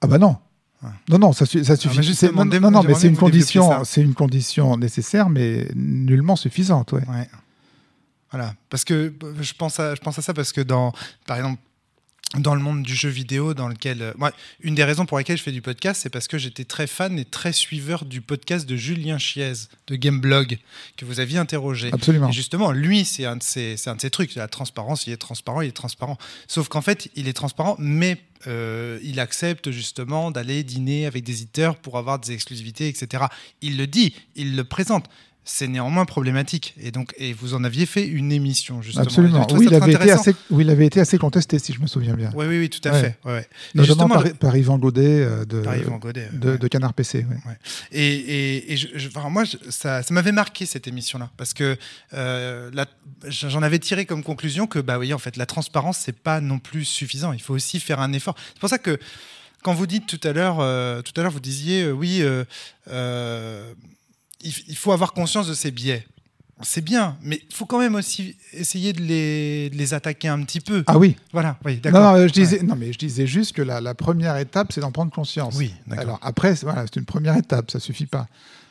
Ah 0.00 0.06
bah 0.06 0.18
non. 0.18 0.36
Non, 1.08 1.18
non, 1.18 1.32
ça, 1.32 1.46
ça 1.46 1.76
suffit. 1.76 2.14
C'est- 2.14 2.32
non, 2.32 2.44
non, 2.44 2.70
non, 2.70 2.82
mais 2.82 2.94
c'est 2.94 3.08
une 3.08 3.16
condition, 3.16 3.84
c'est 3.84 4.02
une 4.02 4.14
condition 4.14 4.76
nécessaire, 4.76 5.28
mais 5.30 5.68
nullement 5.74 6.36
suffisante. 6.36 6.92
Ouais. 6.92 7.02
Ouais. 7.08 7.28
Voilà. 8.30 8.54
Parce 8.70 8.84
que 8.84 9.12
je 9.40 9.52
pense 9.54 9.80
à, 9.80 9.94
je 9.94 10.00
pense 10.00 10.18
à 10.18 10.22
ça 10.22 10.34
parce 10.34 10.52
que 10.52 10.60
dans, 10.60 10.92
par 11.26 11.38
exemple, 11.38 11.60
dans 12.34 12.54
le 12.54 12.60
monde 12.60 12.82
du 12.82 12.94
jeu 12.94 13.08
vidéo, 13.08 13.54
dans 13.54 13.68
lequel, 13.68 14.02
euh, 14.02 14.30
une 14.60 14.74
des 14.74 14.84
raisons 14.84 15.06
pour 15.06 15.16
lesquelles 15.16 15.38
je 15.38 15.42
fais 15.42 15.52
du 15.52 15.62
podcast, 15.62 16.00
c'est 16.02 16.10
parce 16.10 16.26
que 16.28 16.38
j'étais 16.38 16.64
très 16.64 16.86
fan 16.86 17.18
et 17.18 17.24
très 17.24 17.52
suiveur 17.52 18.04
du 18.04 18.20
podcast 18.20 18.66
de 18.68 18.76
Julien 18.76 19.16
Chiez 19.16 19.52
de 19.86 19.96
Gameblog 19.96 20.58
que 20.96 21.04
vous 21.04 21.20
aviez 21.20 21.38
interrogé. 21.38 21.90
Absolument. 21.92 22.28
Et 22.28 22.32
justement, 22.32 22.72
lui, 22.72 23.04
c'est 23.04 23.24
un, 23.26 23.36
de 23.36 23.42
ses- 23.42 23.76
c'est 23.76 23.90
un 23.90 23.94
de 23.96 24.00
ses 24.00 24.10
trucs. 24.10 24.34
La 24.34 24.48
transparence, 24.48 25.06
il 25.06 25.12
est 25.12 25.16
transparent, 25.18 25.60
il 25.60 25.68
est 25.68 25.72
transparent. 25.72 26.18
Sauf 26.48 26.68
qu'en 26.68 26.82
fait, 26.82 27.08
il 27.14 27.28
est 27.28 27.32
transparent, 27.32 27.76
mais 27.78 28.20
euh, 28.48 28.98
il 29.02 29.18
accepte 29.20 29.70
justement 29.70 30.30
d'aller 30.30 30.62
dîner 30.64 31.06
avec 31.06 31.24
des 31.24 31.42
éditeurs 31.42 31.76
pour 31.76 31.96
avoir 31.96 32.18
des 32.18 32.32
exclusivités, 32.32 32.88
etc. 32.88 33.24
Il 33.62 33.76
le 33.78 33.86
dit, 33.86 34.14
il 34.34 34.56
le 34.56 34.64
présente. 34.64 35.06
C'est 35.48 35.68
néanmoins 35.68 36.04
problématique. 36.06 36.74
Et 36.80 36.90
donc, 36.90 37.14
et 37.18 37.32
vous 37.32 37.54
en 37.54 37.62
aviez 37.62 37.86
fait 37.86 38.04
une 38.04 38.32
émission, 38.32 38.82
justement. 38.82 39.04
Absolument. 39.04 39.46
Oui 39.52 39.66
il, 39.70 39.74
avait 39.76 39.92
été 39.92 40.10
assez, 40.10 40.34
oui, 40.50 40.64
il 40.64 40.70
avait 40.70 40.86
été 40.86 40.98
assez 40.98 41.18
contesté, 41.18 41.60
si 41.60 41.72
je 41.72 41.80
me 41.80 41.86
souviens 41.86 42.14
bien. 42.14 42.32
Oui, 42.34 42.46
oui, 42.48 42.58
oui, 42.58 42.68
tout 42.68 42.80
à 42.88 42.90
Ouais. 42.92 43.00
fait. 43.00 43.18
ouais, 43.24 43.48
Notamment 43.74 43.84
justement, 43.84 44.08
par, 44.08 44.24
le- 44.24 44.34
par 44.34 44.56
Yvan 44.56 44.76
Godet 44.78 45.20
euh, 45.22 45.44
de, 45.44 45.60
par 45.60 45.76
Yvan 45.76 45.98
Godet, 45.98 46.30
de, 46.32 46.66
Canard 46.66 46.94
PC. 46.94 47.24
Et, 47.92 48.04
et- 48.14 48.72
et 48.72 48.76
je- 48.76 48.88
je- 48.96 49.06
enfin, 49.06 49.28
moi, 49.30 49.44
je- 49.44 49.56
ça, 49.70 50.02
ça 50.02 50.12
m'avait 50.12 50.32
marqué 50.32 50.66
cette 50.66 50.88
émission-là, 50.88 51.30
parce 51.36 51.54
que 51.54 51.76
euh, 52.12 52.68
j'en 53.28 53.62
avais 53.62 53.78
tiré 53.78 54.04
comme 54.04 54.24
conclusion 54.24 54.66
que, 54.66 54.80
bah 54.80 54.98
oui, 54.98 55.14
en 55.14 55.18
fait, 55.18 55.36
la 55.36 55.46
transparence, 55.46 55.98
c'est 55.98 56.18
pas 56.18 56.40
non 56.40 56.58
plus 56.58 56.84
suffisant. 56.84 57.32
Il 57.32 57.40
faut 57.40 57.54
aussi 57.54 57.78
faire 57.78 58.00
un 58.00 58.12
effort. 58.12 58.34
C'est 58.54 58.58
pour 58.60 58.68
ça 58.68 58.78
que 58.78 58.98
quand 59.62 59.74
vous 59.74 59.86
dites 59.86 60.06
tout 60.08 60.20
à 60.26 60.32
l'heure, 60.32 60.58
euh, 60.58 61.02
tout 61.02 61.12
à 61.16 61.22
l'heure, 61.22 61.30
vous 61.32 61.38
disiez, 61.38 61.88
oui, 61.92 62.20
il, 64.46 64.54
il 64.68 64.76
faut 64.76 64.92
avoir 64.92 65.12
conscience 65.12 65.48
de 65.48 65.54
ses 65.54 65.70
biais. 65.70 66.06
C'est 66.62 66.80
bien, 66.82 67.18
mais 67.22 67.42
il 67.50 67.54
faut 67.54 67.66
quand 67.66 67.78
même 67.78 67.96
aussi 67.96 68.34
essayer 68.54 68.94
de 68.94 69.02
les, 69.02 69.68
de 69.68 69.76
les 69.76 69.92
attaquer 69.92 70.28
un 70.28 70.42
petit 70.42 70.60
peu. 70.60 70.84
Ah 70.86 70.96
oui. 70.96 71.14
Voilà, 71.32 71.58
oui, 71.66 71.74
Non, 71.74 71.80
d'accord. 71.82 72.00
non, 72.00 72.14
euh, 72.14 72.20
je 72.20 72.22
Ouais. 72.22 72.30
disais, 72.30 72.62
non, 72.62 72.76
mais 72.76 72.94
je 72.94 72.98
disais 72.98 73.26
juste 73.26 73.52
que 73.54 73.60
la, 73.60 73.82
la 73.82 73.94
première 73.94 74.38
étape, 74.38 74.72
c'est 74.72 74.80
d'en 74.80 74.90
prendre 74.90 75.12
conscience. 75.12 75.54
Oui, 75.58 75.74
d'accord. 75.86 76.04
Alors 76.04 76.18
après, 76.22 76.56
c'est- 76.56 76.64
voilà, 76.64 76.84
c'est 76.86 76.96
une 76.96 77.04
première 77.04 77.36
étape, 77.36 77.70
ça 77.70 77.78
suffit 77.78 78.06
pas. 78.06 78.26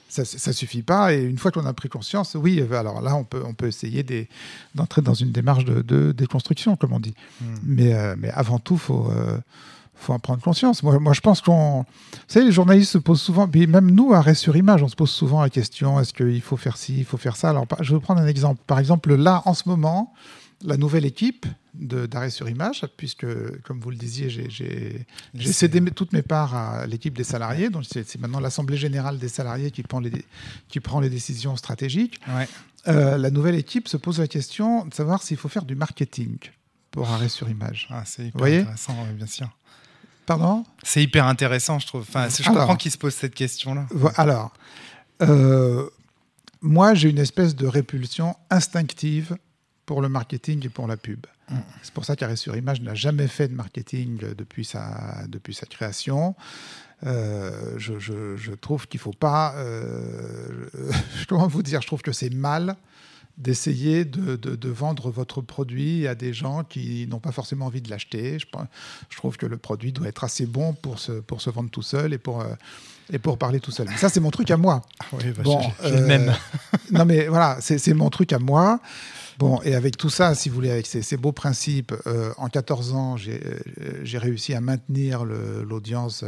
Ça, 0.10 0.26
ça 0.26 0.52
suffit 0.52 0.82
pas. 0.82 1.14
Et 1.14 1.22
une 1.24 1.38
fois 1.38 1.52
qu'on 1.52 1.66
a 1.68 1.74
pris 1.74 1.90
conscience, 1.90 2.36
oui, 2.40 2.60
alors 2.72 3.02
là, 3.02 3.16
on 3.16 3.24
peut, 3.24 3.44
on 3.46 3.54
peut 3.54 3.68
essayer 3.68 4.02
des- 4.02 4.30
d'entrer 4.74 5.04
dans 5.04 5.14
une 5.14 5.32
démarche 5.32 5.66
de, 5.66 5.84
de 5.84 6.12
déconstruction, 6.12 6.76
comme 6.76 6.94
on 6.94 7.00
dit. 7.00 7.14
Hmm. 7.42 7.46
Mais, 7.64 7.94
euh, 7.94 8.16
mais 8.18 8.32
avant 8.32 8.58
tout, 8.58 8.78
faut, 8.78 9.12
euh, 9.12 9.38
faut 9.96 10.14
en 10.14 10.20
prendre 10.20 10.42
conscience. 10.42 10.84
Moi, 10.84 11.00
moi 11.00 11.14
je 11.14 11.22
pense 11.22 11.42
qu'on. 11.42 11.82
Vous 11.82 11.86
savez, 12.28 12.46
les 12.46 12.52
journalistes 12.52 12.92
se 12.92 12.98
posent 12.98 13.22
souvent, 13.22 13.48
puis 13.48 13.68
même 13.68 13.92
nous, 13.92 14.14
arrêt 14.14 14.36
sur 14.36 14.56
image, 14.56 14.84
on 14.84 14.88
se 14.88 14.96
pose 14.96 15.12
souvent 15.12 15.42
la 15.42 15.50
question 15.50 16.00
est-ce 16.00 16.14
qu'il 16.14 16.42
faut 16.42 16.58
faire 16.58 16.78
ci, 16.78 16.98
il 17.00 17.06
faut 17.06 17.18
faire 17.18 17.36
ça? 17.36 17.50
Alors, 17.50 17.66
je 17.82 17.96
vais 17.96 18.02
prendre 18.02 18.22
un 18.22 18.28
exemple. 18.28 18.62
Par 18.68 18.80
exemple, 18.80 19.14
là, 19.16 19.42
en 19.46 19.54
ce 19.54 19.68
moment, 19.68 20.14
la 20.64 20.78
nouvelle 20.78 21.06
équipe 21.06 21.46
d'arrêt 21.74 22.30
sur 22.30 22.48
image, 22.50 22.86
puisque, 22.96 23.26
comme 23.64 23.80
vous 23.82 23.90
le 23.90 23.98
disiez, 23.98 24.30
j'ai- 24.30 25.06
cédé 25.52 25.82
toutes 25.92 26.14
mes 26.14 26.22
parts 26.22 26.56
à 26.56 26.88
l'équipe 26.88 27.16
des 27.18 27.26
salariés. 27.26 27.70
Donc, 27.70 27.84
c'est 27.90 28.18
maintenant 28.18 28.40
l'Assemblée 28.40 28.78
générale 28.78 29.20
des 29.20 29.28
salariés 29.28 29.72
qui 29.72 29.84
prend 29.84 30.00
les, 30.00 30.26
qui 30.70 30.80
prend 30.80 31.02
les 31.02 31.10
décisions 31.10 31.56
stratégiques. 31.58 32.20
Ouais. 32.30 32.48
Euh, 32.88 33.18
la 33.18 33.30
nouvelle 33.30 33.56
équipe 33.56 33.88
se 33.88 33.98
pose 33.98 34.20
la 34.20 34.28
question 34.28 34.86
de 34.86 34.94
savoir 34.94 35.22
s'il 35.22 35.38
faut 35.38 35.50
faire 35.50 35.66
du 35.66 35.76
marketing 35.76 36.38
pour 36.92 37.10
arrêt 37.10 37.30
sur 37.30 37.50
image. 37.50 37.90
Ah, 37.92 38.04
c'est 38.06 38.32
voyez? 38.36 38.60
intéressant, 38.60 38.96
bien 39.18 39.26
sûr. 39.28 39.50
Pardon 40.26 40.64
C'est 40.84 41.04
hyper 41.04 41.26
intéressant, 41.28 41.80
je 41.80 41.88
trouve. 41.88 42.02
Enfin, 42.02 42.28
je 42.30 42.42
Alors. 42.50 42.62
comprends 42.62 42.76
qu'ils 42.76 42.92
se 42.92 42.98
posent 42.98 43.14
cette 43.16 43.36
question-là. 43.36 43.86
Alors, 44.16 44.52
euh, 45.22 45.88
moi, 46.62 46.94
j'ai 46.94 47.10
une 47.10 47.20
espèce 47.20 47.56
de 47.56 47.68
répulsion 47.68 48.36
instinctive 48.50 49.38
pour 49.86 50.02
le 50.02 50.10
marketing 50.10 50.66
et 50.66 50.70
pour 50.70 50.88
la 50.88 50.98
pub. 50.98 51.26
Mm. 51.50 51.56
C'est 51.84 51.94
pour 51.94 52.06
ça 52.06 52.16
qu'Arrêt 52.16 52.36
sur 52.38 52.56
Image 52.56 52.82
n'a 52.82 52.96
jamais 52.96 53.28
fait 53.28 53.48
de 53.48 53.54
marketing 53.54 54.18
depuis 54.36 54.66
sa, 54.66 55.24
depuis 55.28 55.54
sa 55.54 55.68
création. 55.68 56.36
Euh, 57.06 57.76
je, 57.78 58.00
je- 58.00 58.36
je 58.36 58.52
trouve 58.54 58.88
qu'il 58.88 59.00
ne 59.00 59.04
faut 59.04 59.12
pas... 59.14 59.54
euh, 59.58 60.66
comment 61.30 61.48
vous 61.48 61.62
dire 61.62 61.82
Je 61.82 61.88
trouve 61.88 62.02
que 62.02 62.12
c'est 62.14 62.34
mal 62.34 62.76
d'essayer 63.38 64.06
de, 64.06 64.36
de- 64.38 64.56
de 64.56 64.70
vendre 64.70 65.10
votre 65.12 65.42
produit 65.42 66.08
à 66.08 66.16
des 66.16 66.34
gens 66.34 66.64
qui 66.64 67.06
n'ont 67.08 67.20
pas 67.20 67.32
forcément 67.32 67.66
envie 67.66 67.82
de 67.82 67.90
l'acheter. 67.90 68.40
Je, 68.40 68.46
je 69.10 69.18
trouve 69.18 69.38
que 69.38 69.46
le 69.46 69.58
produit 69.58 69.92
doit 69.92 70.08
être 70.08 70.24
assez 70.24 70.46
bon 70.46 70.74
pour 70.74 71.00
se, 71.00 71.12
pour 71.12 71.42
se 71.42 71.50
vendre 71.50 71.70
tout 71.70 71.82
seul 71.82 72.14
et 72.14 72.18
pour, 72.18 72.42
euh, 72.42 72.54
et 73.12 73.20
pour 73.20 73.38
parler 73.38 73.60
tout 73.60 73.72
seul. 73.72 73.88
Mais 73.90 73.98
ça, 73.98 74.08
c'est 74.10 74.22
mon 74.22 74.32
truc 74.32 74.52
à 74.52 74.58
moi. 74.58 74.84
Oui, 75.14 75.32
bah, 75.36 75.44
Bon, 75.44 75.62
le 75.84 75.88
euh, 75.90 76.08
même. 76.08 76.34
non, 76.92 77.04
mais 77.06 77.28
voilà, 77.28 77.58
c'est 77.60 77.94
mon 77.94 78.10
truc 78.10 78.32
à 78.34 78.40
moi. 78.40 78.80
Bon, 79.38 79.60
et 79.64 79.76
avec 79.76 79.98
tout 79.98 80.10
ça, 80.10 80.34
si 80.34 80.48
vous 80.48 80.56
voulez, 80.56 80.72
avec 80.72 80.86
ces, 80.88 81.02
ces 81.02 81.18
beaux 81.18 81.34
principes, 81.34 81.94
euh, 82.08 82.32
en 82.38 82.48
14 82.48 82.94
ans, 82.94 83.18
j'ai 83.18 84.18
réussi 84.18 84.54
à 84.54 84.62
maintenir 84.62 85.26
l'audience 85.26 86.24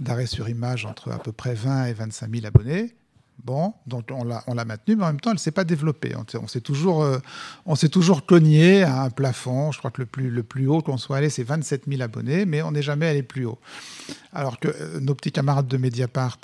d'arrêt 0.00 0.24
sur 0.26 0.48
image 0.48 0.86
entre 0.86 1.10
à 1.12 1.18
peu 1.18 1.30
près 1.30 1.52
20 1.52 1.86
et 1.88 1.92
25 1.92 2.30
000 2.32 2.46
abonnés. 2.46 2.94
Bon, 3.44 3.72
donc 3.86 4.06
on 4.10 4.24
l'a 4.24 4.42
on 4.48 4.54
l'a 4.54 4.64
maintenue, 4.64 4.96
mais 4.96 5.04
en 5.04 5.06
même 5.06 5.20
temps, 5.20 5.30
elle 5.30 5.36
ne 5.36 5.40
s'est 5.40 5.52
pas 5.52 5.64
développée. 5.64 6.14
On, 6.16 6.24
s'est- 6.28 6.38
on 6.38 6.48
s'est 6.48 6.60
toujours, 6.60 7.02
euh, 7.02 7.18
on 7.66 7.76
s'est 7.76 7.88
toujours 7.88 8.26
cogné 8.26 8.82
à 8.82 9.02
un 9.02 9.10
plafond. 9.10 9.70
Je 9.72 9.78
crois 9.78 9.90
que 9.92 10.02
le 10.02 10.06
plus, 10.06 10.28
le 10.28 10.42
plus 10.42 10.66
haut 10.66 10.82
qu'on 10.82 10.98
soit 10.98 11.18
allé, 11.18 11.30
c'est 11.30 11.44
27 11.44 11.84
000 11.88 12.02
abonnés, 12.02 12.44
mais 12.46 12.62
on 12.62 12.72
n'est 12.72 12.82
jamais 12.82 13.06
allé 13.06 13.22
plus 13.22 13.46
haut. 13.46 13.58
Alors 14.32 14.58
que 14.58 14.68
euh, 14.68 15.00
nos 15.00 15.14
petits 15.14 15.32
camarades 15.32 15.68
de 15.68 15.76
Mediapart, 15.76 16.38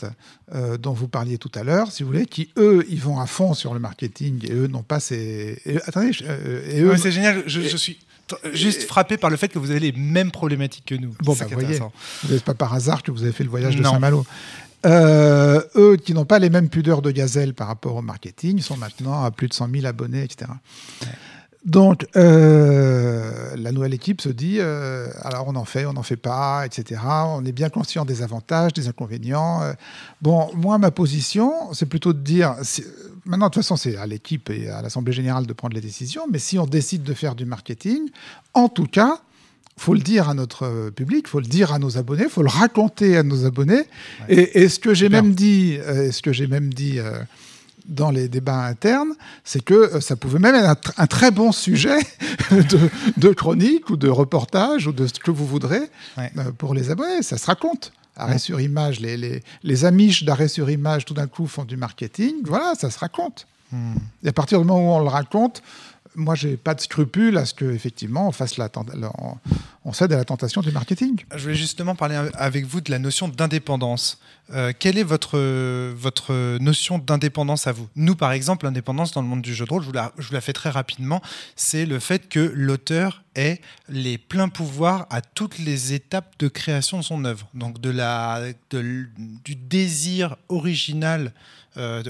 euh, 0.55 0.79
dont 0.79 0.93
vous 0.93 1.09
parliez 1.09 1.37
tout 1.37 1.51
à 1.57 1.65
l'heure, 1.65 1.91
si 1.91 2.05
vous 2.05 2.11
voulez, 2.11 2.27
qui 2.27 2.51
eux, 2.57 2.87
ils 2.89 3.01
vont 3.01 3.19
à 3.19 3.27
fond 3.27 3.55
sur 3.55 3.75
le 3.75 3.81
marketing 3.81 4.47
et 4.49 4.53
eux 4.53 4.69
n'ont 4.69 4.83
pas 4.85 5.01
ces. 5.01 5.61
et- 5.67 5.83
attendez, 5.87 6.13
je- 6.13 6.25
et 6.25 6.81
eux. 6.81 6.91
Ouais, 6.91 6.99
c'est 6.99 7.13
génial. 7.13 7.43
Je, 7.47 7.61
je 7.61 7.77
suis 7.77 7.99
juste 8.55 8.85
frappé 8.85 9.19
par 9.19 9.29
le 9.29 9.37
fait 9.37 9.49
que 9.49 9.59
vous 9.59 9.71
avez 9.71 9.81
les 9.81 9.93
mêmes 9.93 10.31
problématiques 10.31 10.87
que 10.87 10.95
nous. 10.95 11.15
Bon, 11.23 11.35
bah, 11.35 11.45
est 11.51 11.53
voyez. 11.55 11.79
Vous 12.23 12.39
pas 12.41 12.55
par 12.55 12.73
hasard 12.73 13.03
que 13.03 13.11
vous 13.11 13.23
avez 13.23 13.33
fait 13.33 13.45
le 13.45 13.51
voyage 13.51 13.77
de 13.77 13.83
Non. 13.83 13.93
Saint-Malo. 13.93 14.25
Euh, 14.85 15.63
eux 15.77 15.97
qui 15.97 16.15
n'ont 16.15 16.25
pas 16.25 16.39
les 16.39 16.51
mêmes 16.51 16.69
pudeurs 16.69 17.03
de 17.03 17.11
gazelle 17.11 17.55
par 17.55 17.69
rapport 17.69 17.97
au 17.97 18.03
marketing 18.03 18.61
sont 18.61 18.77
maintenant 18.77 19.25
à 19.25 19.31
plus 19.31 19.49
de 19.49 19.55
100 19.55 19.69
000 19.71 19.87
abonnés, 19.87 20.23
etc. 20.23 20.51
Donc, 21.65 22.07
euh, 22.15 23.57
la 23.57 23.73
nouvelle 23.73 23.95
équipe 23.95 24.21
se 24.21 24.29
dit, 24.29 24.57
euh, 24.59 25.09
alors 25.23 25.45
on 25.49 25.57
en 25.57 25.65
fait, 25.65 25.87
on 25.87 25.95
n'en 25.95 26.03
fait 26.03 26.19
pas, 26.19 26.67
etc. 26.67 27.01
On 27.27 27.43
est 27.47 27.53
bien 27.53 27.71
conscient 27.71 28.05
des 28.05 28.23
avantages, 28.23 28.75
des 28.75 28.87
inconvénients. 28.87 29.63
Euh, 29.63 29.73
bon, 30.21 30.51
moi, 30.55 30.77
ma 30.77 30.91
position, 30.91 31.73
c'est 31.73 31.87
plutôt 31.87 32.13
de 32.13 32.19
dire, 32.19 32.55
maintenant, 33.25 33.47
de 33.47 33.53
toute 33.53 33.63
façon, 33.63 33.77
c'est 33.77 33.97
à 33.97 34.07
l'équipe 34.07 34.51
et 34.51 34.69
à 34.69 34.83
l'Assemblée 34.83 35.15
générale 35.15 35.47
de 35.47 35.53
prendre 35.55 35.75
les 35.75 35.81
décisions, 35.81 36.27
mais 36.31 36.39
si 36.39 36.59
on 36.59 36.67
décide 36.67 37.03
de 37.03 37.15
faire 37.15 37.35
du 37.35 37.47
marketing, 37.47 38.11
en 38.53 38.69
tout 38.69 38.87
cas, 38.87 39.21
faut 39.77 39.95
le 39.95 40.01
dire 40.01 40.29
à 40.29 40.35
notre 40.35 40.65
euh, 40.65 40.91
public, 40.91 41.27
faut 41.29 41.41
le 41.41 41.47
dire 41.47 41.73
à 41.73 41.79
nos 41.79 41.99
abonnés, 41.99 42.29
faut 42.29 42.43
le 42.43 42.49
raconter 42.49 43.17
à 43.17 43.23
nos 43.23 43.45
abonnés. 43.45 43.83
Et, 44.29 44.63
et 44.63 44.69
ce 44.69 44.79
que 44.79 44.95
j'ai 44.95 45.09
même 45.09 45.35
dit, 45.35 45.79
euh, 45.81 46.13
ce 46.13 46.23
que 46.23 46.33
j'ai 46.33 46.47
même 46.47 46.73
dit 46.73 46.99
euh, 47.01 47.19
dans 47.87 48.11
les 48.11 48.29
débats 48.29 48.65
internes, 48.67 49.15
c'est 49.43 49.63
que 49.63 49.75
euh, 49.75 50.01
ça 50.01 50.17
pouvait 50.17 50.39
même 50.39 50.55
être 50.55 50.69
un, 50.69 50.73
tr- 50.75 50.93
un 50.97 51.07
très 51.07 51.31
bon 51.31 51.51
sujet 51.53 51.99
de, 52.51 52.79
de 53.17 53.29
chronique 53.31 53.91
ou 53.91 53.97
de 53.97 54.09
reportage 54.09 54.87
ou 54.87 54.93
de 54.93 55.07
ce 55.07 55.15
que 55.15 55.31
vous 55.31 55.47
voudrez 55.47 55.83
Ouais. 56.17 56.31
euh, 56.39 56.53
pour 56.57 56.73
les 56.75 56.91
abonnés. 56.91 57.23
Ça 57.23 57.37
se 57.37 57.47
raconte. 57.47 57.93
Arrêt 58.17 58.35
Ouais. 58.35 58.39
sur 58.39 58.61
image, 58.61 59.01
les, 59.01 59.17
les, 59.17 59.43
les 59.65 59.85
amiches 59.85 60.23
d'arrêt 60.23 60.47
sur 60.49 60.71
image, 60.71 61.05
tout 61.05 61.15
d'un 61.15 61.27
coup, 61.27 61.49
font 61.49 61.65
du 61.65 61.77
marketing. 61.77 62.35
Voilà, 62.45 62.75
ça 62.79 62.89
se 62.91 62.99
raconte. 63.01 63.49
Hmm. 63.73 63.95
Et 64.23 64.29
à 64.29 64.33
partir 64.33 64.61
du 64.61 64.65
moment 64.67 64.93
où 64.95 64.97
on 64.97 65.01
le 65.03 65.09
raconte, 65.09 65.63
moi, 66.15 66.35
j'ai 66.35 66.57
pas 66.57 66.75
de 66.75 66.81
scrupule 66.81 67.37
à 67.39 67.45
ce 67.45 67.55
qu'effectivement, 67.55 68.29
on 68.29 68.33
fasse 68.33 68.57
la, 68.57 68.71
on, 69.85 69.93
cède 69.93 70.13
à 70.13 70.17
la 70.17 70.25
tentation 70.25 70.61
du 70.61 70.71
marketing. 70.71 71.25
Je 71.35 71.43
voulais 71.43 71.55
justement 71.55 71.95
parler 71.95 72.17
avec 72.35 72.67
vous 72.67 72.81
de 72.81 72.91
la 72.91 72.99
notion 72.99 73.29
d'indépendance. 73.29 74.19
Euh, 74.53 74.73
quelle 74.79 74.99
est 74.99 75.05
votre, 75.05 75.39
votre 75.93 76.59
notion 76.59 76.99
d'indépendance 76.99 77.67
à 77.67 77.73
vous? 77.73 77.89
Nous, 77.97 78.15
par 78.15 78.33
exemple, 78.33 78.67
l'indépendance 78.67 79.13
dans 79.13 79.23
le 79.23 79.29
monde 79.29 79.43
du 79.43 79.55
jeu 79.55 79.65
de 79.65 79.71
rôle, 79.71 79.83
je 79.83 79.87
vous 79.87 79.93
la, 79.93 80.13
je 80.19 80.29
vous 80.29 80.35
la 80.35 80.41
fais 80.41 80.53
très 80.53 80.71
rapidement, 80.71 81.23
c'est 81.57 81.87
le 81.87 81.99
fait 81.99 82.29
que 82.29 82.53
l'auteur 82.55 83.23
ait 83.35 83.61
les 83.89 84.19
pleins 84.19 84.49
pouvoirs 84.49 85.07
à 85.11 85.21
toutes 85.21 85.59
les 85.59 85.93
étapes 85.93 86.35
de 86.39 86.49
création 86.49 86.99
de 86.99 87.03
son 87.03 87.25
œuvre. 87.25 87.49
Donc 87.55 87.81
de 87.81 87.91
la, 87.91 88.43
du 88.71 89.57
désir 89.57 90.37
original 90.49 91.33
euh, 91.77 92.03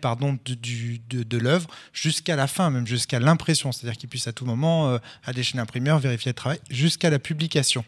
pardon, 0.00 0.38
de, 0.44 0.54
de, 0.54 1.22
de 1.22 1.38
l'œuvre 1.38 1.68
jusqu'à 1.92 2.36
la 2.36 2.46
fin, 2.46 2.70
même 2.70 2.86
jusqu'à 2.86 3.20
l'impression. 3.20 3.72
C'est-à-dire 3.72 3.96
qu'il 3.96 4.08
puisse 4.08 4.26
à 4.26 4.32
tout 4.32 4.44
moment 4.44 4.88
euh, 4.88 4.98
aller 5.24 5.42
chez 5.42 5.56
l'imprimeur, 5.56 5.98
vérifier 5.98 6.30
le 6.30 6.34
travail, 6.34 6.58
jusqu'à 6.70 7.05
la 7.10 7.18
publication. 7.18 7.84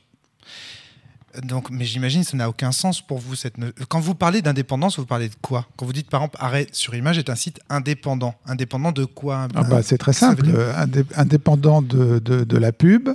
Donc, 1.42 1.70
mais 1.70 1.84
j'imagine 1.84 2.22
que 2.22 2.30
ça 2.30 2.36
n'a 2.36 2.48
aucun 2.48 2.72
sens 2.72 3.00
pour 3.00 3.18
vous. 3.18 3.36
Cette... 3.36 3.54
Quand 3.88 4.00
vous 4.00 4.14
parlez 4.14 4.42
d'indépendance, 4.42 4.98
vous 4.98 5.06
parlez 5.06 5.28
de 5.28 5.34
quoi? 5.40 5.66
Quand 5.76 5.84
vous 5.84 5.92
dites 5.92 6.08
par 6.08 6.22
exemple 6.22 6.38
Arrêt 6.40 6.66
sur 6.72 6.94
Image 6.94 7.18
est 7.18 7.28
un 7.30 7.34
site 7.34 7.60
indépendant. 7.68 8.34
Indépendant 8.46 8.92
de 8.92 9.04
quoi? 9.04 9.46
Ah 9.54 9.62
bah, 9.62 9.82
C'est 9.82 9.98
très 9.98 10.14
simple. 10.14 10.46
Indé 10.76 11.04
indépendant 11.16 11.82
de, 11.82 12.18
de, 12.18 12.44
de, 12.44 12.56
la 12.56 12.72
pub, 12.72 13.10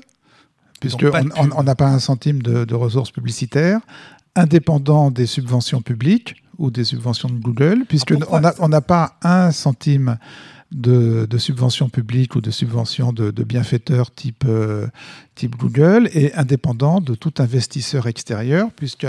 puisqu'on 0.80 1.64
n'a 1.64 1.76
pas 1.76 1.88
un 1.88 2.00
centime 2.00 2.42
de, 2.42 2.66
de 2.66 2.76
ressources 2.76 3.12
publicitaires. 3.12 3.82
Indépendant 4.36 5.12
des 5.12 5.26
subventions 5.26 5.82
publiques 5.82 6.44
ou 6.58 6.72
des 6.72 6.84
subventions 6.84 7.30
de 7.30 7.40
Google, 7.40 7.86
puisqu'on 7.88 8.22
ah, 8.32 8.68
n'a 8.68 8.82
pas 8.82 9.18
un 9.24 9.52
centime 9.52 10.18
de, 10.74 11.38
subventions 11.38 11.90
publiques 11.90 12.36
ou 12.36 12.42
de 12.42 12.52
subventions 12.52 13.14
de, 13.14 13.44
bienfaiteurs 13.44 14.14
type, 14.14 14.44
euh, 14.48 14.88
type 15.36 15.56
Google 15.56 16.10
et 16.14 16.34
indépendant 16.34 17.00
de 17.00 17.16
tout 17.16 17.34
investisseur 17.38 18.08
extérieur, 18.08 18.72
puisque 18.72 19.08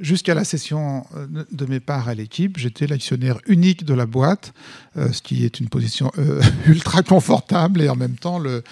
jusqu'à 0.00 0.34
la 0.34 0.44
cession 0.44 1.06
euh, 1.14 1.44
de 1.50 1.66
mes 1.66 1.80
parts 1.80 2.08
à 2.08 2.14
l'équipe, 2.14 2.58
j'étais 2.58 2.86
l'actionnaire 2.86 3.38
unique 3.46 3.84
de 3.84 3.94
la 3.94 4.06
boîte, 4.06 4.52
euh, 4.96 5.12
ce 5.12 5.22
qui 5.22 5.44
est 5.44 5.60
une 5.60 5.68
position 5.68 6.10
ultra 6.66 7.02
confortable 7.02 7.82
et 7.82 7.88
en 7.88 7.96
même 7.96 8.16
temps 8.16 8.38
le, 8.38 8.62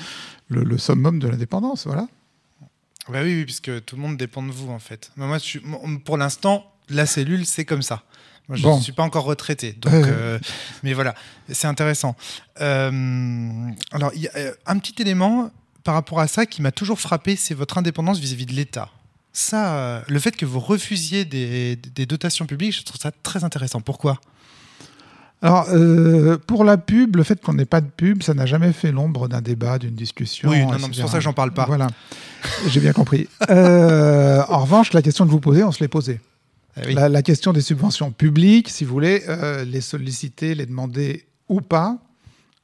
le, 0.48 0.78
summum 0.78 1.18
de 1.18 1.28
l'indépendance. 1.28 1.86
Voilà. 1.86 2.08
Bah 3.08 3.22
oui, 3.22 3.38
oui, 3.38 3.44
puisque 3.44 3.84
tout 3.84 3.96
le 3.96 4.02
monde 4.02 4.16
dépend 4.16 4.42
de 4.42 4.52
vous 4.52 4.70
en 4.70 4.78
fait. 4.78 5.10
Moi, 5.16 5.38
je 5.38 5.44
suis, 5.44 5.62
pour 6.04 6.16
l'instant, 6.16 6.72
la 6.88 7.06
cellule, 7.06 7.46
c'est 7.46 7.64
comme 7.64 7.82
ça. 7.82 8.02
Moi, 8.50 8.56
je 8.56 8.66
ne 8.66 8.72
bon. 8.72 8.80
suis 8.80 8.90
pas 8.90 9.04
encore 9.04 9.24
retraité. 9.24 9.74
Donc, 9.80 9.94
euh... 9.94 10.04
Euh, 10.08 10.38
mais 10.82 10.92
voilà, 10.92 11.14
c'est 11.48 11.68
intéressant. 11.68 12.16
Euh, 12.60 12.90
alors, 13.92 14.12
y 14.14 14.26
a 14.26 14.32
un 14.66 14.78
petit 14.80 15.00
élément 15.00 15.52
par 15.84 15.94
rapport 15.94 16.18
à 16.18 16.26
ça 16.26 16.46
qui 16.46 16.60
m'a 16.60 16.72
toujours 16.72 16.98
frappé, 16.98 17.36
c'est 17.36 17.54
votre 17.54 17.78
indépendance 17.78 18.18
vis-à-vis 18.18 18.44
-vis 18.44 18.48
de 18.48 18.54
l'État. 18.54 18.88
Ça, 19.32 19.74
euh, 19.74 20.00
le 20.08 20.18
fait 20.18 20.36
que 20.36 20.44
vous 20.44 20.58
refusiez 20.58 21.24
des, 21.24 21.76
des, 21.76 22.06
dotations 22.06 22.46
publiques, 22.46 22.76
je 22.76 22.82
trouve 22.82 23.00
ça 23.00 23.12
très 23.22 23.44
intéressant. 23.44 23.80
Pourquoi? 23.80 24.20
Alors, 25.42 25.66
euh, 25.70 26.36
pour 26.36 26.64
la 26.64 26.76
pub, 26.76 27.14
le 27.14 27.22
fait 27.22 27.40
qu'on 27.40 27.54
n'ait 27.54 27.64
pas 27.64 27.80
de 27.80 27.88
pub, 27.88 28.24
ça 28.24 28.34
n'a 28.34 28.46
jamais 28.46 28.72
fait 28.72 28.90
l'ombre 28.90 29.28
d'un 29.28 29.40
débat, 29.40 29.78
d'une 29.78 29.94
discussion. 29.94 30.50
Oui, 30.50 30.66
non, 30.66 30.72
non 30.72 30.88
c'est 30.92 31.00
pour 31.00 31.10
ça 31.10 31.18
que 31.18 31.24
j'en 31.24 31.32
parle 31.32 31.52
pas. 31.52 31.66
Voilà, 31.66 31.86
j'ai 32.68 32.80
bien 32.80 32.92
compris. 32.92 33.28
Euh, 33.48 34.42
en 34.48 34.58
revanche, 34.58 34.92
la 34.92 35.02
question 35.02 35.24
que 35.24 35.30
vous 35.30 35.40
posez, 35.40 35.62
on 35.62 35.70
se 35.70 35.78
l'est 35.80 35.88
posée. 35.88 36.20
Eh 36.76 36.86
oui. 36.86 36.94
la, 36.94 37.08
la, 37.08 37.22
question 37.22 37.52
des 37.52 37.60
subventions 37.60 38.12
publiques, 38.12 38.68
si 38.68 38.84
vous 38.84 38.92
voulez, 38.92 39.24
euh, 39.28 39.64
les 39.64 39.80
solliciter, 39.80 40.54
les 40.54 40.66
demander 40.66 41.26
ou 41.48 41.60
pas, 41.60 41.98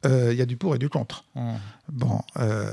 il 0.06 0.10
euh, 0.10 0.34
y 0.34 0.42
a 0.42 0.46
du 0.46 0.56
pour 0.56 0.74
et 0.74 0.78
du 0.78 0.88
contre. 0.88 1.24
Mmh. 1.34 1.40
Bon, 1.88 2.20
euh, 2.38 2.70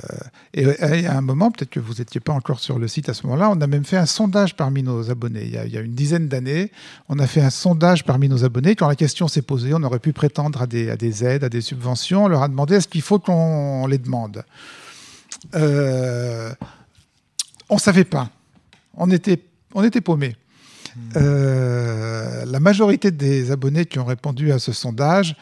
et, 0.53 0.63
et, 0.63 1.07
à 1.07 1.17
un 1.17 1.21
moment, 1.21 1.51
peut-être 1.51 1.69
que 1.69 1.79
vous 1.79 1.95
n'étiez 1.95 2.19
pas 2.19 2.33
encore 2.33 2.59
sur 2.59 2.79
le 2.79 2.87
site 2.87 3.09
à 3.09 3.13
ce 3.13 3.25
moment-là, 3.25 3.49
on 3.49 3.61
a 3.61 3.67
même 3.67 3.85
fait 3.85 3.97
un 3.97 4.05
sondage 4.05 4.55
parmi 4.55 4.83
nos 4.83 5.09
abonnés. 5.09 5.43
Il 5.45 5.51
y 5.51 5.57
a, 5.57 5.65
y 5.65 5.77
a 5.77 5.81
une 5.81 5.93
dizaine 5.93 6.27
d'années, 6.27 6.71
on 7.09 7.19
a 7.19 7.27
fait 7.27 7.41
un 7.41 7.49
sondage 7.49 8.03
parmi 8.03 8.29
nos 8.29 8.43
abonnés. 8.43 8.75
Quand 8.75 8.87
la 8.87 8.95
question 8.95 9.27
s'est 9.27 9.41
posée, 9.41 9.73
on 9.73 9.83
aurait 9.83 9.99
pu 9.99 10.13
prétendre 10.13 10.61
à 10.61 10.67
des, 10.67 10.89
à 10.89 10.97
des, 10.97 11.23
aides, 11.23 11.43
à 11.43 11.49
des 11.49 11.61
subventions. 11.61 12.25
On 12.25 12.27
leur 12.27 12.43
a 12.43 12.47
demandé 12.47 12.75
est-ce 12.75 12.87
qu'il 12.87 13.01
faut 13.01 13.19
qu'on 13.19 13.87
les 13.87 13.97
demande? 13.97 14.43
Euh, 15.55 16.53
On 17.69 17.75
ne 17.75 17.79
savait 17.79 18.05
pas. 18.05 18.29
On 18.95 19.09
était, 19.09 19.43
on 19.73 19.83
était 19.83 20.01
paumés. 20.01 20.35
Euh, 21.15 22.45
la 22.45 22.59
majorité 22.59 23.11
des 23.11 23.51
abonnés 23.51 23.85
qui 23.85 23.99
ont 23.99 24.05
répondu 24.05 24.51
à 24.51 24.59
ce 24.59 24.71
sondage 24.71 25.35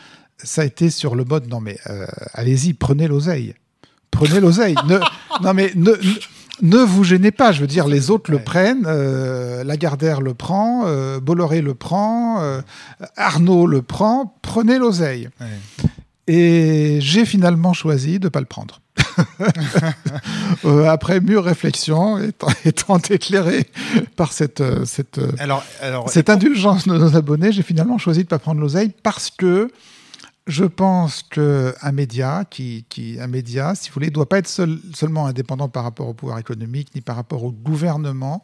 ça 0.43 0.63
a 0.63 0.65
été 0.65 0.89
sur 0.89 1.13
le 1.15 1.23
mode 1.23 1.47
non 1.47 1.61
mais 1.61 1.77
euh, 1.87 2.05
allez-y, 2.33 2.73
prenez 2.73 3.07
l'oseille. 3.07 3.53
Prenez 4.09 4.39
l'oseille. 4.39 4.75
ne, 4.87 4.97
non 5.43 5.53
mais 5.53 5.71
ne, 5.75 6.77
vous 6.77 7.03
gênez 7.03 7.31
pas. 7.31 7.51
Je 7.51 7.61
veux 7.61 7.67
dire, 7.67 7.87
les 7.87 8.09
autres 8.09 8.31
ouais. 8.31 8.39
le 8.39 8.43
prennent. 8.43 8.85
Euh, 8.87 9.63
Lagardère 9.63 10.19
le 10.19 10.33
prend. 10.33 10.85
Bolloré 11.19 11.61
le 11.61 11.75
prend. 11.75 12.41
Arnaud 13.15 13.67
le 13.67 13.83
prend. 13.83 14.35
Prenez 14.41 14.79
l'oseille. 14.79 15.29
Ouais. 15.39 15.47
Et 16.27 16.99
j'ai 17.01 17.25
finalement 17.25 17.73
choisi 17.73 18.19
de 18.19 18.25
ne 18.25 18.29
pas 18.29 18.39
le 18.39 18.45
prendre. 18.45 18.81
euh, 20.65 20.89
après 20.89 21.19
mûre 21.19 21.43
réflexion, 21.43 22.17
étant, 22.19 22.47
étant 22.65 22.97
éclairé 22.97 23.67
par 24.15 24.33
cette, 24.33 24.63
cette, 24.85 25.19
alors, 25.39 25.63
alors, 25.81 26.09
cette 26.09 26.29
indulgence 26.29 26.87
de 26.87 26.97
nos 26.97 27.15
abonnés, 27.15 27.51
j'ai 27.51 27.63
finalement 27.63 27.97
choisi 27.97 28.19
de 28.19 28.25
ne 28.25 28.29
pas 28.29 28.39
prendre 28.39 28.61
l'oseille 28.61 28.93
parce 29.03 29.29
que 29.29 29.71
je 30.47 30.65
pense 30.65 31.23
qu'un 31.23 31.91
média, 31.93 32.45
qui, 32.49 32.85
qui, 32.89 33.19
un 33.19 33.27
média, 33.27 33.75
si 33.75 33.89
vous 33.89 33.93
voulez, 33.93 34.07
ne 34.07 34.13
doit 34.13 34.27
pas 34.27 34.39
être 34.39 34.47
seul, 34.47 34.79
seulement 34.93 35.27
indépendant 35.27 35.69
par 35.69 35.83
rapport 35.83 36.07
au 36.07 36.13
pouvoir 36.13 36.39
économique 36.39 36.93
ni 36.95 37.01
par 37.01 37.15
rapport 37.15 37.43
au 37.43 37.51
gouvernement. 37.51 38.43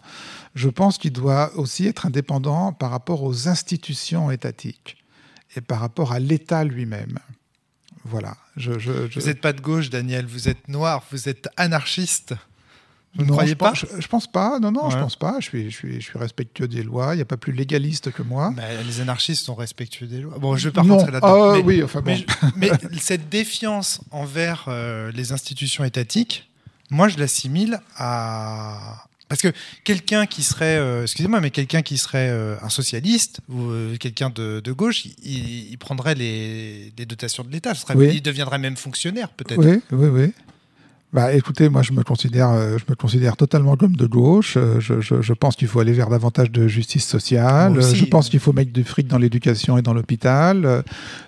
Je 0.54 0.70
pense 0.70 0.98
qu'il 0.98 1.12
doit 1.12 1.52
aussi 1.56 1.88
être 1.88 2.06
indépendant 2.06 2.72
par 2.72 2.92
rapport 2.92 3.24
aux 3.24 3.48
institutions 3.48 4.30
étatiques 4.30 4.98
et 5.56 5.62
par 5.62 5.80
rapport 5.80 6.12
à 6.12 6.20
l'État 6.20 6.64
lui-même. 6.64 7.20
Voilà. 8.10 8.38
Je, 8.56 8.80
je, 8.80 9.08
je... 9.10 9.20
Vous 9.20 9.28
n'êtes 9.28 9.42
pas 9.42 9.54
de 9.54 9.62
gauche, 9.62 9.90
Daniel, 9.90 10.26
vous 10.26 10.50
êtes 10.50 10.68
noir, 10.68 11.04
vous 11.12 11.30
êtes 11.30 11.50
anarchiste. 11.58 12.34
Vous 13.16 13.24
non, 13.24 13.30
ne 13.30 13.32
croyez 13.32 13.56
pas 13.56 13.74
je, 13.74 13.86
je, 13.98 14.08
pense 14.08 14.28
pas. 14.28 14.60
Non, 14.60 14.72
non, 14.72 14.86
ouais. 14.86 14.92
je 14.92 14.98
pense 14.98 15.16
pas. 15.16 15.38
Je 15.40 15.46
suis, 15.46 15.72
je 15.72 15.76
suis, 15.76 16.02
je 16.02 16.06
suis 16.06 16.20
respectueux 16.20 16.68
des 16.68 16.84
lois. 16.84 17.14
Il 17.14 17.18
n'y 17.18 17.22
a 17.22 17.26
pas 17.26 17.38
plus 17.38 17.52
légaliste 17.52 18.12
que 18.12 18.22
moi. 18.22 18.54
Bah, 18.56 18.64
les 18.86 19.02
anarchistes 19.02 19.46
sont 19.46 19.56
respectueux 19.56 20.06
des 20.06 20.22
lois. 20.22 20.38
Bon, 20.38 20.56
je 20.56 20.70
vais 20.70 20.74
pas 20.74 20.84
non. 20.84 20.98
rentrer 20.98 21.12
là-dedans. 21.12 21.52
Ah, 21.52 21.54
mais, 21.56 21.64
oui, 21.64 21.84
enfin 21.84 22.02
bon. 22.02 22.16
mais, 22.56 22.70
mais 22.92 23.00
cette 23.00 23.30
défiance 23.30 24.02
envers 24.12 24.66
euh, 24.68 25.12
les 25.14 25.32
institutions 25.32 25.84
étatiques, 25.84 26.50
moi, 26.92 27.08
je 27.08 27.18
l'assimile 27.18 27.82
à 27.96 29.07
parce 29.30 29.42
que 29.42 29.50
quelqu'un 29.84 30.26
qui 30.26 30.44
serait, 30.44 30.78
euh, 30.78 31.04
excusez-moi, 31.04 31.42
mais 31.42 31.52
quelqu'un 31.52 31.82
qui 31.82 31.98
serait 31.98 32.30
euh, 32.30 32.56
un 32.62 32.70
socialiste 32.70 33.42
ou 33.50 33.70
euh, 33.70 33.98
quelqu'un 33.98 34.30
de, 34.30 34.62
de, 34.62 34.72
gauche, 34.72 35.06
il, 35.06 35.72
il 35.72 35.78
prendrait 35.78 36.16
les, 36.16 36.94
les, 36.98 37.06
dotations 37.06 37.44
de 37.44 37.52
l'État. 37.52 37.74
Oui. 37.96 38.12
Il 38.14 38.22
deviendrait 38.22 38.60
même 38.60 38.78
fonctionnaire, 38.78 39.30
peut-être. 39.30 39.60
Oui, 39.60 39.82
oui, 39.92 40.08
oui. 40.08 40.34
Bah, 41.14 41.34
écoutez, 41.34 41.70
moi 41.70 41.84
je 41.84 41.94
me 41.94 42.04
considère, 42.04 42.50
euh, 42.50 42.78
je 42.78 42.84
me 42.90 42.96
considère 42.96 43.38
totalement 43.38 43.78
comme 43.78 43.96
de 43.96 44.06
gauche. 44.06 44.56
Euh, 44.58 44.82
je, 44.82 45.00
je, 45.00 45.22
je 45.22 45.34
pense 45.34 45.56
qu'il 45.56 45.70
faut 45.70 45.80
aller 45.80 45.94
vers 45.94 46.10
davantage 46.10 46.52
de 46.52 46.68
justice 46.68 47.08
sociale. 47.08 47.78
Aussi, 47.78 47.96
je 47.96 48.06
pense 48.06 48.28
qu'il 48.28 48.42
faut 48.42 48.52
mettre 48.52 48.74
du 48.74 48.84
fric 48.84 49.08
dans 49.08 49.18
l'éducation 49.18 49.78
et 49.78 49.82
dans 49.82 49.94
l'hôpital. 49.94 50.84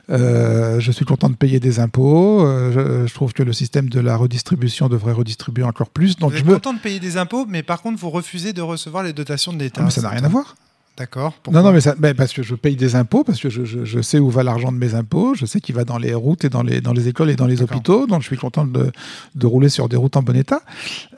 Euh, 0.09 0.79
je 0.81 0.91
suis 0.91 1.05
content 1.05 1.29
de 1.29 1.35
payer 1.35 1.61
des 1.61 1.79
impôts. 1.79 2.45
Je, 2.45 3.05
je, 3.07 3.13
trouve 3.13 3.31
que 3.31 3.41
le 3.41 3.53
système 3.53 3.89
de 3.89 4.01
la 4.01 4.17
redistribution 4.17 4.89
devrait 4.89 5.13
redistribuer 5.13 5.63
encore 5.63 5.89
plus. 5.89 6.17
Donc 6.17 6.31
vous 6.31 6.39
êtes 6.39 6.45
me... 6.45 6.55
content 6.55 6.73
de 6.73 6.79
payer 6.79 6.99
des 6.99 7.15
impôts, 7.15 7.45
mais 7.47 7.63
par 7.63 7.81
contre 7.81 7.99
vous 7.99 8.09
refusez 8.09 8.51
de 8.51 8.61
recevoir 8.61 9.03
les 9.03 9.13
dotations 9.13 9.53
de 9.53 9.59
l'État. 9.59 9.81
Ah, 9.85 9.89
ça 9.89 10.01
n'a 10.01 10.09
rien 10.09 10.25
à 10.25 10.29
voir. 10.29 10.55
D'accord. 10.99 11.33
Non, 11.49 11.63
non, 11.63 11.71
mais, 11.71 11.79
ça, 11.79 11.95
mais, 11.97 12.13
parce 12.13 12.33
que 12.33 12.43
je 12.43 12.55
paye 12.55 12.75
des 12.75 12.95
impôts, 12.95 13.23
parce 13.23 13.39
que 13.39 13.49
je, 13.49 13.63
je, 13.63 13.85
je 13.85 14.01
sais 14.01 14.19
où 14.19 14.29
va 14.29 14.43
l'argent 14.43 14.69
de 14.69 14.77
mes 14.77 14.95
impôts, 14.95 15.33
je 15.33 15.45
sais 15.45 15.61
qu'il 15.61 15.73
va 15.73 15.85
dans 15.85 15.97
les 15.97 16.13
routes 16.13 16.43
et 16.43 16.49
dans 16.49 16.61
les, 16.61 16.81
dans 16.81 16.91
les 16.91 17.07
écoles 17.07 17.29
et 17.29 17.37
dans 17.37 17.47
les 17.47 17.61
hôpitaux, 17.61 18.05
donc 18.05 18.21
je 18.21 18.27
suis 18.27 18.37
content 18.37 18.65
de, 18.65 18.91
de 19.33 19.47
rouler 19.47 19.69
sur 19.69 19.87
des 19.87 19.95
routes 19.95 20.17
en 20.17 20.23
bon 20.23 20.35
état. 20.35 20.61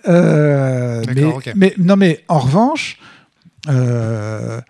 Euh, 0.07 1.03
mais, 1.15 1.23
okay. 1.23 1.53
mais, 1.55 1.73
non, 1.79 1.95
mais 1.95 2.23
en 2.27 2.38
revanche, 2.38 2.99
euh, 3.69 4.61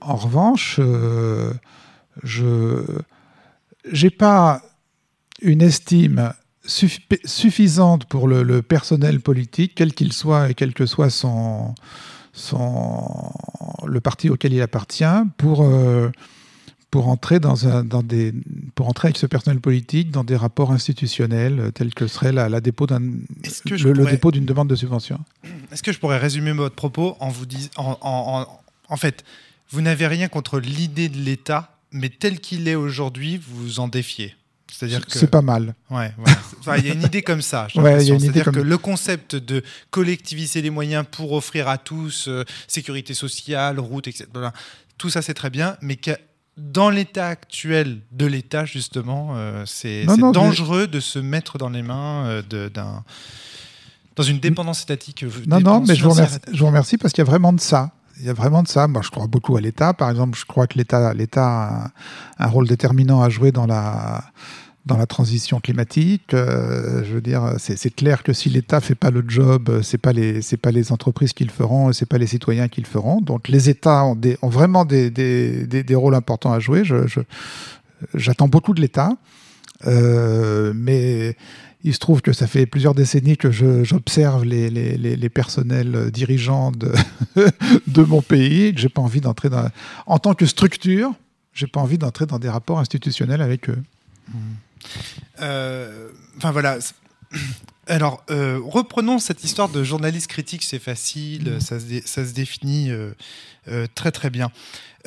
en 0.00 0.16
revanche, 0.16 0.80
euh, 0.80 1.52
je 2.24 2.82
j'ai 3.92 4.10
pas 4.10 4.62
une 5.42 5.62
estime 5.62 6.32
suffisante 6.66 8.04
pour 8.06 8.26
le, 8.26 8.42
le 8.42 8.62
personnel 8.62 9.20
politique, 9.20 9.74
quel 9.76 9.94
qu'il 9.94 10.12
soit 10.12 10.50
et 10.50 10.54
quel 10.54 10.74
que 10.74 10.86
soit 10.86 11.08
son 11.08 11.74
son, 12.40 13.32
le 13.86 14.00
parti 14.00 14.30
auquel 14.30 14.52
il 14.52 14.62
appartient 14.62 15.04
pour, 15.36 15.62
euh, 15.62 16.10
pour, 16.90 17.08
entrer 17.08 17.38
dans 17.38 17.68
un, 17.68 17.84
dans 17.84 18.02
des, 18.02 18.34
pour 18.74 18.88
entrer 18.88 19.08
avec 19.08 19.18
ce 19.18 19.26
personnel 19.26 19.60
politique 19.60 20.10
dans 20.10 20.24
des 20.24 20.36
rapports 20.36 20.72
institutionnels 20.72 21.70
tels 21.74 21.94
que 21.94 22.06
serait 22.06 22.32
la, 22.32 22.48
la 22.48 22.60
dépôt 22.60 22.86
d'un, 22.86 23.00
le, 23.00 23.76
pourrais... 23.76 23.92
le, 23.92 24.06
dépôt 24.06 24.30
d'une 24.30 24.46
demande 24.46 24.68
de 24.68 24.76
subvention. 24.76 25.20
Est-ce 25.72 25.82
que 25.82 25.92
je 25.92 25.98
pourrais 25.98 26.18
résumer 26.18 26.52
votre 26.52 26.74
propos 26.74 27.16
en 27.20 27.28
vous 27.28 27.46
disant, 27.46 27.70
en, 27.76 27.98
en, 28.00 28.40
en, 28.40 28.60
en 28.88 28.96
fait, 28.96 29.24
vous 29.70 29.82
n'avez 29.82 30.06
rien 30.06 30.28
contre 30.28 30.58
l'idée 30.58 31.08
de 31.08 31.18
l'État, 31.18 31.76
mais 31.92 32.08
tel 32.08 32.40
qu'il 32.40 32.66
est 32.66 32.74
aujourd'hui, 32.74 33.36
vous 33.36 33.62
vous 33.62 33.80
en 33.80 33.88
défiez? 33.88 34.34
C'est-à-dire 34.72 35.04
que 35.04 35.18
C'est 35.18 35.26
pas 35.30 35.42
mal. 35.42 35.74
Ouais, 35.90 36.12
voilà. 36.16 36.78
Il 36.78 36.86
y 36.86 36.90
a 36.90 36.94
une 36.94 37.02
idée 37.02 37.22
comme 37.22 37.42
ça. 37.42 37.66
Ouais, 37.74 38.00
C'est-à-dire 38.04 38.44
comme- 38.44 38.54
que 38.54 38.60
le 38.60 38.78
concept 38.78 39.34
de 39.36 39.62
collectiviser 39.90 40.62
les 40.62 40.70
moyens 40.70 41.04
pour 41.10 41.32
offrir 41.32 41.68
à 41.68 41.78
tous 41.78 42.26
euh, 42.28 42.44
sécurité 42.68 43.14
sociale, 43.14 43.78
route, 43.80 44.06
etc. 44.08 44.26
voilà, 44.32 44.52
Tout 44.98 45.10
ça, 45.10 45.22
c'est 45.22 45.34
très 45.34 45.50
bien, 45.50 45.76
mais 45.82 45.96
que 45.96 46.12
dans 46.56 46.90
l'état 46.90 47.28
actuel 47.28 48.00
de 48.12 48.26
l'État, 48.26 48.64
justement, 48.66 49.30
euh, 49.34 49.64
c'est 49.66 50.04
mais- 50.06 50.32
dangereux 50.32 50.86
de 50.86 51.00
se 51.00 51.18
mettre 51.18 51.58
dans 51.58 51.70
les 51.70 51.82
mains 51.82 52.26
euh, 52.26 52.68
d'un 52.68 53.02
dans 54.16 54.22
une 54.24 54.40
dépendance 54.40 54.82
étatique. 54.82 55.22
euh, 55.22 55.30
Non, 55.46 55.60
non, 55.60 55.80
mais 55.86 55.94
je 55.94 56.02
vous, 56.04 56.10
remercie, 56.10 56.38
je 56.52 56.58
vous 56.58 56.66
remercie 56.66 56.98
parce 56.98 57.12
qu'il 57.14 57.22
y 57.24 57.26
a 57.26 57.30
vraiment 57.30 57.52
de 57.52 57.60
ça. 57.60 57.92
Il 58.18 58.26
y 58.26 58.28
a 58.28 58.34
vraiment 58.34 58.62
de 58.62 58.68
ça. 58.68 58.86
Moi, 58.86 59.00
je 59.02 59.08
crois 59.08 59.26
beaucoup 59.28 59.56
à 59.56 59.62
l'État. 59.62 59.94
Par 59.94 60.10
exemple, 60.10 60.38
je 60.38 60.44
crois 60.44 60.66
que 60.66 60.76
l'État 60.76 61.14
l'État 61.14 61.46
a 61.46 61.90
un 62.38 62.46
rôle 62.48 62.68
déterminant 62.68 63.22
à 63.22 63.30
jouer 63.30 63.50
dans 63.52 63.66
la, 63.66 64.24
dans 64.86 64.96
la 64.96 65.06
transition 65.06 65.60
climatique. 65.60 66.34
Euh, 66.34 67.04
je 67.04 67.14
veux 67.14 67.20
dire, 67.20 67.54
c'est 67.58 67.94
clair 67.94 68.22
que 68.22 68.32
si 68.32 68.48
l'État 68.48 68.80
fait 68.80 68.94
pas 68.94 69.10
le 69.10 69.24
job, 69.26 69.68
euh, 69.68 69.82
c'est 69.82 69.98
pas 69.98 70.12
les 70.12 70.40
pas 70.60 70.70
les 70.70 70.92
entreprises 70.92 71.32
qui 71.32 71.44
le 71.44 71.50
feront, 71.50 71.92
c'est 71.92 72.06
pas 72.06 72.18
les 72.18 72.26
citoyens 72.26 72.68
qui 72.68 72.80
le 72.80 72.86
feront. 72.86 73.20
Donc, 73.20 73.48
les 73.48 73.68
États 73.68 74.04
ont, 74.04 74.16
vraiment 74.48 74.84
des, 74.84 75.10
des, 75.10 75.66
des, 75.66 75.94
rôles 75.94 76.14
importants 76.14 76.52
à 76.52 76.60
jouer. 76.60 76.82
J'attends 78.14 78.48
beaucoup 78.48 78.74
de 78.74 78.80
l'État. 78.80 79.12
Euh, 79.86 80.72
mais 80.74 81.36
il 81.82 81.94
se 81.94 81.98
trouve 81.98 82.20
que 82.20 82.34
ça 82.34 82.46
fait 82.46 82.66
plusieurs 82.66 82.94
décennies 82.94 83.38
que 83.38 83.50
j'observe 83.50 84.44
les, 84.44 84.68
les, 84.68 84.98
les, 84.98 85.28
personnels 85.30 86.10
dirigeants 86.10 86.70
de, 86.70 86.92
de 87.86 88.02
mon 88.02 88.20
pays 88.20 88.74
j'ai 88.76 88.90
pas 88.90 89.00
envie 89.00 89.22
d'entrer 89.22 89.48
dans. 89.48 89.70
En 90.04 90.18
tant 90.18 90.34
que 90.34 90.44
structure, 90.44 91.12
j'ai 91.54 91.66
pas 91.66 91.80
envie 91.80 91.96
d'entrer 91.96 92.26
dans 92.26 92.38
des 92.38 92.50
rapports 92.50 92.78
institutionnels 92.78 93.40
avec 93.40 93.70
eux. 93.70 93.78
Euh, 94.28 94.38
Enfin 95.38 96.50
voilà. 96.52 96.78
Alors, 97.86 98.22
euh, 98.30 98.60
reprenons 98.62 99.18
cette 99.18 99.42
histoire 99.42 99.68
de 99.68 99.82
journaliste 99.82 100.28
critique, 100.28 100.62
c'est 100.62 100.78
facile, 100.78 101.56
ça, 101.60 101.80
se 101.80 101.86
dé- 101.86 102.02
ça 102.04 102.24
se 102.24 102.32
définit 102.32 102.90
euh, 102.90 103.12
euh, 103.68 103.86
très 103.96 104.12
très 104.12 104.30
bien. 104.30 104.52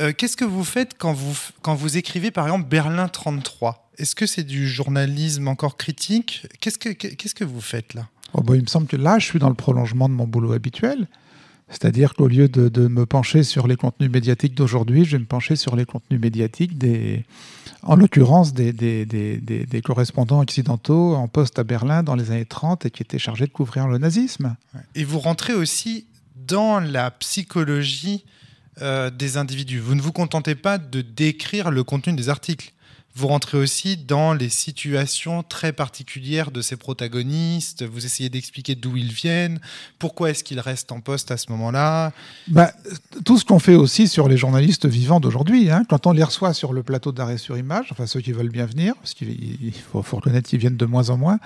Euh, 0.01 0.11
Qu'est-ce 0.11 0.35
que 0.35 0.43
vous 0.43 0.65
faites 0.65 0.95
quand 0.97 1.13
vous, 1.13 1.37
quand 1.61 1.75
vous 1.75 1.95
écrivez 1.97 2.29
par 2.31 2.45
exemple 2.45 2.67
Berlin 2.67 3.07
33 3.07 3.89
Est-ce 3.99 4.15
que 4.15 4.25
c'est 4.25 4.43
du 4.43 4.67
journalisme 4.67 5.47
encore 5.47 5.77
critique? 5.77 6.45
Qu'est-ce 6.59 6.77
que 6.77 6.89
qu'est-ce 6.89 7.35
que 7.35 7.45
vous 7.45 7.61
faites 7.61 7.93
là? 7.93 8.09
Oh, 8.33 8.41
bah, 8.41 8.55
il 8.55 8.63
me 8.63 8.67
semble 8.67 8.87
que 8.87 8.97
là, 8.97 9.17
je 9.19 9.25
suis 9.25 9.39
dans 9.39 9.49
le 9.49 9.55
prolongement 9.55 10.09
de 10.09 10.13
mon 10.13 10.27
boulot 10.27 10.51
habituel. 10.53 11.07
C'est-à-dire 11.69 12.15
qu'au 12.15 12.27
lieu 12.27 12.49
de, 12.49 12.67
de 12.67 12.87
me 12.87 13.05
pencher 13.05 13.43
sur 13.43 13.67
les 13.67 13.75
contenus 13.77 14.11
médiatiques 14.11 14.55
d'aujourd'hui, 14.55 15.05
je 15.05 15.11
vais 15.11 15.19
me 15.19 15.25
pencher 15.25 15.55
sur 15.55 15.75
les 15.75 15.85
contenus 15.85 16.19
médiatiques 16.19 16.77
des, 16.77 17.23
en 17.83 17.95
l'occurrence 17.95 18.53
des, 18.53 19.81
correspondants 19.83 20.41
occidentaux 20.41 21.15
en 21.15 21.27
poste 21.27 21.59
à 21.59 21.63
Berlin 21.63 22.03
dans 22.03 22.15
les 22.15 22.31
années 22.31 22.45
30 22.45 22.85
et 22.85 22.91
qui 22.91 23.03
étaient 23.03 23.19
chargés 23.19 23.45
de 23.45 23.51
couvrir 23.51 23.87
le 23.87 23.97
nazisme. 23.97 24.55
Et 24.95 25.03
vous 25.03 25.19
rentrez 25.19 25.53
aussi 25.53 26.07
dans 26.35 26.79
la 26.79 27.11
psychologie 27.11 28.25
euh, 28.81 29.09
des 29.09 29.37
individus. 29.37 29.79
Vous 29.79 29.95
ne 29.95 30.01
vous 30.01 30.11
contentez 30.11 30.55
pas 30.55 30.77
de 30.77 31.01
décrire 31.01 31.71
le 31.71 31.83
contenu 31.83 32.13
des 32.13 32.29
articles. 32.29 32.73
Vous 33.15 33.27
rentrez 33.27 33.57
aussi 33.57 33.95
dans 33.95 34.33
les 34.33 34.49
situations 34.49 35.43
très 35.43 35.71
particulières 35.71 36.49
de 36.49 36.61
ces 36.61 36.77
protagonistes. 36.77 37.83
Vous 37.83 38.05
essayez 38.05 38.29
d'expliquer 38.29 38.73
d'où 38.73 38.97
ils 38.97 39.11
viennent, 39.11 39.59
pourquoi 39.99 40.31
est-ce 40.31 40.43
qu'ils 40.43 40.59
restent 40.59 40.91
en 40.91 40.99
poste 40.99 41.29
à 41.29 41.37
ce 41.37 41.51
moment-là? 41.51 42.11
Bah, 42.47 42.71
tout 43.23 43.37
ce 43.37 43.45
qu'on 43.45 43.59
fait 43.59 43.75
aussi 43.75 44.07
sur 44.07 44.27
les 44.27 44.37
journalistes 44.37 44.87
vivants 44.87 45.19
d'aujourd'hui, 45.19 45.69
hein, 45.69 45.83
quand 45.87 46.07
on 46.07 46.11
les 46.11 46.23
reçoit 46.23 46.53
sur 46.53 46.73
le 46.73 46.81
plateau 46.81 47.11
d'arrêt 47.11 47.37
sur 47.37 47.55
image, 47.55 47.89
enfin 47.91 48.07
ceux 48.07 48.19
qui 48.19 48.31
veulent 48.31 48.49
bien 48.49 48.65
venir, 48.65 48.95
parce 48.95 49.13
qu'il 49.13 49.29
il 49.29 49.73
faut, 49.73 50.01
faut 50.01 50.17
reconnaître 50.17 50.49
qu'ils 50.49 50.59
viennent 50.59 50.77
de 50.77 50.85
moins 50.85 51.11
en 51.11 51.17
moins, 51.17 51.39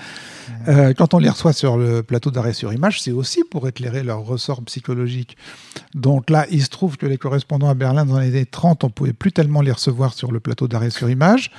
euh, 0.70 0.94
quand 0.94 1.14
on 1.14 1.20
les 1.20 1.30
reçoit 1.30 1.54
sur 1.54 1.78
le 1.78 2.02
plateau 2.02 2.32
d'arrêt 2.32 2.54
sur 2.54 2.72
image, 2.72 3.02
c'est 3.02 3.12
aussi 3.12 3.44
pour 3.44 3.68
éclairer 3.68 4.04
leur 4.04 4.22
ressort 4.22 4.64
psychologique. 4.64 5.36
Donc 5.94 6.30
là, 6.30 6.46
il 6.50 6.64
se 6.64 6.70
trouve 6.70 6.96
que 6.96 7.06
les 7.06 7.18
correspondants 7.18 7.70
à 7.70 7.74
Berlin 7.74 8.06
dans 8.06 8.20
les 8.20 8.28
années 8.28 8.46
30, 8.46 8.84
on 8.84 8.90
pouvait 8.90 9.14
plus 9.14 9.32
tellement 9.34 9.62
les 9.62 9.72
recevoir 9.72 10.14
sur 10.14 10.32
le 10.32 10.40
plateau 10.40 10.68
d'arrêt 10.68 10.90
sur 10.90 11.10
image. 11.10 11.52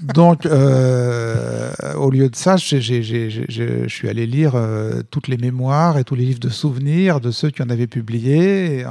Donc, 0.00 0.46
euh, 0.46 1.72
au 1.94 2.10
lieu 2.10 2.28
de 2.28 2.36
ça, 2.36 2.56
je 2.56 3.86
suis 3.88 4.08
allé 4.08 4.26
lire 4.26 4.52
euh, 4.54 5.02
toutes 5.10 5.28
les 5.28 5.36
mémoires 5.36 5.98
et 5.98 6.04
tous 6.04 6.14
les 6.14 6.24
livres 6.24 6.40
de 6.40 6.48
souvenirs 6.48 7.20
de 7.20 7.30
ceux 7.30 7.50
qui 7.50 7.62
en 7.62 7.70
avaient 7.70 7.86
publié. 7.86 8.84
euh, 8.84 8.88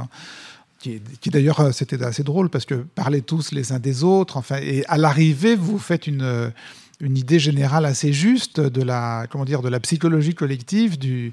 qui, 1.20 1.30
d'ailleurs, 1.30 1.72
c'était 1.72 2.02
assez 2.02 2.22
drôle 2.22 2.50
parce 2.50 2.66
que 2.66 2.74
parlaient 2.74 3.22
tous 3.22 3.52
les 3.52 3.72
uns 3.72 3.78
des 3.78 4.04
autres. 4.04 4.36
Enfin, 4.36 4.58
et 4.60 4.84
à 4.86 4.98
l'arrivée, 4.98 5.56
vous 5.56 5.78
faites 5.78 6.06
une, 6.06 6.52
une 7.00 7.16
idée 7.16 7.38
générale 7.38 7.86
assez 7.86 8.12
juste 8.12 8.60
de 8.60 8.82
la, 8.82 9.26
comment 9.30 9.46
dire, 9.46 9.62
de 9.62 9.70
la 9.70 9.80
psychologie 9.80 10.34
collective 10.34 10.98
du, 10.98 11.32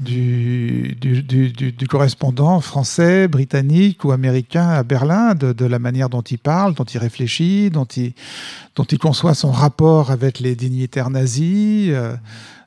du, 0.00 0.96
du, 1.00 1.22
du- 1.22 1.72
du- 1.72 1.86
correspondant 1.86 2.60
français, 2.60 3.28
britannique 3.28 4.04
ou 4.04 4.12
américain 4.12 4.68
à 4.68 4.82
Berlin, 4.82 5.34
de, 5.34 5.52
de 5.52 5.64
la 5.66 5.78
manière 5.78 6.08
dont 6.08 6.22
il 6.22 6.38
parle, 6.38 6.74
dont 6.74 6.84
il 6.84 6.98
réfléchit, 6.98 7.70
dont 7.70 7.84
il, 7.84 8.12
dont 8.76 8.84
il 8.84 8.98
conçoit 8.98 9.34
son 9.34 9.50
rapport 9.50 10.10
avec 10.10 10.40
les 10.40 10.54
dignitaires 10.54 11.10
nazis, 11.10 11.90
euh, 11.90 12.16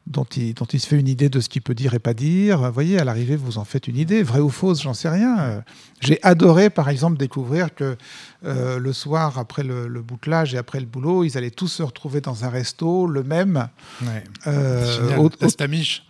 dont, 0.05 0.25
il, 0.35 0.53
dont 0.53 0.65
il 0.65 0.79
se 0.81 0.87
fait 0.87 0.99
une 0.99 1.07
idée 1.07 1.29
de 1.29 1.39
ce 1.39 1.47
qu'il 1.47 1.61
peut 1.61 1.73
dire 1.73 1.93
et 1.93 1.99
pas 1.99 2.13
dire. 2.13 2.59
Vous 2.61 2.73
voyez, 2.73 2.99
à 2.99 3.03
l'arrivée, 3.05 3.35
vous 3.37 3.57
en 3.57 3.63
faites 3.63 3.87
une 3.87 3.95
idée, 3.97 4.21
vraie 4.21 4.41
ou 4.41 4.49
fausse, 4.49 4.81
j'en 4.83 4.93
sais 4.93 5.07
rien. 5.09 5.39
Euh, 5.39 5.61
J'ai 6.01 6.19
adoré, 6.23 6.69
par 6.69 6.89
exemple, 6.89 7.17
découvrir 7.17 7.73
que 7.73 7.95
euh, 8.45 8.79
le 8.79 8.91
soir, 8.93 9.39
après 9.39 9.63
le, 9.63 9.87
le 9.87 10.01
bouclage 10.01 10.53
et 10.53 10.57
après 10.57 10.81
le 10.81 10.85
boulot, 10.85 11.23
ils 11.23 11.37
allaient 11.37 11.51
tous 11.51 11.69
se 11.69 11.83
retrouver 11.83 12.19
dans 12.19 12.43
un 12.43 12.49
resto, 12.49 13.07
le 13.07 13.23
même, 13.23 13.69
euh, 14.47 14.83
au- 15.17 15.29
au- 15.45 15.49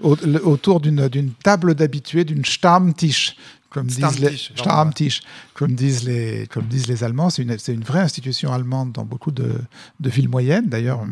au- 0.01 0.15
autour 0.43 0.79
d'une 0.79 1.31
table 1.43 1.75
d'habitués, 1.75 2.23
d'une 2.25 2.45
Stammtisch, 2.45 3.35
comme 3.69 3.87
disent 3.87 4.19
les 4.19 4.37
Stammtisch, 4.55 5.21
comme 5.55 5.73
disent 5.73 6.03
les 6.03 6.47
comme 6.47 6.65
disent 6.65 6.87
les 6.87 7.03
Allemands. 7.03 7.29
C'est 7.31 7.43
une 7.73 7.83
vraie 7.83 8.01
institution 8.01 8.51
allemande 8.53 8.91
dans 8.91 9.03
beaucoup 9.05 9.31
de, 9.31 9.53
de 9.99 10.09
villes 10.09 10.29
moyennes 10.29 10.67
d'ailleurs. 10.69 11.03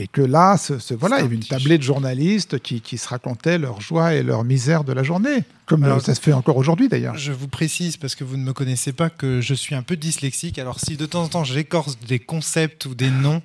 Et 0.00 0.06
que 0.06 0.20
là, 0.22 0.56
ce, 0.56 0.78
ce- 0.78 0.94
voilà, 0.94 1.18
il 1.18 1.22
y 1.22 1.24
avait 1.26 1.34
une 1.34 1.42
tablée 1.44 1.76
de 1.78 1.82
journalistes 1.82 2.60
qui, 2.60 2.80
qui 2.80 2.98
se 2.98 3.08
racontaient 3.08 3.58
leur 3.58 3.80
joie 3.80 4.14
et 4.14 4.22
leur 4.22 4.44
misère 4.44 4.84
de 4.84 4.92
la 4.92 5.02
journée, 5.02 5.42
comme 5.66 5.82
Alors, 5.82 5.98
euh, 5.98 6.00
ça 6.00 6.14
se 6.14 6.20
fait 6.20 6.32
encore 6.32 6.56
aujourd'hui 6.56 6.88
d'ailleurs. 6.88 7.16
Je 7.18 7.32
vous 7.32 7.48
précise, 7.48 7.96
parce 7.96 8.14
que 8.14 8.22
vous 8.22 8.36
ne 8.36 8.44
me 8.44 8.52
connaissez 8.52 8.92
pas, 8.92 9.10
que 9.10 9.40
je 9.40 9.54
suis 9.54 9.74
un 9.74 9.82
peu 9.82 9.96
dyslexique. 9.96 10.58
Alors, 10.60 10.78
si 10.78 10.96
de 10.96 11.04
temps 11.04 11.22
en 11.24 11.28
temps 11.28 11.44
j'écorce 11.44 11.98
des 12.06 12.20
concepts 12.20 12.86
ou 12.86 12.94
des 12.94 13.10
noms, 13.10 13.42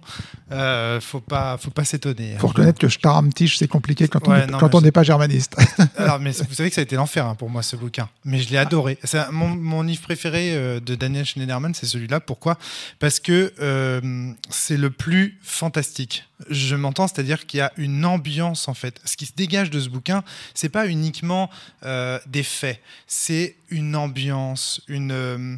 euh, 0.51 1.01
faut 1.01 1.19
pas, 1.21 1.57
faut 1.57 1.71
pas 1.71 1.85
s'étonner. 1.85 2.33
Il 2.33 2.39
faut 2.39 2.47
reconnaître 2.47 2.79
que 2.79 2.87
Stammtisch, 2.89 3.57
c'est 3.57 3.67
compliqué 3.67 4.07
quand 4.07 4.27
on 4.27 4.33
n'est- 4.33 4.45
non, 4.47 4.59
quand 4.59 4.67
mais 4.69 4.75
on 4.75 4.79
je- 4.79 4.85
n'est 4.85 4.91
pas 4.91 5.03
germaniste. 5.03 5.55
Alors, 5.97 6.19
mais 6.19 6.31
vous 6.31 6.53
savez 6.53 6.69
que 6.69 6.75
ça 6.75 6.81
a 6.81 6.83
été 6.83 6.95
l'enfer 6.95 7.25
hein, 7.25 7.35
pour 7.35 7.49
moi 7.49 7.63
ce 7.63 7.75
bouquin. 7.75 8.07
Mais 8.25 8.39
je 8.39 8.51
l'ai 8.51 8.57
adoré. 8.57 8.99
C'est 9.03 9.17
un- 9.17 9.31
mon, 9.31 9.47
mon 9.49 9.81
livre 9.81 10.01
préféré 10.03 10.53
euh, 10.55 10.79
de 10.79 10.93
Daniel 10.95 11.25
Schneiderman, 11.25 11.73
c'est 11.73 11.87
celui-là. 11.87 12.19
Pourquoi? 12.19 12.57
Parce 12.99 13.19
que 13.19 13.51
euh, 13.59 14.31
c'est 14.49 14.77
le 14.77 14.91
plus 14.91 15.39
fantastique. 15.41 16.25
Je 16.49 16.75
m'entends, 16.75 17.07
c'est-à-dire 17.07 17.45
qu'il 17.45 17.59
y 17.59 17.61
a 17.61 17.71
une 17.77 18.05
ambiance 18.05 18.67
en 18.67 18.73
fait. 18.73 18.99
Ce 19.05 19.15
qui 19.17 19.25
se 19.25 19.33
dégage 19.35 19.69
de 19.69 19.79
ce 19.79 19.89
bouquin, 19.89 20.23
c'est 20.53 20.69
pas 20.69 20.87
uniquement 20.87 21.49
euh, 21.83 22.19
des 22.25 22.43
faits, 22.43 22.81
c'est 23.07 23.55
une 23.69 23.95
ambiance, 23.95 24.81
une 24.87 25.11
euh, 25.11 25.57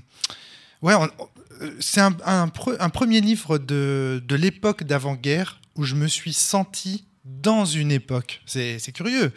ouais. 0.82 0.94
euh, 0.94 1.72
c'est 1.80 2.02
un, 2.02 2.16
un 2.26 2.48
pre- 2.48 2.78
un 2.80 2.90
premier 2.90 3.22
livre 3.22 3.58
de, 3.58 4.24
de 4.26 4.36
l'époque 4.36 4.84
d'avant-guerre 4.84 5.60
où 5.76 5.84
je 5.84 5.96
me 5.96 6.08
suis 6.08 6.34
senti 6.34 7.06
dans 7.26 7.66
une 7.66 7.92
époque. 7.92 8.42
C'est 8.46 8.80
c'est 8.80 8.92
curieux. 8.92 9.34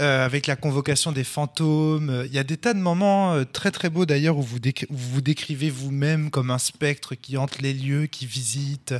Euh, 0.00 0.24
avec 0.24 0.48
la 0.48 0.56
convocation 0.56 1.12
des 1.12 1.22
fantômes. 1.22 2.10
euh, 2.10 2.26
Il 2.26 2.32
y 2.34 2.38
a 2.38 2.42
des 2.42 2.56
tas 2.56 2.74
de 2.74 2.80
moments 2.80 3.32
euh, 3.34 3.44
très 3.44 3.70
très 3.70 3.90
beaux 3.90 4.06
d'ailleurs 4.06 4.36
où 4.36 4.42
vous, 4.42 4.56
où 4.58 4.96
vous 4.96 5.20
décrivez 5.20 5.70
vous-même 5.70 6.30
comme 6.30 6.50
un 6.50 6.58
spectre 6.58 7.14
qui 7.14 7.36
hante 7.36 7.60
les 7.62 7.72
lieux, 7.72 8.06
qui 8.06 8.26
visite. 8.26 8.92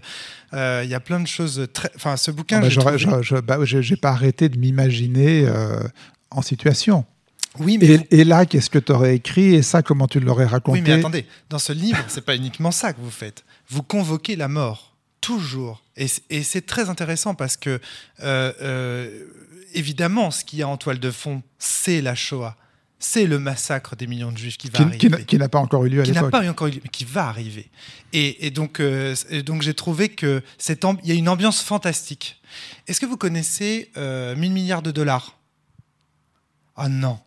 Euh, 0.53 0.82
Il 0.84 0.90
y 0.90 0.95
a 0.95 1.01
plein 1.01 1.18
de 1.18 1.26
choses 1.26 1.66
très. 1.72 1.90
Enfin, 1.97 2.16
ce 2.16 2.30
bouquin, 2.30 2.59
Ah 2.59 2.61
bah, 2.61 2.68
j'ai 2.68 3.09
trouvé- 3.09 3.42
bah, 3.42 3.59
j'ai 3.64 3.97
pas 3.97 4.11
arrêté 4.11 4.49
de 4.49 4.57
m'imaginer 4.57 5.49
en 6.30 6.42
situation. 6.42 7.05
Oui, 7.59 7.78
mais 7.78 7.86
Et, 7.86 7.97
vous- 7.99 8.05
et 8.11 8.24
là, 8.24 8.47
qu'est-ce 8.47 8.70
que 8.70 8.78
tu 8.78 8.92
aurais 8.92 9.16
écrit 9.16 9.55
et 9.55 9.62
ça, 9.62 9.82
comment 9.82 10.07
tu 10.09 10.20
l'aurais 10.20 10.45
raconté 10.47 10.78
Oui, 10.80 10.84
mais 10.86 10.92
attendez, 10.95 11.26
dans 11.51 11.59
ce 11.59 11.72
livre, 11.72 11.99
c'est 12.09 12.24
pas 12.24 12.36
uniquement 12.36 12.70
ça 12.70 12.92
que 12.92 13.01
vous 13.01 13.11
faites. 13.11 13.45
Vous 13.68 13.82
convoquez 13.82 14.36
la 14.36 14.49
mort, 14.49 14.95
toujours. 15.20 15.82
Et, 15.97 16.09
c'est 16.42 16.66
très 16.66 16.88
intéressant 16.88 17.34
parce 17.34 17.57
que, 17.57 17.80
euh, 18.22 18.53
euh, 18.61 19.24
évidemment, 19.75 20.31
ce 20.31 20.45
qu'il 20.45 20.59
y 20.59 20.62
a 20.62 20.68
en 20.68 20.77
toile 20.77 20.99
de 21.01 21.11
fond, 21.11 21.43
c'est 21.59 22.01
la 22.01 22.14
Shoah. 22.14 22.57
C'est 23.01 23.27
le 23.27 23.39
massacre 23.39 23.97
des 23.97 24.07
millions 24.07 24.33
de 24.33 24.39
juifs 24.39 24.57
qui 24.57 24.68
va 24.70 24.79
qui, 24.79 24.83
arriver. 25.09 25.25
qui 25.27 25.37
n'a- 25.37 25.49
pas 25.51 25.59
encore 25.59 25.85
eu 25.85 25.91
lieu 25.91 26.01
à 26.01 26.05
qui 26.05 26.12
n'a 26.12 26.20
l'époque. 26.20 26.31
pas 26.31 26.45
eu 26.45 26.49
encore 26.49 26.68
eu 26.68 26.70
lieu, 26.70 26.81
mais 26.83 26.89
qui 26.89 27.05
va 27.05 27.27
arriver. 27.27 27.70
Et, 28.14 28.47
et 28.47 28.51
donc, 28.51 28.81
euh, 28.81 29.14
et 29.29 29.43
donc 29.43 29.61
j'ai 29.62 29.75
trouvé 29.75 30.09
que 30.09 30.43
cette 30.57 30.85
ambi- 30.85 31.01
il 31.03 31.09
y 31.11 31.12
a 31.12 31.14
une 31.14 31.29
ambiance 31.29 31.61
fantastique. 31.61 32.41
Est-ce 32.87 33.01
que 33.01 33.07
vous 33.07 33.18
connaissez 33.18 33.91
euh, 33.99 34.35
1000 34.37 34.53
milliards 34.53 34.81
de 34.81 34.91
dollars? 34.91 35.39
Ah 36.77 36.89
non, 36.89 37.18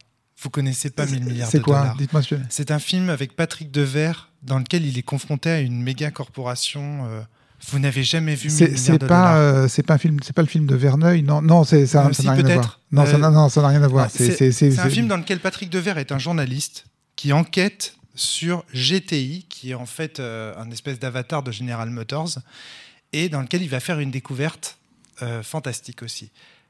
vous 0.42 0.50
connaissez 0.50 0.90
pas 0.90 1.06
1000 1.06 1.24
milliards 1.24 1.48
de 1.48 1.52
C'est 1.52 1.62
quoi? 1.62 1.80
dollars. 1.82 1.98
Dites-moi. 1.98 2.22
C'est 2.50 2.72
un 2.72 2.80
film 2.80 3.10
avec 3.10 3.36
Patrick 3.36 3.70
Devers 3.70 4.32
dans 4.44 4.58
lequel 4.60 4.86
il 4.86 4.98
est 4.98 5.04
confronté 5.04 5.50
à 5.52 5.60
une 5.60 5.82
méga 5.84 6.10
corporation 6.12 7.06
euh, 7.08 7.22
Vous 7.70 7.80
n'avez 7.80 8.04
jamais 8.04 8.36
vu 8.36 8.50
C'est 8.50 8.68
1000 8.70 8.78
c'est 8.78 8.84
milliards 8.94 9.00
de 9.00 9.08
pas, 9.08 9.38
euh, 9.38 9.68
c'est 9.68 9.84
pas 9.84 9.96
un 9.96 9.98
film, 9.98 10.18
c'est 10.24 10.34
pas 10.34 10.42
le 10.44 10.48
film 10.48 10.68
de 10.68 10.76
Verneuil, 10.76 11.24
non, 11.24 11.42
non, 11.42 11.64
c'est 11.64 11.86
ça, 11.88 12.06
Euh, 12.08 12.14
si, 12.14 12.26
n'a 12.26 12.34
rien 12.34 12.46
à 12.46 12.54
voir. 12.54 12.80
Non, 12.92 13.06
ça 13.06 13.16
Euh, 13.16 13.18
n'a 13.18 13.30
non, 13.32 13.50
ça 13.50 13.62
n'a 13.62 13.68
rien 13.70 13.82
à 13.84 13.88
voir. 13.88 14.06
Ah, 14.08 14.10
C'est- 14.14 14.80
un 14.80 14.90
film 14.90 15.08
dans 15.08 15.18
lequel 15.18 15.40
Patrick 15.40 15.70
Devers 15.70 15.98
est 15.98 16.12
un 16.12 16.20
journaliste 16.20 16.86
qui 17.16 17.34
enquête 17.34 17.96
sur 18.16 18.64
GTI, 18.74 19.46
qui 19.50 19.72
est 19.72 19.76
en 19.76 19.86
fait 19.86 20.20
euh, 20.20 20.54
un 20.58 20.70
espèce 20.72 21.00
d'avatar 21.00 21.44
de 21.44 21.52
General 21.52 21.90
Motors, 21.90 22.38
et 23.14 23.28
dans 23.30 23.42
lequel 23.42 23.62
il 23.64 23.70
va 23.70 23.80
faire 23.80 24.00
une 24.00 24.12
découverte 24.12 24.78
fantastique 25.42 26.04
aussi. 26.04 26.30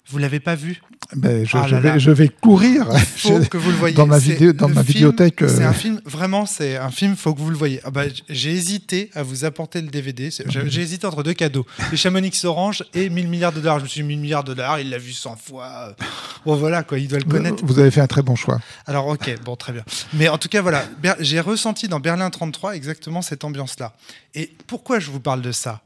Vous 0.09 0.17
l'avez 0.19 0.39
pas 0.39 0.55
vu 0.55 0.81
Ben, 1.15 1.45
je, 1.45 1.57
Ah 1.57 1.65
je 1.67 1.75
là 1.75 1.81
vais, 1.81 1.89
là. 1.89 1.97
je 1.97 2.11
vais 2.11 2.29
courir. 2.29 2.87
faut 3.17 3.41
Je- 3.43 3.47
que 3.49 3.57
vous 3.57 3.71
le 3.71 3.75
voyez. 3.75 3.93
dans 3.95 4.07
ma 4.07 4.19
vidéo- 4.19 4.53
dans 4.53 4.69
ma 4.69 4.81
film, 4.83 4.93
vidéothèque, 4.93 5.41
euh, 5.41 5.47
C'est 5.53 5.63
un 5.65 5.73
film, 5.73 5.99
vraiment, 6.05 6.45
c'est 6.45 6.77
un 6.77 6.89
film, 6.91 7.15
faut 7.17 7.33
que 7.33 7.41
vous 7.41 7.49
le 7.49 7.57
voyez. 7.57 7.81
Ah 7.83 7.91
bah, 7.91 8.03
j'ai 8.29 8.51
hésité 8.51 9.09
à 9.15 9.23
vous 9.23 9.43
apporter 9.43 9.81
le 9.81 9.87
DVD. 9.89 10.29
J'ai 10.47 10.81
hésité 10.81 11.05
entre 11.05 11.23
deux 11.23 11.33
cadeaux 11.33 11.65
les 11.91 11.97
Chamonix 11.97 12.31
Orange 12.45 12.83
et 12.93 13.09
1000 13.09 13.27
milliards 13.27 13.51
de 13.51 13.59
dollars. 13.59 13.79
Je 13.79 13.83
me 13.83 13.89
suis 13.89 14.01
dit 14.01 14.07
1000 14.07 14.19
milliards 14.19 14.43
de 14.45 14.53
dollars, 14.53 14.79
il 14.79 14.89
l'a 14.89 14.97
vu 14.97 15.11
100 15.11 15.35
fois. 15.35 15.93
Bon, 16.45 16.55
voilà, 16.55 16.83
quoi, 16.83 16.99
il 16.99 17.07
doit 17.09 17.19
le 17.19 17.25
connaître. 17.25 17.63
Vous 17.65 17.77
avez 17.79 17.91
fait 17.91 18.01
un 18.01 18.07
très 18.07 18.21
bon 18.21 18.35
choix. 18.35 18.59
Alors, 18.85 19.07
ok, 19.07 19.35
bon, 19.43 19.55
très 19.57 19.73
bien. 19.73 19.83
Mais 20.13 20.29
en 20.29 20.37
tout 20.37 20.47
cas, 20.47 20.61
voilà, 20.61 20.85
j'ai 21.19 21.39
ressenti 21.41 21.87
dans 21.89 21.99
Berlin 21.99 22.29
33 22.29 22.75
exactement 22.77 23.21
cette 23.21 23.43
ambiance-là. 23.43 23.93
Et 24.35 24.53
pourquoi 24.67 24.99
je 24.99 25.11
vous 25.11 25.19
parle 25.19 25.41
de 25.41 25.51
ça? 25.51 25.81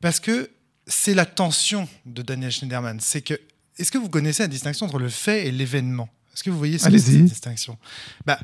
Parce 0.00 0.20
que 0.20 0.48
c'est 0.86 1.14
la 1.14 1.26
tension 1.26 1.88
de 2.06 2.22
Daniel 2.22 2.50
Schneiderman. 2.50 2.98
C'est 3.00 3.22
que, 3.22 3.34
est-ce 3.78 3.90
que 3.92 3.98
vous 3.98 4.08
connaissez 4.08 4.42
la 4.42 4.48
distinction 4.48 4.86
entre 4.86 4.98
le 4.98 5.08
fait 5.08 5.46
et 5.46 5.50
l'événement? 5.52 6.08
Est-ce 6.34 6.42
que 6.42 6.50
vous 6.50 6.58
voyez 6.58 6.78
cette, 6.78 6.92
distinction? 6.94 7.78
Bah, 8.26 8.38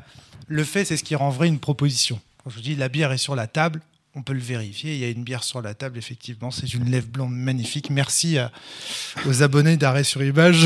Le 0.47 0.63
fait, 0.63 0.85
c'est 0.85 0.97
ce 0.97 1.03
qui 1.03 1.15
rend 1.15 1.29
vrai 1.29 1.47
une 1.47 1.59
proposition. 1.59 2.19
Quand 2.43 2.49
je 2.49 2.55
vous 2.55 2.61
dis 2.61 2.75
la 2.75 2.87
bière 2.89 3.11
est 3.11 3.17
sur 3.17 3.35
la 3.35 3.47
table, 3.47 3.81
on 4.15 4.21
peut 4.23 4.33
le 4.33 4.39
vérifier. 4.39 4.93
Il 4.95 4.99
y 4.99 5.03
a 5.03 5.09
une 5.09 5.23
bière 5.23 5.43
sur 5.43 5.61
la 5.61 5.73
table, 5.73 5.97
effectivement. 5.97 6.51
C'est 6.51 6.73
une 6.73 6.89
lèvre 6.89 7.07
blonde 7.07 7.33
magnifique. 7.35 7.89
Merci 7.89 8.37
à- 8.37 8.51
aux 9.25 9.43
abonnés 9.43 9.77
d'Arrêt 9.77 10.03
sur 10.03 10.23
Image 10.23 10.65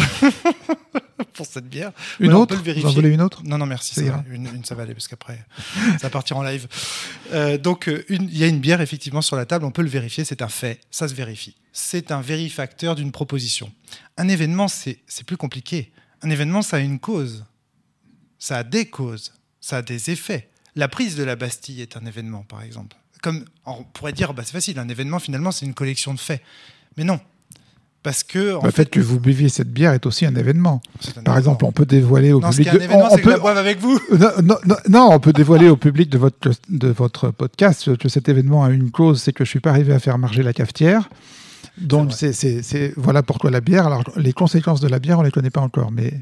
pour 1.34 1.46
cette 1.46 1.68
bière. 1.68 1.92
Une 2.20 2.28
Voilà, 2.28 2.40
on 2.40 2.42
autre 2.44 2.62
peut 2.62 2.74
le 2.74 2.82
Vous 2.82 2.88
en 2.88 2.92
voulez 2.92 3.10
une 3.10 3.22
autre 3.22 3.42
Non, 3.44 3.58
non, 3.58 3.66
merci. 3.66 3.96
Ça 3.96 4.04
va. 4.04 4.24
Une, 4.30 4.48
une, 4.48 4.66
ça 4.66 4.76
va 4.76 4.84
aller 4.84 4.94
parce 4.94 5.08
qu'après, 5.08 5.44
ça 5.94 6.04
va 6.04 6.10
partir 6.10 6.38
en 6.38 6.44
live. 6.44 6.68
Euh, 7.34 7.58
donc, 7.58 7.90
euh, 7.90 8.06
il 8.10 8.38
y 8.38 8.44
a 8.44 8.48
une 8.48 8.60
bière 8.60 8.82
effectivement 8.82 9.22
sur 9.22 9.36
la 9.36 9.46
table. 9.46 9.66
On 9.66 9.72
peut 9.72 9.82
le 9.82 9.90
vérifier. 9.90 10.24
C'est 10.24 10.42
un 10.42 10.50
fait. 10.50 10.80
Ça 10.92 11.08
se 11.08 11.14
vérifie. 11.14 11.56
C'est 11.72 12.12
un 12.12 12.22
vérifacteur 12.22 12.96
d'une 12.96 13.12
proposition. 13.12 13.72
Un 14.18 14.28
événement, 14.28 14.68
c'est 14.68 15.00
c'est 15.08 15.26
plus 15.26 15.38
compliqué. 15.38 15.92
Un 16.22 16.30
événement, 16.30 16.62
ça 16.62 16.78
a 16.78 16.80
une 16.80 17.00
cause. 17.00 17.46
Ça 18.40 18.58
a 18.58 18.64
des 18.64 18.86
causes. 18.86 19.34
Ça 19.60 19.78
a 19.78 19.82
des 19.82 20.12
effets. 20.12 20.50
La 20.76 20.88
prise 20.88 21.16
de 21.16 21.24
la 21.24 21.36
Bastille 21.36 21.82
est 21.82 21.98
un 21.98 22.06
événement, 22.06 22.44
par 22.44 22.64
exemple. 22.64 22.98
Comme 23.22 23.46
on 23.66 23.84
pourrait 23.84 24.14
dire, 24.14 24.34
bah, 24.34 24.44
c'est 24.46 24.52
facile. 24.52 24.80
Un 24.80 24.90
événement, 24.90 25.20
finalement, 25.20 25.52
c'est 25.52 25.66
une 25.66 25.74
collection 25.74 26.14
de 26.14 26.20
faits. 26.20 26.42
Mais 26.98 27.04
non. 27.04 27.20
Parce 28.04 28.24
que, 28.24 28.56
en 28.56 28.64
Le 28.64 28.70
fait, 28.72 28.84
fait 28.84 28.90
que 28.90 29.00
vous 29.00 29.18
buviez 29.20 29.48
cette 29.48 29.72
bière 29.72 29.94
est 29.94 30.06
aussi 30.06 30.26
un 30.26 30.36
événement. 30.36 30.82
un 30.84 31.00
Par 31.00 31.12
événement. 31.36 31.38
exemple, 31.40 31.66
on 31.66 31.72
peut 31.72 31.86
dévoiler 31.86 32.34
au 32.34 32.42
non, 32.42 32.52
ce 32.52 32.58
qui 32.58 32.64
public. 32.66 32.68
est 32.68 32.76
un 32.76 32.80
de- 32.80 32.84
événement, 32.94 33.06
on- 33.10 33.14
on 33.14 33.16
que 33.16 33.22
je 33.22 33.38
peut- 33.38 33.54
la 33.54 33.60
avec 33.60 33.80
vous. 33.80 33.98
Non, 34.20 34.30
non, 34.44 34.56
non, 34.66 34.76
non, 34.90 35.10
on 35.14 35.20
peut 35.20 35.32
dévoiler 35.34 35.70
au 35.70 35.78
public 35.78 36.10
de 36.10 36.18
votre, 36.18 36.52
de 36.70 36.88
votre 36.90 37.30
podcast 37.32 37.96
que 37.98 38.10
cet 38.10 38.28
événement 38.28 38.66
a 38.66 38.70
une 38.72 38.92
cause, 38.92 39.22
c'est 39.22 39.32
que 39.32 39.46
je 39.46 39.50
suis 39.50 39.62
pas 39.62 39.70
arrivé 39.70 39.94
à 39.94 40.00
faire 40.00 40.18
marcher 40.18 40.44
la 40.44 40.52
cafetière. 40.54 41.10
Donc, 41.78 42.12
C'est 42.14 42.94
voilà 42.98 43.24
pourquoi 43.24 43.50
la 43.52 43.62
bière. 43.62 43.88
Alors, 43.88 44.04
les 44.18 44.34
conséquences 44.34 44.82
de 44.82 44.88
la 44.90 45.00
bière, 45.00 45.20
on 45.20 45.24
les 45.24 45.32
connaît 45.32 45.50
pas 45.50 45.62
encore, 45.62 45.92
mais 45.92 46.14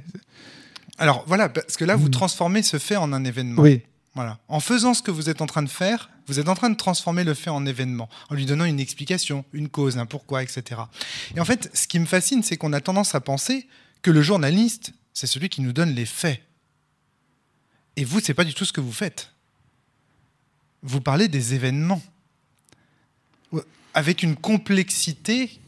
Alors 1.00 1.24
voilà, 1.28 1.50
parce 1.50 1.78
que 1.78 1.86
là, 1.86 1.96
vous 1.96 2.08
Mm. 2.08 2.12
transformez 2.12 2.62
ce 2.62 2.78
fait 2.78 2.96
en 2.96 3.12
un 3.12 3.24
événement. 3.26 3.62
oui. 3.62 3.82
Voilà. 4.14 4.38
En 4.50 4.60
faisant 4.60 4.94
ce 4.94 5.02
que 5.02 5.10
vous 5.10 5.30
êtes 5.30 5.42
en 5.42 5.46
train 5.46 5.64
de 5.64 5.70
faire, 5.70 6.10
vous 6.32 6.40
êtes 6.40 6.48
en 6.48 6.56
train 6.56 6.70
de 6.70 6.78
transformer 6.78 7.24
le 7.24 7.34
fait 7.34 7.50
en 7.50 7.66
événement, 7.66 8.10
en 8.30 8.36
lui 8.36 8.46
donnant 8.46 8.64
une 8.64 8.80
explication, 8.80 9.44
une 9.52 9.68
cause, 9.68 9.98
un 9.98 10.06
pourquoi, 10.06 10.44
etc. 10.44 10.82
Et 11.36 11.42
en 11.42 11.46
fait, 11.46 11.70
ce 11.74 11.88
qui 11.88 12.00
me 12.00 12.06
fascine, 12.06 12.42
c'est 12.42 12.56
qu'on 12.56 12.72
a 12.72 12.80
tendance 12.80 13.16
à 13.16 13.20
penser 13.20 13.68
que 14.02 14.12
le 14.12 14.22
journaliste, 14.22 14.94
c'est 15.14 15.28
celui 15.28 15.50
qui 15.50 15.62
nous 15.62 15.74
donne 15.74 15.94
les 15.94 16.06
faits. 16.06 16.42
Et 17.98 18.06
vous, 18.06 18.20
c'est 18.20 18.34
pas 18.34 18.46
du 18.46 18.54
tout 18.54 18.66
ce 18.66 18.72
que 18.72 18.82
vous 18.82 18.94
faites. 18.94 19.34
Vous 20.84 21.02
parlez 21.02 21.28
des 21.28 21.54
événements. 21.54 22.02
Avec 23.94 24.24
une 24.24 24.38
complexité 24.38 25.60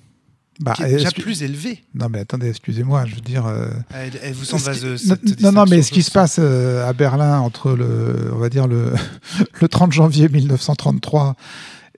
Bah, 0.60 0.74
qui 0.76 0.84
est 0.84 0.92
déjà 0.98 1.12
plus 1.12 1.42
élevée. 1.42 1.84
Non, 1.96 2.08
mais 2.10 2.20
attendez, 2.20 2.48
excusez-moi, 2.50 3.06
je 3.08 3.16
veux 3.16 3.22
dire. 3.22 3.48
euh, 3.48 3.70
Elle, 3.94 4.12
elle 4.22 4.34
vous 4.34 4.46
semble 4.46 4.62
ce 4.62 4.80
qui- 4.80 5.08
non, 5.08 5.16
cette 5.26 5.42
non, 5.42 5.52
non, 5.52 5.66
mais 5.68 5.82
ce 5.82 5.92
qui 5.92 6.04
se 6.04 6.12
passe 6.12 6.38
euh, 6.40 6.88
à 6.88 6.94
Berlin 6.94 7.40
entre 7.40 7.72
le, 7.72 8.30
on 8.34 8.38
va 8.38 8.50
dire 8.50 8.68
le, 8.68 8.94
le 9.62 9.68
30 9.68 9.92
janvier 9.92 10.30
1933 10.30 11.36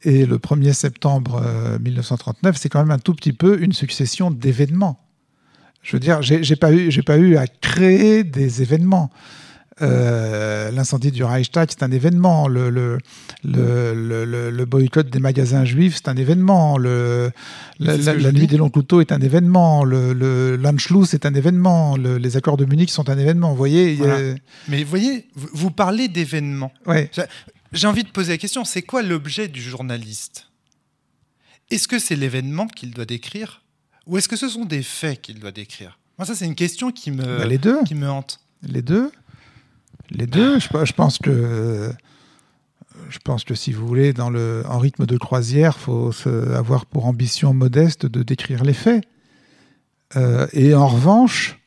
et 0.03 0.25
le 0.25 0.37
1er 0.37 0.71
septembre 0.73 1.41
euh, 1.45 1.77
1939, 1.79 2.55
c'est 2.57 2.69
quand 2.69 2.79
même 2.79 2.91
un 2.91 2.99
tout 2.99 3.13
petit 3.13 3.33
peu 3.33 3.61
une 3.61 3.73
succession 3.73 4.31
d'événements. 4.31 4.99
Je 5.81 5.91
veux 5.97 5.99
dire, 5.99 6.21
j'ai 6.21 6.55
pas 6.55 6.71
eu, 6.71 6.89
j'ai 6.91 7.03
pas 7.03 7.17
eu 7.17 7.35
à 7.37 7.45
créer 7.47 8.23
des 8.23 8.61
événements. 8.63 9.11
Euh, 9.81 10.71
L'incendie 10.71 11.11
du 11.11 11.23
Reichstag, 11.23 11.69
c'est 11.69 11.83
un 11.83 11.91
événement. 11.91 12.47
Le, 12.47 12.69
le, 12.69 12.97
le, 13.43 13.93
le- 13.93 14.25
le- 14.25 14.49
le 14.49 14.65
boycott 14.65 15.09
des 15.09 15.19
magasins 15.19 15.65
juifs, 15.65 15.95
c'est 15.97 16.07
un 16.09 16.15
événement. 16.15 16.77
Le, 16.77 17.31
la, 17.79 17.97
nuit 18.31 18.47
des 18.47 18.57
longs 18.57 18.69
couteaux 18.69 19.01
est 19.01 19.11
un 19.11 19.19
événement. 19.19 19.83
Le, 19.83 20.55
l'Anschluss 20.55 21.13
est 21.13 21.25
un 21.25 21.33
événement. 21.33 21.97
Le- 21.97 22.17
les 22.17 22.37
accords 22.37 22.57
de 22.57 22.65
Munich 22.65 22.89
sont 22.89 23.09
un 23.09 23.17
événement. 23.17 23.49
Vous 23.51 23.57
voyez 23.57 24.01
a-. 24.07 24.35
Mais 24.69 24.83
vous 24.83 24.89
voyez, 24.89 25.27
vous, 25.35 25.49
vous 25.53 25.71
parlez 25.71 26.07
d'événements. 26.07 26.71
ouais. 26.85 27.09
J'ai 27.73 27.87
envie 27.87 28.03
de 28.03 28.09
poser 28.09 28.31
la 28.31 28.37
question, 28.37 28.63
c'est 28.63 28.83
quoi 28.83 29.01
l'objet 29.01 29.49
du 29.49 29.61
journaliste? 29.61 30.47
Est-ce 31.71 31.89
que 31.89 31.99
c'est 31.99 32.15
l'événement 32.15 32.67
qu'il 32.67 32.91
doit 32.91 33.05
décrire? 33.05 33.63
Ou 34.07 34.17
est-ce 34.17 34.29
que 34.29 34.37
ce 34.37 34.47
sont 34.47 34.63
des 34.63 34.83
faits 34.83 35.21
qu'il 35.21 35.39
doit 35.39 35.51
décrire? 35.51 35.99
Moi, 36.17 36.25
ça, 36.25 36.35
c'est 36.35 36.45
une 36.45 36.55
question 36.55 36.91
qui 36.91 37.11
me, 37.11 37.39
Bah, 37.39 37.45
les 37.45 37.57
deux. 37.57 37.83
qui 37.83 37.95
me 37.95 38.09
hante. 38.09 38.39
Les 38.63 38.81
deux. 38.81 39.11
Les 40.09 40.27
deux. 40.27 40.59
Je, 40.59 40.93
pense 40.93 41.17
que. 41.19 41.91
Si 43.55 43.71
vous 43.71 43.87
voulez, 43.87 44.13
dans 44.13 44.29
le, 44.29 44.63
en 44.67 44.79
rythme 44.79 45.05
de 45.05 45.17
croisière, 45.17 45.77
faut 45.77 46.11
avoir 46.53 46.85
pour 46.85 47.05
ambition 47.05 47.53
modeste 47.53 48.05
de 48.05 48.23
décrire 48.23 48.63
les 48.63 48.73
faits. 48.73 49.05
Euh, 50.15 50.47
et 50.53 50.73
en 50.75 50.87
revanche, 50.87 51.59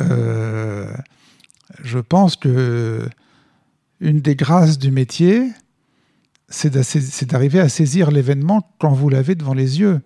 euh, 0.00 0.92
je 1.82 1.98
pense 1.98 2.36
que 2.36 3.08
une 4.00 4.20
des 4.20 4.36
grâces 4.36 4.78
du 4.78 4.90
métier, 4.90 5.50
c'est 6.48 7.24
d'arriver 7.26 7.60
à 7.60 7.68
saisir 7.68 8.10
l'événement 8.10 8.70
quand 8.78 8.92
vous 8.92 9.08
l'avez 9.08 9.34
devant 9.34 9.54
les 9.54 9.80
yeux 9.80 10.00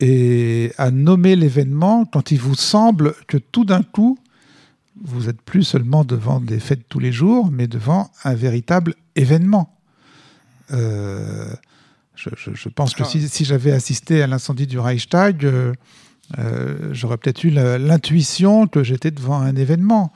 et 0.00 0.72
à 0.78 0.90
nommer 0.90 1.34
l'événement 1.34 2.04
quand 2.04 2.30
il 2.30 2.38
vous 2.38 2.54
semble 2.54 3.14
que 3.26 3.36
tout 3.36 3.64
d'un 3.64 3.82
coup, 3.82 4.18
vous 5.04 5.26
n'êtes 5.26 5.40
plus 5.42 5.64
seulement 5.64 6.04
devant 6.04 6.40
des 6.40 6.56
de 6.58 6.82
tous 6.88 6.98
les 6.98 7.12
jours, 7.12 7.50
mais 7.52 7.66
devant 7.66 8.10
un 8.24 8.34
véritable 8.34 8.94
événement. 9.16 9.76
Euh, 10.72 11.46
je, 12.14 12.30
je- 12.36 12.54
je 12.54 12.68
pense 12.68 12.94
que 12.94 13.04
si, 13.04 13.28
si 13.28 13.44
j'avais 13.44 13.72
assisté 13.72 14.22
à 14.22 14.26
l'incendie 14.26 14.66
du 14.66 14.78
Reichstag, 14.78 15.44
euh, 15.44 15.72
euh, 16.38 16.90
j'aurais 16.92 17.16
peut-être 17.16 17.44
eu 17.44 17.50
l'intuition 17.50 18.66
que 18.66 18.82
j'étais 18.82 19.10
devant 19.10 19.38
un 19.40 19.54
événement. 19.56 20.12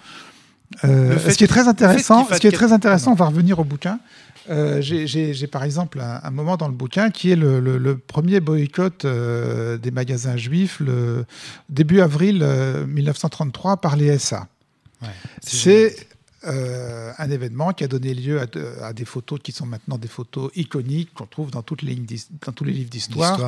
Ce 1.30 1.36
qui 1.36 1.44
est 1.44 1.48
très 1.48 1.68
intéressant, 1.68 2.24
ce 2.36 2.40
qui 2.40 2.46
est 2.46 2.50
très 2.52 2.72
intéressant, 2.72 3.12
on 3.12 3.14
va 3.14 3.26
revenir 3.26 3.58
au 3.58 3.64
bouquin. 3.64 3.98
J'ai 4.80 5.46
par 5.46 5.62
exemple 5.64 6.00
un, 6.00 6.20
un 6.22 6.30
moment 6.30 6.56
dans 6.56 6.66
le 6.68 6.74
bouquin 6.74 7.10
qui 7.10 7.30
est 7.30 7.36
le, 7.36 7.60
le- 7.60 7.78
le 7.78 7.96
premier 7.96 8.40
boycott 8.40 9.06
des 9.06 9.90
magasins 9.92 10.36
juifs 10.36 10.80
le 10.80 11.24
début 11.68 12.00
avril 12.00 12.40
euh, 12.42 12.84
1933 12.86 13.76
par 13.78 13.96
les 13.96 14.18
SA. 14.18 14.48
Ouais, 15.02 15.08
C'est 15.42 15.96
euh, 16.44 17.12
un 17.18 17.30
événement 17.30 17.72
qui 17.72 17.84
a 17.84 17.88
donné 17.88 18.14
lieu 18.14 18.40
à, 18.40 18.46
de- 18.46 18.74
à 18.82 18.92
des 18.92 19.04
photos 19.04 19.38
qui 19.40 19.52
sont 19.52 19.64
maintenant 19.66 19.96
des 19.96 20.08
photos 20.08 20.50
iconiques 20.56 21.14
qu'on 21.14 21.26
trouve 21.26 21.50
dans, 21.52 21.62
toutes 21.62 21.82
les, 21.82 21.94
lignes 21.94 22.06
dans 22.44 22.52
tous 22.52 22.64
les 22.64 22.72
livres 22.72 22.90
d'histoire, 22.90 23.38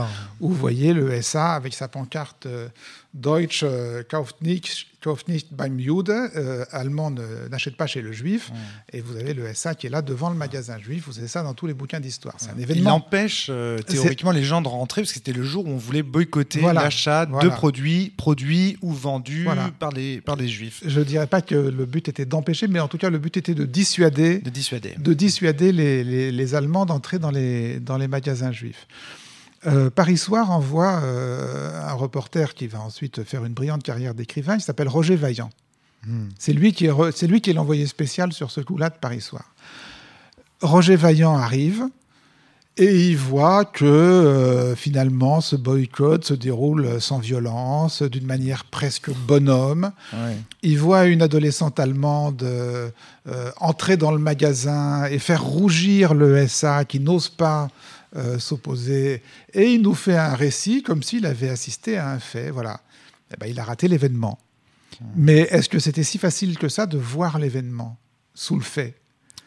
où 0.40 0.48
vous 0.50 0.54
voyez 0.54 0.92
le 0.92 1.20
SA 1.20 1.54
avec 1.54 1.74
sa 1.74 1.88
pancarte 1.88 2.46
euh, 2.46 2.68
Deutsch 3.14 3.60
euh, 3.62 4.02
kauft 4.02 4.42
nicht, 4.42 4.88
kauft 5.00 5.28
nicht 5.28 5.48
beim 5.56 5.78
Jude, 5.78 6.10
euh, 6.10 6.64
allemand 6.72 7.10
ne- 7.12 7.48
n'achète 7.48 7.76
pas 7.76 7.86
chez 7.86 8.02
le 8.02 8.10
juif, 8.10 8.50
et 8.92 9.00
vous 9.00 9.14
avez 9.16 9.34
le 9.34 9.46
SA 9.54 9.76
qui 9.76 9.86
est 9.86 9.90
là 9.90 10.02
devant 10.02 10.30
le 10.30 10.34
magasin 10.36 10.78
juif, 10.80 11.04
vous 11.06 11.18
avez 11.20 11.28
ça 11.28 11.44
dans 11.44 11.54
tous 11.54 11.68
les 11.68 11.74
bouquins 11.74 12.00
d'histoire. 12.00 12.34
C'est 12.38 12.50
un 12.50 12.54
Il 12.56 12.64
événement. 12.64 12.94
empêche 12.96 13.46
euh, 13.50 13.78
théoriquement 13.78 14.32
les 14.32 14.42
gens 14.42 14.62
de 14.62 14.66
rentrer 14.68 15.02
parce 15.02 15.12
que 15.12 15.18
c'était 15.18 15.32
le 15.32 15.44
jour 15.44 15.64
où 15.64 15.68
on 15.68 15.76
voulait 15.76 16.02
boycotter 16.02 16.58
Voilà, 16.58 16.82
l'achat 16.82 17.24
de 17.26 17.48
produits 17.50 18.10
produits 18.16 18.78
ou 18.82 18.92
vendus 18.92 19.44
Voilà. 19.44 19.70
par, 19.78 19.92
les, 19.92 20.20
par 20.20 20.34
les 20.34 20.48
juifs. 20.48 20.82
Je 20.84 20.98
ne 20.98 21.04
dirais 21.04 21.28
pas 21.28 21.40
que 21.40 21.54
le 21.54 21.86
but 21.86 22.08
était 22.08 22.26
d'empêcher, 22.26 22.66
mais 22.66 22.80
en 22.80 22.88
tout 22.88 22.98
cas 22.98 23.10
le 23.10 23.18
but 23.18 23.36
était 23.36 23.54
de 23.54 23.64
dissuader 23.64 24.40
De 24.40 24.50
dissuader. 24.50 24.94
de 24.98 25.12
dissuader 25.14 25.70
les, 25.70 26.02
les- 26.02 26.32
les 26.32 26.54
Allemands 26.56 26.84
d'entrer 26.84 27.20
dans 27.20 27.30
les, 27.30 27.78
dans 27.78 27.96
les 27.96 28.08
magasins 28.08 28.50
juifs. 28.50 28.88
Euh, 29.66 29.90
Paris 29.90 30.18
Soir 30.18 30.50
envoie 30.50 31.00
euh, 31.02 31.88
un 31.88 31.94
reporter 31.94 32.54
qui 32.54 32.66
va 32.66 32.80
ensuite 32.80 33.24
faire 33.24 33.44
une 33.44 33.54
brillante 33.54 33.82
carrière 33.82 34.14
d'écrivain, 34.14 34.56
il 34.56 34.60
s'appelle 34.60 34.88
Roger 34.88 35.16
Vaillant. 35.16 35.50
Hmm. 36.06 36.28
C'est 36.38 36.52
lui 36.52 36.72
qui 36.72 36.86
est, 36.86 36.90
re- 36.92 37.12
c'est 37.14 37.26
lui 37.26 37.40
qui 37.40 37.50
est 37.50 37.54
l'envoyé 37.54 37.86
spécial 37.86 38.32
sur 38.32 38.50
ce 38.50 38.60
coup-là 38.60 38.90
de 38.90 38.96
Paris 39.00 39.22
Soir. 39.22 39.44
Roger 40.60 40.96
Vaillant 40.96 41.36
arrive 41.36 41.86
Et 42.76 43.08
il 43.08 43.16
voit 43.16 43.64
que 43.64 43.84
euh, 43.84 44.74
finalement 44.76 45.40
ce 45.40 45.56
boycott 45.56 46.24
se 46.24 46.34
déroule 46.34 47.00
sans 47.00 47.18
violence, 47.20 48.02
d'une 48.02 48.26
manière 48.26 48.64
presque 48.64 49.10
bonhomme. 49.26 49.92
Ouais. 50.12 50.36
Il 50.62 50.78
voit 50.78 51.06
une 51.06 51.22
adolescente 51.22 51.78
allemande 51.80 52.42
euh, 52.42 52.90
entrer 53.58 53.96
dans 53.96 54.10
le 54.10 54.18
magasin 54.18 55.06
et 55.06 55.18
faire 55.18 55.42
rougir 55.42 56.12
le 56.14 56.46
SA 56.48 56.84
qui 56.84 57.00
n'ose 57.00 57.28
pas 57.28 57.68
euh, 58.16 58.38
s'opposer. 58.38 59.22
Et 59.52 59.72
il 59.74 59.82
nous 59.82 59.94
fait 59.94 60.16
un 60.16 60.34
récit 60.34 60.82
comme 60.82 61.02
s'il 61.02 61.26
avait 61.26 61.48
assisté 61.48 61.96
à 61.96 62.10
un 62.10 62.18
fait. 62.18 62.50
Voilà. 62.50 62.80
Eh 63.32 63.36
ben, 63.38 63.46
il 63.46 63.58
a 63.60 63.64
raté 63.64 63.88
l'événement. 63.88 64.38
Mais 65.16 65.40
est-ce 65.50 65.68
que 65.68 65.78
c'était 65.80 66.04
si 66.04 66.18
facile 66.18 66.56
que 66.56 66.68
ça 66.68 66.86
de 66.86 66.96
voir 66.98 67.38
l'événement 67.38 67.98
sous 68.34 68.54
le 68.56 68.62
fait? 68.62 68.94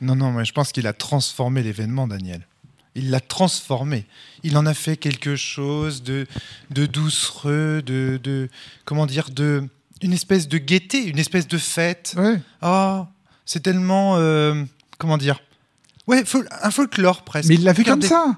Non, 0.01 0.15
non, 0.15 0.31
mais 0.31 0.43
je 0.45 0.51
pense 0.51 0.71
qu'il 0.71 0.85
a 0.87 0.93
transformé 0.93 1.63
l'événement, 1.63 2.07
Daniel. 2.07 2.45
Il 2.95 3.11
l'a 3.11 3.19
transformé. 3.21 4.05
Il 4.43 4.57
en 4.57 4.65
a 4.65 4.73
fait 4.73 4.97
quelque 4.97 5.35
chose 5.35 6.03
de, 6.03 6.27
de 6.71 6.85
doucereux, 6.85 7.81
de, 7.85 8.19
de. 8.21 8.49
Comment 8.85 9.05
dire 9.05 9.29
De. 9.29 9.67
Une 10.01 10.13
espèce 10.13 10.47
de 10.47 10.57
gaieté, 10.57 11.07
une 11.07 11.17
espèce 11.17 11.47
de 11.47 11.57
fête. 11.57 12.13
Ouais. 12.17 12.39
Oh, 12.61 13.05
c'est 13.45 13.61
tellement. 13.63 14.17
euh, 14.17 14.63
comment 14.99 15.17
dire 15.17 15.39
Ouais, 16.07 16.23
un 16.61 16.71
folklore 16.71 17.23
presque. 17.23 17.49
Mais 17.49 17.55
il 17.55 17.63
l'a 17.63 17.73
vu 17.73 17.83
Regardez. 17.83 18.07
comme 18.07 18.17
ça. 18.33 18.37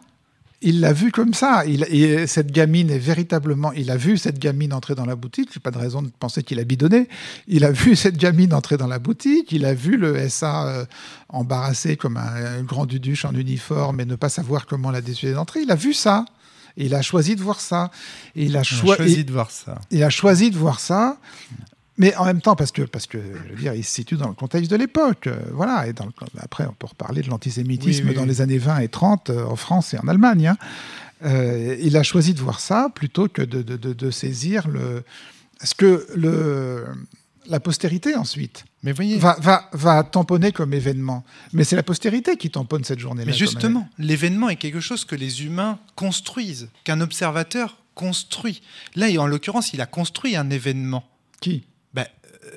Il 0.61 0.81
l'a 0.81 0.91
vu 0.91 1.11
comme 1.11 1.33
ça. 1.33 1.65
Il, 1.65 1.83
et 1.83 2.27
cette 2.27 2.51
gamine 2.51 2.89
est 2.89 2.99
véritablement. 2.99 3.71
Il 3.73 3.91
a 3.91 3.97
vu 3.97 4.17
cette 4.17 4.39
gamine 4.39 4.73
entrer 4.73 4.93
dans 4.93 5.05
la 5.05 5.15
boutique. 5.15 5.49
J'ai 5.53 5.59
pas 5.59 5.71
de 5.71 5.77
raison 5.77 6.01
de 6.01 6.09
penser 6.09 6.43
qu'il 6.43 6.59
a 6.59 6.63
bidonné. 6.63 7.07
Il 7.47 7.63
a 7.63 7.71
vu 7.71 7.95
cette 7.95 8.17
gamine 8.17 8.53
entrer 8.53 8.75
dans 8.75 8.87
la 8.87 8.99
boutique. 8.99 9.51
Il 9.51 9.65
a 9.65 9.73
vu 9.73 9.95
le 9.95 10.27
SA 10.27 10.67
euh, 10.67 10.85
embarrassé 11.29 11.95
comme 11.95 12.17
un, 12.17 12.59
un 12.59 12.63
grand 12.63 12.85
duduche 12.85 13.23
en 13.23 13.33
uniforme 13.33 14.01
et 14.01 14.05
ne 14.05 14.15
pas 14.15 14.29
savoir 14.29 14.65
comment 14.65 14.91
la 14.91 15.01
dissuader 15.01 15.35
d'entrer. 15.35 15.61
Il 15.61 15.71
a 15.71 15.75
vu 15.75 15.93
ça. 15.93 16.25
Et 16.77 16.85
il 16.85 16.95
a 16.95 17.01
choisi 17.01 17.35
de 17.35 17.41
voir 17.41 17.59
ça. 17.59 17.91
Et 18.35 18.45
il 18.45 18.57
a, 18.57 18.63
choisi 18.63 19.23
de 19.23 19.31
voir 19.31 19.51
ça. 19.51 19.79
il 19.91 20.03
a 20.03 20.09
choisi 20.09 20.49
de 20.49 20.57
voir 20.57 20.79
ça, 20.79 21.17
mais 21.99 22.15
en 22.15 22.25
même 22.25 22.41
temps 22.41 22.55
parce 22.55 22.71
que 22.71 22.81
parce 22.81 23.05
que 23.05 23.19
je 23.19 23.53
veux 23.53 23.59
dire, 23.61 23.75
il 23.75 23.83
se 23.83 23.93
situe 23.93 24.15
dans 24.15 24.27
le 24.29 24.33
contexte 24.33 24.71
de 24.71 24.75
l'époque, 24.75 25.27
euh, 25.27 25.37
voilà. 25.53 25.85
Et 25.87 25.93
dans 25.93 26.05
le- 26.05 26.11
après, 26.39 26.65
on 26.65 26.73
peut 26.73 26.87
reparler 26.87 27.21
de 27.21 27.29
l'antisémitisme 27.29 28.05
Oui, 28.05 28.09
oui, 28.09 28.15
dans 28.15 28.25
les 28.25 28.41
années 28.41 28.57
20 28.57 28.79
et 28.79 28.87
30 28.87 29.29
euh, 29.29 29.45
en 29.45 29.55
France 29.55 29.93
et 29.93 29.99
en 29.99 30.07
Allemagne. 30.07 30.47
hein. 30.47 30.57
Euh, 31.25 31.75
il 31.81 31.97
a 31.97 32.03
choisi 32.03 32.33
de 32.33 32.39
voir 32.39 32.59
ça 32.61 32.87
plutôt 32.95 33.27
que 33.27 33.41
de, 33.41 33.61
de- 33.61 33.75
de- 33.77 33.93
de 33.93 34.09
saisir 34.11 34.67
le 34.69 35.03
ce 35.61 35.75
que 35.75 36.07
le 36.15 36.85
la 37.47 37.59
postérité 37.59 38.15
ensuite 38.15 38.63
Mais 38.83 38.91
voyez. 38.93 39.17
va, 39.17 39.35
va, 39.41 39.69
va 39.73 40.03
tamponner 40.03 40.51
comme 40.51 40.73
événement. 40.73 41.25
Mais 41.51 41.63
c'est 41.63 41.75
la 41.75 41.81
postérité 41.83 42.37
qui 42.37 42.49
tamponne 42.51 42.83
cette 42.83 42.99
journée-là. 42.99 43.25
Mais 43.31 43.35
justement, 43.37 43.89
l'événement 43.97 44.49
est 44.49 44.55
quelque 44.55 44.79
chose 44.79 45.03
que 45.03 45.15
les 45.15 45.43
humains 45.43 45.79
construisent, 45.95 46.69
qu'un 46.83 47.01
observateur 47.01 47.77
construit. 47.95 48.61
Là, 48.95 49.09
et 49.09 49.17
en 49.17 49.25
l'occurrence, 49.27 49.73
il 49.73 49.81
a 49.81 49.87
construit 49.87 50.35
un 50.35 50.49
événement. 50.51 51.03
Qui? 51.41 51.63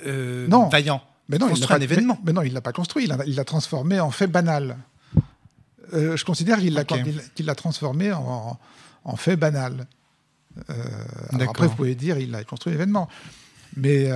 Euh, 0.07 0.47
Non. 0.49 0.69
Vaillant. 0.69 1.03
Mais 1.29 1.39
non, 1.39 1.49
il 1.55 1.61
l'a 1.61 1.67
un 1.67 1.69
pas- 1.69 1.79
événement. 1.81 2.19
Mais, 2.25 2.27
mais 2.27 2.33
non, 2.33 2.43
il 2.43 2.53
l'a 2.53 2.61
pas 2.61 2.73
construit. 2.73 3.09
Il 3.27 3.35
l'a 3.37 3.45
transformé 3.45 4.01
en 4.01 4.11
fait 4.11 4.27
banal. 4.27 4.77
Euh, 5.95 6.17
je 6.17 6.25
considère 6.25 6.59
qu'il 6.59 6.75
l'a 6.75 6.85
qu'il- 6.85 7.23
qu'il 7.35 7.55
transformé 7.55 8.13
en, 8.13 8.59
en 9.05 9.17
fait 9.17 9.37
banal. 9.37 9.87
Euh, 10.71 10.75
après, 11.41 11.67
vous 11.69 11.75
pouvez 11.77 11.95
dire 11.95 12.19
il 12.19 12.35
a 12.35 12.45
construit 12.45 12.73
l'événement. 12.73 13.09
Mais, 13.77 14.11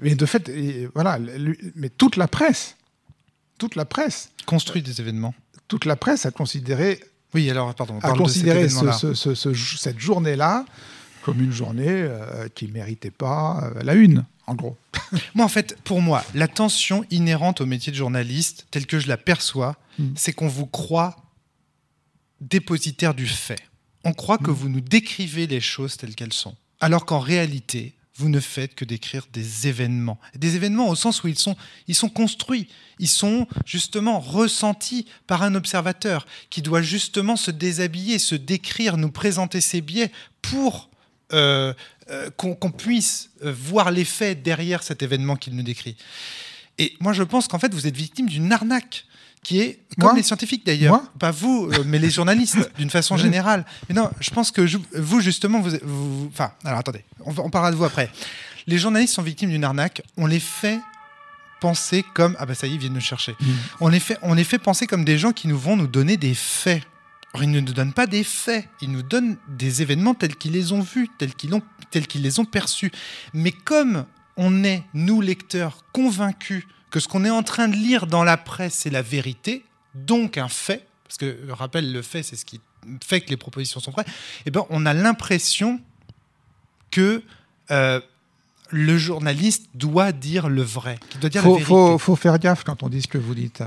mais 0.00 0.14
de 0.16 0.26
fait, 0.26 0.48
et 0.48 0.88
voilà, 0.94 1.18
lui- 1.18 1.58
mais 1.76 1.88
toute 1.90 2.16
la 2.16 2.26
presse, 2.26 2.76
toute 3.58 3.76
la 3.76 3.84
presse, 3.84 4.30
Construit 4.46 4.82
des 4.82 5.00
événements. 5.00 5.34
toute 5.68 5.84
la 5.84 5.94
presse 5.94 6.26
a 6.26 6.32
considéré, 6.32 7.00
Oui, 7.34 7.48
alors, 7.50 7.72
pardon, 7.74 7.94
on 7.94 7.98
a 7.98 8.00
parle 8.00 8.14
de 8.14 8.24
cet 8.24 8.26
considéré 8.34 8.60
ce- 8.68 8.74
événement-là. 8.74 8.92
ce- 8.98 9.14
ce- 9.14 9.34
ce- 9.34 9.54
cette 9.54 10.00
journée-là 10.00 10.64
comme 11.22 11.40
une 11.40 11.52
journée 11.52 12.08
qui 12.56 12.66
méritait 12.68 13.10
pas 13.12 13.70
la 13.82 13.94
une, 13.94 14.24
en 14.46 14.54
gros. 14.54 14.76
Moi, 15.34 15.44
en 15.44 15.48
fait, 15.48 15.76
pour 15.82 16.00
moi, 16.00 16.24
la 16.34 16.48
tension 16.48 17.04
inhérente 17.10 17.60
au 17.60 17.66
métier 17.66 17.90
de 17.92 17.96
journaliste, 17.96 18.66
telle 18.70 18.86
que 18.86 18.98
je 18.98 19.08
la 19.08 19.16
perçois, 19.16 19.76
Mm. 19.98 20.12
c'est 20.16 20.32
qu'on 20.32 20.48
vous 20.48 20.66
croit 20.66 21.16
dépositaire 22.40 23.14
du 23.14 23.26
fait. 23.26 23.60
On 24.04 24.12
croit 24.12 24.38
que 24.38 24.50
vous 24.50 24.68
nous 24.68 24.80
décrivez 24.80 25.46
les 25.46 25.60
choses 25.60 25.96
telles 25.96 26.14
qu'elles 26.14 26.32
sont. 26.32 26.54
Alors 26.80 27.06
qu'en 27.06 27.18
réalité, 27.18 27.94
vous 28.14 28.28
ne 28.28 28.40
faites 28.40 28.74
que 28.74 28.84
décrire 28.84 29.26
des 29.32 29.68
événements. 29.68 30.18
Des 30.34 30.56
événements 30.56 30.88
au 30.88 30.94
sens 30.94 31.22
où 31.22 31.28
ils 31.28 31.38
sont, 31.38 31.56
ils 31.88 31.94
sont 31.94 32.08
construits, 32.08 32.68
ils 32.98 33.08
sont 33.08 33.46
justement 33.66 34.20
ressentis 34.20 35.06
par 35.26 35.42
un 35.42 35.54
observateur 35.54 36.26
qui 36.48 36.62
doit 36.62 36.82
justement 36.82 37.36
se 37.36 37.50
déshabiller, 37.50 38.18
se 38.18 38.34
décrire, 38.34 38.96
nous 38.96 39.10
présenter 39.10 39.60
ses 39.60 39.80
biais 39.80 40.12
pour 40.40 40.90
euh, 41.32 41.74
euh, 42.10 42.30
qu'on 42.36 42.70
puisse 42.70 43.30
euh, 43.44 43.52
voir 43.52 43.90
les 43.90 44.04
faits 44.04 44.42
derrière 44.42 44.82
cet 44.82 45.02
événement 45.02 45.36
qu'il 45.36 45.54
nous 45.56 45.62
décrit. 45.62 45.96
Et 46.78 46.94
moi, 47.00 47.12
je 47.12 47.22
pense 47.22 47.48
qu'en 47.48 47.58
fait, 47.58 47.72
vous 47.74 47.86
êtes 47.86 47.96
victime 47.96 48.28
d'une 48.28 48.52
arnaque 48.52 49.06
qui 49.42 49.60
est, 49.60 49.78
comme 49.98 50.08
Moi 50.10 50.14
les 50.16 50.22
scientifiques 50.24 50.66
d'ailleurs, 50.66 51.02
pas 51.20 51.30
vous, 51.30 51.70
euh, 51.72 51.84
mais 51.86 51.98
les 51.98 52.10
journalistes, 52.10 52.58
d'une 52.78 52.90
façon 52.90 53.16
générale. 53.16 53.64
Mais 53.88 53.94
non, 53.94 54.10
je 54.20 54.30
pense 54.30 54.50
que 54.50 54.66
je- 54.66 54.78
vous, 54.94 55.20
justement, 55.20 55.60
vous, 55.60 55.70
vous- 55.82 56.28
Enfin, 56.32 56.52
alors 56.64 56.80
attendez, 56.80 57.04
on, 57.24 57.48
parlera 57.50 57.70
de 57.70 57.76
vous 57.76 57.84
après. 57.84 58.10
Les 58.66 58.78
journalistes 58.78 59.14
sont 59.14 59.22
victimes 59.22 59.50
d'une 59.50 59.62
arnaque, 59.62 60.02
on 60.16 60.26
les 60.26 60.40
fait 60.40 60.80
penser 61.60 62.04
comme... 62.14 62.36
Ah 62.38 62.46
bah 62.46 62.54
ça 62.54 62.66
y 62.66 62.70
est, 62.70 62.74
ils 62.74 62.80
viennent 62.80 62.92
nous 62.92 63.00
chercher. 63.00 63.34
On, 63.80 63.88
les 63.88 64.00
fait, 64.00 64.18
on 64.22 64.34
les 64.34 64.44
fait 64.44 64.58
penser 64.58 64.86
comme 64.86 65.04
des 65.04 65.16
gens 65.16 65.32
qui 65.32 65.46
nous 65.48 65.58
vont 65.58 65.76
nous 65.76 65.86
donner 65.86 66.16
des 66.16 66.34
faits. 66.34 66.82
Or, 67.36 67.42
ils 67.42 67.50
ne 67.50 67.60
nous 67.60 67.72
donnent 67.72 67.92
pas 67.92 68.06
des 68.06 68.24
faits, 68.24 68.66
ils 68.80 68.90
nous 68.90 69.02
donnent 69.02 69.36
des 69.48 69.82
événements 69.82 70.14
tels 70.14 70.36
qu'ils 70.36 70.52
les 70.52 70.72
ont 70.72 70.80
vus, 70.80 71.08
tels 71.18 71.34
qu'ils 71.34 71.54
ont- 71.54 71.62
tels 71.90 72.06
qu'ils 72.06 72.22
les 72.22 72.38
ont 72.40 72.44
perçus. 72.46 72.90
Mais 73.34 73.52
comme 73.52 74.06
on 74.38 74.64
est, 74.64 74.82
nous 74.94 75.20
lecteurs, 75.20 75.84
convaincus 75.92 76.64
que 76.90 76.98
ce 77.00 77.08
qu'on 77.08 77.24
est 77.24 77.30
en 77.30 77.42
train 77.42 77.68
de 77.68 77.76
lire 77.76 78.06
dans 78.06 78.24
la 78.24 78.36
presse, 78.36 78.74
c'est 78.74 78.90
la 78.90 79.02
vérité, 79.02 79.64
donc 79.94 80.38
un 80.38 80.48
fait, 80.48 80.86
parce 81.04 81.18
que, 81.18 81.38
je 81.46 81.52
rappelle, 81.52 81.92
le 81.92 82.02
fait, 82.02 82.22
c'est 82.22 82.36
ce 82.36 82.44
qui 82.44 82.60
fait 83.04 83.20
que 83.20 83.30
les 83.30 83.36
propositions 83.36 83.80
sont 83.80 83.90
vraies, 83.90 84.04
eh 84.46 84.50
ben, 84.50 84.64
on 84.70 84.86
a 84.86 84.94
l'impression 84.94 85.80
que 86.90 87.22
euh, 87.70 88.00
le 88.70 88.96
journaliste 88.98 89.66
doit 89.74 90.12
dire 90.12 90.48
le 90.48 90.62
vrai, 90.62 90.98
qu'il 91.10 91.20
doit 91.20 91.30
dire 91.30 91.42
la 91.42 91.48
faut, 91.48 91.54
vérité. 91.54 91.68
faut, 91.68 91.98
faut 91.98 92.16
faire 92.16 92.38
gaffe 92.38 92.64
quand 92.64 92.82
on 92.82 92.88
dit 92.88 93.02
ce 93.02 93.08
que 93.08 93.18
vous 93.18 93.34
dites. 93.34 93.62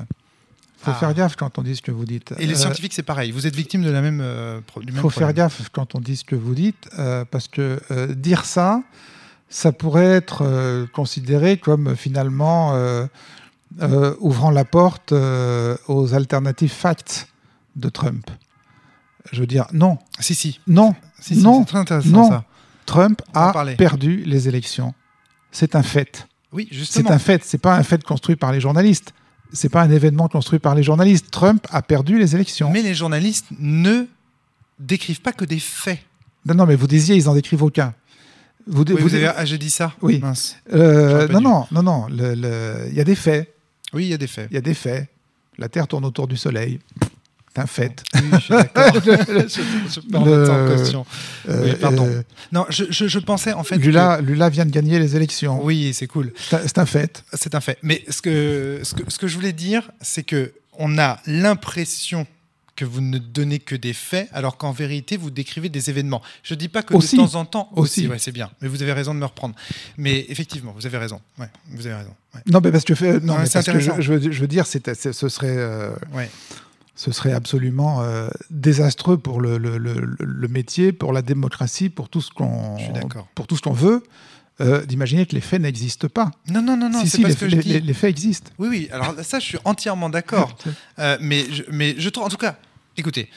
Faut 0.82 0.92
Ah. 0.92 0.96
faire 0.96 1.14
gaffe 1.14 1.36
quand 1.36 1.58
on 1.60 1.62
dit 1.62 1.76
ce 1.76 1.82
que 1.82 1.92
vous 1.92 2.06
dites. 2.06 2.34
Et 2.40 2.46
les 2.46 2.54
Euh, 2.54 2.58
scientifiques, 2.58 2.94
c'est 2.94 3.04
pareil. 3.04 3.32
Vous 3.32 3.46
êtes 3.48 3.56
victime 3.56 3.84
de 3.84 3.90
la 3.92 4.02
même, 4.02 4.22
euh, 4.22 4.60
du 4.78 4.88
Il 4.88 4.94
même 4.94 5.02
faut 5.02 5.10
faire 5.10 5.34
gaffe 5.34 5.70
quand 5.72 5.96
on 5.96 6.00
dit 6.00 6.16
ce 6.16 6.24
que 6.24 6.36
vous 6.36 6.56
dites, 6.56 6.90
euh, 6.98 7.26
parce 7.30 7.48
que 7.48 7.82
euh, 7.92 8.14
dire 8.14 8.46
ça, 8.46 8.82
ça 9.50 9.72
pourrait 9.72 10.06
être 10.06 10.88
considéré 10.94 11.58
comme 11.58 11.96
finalement 11.96 12.74
ouvrant 14.20 14.52
la 14.52 14.66
porte 14.66 15.12
aux 15.12 16.14
alternatives 16.14 16.72
facts 16.72 17.28
de 17.76 17.90
Trump. 17.90 18.30
Je 19.32 19.42
veux 19.42 19.48
dire, 19.48 19.66
non, 19.74 19.98
Si, 20.20 20.34
si. 20.36 20.60
non, 20.68 20.96
si, 21.20 21.36
si, 21.36 21.42
Non. 21.42 21.60
c'est 21.60 21.66
très 21.66 21.78
intéressant 21.80 22.10
Non. 22.10 22.30
ça. 22.30 22.44
Trump 22.86 23.22
a 23.34 23.52
parler. 23.54 23.76
perdu 23.76 24.24
les 24.26 24.48
élections. 24.48 24.94
C'est 25.52 25.76
un 25.76 25.84
fait. 25.84 26.28
Oui, 26.52 26.68
C'est 26.72 26.78
justement. 26.78 27.12
un 27.12 27.20
fait. 27.20 27.44
C'est 27.44 27.60
pas 27.60 27.76
un 27.76 27.84
fait 27.84 28.04
construit 28.04 28.36
par 28.36 28.52
les 28.52 28.60
journalistes. 28.60 29.14
C'est 29.52 29.70
pas 29.70 29.82
un 29.82 29.90
événement 29.92 30.28
construit 30.28 30.60
par 30.60 30.76
les 30.76 30.84
journalistes. 30.84 31.32
Trump 31.32 31.66
a 31.72 31.82
perdu 31.82 32.20
les 32.20 32.36
élections. 32.36 32.70
Mais 32.72 32.82
les 32.82 32.94
journalistes 32.94 33.48
ne 33.60 34.06
décrivent 34.80 35.22
pas 35.22 35.32
que 35.34 35.46
des 35.46 35.60
faits. 35.60 36.00
Non, 36.46 36.54
non, 36.56 36.66
mais 36.66 36.76
vous 36.76 36.88
disiez, 36.88 37.16
ils 37.16 37.28
en 37.28 37.34
décrivent 37.34 37.64
aucun. 37.64 37.94
Vous, 38.68 38.84
Oui, 38.84 38.94
vous- 38.94 39.08
vous 39.10 39.16
avez... 39.16 39.28
Ah, 39.28 39.46
j'ai 39.46 39.58
dit 39.58 39.72
ça 39.72 39.94
Oui. 40.02 40.20
Mince. 40.20 40.58
Euh, 40.74 41.28
non, 41.30 41.42
non, 41.42 41.68
non, 41.72 41.84
non, 41.84 42.08
le- 42.10 42.36
le- 42.36 42.88
Il 42.90 42.94
y 42.96 43.00
a 43.02 43.04
des 43.04 43.16
faits. 43.16 43.52
Oui, 43.94 44.06
il 44.06 44.10
y 44.10 44.14
a 44.14 44.18
des 44.18 44.28
faits. 44.28 44.48
Il 44.52 44.54
y 44.54 44.58
a 44.58 44.62
des 44.62 44.74
faits. 44.76 45.08
La 45.58 45.68
Terre 45.68 45.88
tourne 45.88 46.06
autour 46.06 46.28
du 46.28 46.38
Soleil. 46.38 46.80
C'est 47.56 47.62
un 47.62 47.66
fait. 47.66 48.04
Oui, 48.16 48.22
je 48.34 48.38
suis 48.40 48.54
d'accord. 48.54 48.94
je, 49.04 50.96
en. 50.98 51.06
Euh, 51.50 51.76
pardon. 51.76 52.06
euh, 52.08 52.22
Non, 52.52 52.66
je, 52.70 52.86
je- 52.90 53.08
je 53.08 53.20
pensais 53.20 53.54
en 53.54 53.64
fait. 53.64 53.78
Lula, 53.78 54.22
Lula 54.22 54.50
vient 54.50 54.66
de 54.66 54.72
gagner 54.72 55.00
les 55.00 55.16
élections. 55.16 55.64
Oui, 55.64 55.92
c'est 55.94 56.08
cool. 56.08 56.32
C'est 56.38 56.78
un- 56.78 56.86
fait. 56.86 57.24
C'est 57.34 57.56
un 57.56 57.60
fait. 57.62 57.78
Mais 57.82 58.04
ce 58.10 58.22
que, 58.22 58.80
ce 58.84 58.94
que, 58.94 59.04
ce 59.12 59.18
que 59.18 59.28
je 59.28 59.36
voulais 59.36 59.54
dire, 59.54 59.90
c'est 60.02 60.24
que 60.24 60.52
on 60.78 60.98
a 61.00 61.20
l'impression 61.26 62.26
que 62.76 62.86
vous 62.86 63.02
ne 63.02 63.18
donnez 63.18 63.60
que 63.60 63.76
des 63.76 63.92
faits, 63.92 64.30
alors 64.32 64.56
qu'en 64.56 64.72
vérité, 64.72 65.18
vous 65.18 65.32
décrivez 65.32 65.68
des 65.68 65.90
événements. 65.90 66.22
Je 66.44 66.54
dis 66.56 66.70
pas 66.70 66.82
que 66.82 66.94
Aussi. 66.94 67.18
de 67.18 67.22
temps 67.24 67.36
en 67.36 67.44
temps, 67.44 67.70
aussi, 67.76 68.02
Aussi. 68.02 68.08
ouais, 68.08 68.20
c'est 68.20 68.32
bien. 68.32 68.50
Mais 68.62 68.70
vous 68.70 68.82
avez 68.82 68.94
raison 68.94 69.14
de 69.14 69.20
me 69.20 69.26
reprendre. 69.26 69.54
Mais 69.98 70.26
effectivement, 70.30 70.74
vous 70.78 70.86
avez 70.86 70.98
raison. 70.98 71.20
Ouais, 71.38 71.48
vous 71.72 71.86
avez 71.88 71.96
raison. 71.96 72.14
Ouais. 72.36 72.42
Non, 72.50 72.62
mais 72.64 72.72
parce 72.72 72.86
que, 72.86 72.94
non, 73.20 73.38
mais 73.40 73.50
parce 73.52 73.66
que 73.66 73.80
je, 73.80 74.14
veux, 74.14 74.48
dire, 74.48 74.66
ce 74.66 75.30
serait, 75.30 75.48
euh, 75.58 75.90
Ouais. 76.14 76.30
Ce 77.02 77.14
serait 77.14 77.32
absolument 77.32 78.02
euh, 78.02 78.28
désastreux 78.50 79.18
pour 79.18 79.40
le, 79.40 79.58
le- 79.58 79.78
le- 79.78 80.18
le 80.20 80.48
métier, 80.50 80.92
pour 80.92 81.14
la 81.14 81.22
démocratie, 81.22 81.88
pour 81.90 82.10
tout 82.10 82.20
ce 82.20 82.30
qu'on, 82.30 82.76
pour 83.36 83.48
tout 83.48 83.56
ce 83.56 83.62
qu'on 83.62 83.72
veut, 83.72 84.04
euh, 84.60 84.86
d'imaginer 84.86 85.26
que 85.26 85.34
les 85.34 85.40
faits 85.40 85.62
n'existent 85.62 86.10
pas. 86.10 86.30
Non, 86.50 86.62
non, 86.62 86.76
non, 86.76 86.90
non, 86.90 87.00
si, 87.00 87.08
c'est 87.10 87.16
si, 87.18 87.22
pas 87.22 87.30
les, 87.30 87.34
ce 87.36 87.40
que 87.40 87.50
je 87.50 87.56
les- 87.56 87.64
dis. 87.64 87.70
les- 87.70 87.80
les 87.80 87.94
faits 87.94 88.10
existent. 88.10 88.52
Oui, 88.60 88.68
oui. 88.70 88.90
Alors 88.92 89.16
ça, 89.24 89.40
je 89.40 89.46
suis 89.46 89.58
entièrement 89.64 90.10
d'accord. 90.10 90.54
Euh, 91.00 91.18
mais, 91.22 91.46
je, 91.50 91.64
mais 91.72 91.96
je 91.98 92.10
trouve, 92.10 92.26
en 92.26 92.30
tout 92.30 92.36
cas, 92.36 92.58
Écoutez, 92.98 93.30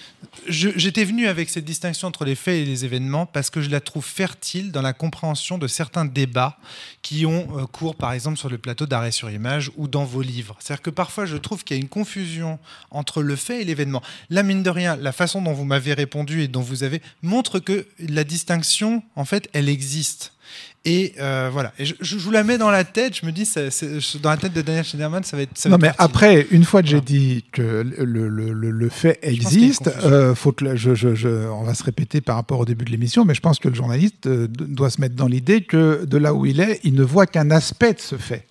j'étais 0.49 1.05
venu 1.05 1.29
avec 1.29 1.49
cette 1.49 1.65
distinction 1.65 2.09
entre 2.09 2.25
les 2.25 2.35
faits 2.35 2.63
et 2.63 2.65
les 2.65 2.85
événements 2.85 3.27
parce 3.27 3.49
que 3.49 3.61
je 3.61 3.71
la 3.71 3.81
trouve 3.81 4.05
fertile 4.05 4.73
dans 4.73 4.83
la 4.83 4.93
compréhension 4.93 5.57
de 5.57 5.69
certains 5.69 6.05
débats 6.05 6.59
qui 7.03 7.27
ont 7.27 7.47
euh, 7.59 7.67
cours, 7.67 7.95
par 7.95 8.13
exemple, 8.13 8.39
sur 8.39 8.49
le 8.49 8.59
plateau 8.59 8.87
d'arrêt 8.87 9.13
sur 9.13 9.31
image 9.31 9.71
ou 9.77 9.87
dans 9.87 10.05
vos 10.05 10.23
livres. 10.23 10.57
C'est-à-dire 10.59 10.83
que 10.83 10.91
parfois, 10.91 11.27
je 11.27 11.37
trouve 11.37 11.63
qu'il 11.63 11.77
y 11.77 11.81
a 11.81 11.83
une 11.83 11.89
confusion 11.89 12.59
entre 12.91 13.23
le 13.23 13.37
fait 13.37 13.63
et 13.63 13.65
l'événement. 13.65 14.03
Là, 14.31 14.43
mine 14.43 14.65
de 14.65 14.71
rien, 14.71 14.97
la 14.97 15.13
façon 15.13 15.41
dont 15.41 15.53
vous 15.53 15.65
m'avez 15.65 15.93
répondu 15.93 16.43
et 16.43 16.49
dont 16.49 16.63
vous 16.63 16.83
avez 16.83 17.01
montre 17.23 17.61
que 17.61 17.87
la 18.01 18.25
distinction, 18.25 19.05
en 19.15 19.25
fait, 19.25 19.49
elle 19.53 19.69
existe. 19.69 20.32
Et 20.85 21.15
euh, 21.21 21.49
voilà. 21.53 21.73
Et 21.79 21.85
je, 21.85 21.95
je 22.01 22.17
vous 22.19 22.33
la 22.33 22.43
mets 22.43 22.59
dans 22.59 22.71
la 22.71 22.83
tête. 22.83 23.17
Je 23.21 23.25
me 23.25 23.31
dis, 23.31 23.45
ça- 23.47 23.61
dans 24.21 24.31
la 24.31 24.37
tête 24.37 24.53
de 24.53 24.63
Daniel 24.63 24.85
Schneiderman, 24.85 25.23
ça 25.23 25.37
va 25.37 25.45
être. 25.45 25.51
Ça 25.57 25.69
va 25.69 25.77
Non, 25.77 25.79
mais 25.81 25.93
après, 25.99 26.47
une 26.51 26.65
fois 26.65 26.83
que 26.83 26.89
j'ai 26.89 27.01
dit 27.01 27.45
que 27.53 27.63
le, 27.99 28.29
le- 28.29 28.53
le- 28.53 28.71
le 28.73 28.89
fait 28.89 29.19
existe, 29.23 29.89
euh, 30.05 30.35
faut 30.35 30.51
que 30.51 30.75
je, 30.75 30.95
je- 30.95 31.49
on 31.49 31.63
va 31.63 31.75
se 31.75 31.85
répéter 31.85 32.21
par 32.21 32.35
rapport 32.37 32.59
au 32.59 32.65
début 32.65 32.85
de 32.85 32.91
l'émission, 32.91 33.25
mais 33.25 33.35
je 33.35 33.41
pense 33.41 33.61
que 33.61 33.69
le 33.69 33.75
journaliste 33.77 34.27
euh, 34.27 34.49
doit 34.49 34.91
se 34.91 35.01
mettre 35.01 35.15
dans 35.15 35.29
l'idée 35.29 35.63
que 35.63 36.05
de 36.05 36.17
là 36.19 36.35
où 36.35 36.47
il 36.47 36.59
est, 36.61 36.81
il 36.83 36.95
ne 36.95 37.05
voit 37.05 37.27
qu'un 37.27 37.51
aspect 37.53 37.93
de 37.95 38.01
ce 38.01 38.17
fait. 38.17 38.45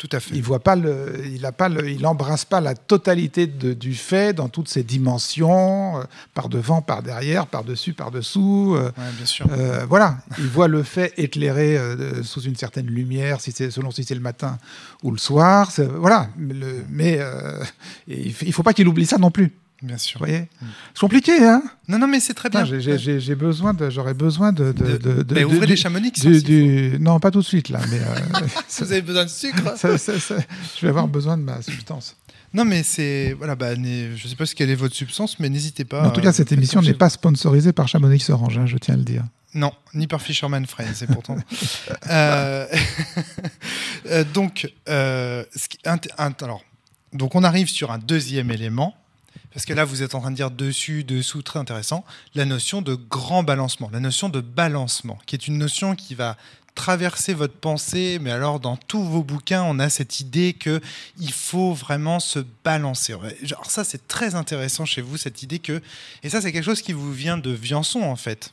Tout 0.00 0.08
à 0.12 0.18
fait. 0.20 0.34
Il 0.34 0.42
voit 0.42 0.60
pas 0.60 0.76
le, 0.76 1.22
il 1.30 1.44
a 1.44 1.52
pas 1.52 1.68
le, 1.68 1.90
il 1.90 2.06
embrasse 2.06 2.46
pas 2.46 2.62
la 2.62 2.74
totalité 2.74 3.46
de- 3.46 3.74
du 3.74 3.92
fait 3.94 4.32
dans 4.32 4.48
toutes 4.48 4.68
ses 4.70 4.82
dimensions, 4.82 5.98
euh, 5.98 6.04
par 6.32 6.48
devant, 6.48 6.80
par 6.80 7.02
derrière, 7.02 7.46
par 7.46 7.64
dessus, 7.64 7.92
par 7.92 8.10
dessous. 8.10 8.74
euh, 8.78 8.86
Ouais, 8.96 9.04
bien 9.18 9.26
sûr. 9.26 9.46
euh, 9.52 9.84
voilà, 9.86 10.16
il 10.38 10.46
voit 10.46 10.68
le 10.68 10.82
fait 10.84 11.12
éclairé 11.18 11.76
euh, 11.76 12.22
sous 12.22 12.40
une 12.40 12.56
certaine 12.56 12.86
lumière, 12.86 13.42
si 13.42 13.52
c'est 13.52 13.70
selon 13.70 13.90
si 13.90 14.04
c'est 14.04 14.14
le 14.14 14.20
matin 14.22 14.56
ou 15.02 15.10
le 15.10 15.18
soir. 15.18 15.70
Voilà, 15.98 16.28
mais, 16.38 16.54
le- 16.54 16.84
mais 16.88 17.18
euh, 17.20 17.62
et 18.08 18.28
il 18.28 18.34
il 18.40 18.52
faut 18.54 18.62
pas 18.62 18.72
qu'il 18.72 18.88
oublie 18.88 19.04
ça 19.04 19.18
non 19.18 19.30
plus. 19.30 19.52
Bien 19.82 19.96
sûr. 19.96 20.20
Vous 20.20 20.26
voyez, 20.26 20.48
c'est 20.94 21.00
compliqué, 21.00 21.32
hein? 21.42 21.62
Non, 21.88 21.98
non, 21.98 22.06
mais 22.06 22.20
c'est 22.20 22.34
très 22.34 22.50
bien. 22.50 22.64
J'ai- 22.64 23.34
besoin 23.34 23.72
de, 23.72 23.88
j'aurais 23.88 24.12
besoin 24.14 24.52
de, 24.52 24.72
de, 24.72 24.84
De- 24.84 24.96
de, 24.98 25.22
de- 25.22 25.34
Mais 25.34 25.44
ouvrez 25.44 25.66
les 25.66 25.76
chamonix. 25.76 26.12
du- 26.12 26.42
du- 26.42 26.98
non, 27.00 27.18
pas 27.18 27.30
tout 27.30 27.40
de 27.40 27.44
suite 27.46 27.68
là, 27.70 27.80
mais 27.90 27.98
euh, 27.98 28.46
Si 28.68 28.82
vous 28.84 28.92
avez 28.92 29.00
besoin 29.02 29.24
de 29.24 29.30
sucre. 29.30 29.62
ça- 29.76 29.96
ça- 29.96 30.20
ça- 30.20 30.36
je 30.76 30.80
vais 30.82 30.88
avoir 30.88 31.08
besoin 31.08 31.38
de 31.38 31.42
ma 31.42 31.62
substance. 31.62 32.16
Non, 32.52 32.64
mais 32.64 32.82
c'est. 32.82 33.32
Voilà, 33.38 33.54
bah, 33.54 33.74
je 33.76 34.28
sais 34.28 34.34
pas 34.36 34.44
ce 34.44 34.54
quelle 34.54 34.70
est 34.70 34.74
votre 34.74 34.94
substance, 34.94 35.38
mais 35.38 35.48
n'hésitez 35.48 35.84
pas. 35.84 36.06
en 36.06 36.10
tout 36.10 36.20
cas, 36.20 36.28
euh, 36.28 36.32
cette 36.32 36.48
faites 36.48 36.58
émission 36.58 36.82
n'est 36.82 36.92
pas 36.94 37.08
sponsorisée 37.08 37.72
par 37.72 37.86
Chamonix 37.88 38.28
Orange, 38.28 38.58
hein, 38.58 38.66
je 38.66 38.76
tiens 38.76 38.94
à 38.94 38.96
le 38.98 39.04
dire. 39.04 39.24
Non, 39.54 39.72
ni 39.94 40.06
par 40.06 40.20
Fisherman 40.20 40.66
Friends, 40.66 40.94
c'est 40.94 41.06
pourtant. 41.06 41.36
Euh, 42.10 42.66
euh, 44.10 44.24
donc, 44.34 44.72
euh, 44.88 45.44
ce 45.54 45.68
qui- 45.68 45.78
alors, 45.84 46.62
donc, 47.12 47.34
on 47.34 47.44
arrive 47.44 47.68
sur 47.68 47.90
un 47.92 47.98
deuxième 47.98 48.50
élément. 48.50 48.94
Parce 49.52 49.66
que 49.66 49.72
là, 49.72 49.84
vous 49.84 50.02
êtes 50.02 50.14
en 50.14 50.20
train 50.20 50.30
de 50.30 50.36
dire 50.36 50.50
dessus, 50.50 51.04
dessous, 51.04 51.42
très 51.42 51.58
intéressant, 51.58 52.04
la 52.34 52.44
notion 52.44 52.82
de 52.82 52.94
grand 52.94 53.42
balancement, 53.42 53.90
la 53.92 54.00
notion 54.00 54.28
de 54.28 54.40
balancement, 54.40 55.18
qui 55.26 55.34
est 55.34 55.48
une 55.48 55.58
notion 55.58 55.96
qui 55.96 56.14
va 56.14 56.36
traverser 56.74 57.34
votre 57.34 57.54
pensée, 57.54 58.18
mais 58.20 58.30
alors 58.30 58.60
dans 58.60 58.76
tous 58.76 59.02
vos 59.02 59.22
bouquins, 59.22 59.62
on 59.64 59.78
a 59.80 59.90
cette 59.90 60.20
idée 60.20 60.52
que 60.52 60.80
il 61.18 61.32
faut 61.32 61.74
vraiment 61.74 62.20
se 62.20 62.38
balancer. 62.64 63.14
Genre 63.42 63.70
ça, 63.70 63.84
c'est 63.84 64.06
très 64.06 64.34
intéressant 64.34 64.84
chez 64.84 65.02
vous, 65.02 65.16
cette 65.16 65.42
idée 65.42 65.58
que... 65.58 65.82
Et 66.22 66.30
ça, 66.30 66.40
c'est 66.40 66.52
quelque 66.52 66.64
chose 66.64 66.82
qui 66.82 66.92
vous 66.92 67.12
vient 67.12 67.38
de 67.38 67.50
Viançon, 67.50 68.02
en 68.02 68.16
fait. 68.16 68.52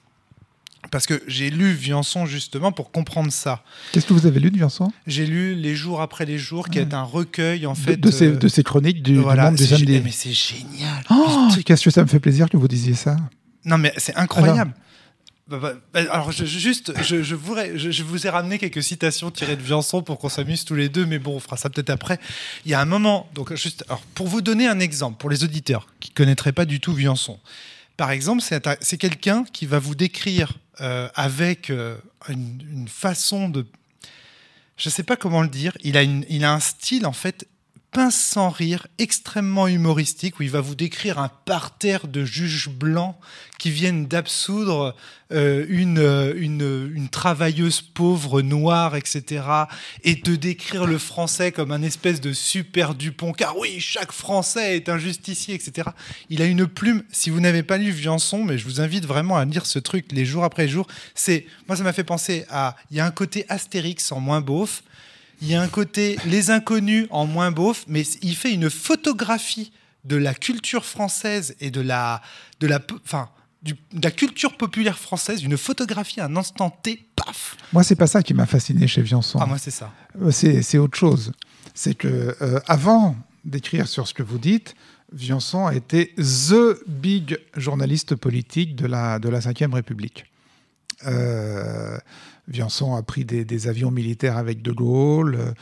Parce 0.92 1.06
que 1.06 1.22
j'ai 1.28 1.50
lu 1.50 1.74
Viançon 1.74 2.26
justement 2.26 2.72
pour 2.72 2.92
comprendre 2.92 3.32
ça. 3.32 3.64
Qu'est-ce 3.92 4.06
que 4.06 4.14
vous 4.14 4.26
avez 4.26 4.40
lu 4.40 4.52
de 4.52 4.58
Viançon? 4.58 4.92
J'ai 5.06 5.26
lu 5.26 5.54
Les 5.56 5.76
jours 5.76 6.02
après 6.02 6.26
les 6.26 6.38
jours, 6.38 6.70
qui 6.70 6.80
est 6.80 6.94
un 6.94 7.04
recueil, 7.04 7.66
en 7.66 7.76
fait... 7.76 7.98
de, 7.98 8.12
ces, 8.12 8.28
euh, 8.28 8.36
de 8.38 8.48
ces 8.48 8.64
chroniques 8.64 9.02
du, 9.04 9.14
du 9.14 9.20
voilà, 9.20 9.46
monde 9.50 9.58
c'est 9.58 9.66
gé- 9.66 9.78
samedi. 9.80 10.02
Mais 10.04 10.12
c'est 10.12 10.32
génial. 10.34 11.04
Oh, 11.10 11.50
Qu'est-ce 11.66 11.84
que 11.84 11.90
ça 11.92 12.04
me 12.04 12.08
fait 12.08 12.20
plaisir 12.20 12.50
que 12.50 12.56
vous 12.58 12.68
disiez 12.68 12.94
ça 12.94 13.18
Non, 13.66 13.78
mais 13.78 13.92
c'est 13.98 14.16
incroyable. 14.16 14.74
Bah, 15.50 15.60
bah, 15.62 15.74
bah, 15.94 16.02
alors, 16.12 16.32
je, 16.32 16.46
juste, 16.46 16.94
je, 17.04 17.24
je, 17.24 17.34
vous, 17.36 17.56
je, 17.76 17.90
je 17.92 18.04
vous 18.04 18.28
ai 18.28 18.30
ramené 18.30 18.58
quelques 18.58 18.84
citations 18.84 19.32
tirées 19.32 19.56
de 19.56 19.62
Viançon 19.62 20.04
pour 20.04 20.20
qu'on 20.20 20.30
s'amuse 20.30 20.64
tous 20.66 20.76
les 20.76 20.90
deux, 20.90 21.06
mais 21.06 21.20
bon, 21.20 21.36
on 21.36 21.40
fera 21.40 21.58
ça 21.58 21.70
peut-être 21.70 21.90
après. 21.90 22.20
Il 22.66 22.72
y 22.72 22.74
a 22.74 22.82
un 22.82 22.86
moment, 22.86 23.30
donc 23.34 23.54
juste, 23.56 23.84
alors, 23.88 24.02
pour 24.14 24.28
vous 24.28 24.42
donner 24.42 24.68
un 24.68 24.80
exemple, 24.80 25.18
pour 25.18 25.30
les 25.30 25.44
auditeurs 25.44 25.88
qui 26.00 26.12
ne 26.12 26.16
connaîtraient 26.16 26.52
pas 26.54 26.66
du 26.66 26.80
tout 26.80 26.94
Viançon, 26.94 27.40
par 27.96 28.12
exemple, 28.12 28.44
c'est 28.82 28.98
quelqu'un 28.98 29.44
qui 29.52 29.66
va 29.66 29.80
vous 29.80 29.96
décrire 29.96 30.54
euh, 30.82 31.10
avec 31.16 31.70
euh, 31.70 31.98
une, 32.30 32.62
une 32.70 32.88
façon 32.88 33.50
de. 33.50 33.66
Je 34.78 34.90
ne 34.90 34.92
sais 34.92 35.04
pas 35.04 35.16
comment 35.16 35.42
le 35.42 35.48
dire, 35.48 35.76
il 35.84 35.98
a, 35.98 36.04
une, 36.04 36.24
il 36.30 36.46
a 36.46 36.54
un 36.54 36.60
style 36.60 37.06
en 37.08 37.14
fait 37.14 37.48
pince 37.98 38.16
sans 38.16 38.52
rire, 38.52 38.86
extrêmement 39.00 39.68
humoristique, 39.68 40.40
où 40.40 40.44
il 40.44 40.52
va 40.52 40.62
vous 40.62 40.76
décrire 40.76 41.18
un 41.18 41.30
parterre 41.30 42.08
de 42.08 42.26
juges 42.26 42.70
blancs 42.70 43.16
qui 43.58 43.72
viennent 43.72 44.06
d'absoudre 44.06 44.96
euh, 45.32 45.66
une, 45.68 45.98
euh, 45.98 46.32
une, 46.38 46.92
une 46.94 47.10
travailleuse 47.10 47.82
pauvre 47.82 48.44
noire, 48.44 48.96
etc. 48.96 49.42
Et 50.04 50.14
de 50.14 50.36
décrire 50.36 50.86
le 50.86 51.00
français 51.00 51.52
comme 51.52 51.72
un 51.72 51.82
espèce 51.82 52.22
de 52.22 52.34
super 52.34 52.94
Dupont, 52.94 53.32
car 53.32 53.58
oui, 53.58 53.80
chaque 53.80 54.12
français 54.12 54.76
est 54.76 54.90
un 54.90 55.00
justicier, 55.00 55.56
etc. 55.56 55.90
Il 56.30 56.44
a 56.44 56.46
une 56.46 56.68
plume, 56.68 57.02
si 57.12 57.32
vous 57.32 57.40
n'avez 57.40 57.64
pas 57.64 57.80
lu 57.80 57.90
Viançon, 57.90 58.44
mais 58.44 58.60
je 58.60 58.66
vous 58.66 58.80
invite 58.80 59.08
vraiment 59.08 59.38
à 59.38 59.46
lire 59.46 59.66
ce 59.66 59.80
truc 59.80 60.12
les 60.12 60.24
jours 60.24 60.44
après 60.44 60.68
jour, 60.68 60.86
c'est, 61.16 61.48
moi 61.68 61.76
ça 61.76 61.82
m'a 61.82 61.94
fait 61.94 62.04
penser 62.04 62.46
à, 62.52 62.76
il 62.92 62.98
y 62.98 63.00
a 63.00 63.08
un 63.08 63.12
côté 63.12 63.48
Astérix 63.50 64.12
en 64.12 64.20
moins 64.20 64.42
beauf, 64.42 64.84
il 65.42 65.48
y 65.50 65.56
a 65.56 65.62
un 65.62 65.68
côté 65.68 66.18
Les 66.26 66.50
Inconnus 66.52 67.08
en 67.12 67.26
moins 67.26 67.52
beauf, 67.52 67.84
mais 67.88 68.02
il 68.22 68.36
fait 68.36 68.54
une 68.54 68.70
photographie 68.70 69.72
de 70.06 70.16
la 70.16 70.34
culture 70.34 70.86
française 70.86 71.56
et 71.60 71.70
de 71.72 71.82
la, 71.82 72.22
de 72.60 72.68
la, 72.68 72.80
enfin, 73.06 73.30
du- 73.62 73.74
de 73.94 74.02
la 74.04 74.12
culture 74.12 74.56
populaire 74.58 74.98
française, 74.98 75.44
une 75.44 75.58
photographie 75.58 76.22
à 76.22 76.26
un 76.26 76.36
instant 76.38 76.70
T, 76.70 77.08
paf 77.16 77.58
Moi, 77.74 77.84
c'est 77.84 77.96
pas 77.96 78.08
ça 78.08 78.24
qui 78.24 78.34
m'a 78.34 78.46
fasciné 78.46 78.88
chez 78.88 79.02
Viançon. 79.02 79.40
Ah, 79.42 79.46
moi, 79.46 79.58
c'est 79.58 79.72
ça. 79.72 79.92
Euh, 80.22 80.32
c'est 80.32 80.62
c'est 80.62 80.78
autre 80.78 80.98
chose. 80.98 81.34
C'est 81.74 81.94
que 81.94 82.36
euh, 82.42 82.60
avant 82.68 83.16
d'écrire 83.46 83.88
sur 83.88 84.08
ce 84.08 84.14
que 84.14 84.24
vous 84.24 84.38
dites, 84.40 84.76
Viançon 85.14 85.66
a 85.68 85.76
été 85.76 86.14
the 86.18 86.78
big 86.88 87.38
journaliste 87.56 88.16
politique 88.16 88.76
de 88.76 88.88
la 88.88 89.20
de 89.20 89.30
la 89.30 89.40
Ve 89.40 89.74
République. 89.74 90.26
Euh, 91.06 91.98
Viançon 92.48 92.96
a 92.96 93.04
pris 93.04 93.26
des, 93.26 93.44
des 93.44 93.68
avions 93.68 93.92
militaires 93.92 94.38
avec 94.38 94.62
De 94.62 94.72
Gaulle. 94.72 95.54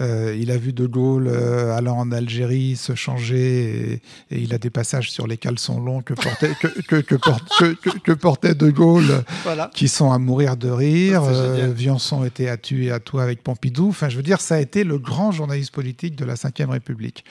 Euh, 0.00 0.36
il 0.38 0.50
a 0.50 0.56
vu 0.56 0.72
De 0.72 0.86
Gaulle 0.86 1.26
euh, 1.28 1.76
allant 1.76 1.98
en 1.98 2.12
Algérie 2.12 2.76
se 2.76 2.94
changer 2.94 4.00
et, 4.30 4.34
et 4.34 4.40
il 4.40 4.54
a 4.54 4.58
des 4.58 4.70
passages 4.70 5.10
sur 5.10 5.26
les 5.26 5.36
caleçons 5.36 5.80
longs 5.80 6.00
que 6.00 6.14
portait, 6.14 6.52
que, 6.88 6.96
que, 7.00 8.12
portait 8.12 8.54
De 8.54 8.70
Gaulle 8.70 9.24
Voilà. 9.42 9.70
qui 9.74 9.88
sont 9.88 10.12
à 10.12 10.18
mourir 10.18 10.56
de 10.56 10.70
rire. 10.70 11.22
Euh. 11.24 11.72
Viançon 11.74 12.24
était 12.24 12.48
à 12.48 12.56
tu 12.56 12.86
et 12.86 12.90
à 12.90 13.00
toi 13.00 13.22
avec 13.22 13.42
Pompidou. 13.42 13.88
Enfin, 13.88 14.08
je 14.08 14.16
veux 14.16 14.22
dire, 14.22 14.40
ça 14.40 14.54
a 14.54 14.60
été 14.60 14.84
le 14.84 14.98
grand 14.98 15.32
journaliste 15.32 15.72
politique 15.72 16.16
de 16.16 16.24
la 16.24 16.34
Ve 16.34 16.70
République. 16.70 17.24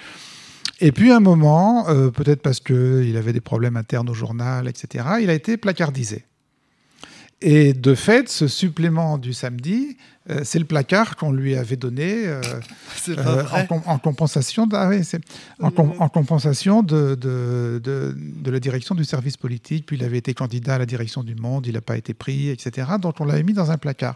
Et 0.82 0.92
puis, 0.92 1.12
à 1.12 1.18
un 1.18 1.20
moment, 1.20 1.90
euh, 1.90 2.10
peut-être 2.10 2.42
parce 2.42 2.60
qu'il 2.60 3.16
avait 3.18 3.34
des 3.34 3.42
problèmes 3.42 3.76
internes 3.76 4.10
au 4.10 4.14
journal, 4.14 4.68
etc., 4.68 5.06
il 5.22 5.30
a 5.30 5.34
été 5.34 5.58
placardisé. 5.58 6.24
Et 7.42 7.74
de 7.74 7.96
fait, 7.96 8.28
ce 8.30 8.48
supplément 8.50 9.18
du 9.18 9.32
samedi, 9.34 9.96
euh, 10.30 10.42
c'est 10.44 10.60
le 10.60 10.66
placard 10.66 11.16
qu'on 11.16 11.32
lui 11.32 11.56
avait 11.56 11.78
donné 11.78 12.28
euh, 12.28 12.42
euh, 13.10 13.16
en, 13.42 13.44
vrai. 13.46 13.68
com- 13.68 13.82
en 13.86 13.98
compensation, 13.98 14.68
de, 14.68 14.76
ah 14.76 14.90
oui, 14.90 15.06
c'est- 15.06 15.22
en, 15.62 15.72
com- 15.72 15.94
en 16.00 16.10
compensation 16.10 16.84
de, 16.84 17.16
de, 17.16 17.80
de- 17.82 18.14
de 18.18 18.52
la 18.52 18.60
direction 18.60 18.94
du 18.94 19.06
service 19.06 19.38
politique. 19.38 19.86
Puis 19.86 19.96
il 19.96 20.04
avait 20.04 20.18
été 20.18 20.34
candidat 20.34 20.76
à 20.76 20.78
la 20.80 20.86
direction 20.86 21.24
du 21.24 21.36
Monde, 21.36 21.66
il 21.66 21.74
n'a 21.76 21.82
pas 21.82 21.96
été 21.98 22.14
pris, 22.14 22.50
etc. 22.50 22.88
Donc 23.02 23.22
on 23.22 23.26
l'avait 23.26 23.44
mis 23.44 23.54
dans 23.54 23.72
un 23.72 23.78
placard. 23.78 24.16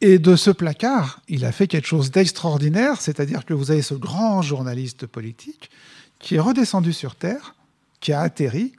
Et 0.00 0.18
de 0.18 0.34
ce 0.34 0.50
placard, 0.50 1.20
il 1.28 1.44
a 1.44 1.52
fait 1.52 1.68
quelque 1.68 1.86
chose 1.86 2.10
d'extraordinaire, 2.10 3.00
c'est-à-dire 3.00 3.44
que 3.44 3.54
vous 3.54 3.70
avez 3.70 3.80
ce 3.80 3.94
grand 3.94 4.42
journaliste 4.42 5.06
politique 5.06 5.70
qui 6.18 6.34
est 6.34 6.40
redescendu 6.40 6.92
sur 6.92 7.14
Terre, 7.14 7.54
qui 8.00 8.12
a 8.12 8.20
atterri 8.20 8.72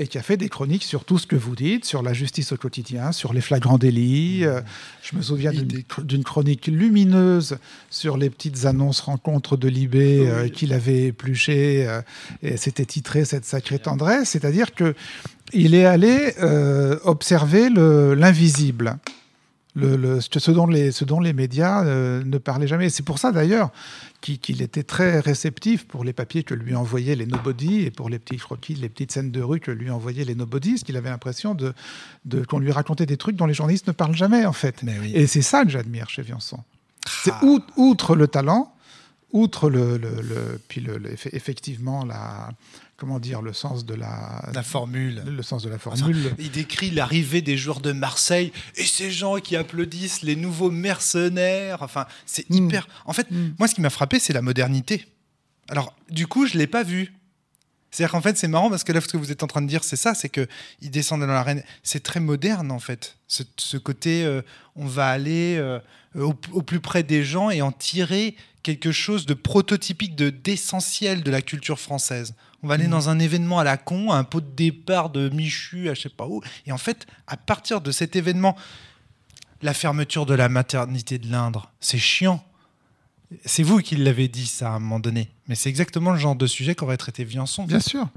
et 0.00 0.06
qui 0.06 0.16
a 0.18 0.22
fait 0.22 0.36
des 0.36 0.48
chroniques 0.48 0.84
sur 0.84 1.04
tout 1.04 1.18
ce 1.18 1.26
que 1.26 1.34
vous 1.36 1.56
dites, 1.56 1.84
sur 1.84 2.02
la 2.02 2.12
justice 2.12 2.52
au 2.52 2.56
quotidien, 2.56 3.10
sur 3.12 3.32
les 3.32 3.40
flagrants 3.40 3.78
délits. 3.78 4.44
Euh, 4.44 4.60
je 5.02 5.16
me 5.16 5.22
souviens 5.22 5.52
d'une 5.52 6.24
chronique 6.24 6.66
lumineuse 6.68 7.58
sur 7.90 8.16
les 8.16 8.30
petites 8.30 8.64
annonces 8.64 9.00
rencontres 9.00 9.56
de 9.56 9.68
Libé 9.68 10.26
euh, 10.28 10.48
qu'il 10.48 10.72
avait 10.72 11.06
épluchées, 11.06 11.86
euh, 11.88 12.00
et 12.42 12.56
c'était 12.56 12.84
titré 12.84 13.24
Cette 13.24 13.44
sacrée 13.44 13.78
tendresse, 13.80 14.30
c'est-à-dire 14.30 14.74
que 14.74 14.94
il 15.52 15.74
est 15.74 15.86
allé 15.86 16.34
euh, 16.42 16.98
observer 17.04 17.68
le- 17.70 18.14
l'invisible. 18.14 18.98
Le, 19.74 19.96
le- 19.96 20.20
ce, 20.20 20.50
dont 20.50 20.66
les, 20.66 20.90
ce 20.90 21.04
dont 21.04 21.20
les 21.20 21.32
médias 21.32 21.84
euh, 21.84 22.22
ne 22.24 22.38
parlaient 22.38 22.66
jamais. 22.66 22.90
C'est 22.90 23.04
pour 23.04 23.18
ça 23.18 23.30
d'ailleurs 23.32 23.70
qu'il 24.20 24.62
était 24.62 24.82
très 24.82 25.20
réceptif 25.20 25.86
pour 25.86 26.02
les 26.04 26.12
papiers 26.12 26.42
que 26.42 26.54
lui 26.54 26.74
envoyaient 26.74 27.14
les 27.14 27.26
nobody 27.26 27.82
et 27.82 27.90
pour 27.90 28.10
les 28.10 28.18
petits 28.18 28.36
croquis, 28.36 28.74
les 28.74 28.88
petites 28.88 29.12
scènes 29.12 29.30
de 29.30 29.40
rue 29.40 29.60
que 29.60 29.70
lui 29.70 29.90
envoyaient 29.90 30.24
les 30.24 30.34
nobody, 30.34 30.72
parce 30.72 30.82
qu'il 30.82 30.96
avait 30.96 31.10
l'impression 31.10 31.54
de, 31.54 31.72
de, 32.24 32.44
qu'on 32.44 32.58
lui 32.58 32.72
racontait 32.72 33.06
des 33.06 33.16
trucs 33.16 33.36
dont 33.36 33.46
les 33.46 33.54
journalistes 33.54 33.86
ne 33.86 33.92
parlent 33.92 34.16
jamais 34.16 34.44
en 34.44 34.52
fait. 34.52 34.82
Oui. 34.82 35.12
Et 35.14 35.26
c'est 35.28 35.42
ça 35.42 35.64
que 35.64 35.70
j'admire 35.70 36.10
chez 36.10 36.22
Viançon. 36.22 36.58
C'est 37.06 37.30
Ah. 37.32 37.44
out- 37.44 37.64
outre 37.76 38.16
le 38.16 38.26
talent, 38.26 38.74
outre 39.32 39.70
le, 39.70 39.96
le- 39.98 40.20
le- 40.20 40.60
puis 40.68 40.80
le, 40.80 41.00
effectivement 41.32 42.04
la 42.04 42.50
comment 42.98 43.20
dire, 43.20 43.40
le 43.42 43.52
sens 43.52 43.86
de 43.86 43.94
la, 43.94 44.44
La 44.52 44.62
formule. 44.64 45.22
le 45.24 45.42
sens 45.44 45.62
de 45.62 45.68
la 45.70 45.78
formule. 45.78 46.34
Il 46.38 46.50
décrit 46.50 46.90
l'arrivée 46.90 47.40
des 47.42 47.56
joueurs 47.56 47.80
de 47.80 47.92
Marseille 47.92 48.52
et 48.76 48.84
ces 48.84 49.10
gens 49.12 49.36
qui 49.38 49.54
applaudissent 49.56 50.22
les 50.22 50.34
nouveaux 50.36 50.70
mercenaires. 50.72 51.82
Enfin, 51.82 52.06
c'est 52.26 52.50
Mm. 52.50 52.54
hyper. 52.54 52.88
En 53.06 53.12
fait, 53.12 53.30
Mm. 53.30 53.54
moi, 53.58 53.68
ce 53.68 53.74
qui 53.76 53.80
m'a 53.80 53.90
frappé, 53.90 54.18
c'est 54.18 54.32
la 54.32 54.42
modernité. 54.42 55.06
Alors, 55.68 55.94
du 56.10 56.26
coup, 56.26 56.46
je 56.46 56.58
l'ai 56.58 56.66
pas 56.66 56.82
vu. 56.82 57.14
C'est-à-dire 57.90 58.10
qu'en 58.12 58.20
fait, 58.20 58.36
c'est 58.36 58.48
marrant 58.48 58.68
parce 58.68 58.84
que 58.84 58.92
là, 58.92 59.00
ce 59.00 59.06
que 59.08 59.16
vous 59.16 59.30
êtes 59.32 59.42
en 59.42 59.46
train 59.46 59.62
de 59.62 59.68
dire, 59.68 59.84
c'est 59.84 59.96
ça, 59.96 60.14
c'est 60.14 60.28
que 60.28 60.46
il 60.82 60.90
descendent 60.90 61.20
dans 61.20 61.26
l'arène. 61.28 61.62
C'est 61.84 62.02
très 62.02 62.20
moderne, 62.20 62.70
en 62.72 62.80
fait. 62.80 63.16
Ce, 63.28 63.44
ce 63.56 63.76
côté, 63.76 64.24
euh, 64.24 64.42
on 64.76 64.86
va 64.86 65.08
aller 65.08 65.56
euh, 65.56 65.78
au, 66.16 66.34
au 66.52 66.62
plus 66.62 66.80
près 66.80 67.02
des 67.04 67.22
gens 67.24 67.48
et 67.48 67.62
en 67.62 67.70
tirer 67.72 68.34
quelque 68.64 68.92
chose 68.92 69.24
de 69.24 69.34
prototypique, 69.34 70.16
de 70.16 70.28
d'essentiel 70.30 71.22
de 71.22 71.30
la 71.30 71.40
culture 71.42 71.78
française. 71.78 72.34
On 72.62 72.66
va 72.68 72.74
aller 72.74 72.84
Mhm. 72.84 72.90
dans 72.90 73.08
un 73.08 73.18
événement 73.18 73.58
à 73.60 73.64
la 73.64 73.76
con, 73.76 74.10
un 74.12 74.24
pot 74.24 74.40
de 74.40 74.50
départ 74.54 75.10
de 75.10 75.28
Michu, 75.28 75.88
à 75.88 75.94
je 75.94 76.02
sais 76.02 76.08
pas 76.08 76.26
où, 76.26 76.42
et 76.66 76.72
en 76.72 76.78
fait, 76.78 77.06
à 77.26 77.36
partir 77.36 77.80
de 77.80 77.90
cet 77.92 78.16
événement, 78.16 78.56
la 79.62 79.74
fermeture 79.74 80.26
de 80.26 80.34
la 80.34 80.48
maternité 80.48 81.18
de 81.18 81.30
l'Indre, 81.30 81.70
c'est 81.80 81.98
chiant. 81.98 82.44
C'est 83.44 83.62
vous 83.62 83.78
qui 83.78 83.96
l'avez 83.96 84.26
dit 84.28 84.46
ça 84.46 84.68
à 84.72 84.76
un 84.76 84.78
moment 84.78 85.00
donné, 85.00 85.30
mais 85.48 85.54
c'est 85.54 85.68
exactement 85.68 86.10
le 86.12 86.18
genre 86.18 86.34
de 86.36 86.46
sujet 86.46 86.74
qu'aurait 86.74 86.96
traité 86.96 87.24
Viançon. 87.24 87.64
Bien 87.64 87.80
sûr, 87.80 88.08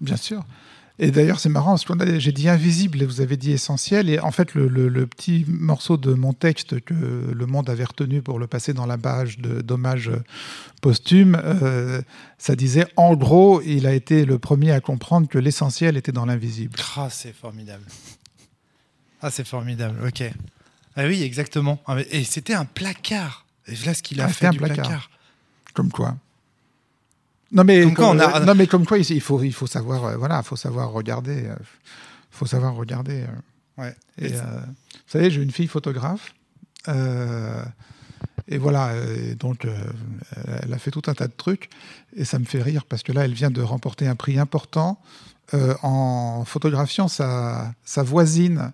bien 0.00 0.16
sûr. 0.16 0.44
Et 0.98 1.10
d'ailleurs, 1.10 1.40
c'est 1.40 1.50
marrant, 1.50 1.76
j'ai 2.18 2.32
dit 2.32 2.48
invisible 2.48 3.02
et 3.02 3.04
vous 3.06 3.20
avez 3.20 3.36
dit 3.36 3.52
essentiel. 3.52 4.08
Et 4.08 4.18
en 4.18 4.30
fait, 4.30 4.54
le, 4.54 4.66
le- 4.66 4.88
le 4.88 5.06
petit 5.06 5.44
morceau 5.46 5.98
de 5.98 6.14
mon 6.14 6.32
texte 6.32 6.80
que 6.80 6.94
le 6.94 7.46
Monde 7.46 7.68
avait 7.68 7.84
retenu 7.84 8.22
pour 8.22 8.38
le 8.38 8.46
passer 8.46 8.72
dans 8.72 8.86
la 8.86 8.96
page 8.96 9.38
d'hommage 9.38 10.10
posthume, 10.80 11.38
euh, 11.44 12.00
ça 12.38 12.56
disait 12.56 12.86
en 12.96 13.14
gros, 13.14 13.60
il 13.60 13.86
a 13.86 13.92
été 13.92 14.24
le 14.24 14.38
premier 14.38 14.72
à 14.72 14.80
comprendre 14.80 15.28
que 15.28 15.38
l'essentiel 15.38 15.98
était 15.98 16.12
dans 16.12 16.24
l'invisible. 16.24 16.78
Ah, 16.96 17.08
c'est 17.10 17.34
formidable. 17.34 17.84
Ah, 19.20 19.30
c'est 19.30 19.46
formidable, 19.46 19.98
ok. 20.06 20.22
Ah 20.96 21.04
oui, 21.06 21.22
exactement. 21.22 21.78
Ah, 21.86 21.96
Et 22.10 22.24
c'était 22.24 22.54
un 22.54 22.64
placard. 22.64 23.44
Et 23.66 23.74
là, 23.84 23.92
ce 23.92 24.02
qu'il 24.02 24.20
a 24.20 24.24
Ah, 24.24 24.28
fait 24.28 24.34
c'était 24.34 24.46
un 24.46 24.50
du 24.50 24.58
placard. 24.58 24.76
placard. 24.86 25.10
Comme 25.74 25.90
quoi. 25.90 26.16
Non 27.52 27.64
mais 27.64 27.82
Comme 27.82 27.94
quoi, 27.94 28.10
on 28.10 28.18
a- 28.18 28.40
non 28.40 28.54
mais 28.54 28.66
comme 28.66 28.84
quoi 28.86 28.98
il 28.98 29.20
faut 29.20 29.42
il 29.42 29.52
faut 29.52 29.66
savoir 29.68 30.04
euh, 30.04 30.16
voilà 30.16 30.42
faut 30.42 30.56
savoir 30.56 30.90
regarder 30.90 31.44
euh, 31.46 31.54
faut 32.30 32.46
savoir 32.46 32.74
regarder 32.74 33.22
euh. 33.22 33.82
Ouais. 33.82 33.94
Et, 34.18 34.26
Et 34.26 34.32
vous 34.32 34.38
savez, 35.06 35.30
j'ai 35.30 35.42
une 35.42 35.50
fille 35.52 35.66
photographe. 35.68 36.34
et 38.48 38.58
voilà, 38.58 38.92
donc 39.38 39.66
elle 40.62 40.72
a 40.72 40.78
fait 40.78 40.90
tout 40.90 41.02
un 41.08 41.14
tas 41.14 41.26
de 41.26 41.32
trucs. 41.36 41.68
Et 42.16 42.24
ça 42.24 42.38
me 42.38 42.44
fait 42.44 42.62
rire 42.62 42.84
parce 42.88 43.02
que 43.02 43.12
là, 43.12 43.24
elle 43.24 43.34
vient 43.34 43.50
de 43.50 43.60
remporter 43.62 44.06
un 44.08 44.14
prix 44.16 44.38
important 44.38 44.98
en 45.82 46.44
photographiant 46.46 47.08
sa, 47.08 47.72
sa 47.84 48.02
voisine 48.02 48.72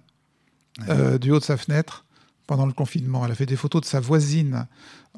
du 1.20 1.30
haut 1.32 1.38
de 1.40 1.44
sa 1.44 1.56
fenêtre 1.56 2.04
pendant 2.46 2.66
le 2.66 2.72
confinement. 2.72 3.24
Elle 3.24 3.32
a 3.32 3.34
fait 3.34 3.46
des 3.46 3.56
photos 3.56 3.82
de 3.82 3.86
sa 3.86 4.00
voisine 4.00 4.66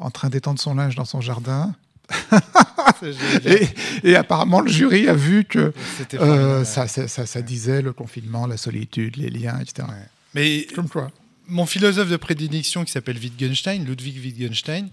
en 0.00 0.10
train 0.10 0.30
d'étendre 0.30 0.58
son 0.60 0.74
linge 0.74 0.94
dans 0.94 1.04
son 1.04 1.20
jardin. 1.20 1.74
Et, 3.44 3.68
et 4.02 4.16
apparemment, 4.16 4.60
le 4.60 4.70
jury 4.70 5.08
a 5.08 5.14
vu 5.14 5.44
que 5.44 5.72
euh, 6.14 6.64
ça, 6.64 6.86
ça, 6.88 7.08
ça- 7.08 7.26
ça 7.26 7.42
disait 7.42 7.82
le 7.82 7.92
confinement, 7.92 8.46
la 8.46 8.56
solitude, 8.56 9.16
les 9.16 9.30
liens, 9.30 9.58
etc. 9.60 9.86
Mais 10.34 10.66
Comme 10.74 10.88
quoi. 10.88 11.10
mon 11.48 11.66
philosophe 11.66 12.08
de 12.08 12.16
prédilection 12.16 12.84
qui 12.84 12.92
s'appelle 12.92 13.18
Wittgenstein, 13.18 13.84
Ludwig 13.84 14.16
Wittgenstein, 14.22 14.88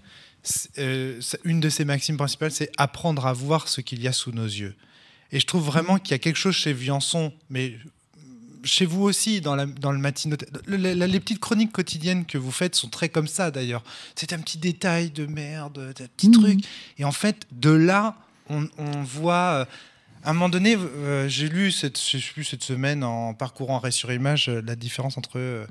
euh, 0.78 1.20
une 1.44 1.60
de 1.60 1.68
ses 1.68 1.84
maximes 1.84 2.16
principales, 2.16 2.50
c'est 2.50 2.70
apprendre 2.76 3.26
à 3.26 3.32
voir 3.32 3.68
ce 3.68 3.80
qu'il 3.80 4.02
y 4.02 4.08
a 4.08 4.12
sous 4.12 4.32
nos 4.32 4.44
yeux. 4.46 4.74
Et 5.30 5.40
je 5.40 5.46
trouve 5.46 5.64
vraiment 5.64 5.98
qu'il 5.98 6.10
y 6.12 6.14
a 6.14 6.18
quelque 6.18 6.36
chose 6.38 6.54
chez 6.54 6.72
Viançon, 6.72 7.32
mais 7.48 7.76
chez 8.64 8.86
vous 8.86 9.02
aussi, 9.02 9.40
dans, 9.40 9.54
la, 9.56 9.66
dans 9.66 9.92
le 9.92 9.98
matin. 9.98 10.30
les 10.66 11.20
petites 11.20 11.40
chroniques 11.40 11.72
quotidiennes 11.72 12.24
que 12.26 12.38
vous 12.38 12.50
faites 12.52 12.74
sont 12.74 12.88
très 12.88 13.08
comme 13.08 13.26
ça 13.26 13.50
d'ailleurs. 13.50 13.82
C'est 14.14 14.32
un 14.32 14.38
petit 14.38 14.58
détail 14.58 15.10
de 15.10 15.26
merde, 15.26 15.78
un 15.78 16.06
petit 16.16 16.28
Mhm. 16.28 16.34
truc. 16.34 16.60
Et 16.98 17.04
en 17.04 17.12
fait, 17.12 17.46
de 17.52 17.70
là, 17.70 18.16
on, 18.48 18.68
on 18.78 19.02
voit. 19.02 19.34
euh, 19.60 19.64
à 20.24 20.30
un 20.30 20.32
moment 20.34 20.48
donné, 20.48 20.76
euh, 20.76 21.28
j'ai 21.28 21.48
lu 21.48 21.72
cette, 21.72 21.98
je 22.00 22.18
sais 22.18 22.32
plus, 22.32 22.44
cette 22.44 22.62
semaine 22.62 23.02
en 23.02 23.34
parcourant 23.34 23.76
Arrêt 23.78 23.90
sur 23.90 24.12
Image 24.12 24.48
euh, 24.48 24.62
la 24.64 24.76
différence 24.76 25.18
entre. 25.18 25.38
euh, 25.38 25.66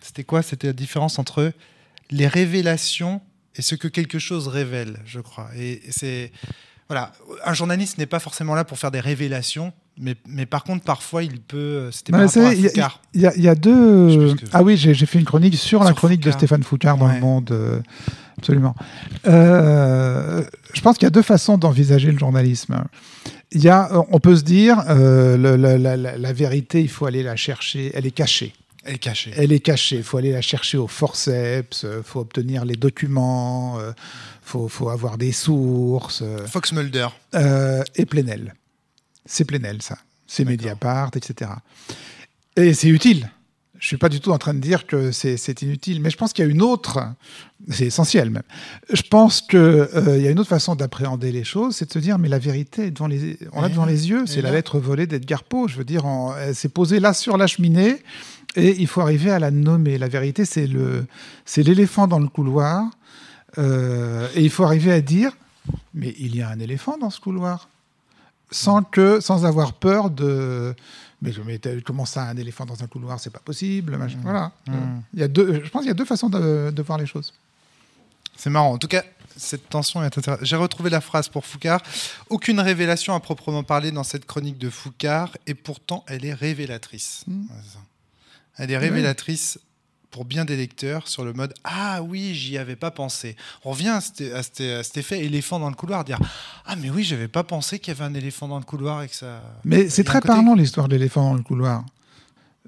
C'était 0.00 0.24
quoi? 0.24 0.42
C'était 0.42 0.66
la 0.68 0.72
différence 0.74 1.18
entre 1.18 1.52
les 2.10 2.26
révélations 2.26 3.20
et 3.56 3.62
ce 3.62 3.74
que 3.74 3.88
quelque 3.88 4.18
chose 4.18 4.48
révèle, 4.48 5.00
je 5.06 5.20
crois. 5.20 5.48
Et 5.56 5.80
c'est. 5.90 6.32
Voilà, 6.88 7.12
un 7.44 7.52
journaliste 7.52 7.98
n'est 7.98 8.06
pas 8.06 8.18
forcément 8.20 8.54
là 8.54 8.64
pour 8.64 8.78
faire 8.78 8.90
des 8.90 9.00
révélations, 9.00 9.72
mais, 10.00 10.14
mais 10.26 10.46
par 10.46 10.64
contre, 10.64 10.84
parfois, 10.84 11.22
il 11.22 11.40
peut. 11.40 11.90
C'était 11.92 12.12
c'est- 12.28 12.40
rapport 12.40 12.46
à 12.50 12.54
il 12.54 12.60
y 12.62 13.26
a- 13.26 13.36
y, 13.36 13.46
y 13.48 13.54
deux. 13.56 14.34
que- 14.34 14.44
Ah 14.52 14.62
oui, 14.62 14.76
j'ai 14.76 14.94
fait 14.94 15.18
une 15.18 15.24
chronique 15.24 15.56
sur, 15.56 15.82
la 15.84 15.92
chronique 15.92 16.20
de. 16.20 16.30
Stéphane 16.30 16.62
Foucard 16.62 16.96
dans 16.98 17.06
Ouais. 17.08 17.14
le 17.14 17.20
monde. 17.20 17.50
euh, 17.50 17.80
absolument. 18.38 18.74
Euh, 19.26 20.42
je 20.74 20.80
pense 20.80 20.96
qu'il 20.96 21.06
y 21.06 21.08
a 21.08 21.10
deux 21.10 21.22
façons 21.22 21.58
d'envisager 21.58 22.10
le 22.12 22.18
journalisme. 22.18 22.84
Il 23.52 23.62
y 23.62 23.68
a, 23.68 23.90
euh, 23.92 24.02
on 24.10 24.20
peut 24.20 24.36
se 24.36 24.42
dire, 24.42 24.82
euh, 24.88 25.36
le- 25.36 25.56
la, 25.56 25.78
la- 25.78 25.96
la- 25.96 26.18
la 26.18 26.32
vérité, 26.32 26.80
il 26.80 26.88
faut 26.88 27.06
aller 27.06 27.22
la 27.22 27.36
chercher. 27.36 27.90
Elle 27.94 28.06
est 28.06 28.10
cachée. 28.10 28.52
Elle 28.84 28.94
est 28.94 28.98
cachée. 28.98 29.32
Elle 29.36 29.52
est 29.52 29.60
cachée. 29.60 29.96
Il 29.96 30.02
faut 30.02 30.18
aller 30.18 30.32
la 30.32 30.40
chercher 30.40 30.78
au 30.78 30.86
forceps. 30.86 31.84
Il 31.84 32.02
faut 32.04 32.20
obtenir 32.20 32.64
les 32.64 32.76
documents. 32.76 33.78
Il 33.80 33.92
faut, 34.42 34.68
faut 34.68 34.88
avoir 34.88 35.18
des 35.18 35.32
sources. 35.32 36.22
euh, 36.22 36.46
Fox 36.46 36.72
Mulder. 36.72 37.08
euh, 37.34 37.82
et 37.96 38.06
Plenel. 38.06 38.54
C'est 39.30 39.44
Plenel, 39.44 39.82
ça. 39.82 39.98
C'est. 40.26 40.44
Mediapart, 40.44 41.10
etc. 41.14 41.50
Et 42.56 42.74
c'est 42.74 42.88
utile. 42.88 43.30
Je 43.78 43.86
suis 43.86 43.96
pas 43.96 44.08
du 44.08 44.18
tout 44.20 44.32
en 44.32 44.38
train 44.38 44.54
de 44.54 44.58
dire 44.58 44.86
que 44.88 45.12
c'est 45.12 45.36
c'est 45.36 45.62
inutile, 45.62 46.00
mais 46.00 46.10
je 46.10 46.16
pense 46.16 46.32
qu'il 46.32 46.44
y 46.44 46.48
a 46.48 46.50
une 46.50 46.62
autre, 46.62 46.98
c'est 47.70 47.86
essentiel 47.86 48.28
même. 48.30 48.42
Je 48.92 49.02
pense 49.02 49.40
qu'il 49.40 49.88
il 50.16 50.20
y 50.20 50.26
a 50.26 50.30
une 50.30 50.40
autre 50.40 50.48
façon 50.48 50.74
d'appréhender 50.74 51.30
les 51.30 51.44
choses, 51.44 51.76
c'est 51.76 51.86
de 51.86 51.92
se 51.92 52.00
dire 52.00 52.18
mais 52.18 52.28
la 52.28 52.40
vérité 52.40 52.86
est 52.86 52.90
devant 52.90 53.06
les, 53.06 53.38
on 53.52 53.60
l'a 53.60 53.68
Ouais. 53.68 53.72
devant 53.72 53.84
les 53.86 54.08
yeux, 54.10 54.24
Et 54.24 54.26
c'est 54.26 54.42
la 54.42 54.50
lettre 54.50 54.80
volée 54.80 55.06
d'Edgar 55.06 55.44
Poe. 55.44 55.68
Je 55.68 55.76
veux 55.76 55.84
dire, 55.84 56.02
s'est 56.54 56.68
posée 56.70 56.98
là 56.98 57.12
sur 57.14 57.36
la 57.36 57.46
cheminée 57.46 58.02
et 58.56 58.70
il 58.80 58.88
faut 58.88 59.00
arriver 59.00 59.30
à 59.30 59.38
la 59.38 59.52
nommer. 59.52 59.96
La 59.96 60.08
vérité, 60.08 60.44
c'est 60.44 60.66
le, 60.66 61.06
c'est 61.44 61.62
l'éléphant 61.62 62.08
dans 62.08 62.18
le 62.18 62.28
couloir 62.28 62.90
euh, 63.58 64.26
et 64.34 64.42
il 64.42 64.50
faut 64.50 64.64
arriver 64.64 64.90
à 64.92 65.00
dire 65.00 65.30
mais 65.94 66.16
il 66.18 66.34
y 66.34 66.42
a 66.42 66.48
un 66.48 66.58
éléphant 66.58 66.98
dans 66.98 67.10
ce 67.10 67.20
couloir 67.20 67.68
sans 68.50 68.82
que 68.82 69.20
sans 69.20 69.44
avoir 69.44 69.74
peur 69.74 70.10
de 70.10 70.74
mais, 71.20 71.32
comment 71.84 72.04
ça 72.04 72.28
un 72.28 72.36
éléphant 72.36 72.64
dans 72.64 72.82
un 72.82 72.86
couloir 72.86 73.18
c'est 73.18 73.30
pas 73.30 73.40
possible 73.40 73.96
machin. 73.96 74.18
voilà 74.22 74.52
Mmh. 74.66 74.72
il 75.14 75.20
y 75.20 75.22
a 75.22 75.28
deux 75.28 75.62
je 75.64 75.70
pense 75.70 75.82
qu'il 75.82 75.88
y 75.88 75.92
a 75.92 75.94
deux 75.94 76.04
façons 76.04 76.28
de, 76.28 76.70
de 76.70 76.82
voir 76.82 76.98
les 76.98 77.06
choses 77.06 77.32
C'est 78.36 78.50
marrant. 78.50 78.72
En 78.72 78.78
tout 78.78 78.86
cas, 78.86 79.02
cette 79.36 79.68
tension 79.68 80.02
est 80.02 80.06
intéressante. 80.06 80.44
J'ai 80.44 80.56
retrouvé 80.56 80.90
la 80.90 81.00
phrase 81.00 81.28
pour 81.28 81.44
Foucard. 81.44 81.82
Aucune 82.28 82.60
révélation 82.60 83.14
à 83.14 83.20
proprement 83.20 83.64
parler 83.64 83.90
dans 83.90 84.04
cette 84.04 84.26
chronique 84.26 84.58
de 84.58 84.70
Foucard, 84.70 85.36
et 85.46 85.54
pourtant 85.54 86.04
elle 86.06 86.24
est 86.24 86.34
révélatrice. 86.34 87.24
Mm. 87.26 87.46
Ça. 87.72 87.78
Elle 88.58 88.70
est 88.70 88.78
révélatrice 88.78 89.58
pour 90.10 90.24
bien 90.24 90.44
des 90.44 90.56
lecteurs 90.56 91.06
sur 91.08 91.24
le 91.24 91.32
mode 91.32 91.52
Ah 91.64 92.02
oui, 92.02 92.34
j'y 92.34 92.56
avais 92.58 92.76
pas 92.76 92.90
pensé. 92.90 93.36
On 93.64 93.70
revient 93.70 93.88
à 93.90 94.00
cet, 94.00 94.20
à 94.32 94.42
cet- 94.42 94.60
à 94.60 94.82
cet 94.82 94.96
effet 94.96 95.24
éléphant 95.24 95.58
dans 95.60 95.68
le 95.68 95.74
couloir, 95.74 96.04
dire 96.04 96.18
Ah 96.66 96.76
mais 96.76 96.88
oui, 96.90 97.04
j'avais 97.04 97.28
pas 97.28 97.42
pensé 97.44 97.78
qu'il 97.78 97.92
y 97.94 97.96
avait 98.00 98.04
un 98.10 98.14
éléphant 98.14 98.48
dans 98.48 98.58
le 98.58 98.64
couloir 98.64 99.02
et 99.02 99.08
que 99.08 99.14
ça. 99.14 99.42
mais 99.64 99.88
c'est 99.88 100.04
très 100.04 100.20
parlant 100.20 100.54
l'histoire 100.54 100.88
de 100.88 100.96
l'éléphant 100.96 101.22
dans 101.30 101.34
le 101.34 101.42
couloir 101.42 101.84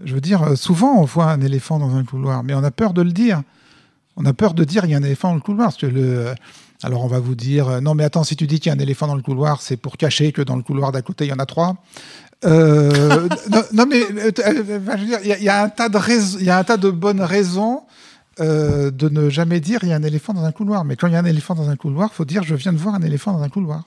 je 0.03 0.15
veux 0.15 0.21
dire 0.23 0.43
euh, 0.43 0.57
souvent 0.57 0.95
on 0.99 1.05
voit 1.05 1.31
un 1.31 1.43
éléphant 1.43 1.79
dans 1.79 1.95
un 1.95 2.05
couloir 2.05 2.43
mais 2.43 2.55
on 2.55 2.65
a 2.65 2.71
peur 2.71 2.95
de 2.95 3.03
le 3.03 3.13
dire 3.13 3.43
on 4.17 4.25
a 4.25 4.33
peur 4.33 4.55
de 4.55 4.65
dire 4.65 4.87
il 4.87 4.93
y 4.93 4.95
a 4.95 4.97
un 4.97 5.03
éléphant 5.03 5.29
dans 5.29 5.35
le 5.35 5.41
couloir 5.43 5.69
parce 5.69 5.77
que 5.77 5.85
le 5.87 6.35
alors 6.83 7.05
on 7.05 7.07
va 7.07 7.19
vous 7.19 7.35
dire 7.35 7.69
euh, 7.69 7.81
non 7.83 7.95
mais 7.95 8.05
attends 8.05 8.25
si 8.25 8.35
tu 8.35 8.47
dis 8.47 8.61
qu'il 8.61 8.71
y 8.71 8.73
a 8.73 8.77
un 8.77 8.83
éléphant 8.83 9.07
dans 9.09 9.15
le 9.15 9.21
couloir 9.21 9.61
c'est 9.61 9.77
pour 9.77 9.99
cacher 9.99 10.33
que 10.33 10.41
dans 10.41 10.57
le 10.57 10.63
couloir 10.63 10.91
d'à 10.91 11.03
côté 11.03 11.27
il 11.27 11.29
y 11.29 11.33
en 11.35 11.39
a 11.39 11.45
trois 11.45 11.77
Euh, 12.45 13.29
non, 13.51 13.63
non, 13.73 13.87
mais 13.87 14.01
euh, 14.03 14.31
euh, 14.47 14.97
il 14.99 15.09
y, 15.09 15.15
a- 15.15 15.39
il 15.39 15.45
y 15.45 15.49
a 15.49 15.63
un 15.63 15.69
tas 15.69 15.89
de 15.89 15.97
rais- 15.99 16.37
il 16.39 16.45
y 16.45 16.51
a 16.51 16.57
un 16.59 16.65
tas 16.65 16.77
de 16.79 16.91
bonnes 16.91 17.21
raisons 17.21 17.83
euh, 18.41 18.91
de 18.91 19.09
ne 19.11 19.29
jamais 19.29 19.61
dire 19.61 19.81
il 19.83 19.91
y 19.91 19.93
a 19.93 19.97
un 19.97 20.03
éléphant 20.03 20.33
dans 20.33 20.45
un 20.45 20.53
couloir. 20.53 20.85
Mais 20.85 20.97
quand 20.97 21.07
il 21.07 21.13
y 21.13 21.17
a 21.17 21.19
un 21.19 21.25
éléphant 21.27 21.55
dans 21.55 21.69
un 21.69 21.77
couloir, 21.77 22.15
faut 22.15 22.25
dire 22.25 22.43
je 22.43 22.55
viens 22.55 22.73
de 22.73 22.79
voir 22.79 22.95
un 22.95 23.03
éléphant 23.03 23.33
dans 23.33 23.43
un 23.43 23.49
couloir. 23.51 23.85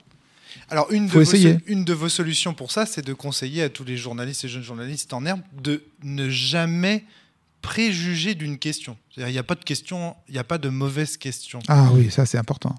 Alors, 0.70 0.90
une 0.92 1.06
de, 1.06 1.10
vos, 1.12 1.20
essayer. 1.20 1.54
so- 1.54 1.58
une 1.66 1.84
de 1.84 1.92
vos 1.92 2.08
solutions 2.08 2.54
pour 2.54 2.70
ça, 2.70 2.86
c'est 2.86 3.04
de 3.04 3.12
conseiller 3.12 3.64
à 3.64 3.68
tous 3.68 3.84
les 3.84 3.96
journalistes 3.96 4.44
et 4.44 4.48
jeunes 4.48 4.62
journalistes 4.62 5.12
en 5.12 5.26
herbe 5.26 5.40
de 5.60 5.82
ne 6.04 6.28
jamais 6.30 7.04
préjuger 7.60 8.34
d'une 8.34 8.58
question. 8.58 8.96
Il 9.16 9.24
n'y 9.26 9.38
a 9.38 9.42
pas 9.42 9.56
de 9.56 9.64
question, 9.64 10.14
il 10.28 10.32
n'y 10.32 10.38
a 10.38 10.44
pas 10.44 10.58
de 10.58 10.68
mauvaise 10.68 11.16
question. 11.16 11.58
Ah 11.68 11.88
oui, 11.92 12.10
ça 12.10 12.24
c'est 12.24 12.38
important. 12.38 12.76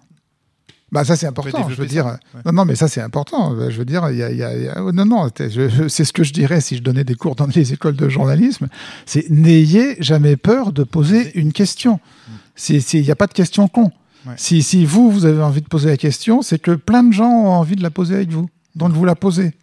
Bah 0.95 1.03
ça 1.03 1.15
c'est 1.15 1.27
important. 1.27 1.67
Je 1.69 1.75
veux 1.75 1.85
dire, 1.87 2.05
ouais. 2.07 2.41
non 2.45 2.51
non 2.53 2.65
mais 2.65 2.75
ça 2.75 2.87
c'est 2.87 3.01
important. 3.01 3.55
Je 3.69 3.77
veux 3.77 3.85
dire, 3.85 4.09
il 4.09 4.17
y 4.17 4.23
a, 4.23 4.31
il 4.31 4.37
y 4.37 4.43
a- 4.43 4.55
il 4.57 4.63
y 4.63 4.67
a- 4.67 4.83
oh, 4.83 4.91
non 4.91 5.05
non, 5.05 5.29
c'est 5.35 6.05
ce 6.05 6.13
que 6.13 6.23
je 6.23 6.33
dirais 6.33 6.61
si 6.61 6.77
je 6.77 6.81
donnais 6.81 7.03
des 7.03 7.15
cours 7.15 7.35
dans 7.35 7.47
les 7.53 7.73
écoles 7.73 7.95
de 7.95 8.09
journalisme. 8.09 8.67
C'est 9.05 9.29
n'ayez 9.29 9.95
jamais 10.01 10.37
peur 10.37 10.71
de 10.73 10.83
poser 10.83 11.37
une 11.37 11.53
question. 11.53 11.99
C'est- 12.55 12.93
Il 12.93 13.01
n'y 13.03 13.11
a 13.11 13.15
pas 13.15 13.27
de 13.27 13.33
question 13.33 13.67
con. 13.67 13.91
Ouais. 14.25 14.33
Si, 14.37 14.63
si 14.63 14.85
vous 14.85 15.11
vous 15.11 15.25
avez 15.25 15.43
envie 15.43 15.61
de 15.61 15.67
poser 15.67 15.89
la 15.89 15.97
question, 15.97 16.41
c'est 16.41 16.57
que 16.57 16.71
plein 16.71 17.03
de 17.03 17.13
gens 17.13 17.29
ont 17.29 17.49
envie 17.49 17.75
de 17.75 17.83
la 17.83 17.91
poser 17.91 18.15
avec 18.15 18.31
vous. 18.31 18.49
Donc 18.75 18.91
vous 18.93 19.05
la 19.05 19.15
posez. 19.15 19.53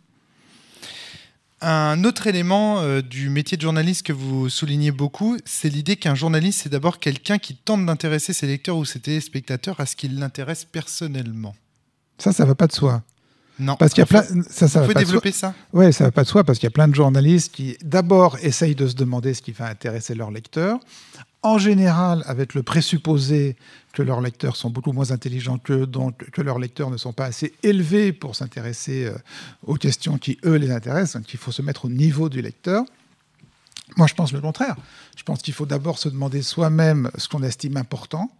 Un 1.64 2.02
autre 2.02 2.26
élément 2.26 2.80
euh, 2.80 3.02
du 3.02 3.28
métier 3.28 3.56
de 3.56 3.62
journaliste 3.62 4.04
que 4.04 4.12
vous 4.12 4.48
soulignez 4.48 4.90
beaucoup, 4.90 5.36
c'est 5.44 5.68
l'idée 5.68 5.94
qu'un 5.94 6.16
journaliste, 6.16 6.62
c'est 6.64 6.68
d'abord 6.68 6.98
quelqu'un 6.98 7.38
qui 7.38 7.54
tente 7.54 7.86
d'intéresser 7.86 8.32
ses 8.32 8.48
lecteurs 8.48 8.76
ou 8.76 8.84
ses 8.84 8.98
téléspectateurs 8.98 9.78
à 9.78 9.86
ce 9.86 9.94
qui 9.94 10.08
l'intéresse 10.08 10.64
personnellement. 10.64 11.54
Ça, 12.18 12.32
ça 12.32 12.44
va 12.44 12.56
pas 12.56 12.66
de 12.66 12.72
soi. 12.72 13.02
Non. 13.60 13.76
Parce 13.76 13.92
qu'il 13.92 14.00
y 14.00 14.02
a 14.02 14.06
plein. 14.06 14.24
Ça, 14.50 14.66
ça 14.66 14.80
va 14.80 14.88
pas 14.88 14.94
de 14.94 14.98
soi. 14.98 15.04
développer 15.04 15.30
ça 15.30 15.54
Ouais, 15.72 15.92
ça 15.92 16.02
va 16.02 16.10
pas 16.10 16.24
de 16.24 16.28
soi 16.28 16.42
parce 16.42 16.58
qu'il 16.58 16.66
y 16.66 16.72
a 16.72 16.72
plein 16.72 16.88
de 16.88 16.96
journalistes 16.96 17.54
qui 17.54 17.76
d'abord 17.84 18.38
essayent 18.42 18.74
de 18.74 18.88
se 18.88 18.96
demander 18.96 19.32
ce 19.32 19.42
qui 19.42 19.52
va 19.52 19.66
intéresser 19.66 20.16
leurs 20.16 20.32
lecteurs. 20.32 20.80
En 21.42 21.58
général, 21.58 22.24
avec 22.26 22.54
le 22.54 22.64
présupposé 22.64 23.56
que 23.92 24.02
leurs 24.02 24.20
lecteurs 24.20 24.56
sont 24.56 24.70
beaucoup 24.70 24.92
moins 24.92 25.10
intelligents 25.10 25.58
qu'eux, 25.58 25.86
donc 25.86 26.30
que 26.30 26.42
leurs 26.42 26.58
lecteurs 26.58 26.90
ne 26.90 26.96
sont 26.96 27.12
pas 27.12 27.26
assez 27.26 27.52
élevés 27.62 28.12
pour 28.12 28.36
s'intéresser 28.36 29.06
euh, 29.06 29.12
aux 29.66 29.74
questions 29.74 30.18
qui, 30.18 30.38
eux, 30.44 30.56
les 30.56 30.70
intéressent, 30.70 31.22
donc 31.22 31.32
il 31.34 31.38
faut 31.38 31.52
se 31.52 31.62
mettre 31.62 31.84
au 31.84 31.90
niveau 31.90 32.28
du 32.28 32.40
lecteur. 32.40 32.84
Moi, 33.96 34.06
je 34.06 34.14
pense 34.14 34.32
le 34.32 34.40
contraire. 34.40 34.76
Je 35.16 35.22
pense 35.22 35.42
qu'il 35.42 35.52
faut 35.52 35.66
d'abord 35.66 35.98
se 35.98 36.08
demander 36.08 36.40
soi-même 36.40 37.10
ce 37.18 37.28
qu'on 37.28 37.42
estime 37.42 37.76
important, 37.76 38.30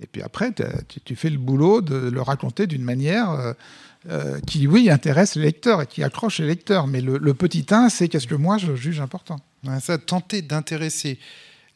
et 0.00 0.06
puis 0.06 0.22
après, 0.22 0.52
tu, 1.04 1.16
fais 1.16 1.30
le 1.30 1.38
boulot 1.38 1.80
de 1.80 1.94
le 1.94 2.20
raconter 2.20 2.66
d'une 2.66 2.82
manière 2.82 3.30
euh, 3.30 3.52
euh, 4.10 4.40
qui, 4.40 4.66
oui, 4.66 4.90
intéresse 4.90 5.36
les 5.36 5.42
lecteurs 5.42 5.82
et 5.82 5.86
qui 5.86 6.02
accroche 6.02 6.40
les 6.40 6.46
lecteurs. 6.46 6.86
Mais 6.86 7.00
le, 7.00 7.34
petit 7.34 7.64
1, 7.70 7.88
c'est 7.88 8.08
qu'est-ce 8.08 8.26
que 8.26 8.34
moi 8.34 8.58
je 8.58 8.74
juge 8.74 9.00
important. 9.00 9.38
Ça, 9.80 9.96
tenter 9.98 10.42
d'intéresser 10.42 11.18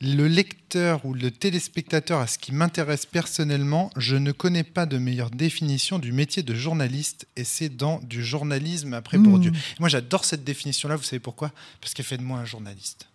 le 0.00 0.28
lecteur 0.28 1.04
ou 1.04 1.12
le 1.12 1.30
téléspectateur 1.30 2.20
à 2.20 2.26
ce 2.28 2.38
qui 2.38 2.52
m'intéresse 2.52 3.04
personnellement, 3.04 3.90
je 3.96 4.14
ne 4.16 4.30
connais 4.32 4.62
pas 4.62 4.86
de 4.86 4.96
meilleure 4.98 5.30
définition 5.30 5.98
du 5.98 6.12
métier 6.12 6.42
de 6.44 6.54
journaliste 6.54 7.26
et 7.36 7.42
c'est 7.44 7.68
dans 7.68 7.98
du 8.04 8.24
journalisme 8.24 8.94
après 8.94 9.18
Mmh. 9.18 9.22
Bourdieu. 9.24 9.52
Moi 9.80 9.88
j'adore 9.88 10.24
cette 10.24 10.44
définition-là, 10.44 10.94
vous 10.96 11.02
savez 11.02 11.18
pourquoi? 11.20 11.50
Parce 11.80 11.94
qu'elle 11.94 12.06
fait 12.06 12.16
de 12.18 12.22
moi 12.22 12.38
un 12.38 12.44
journaliste. 12.44 13.08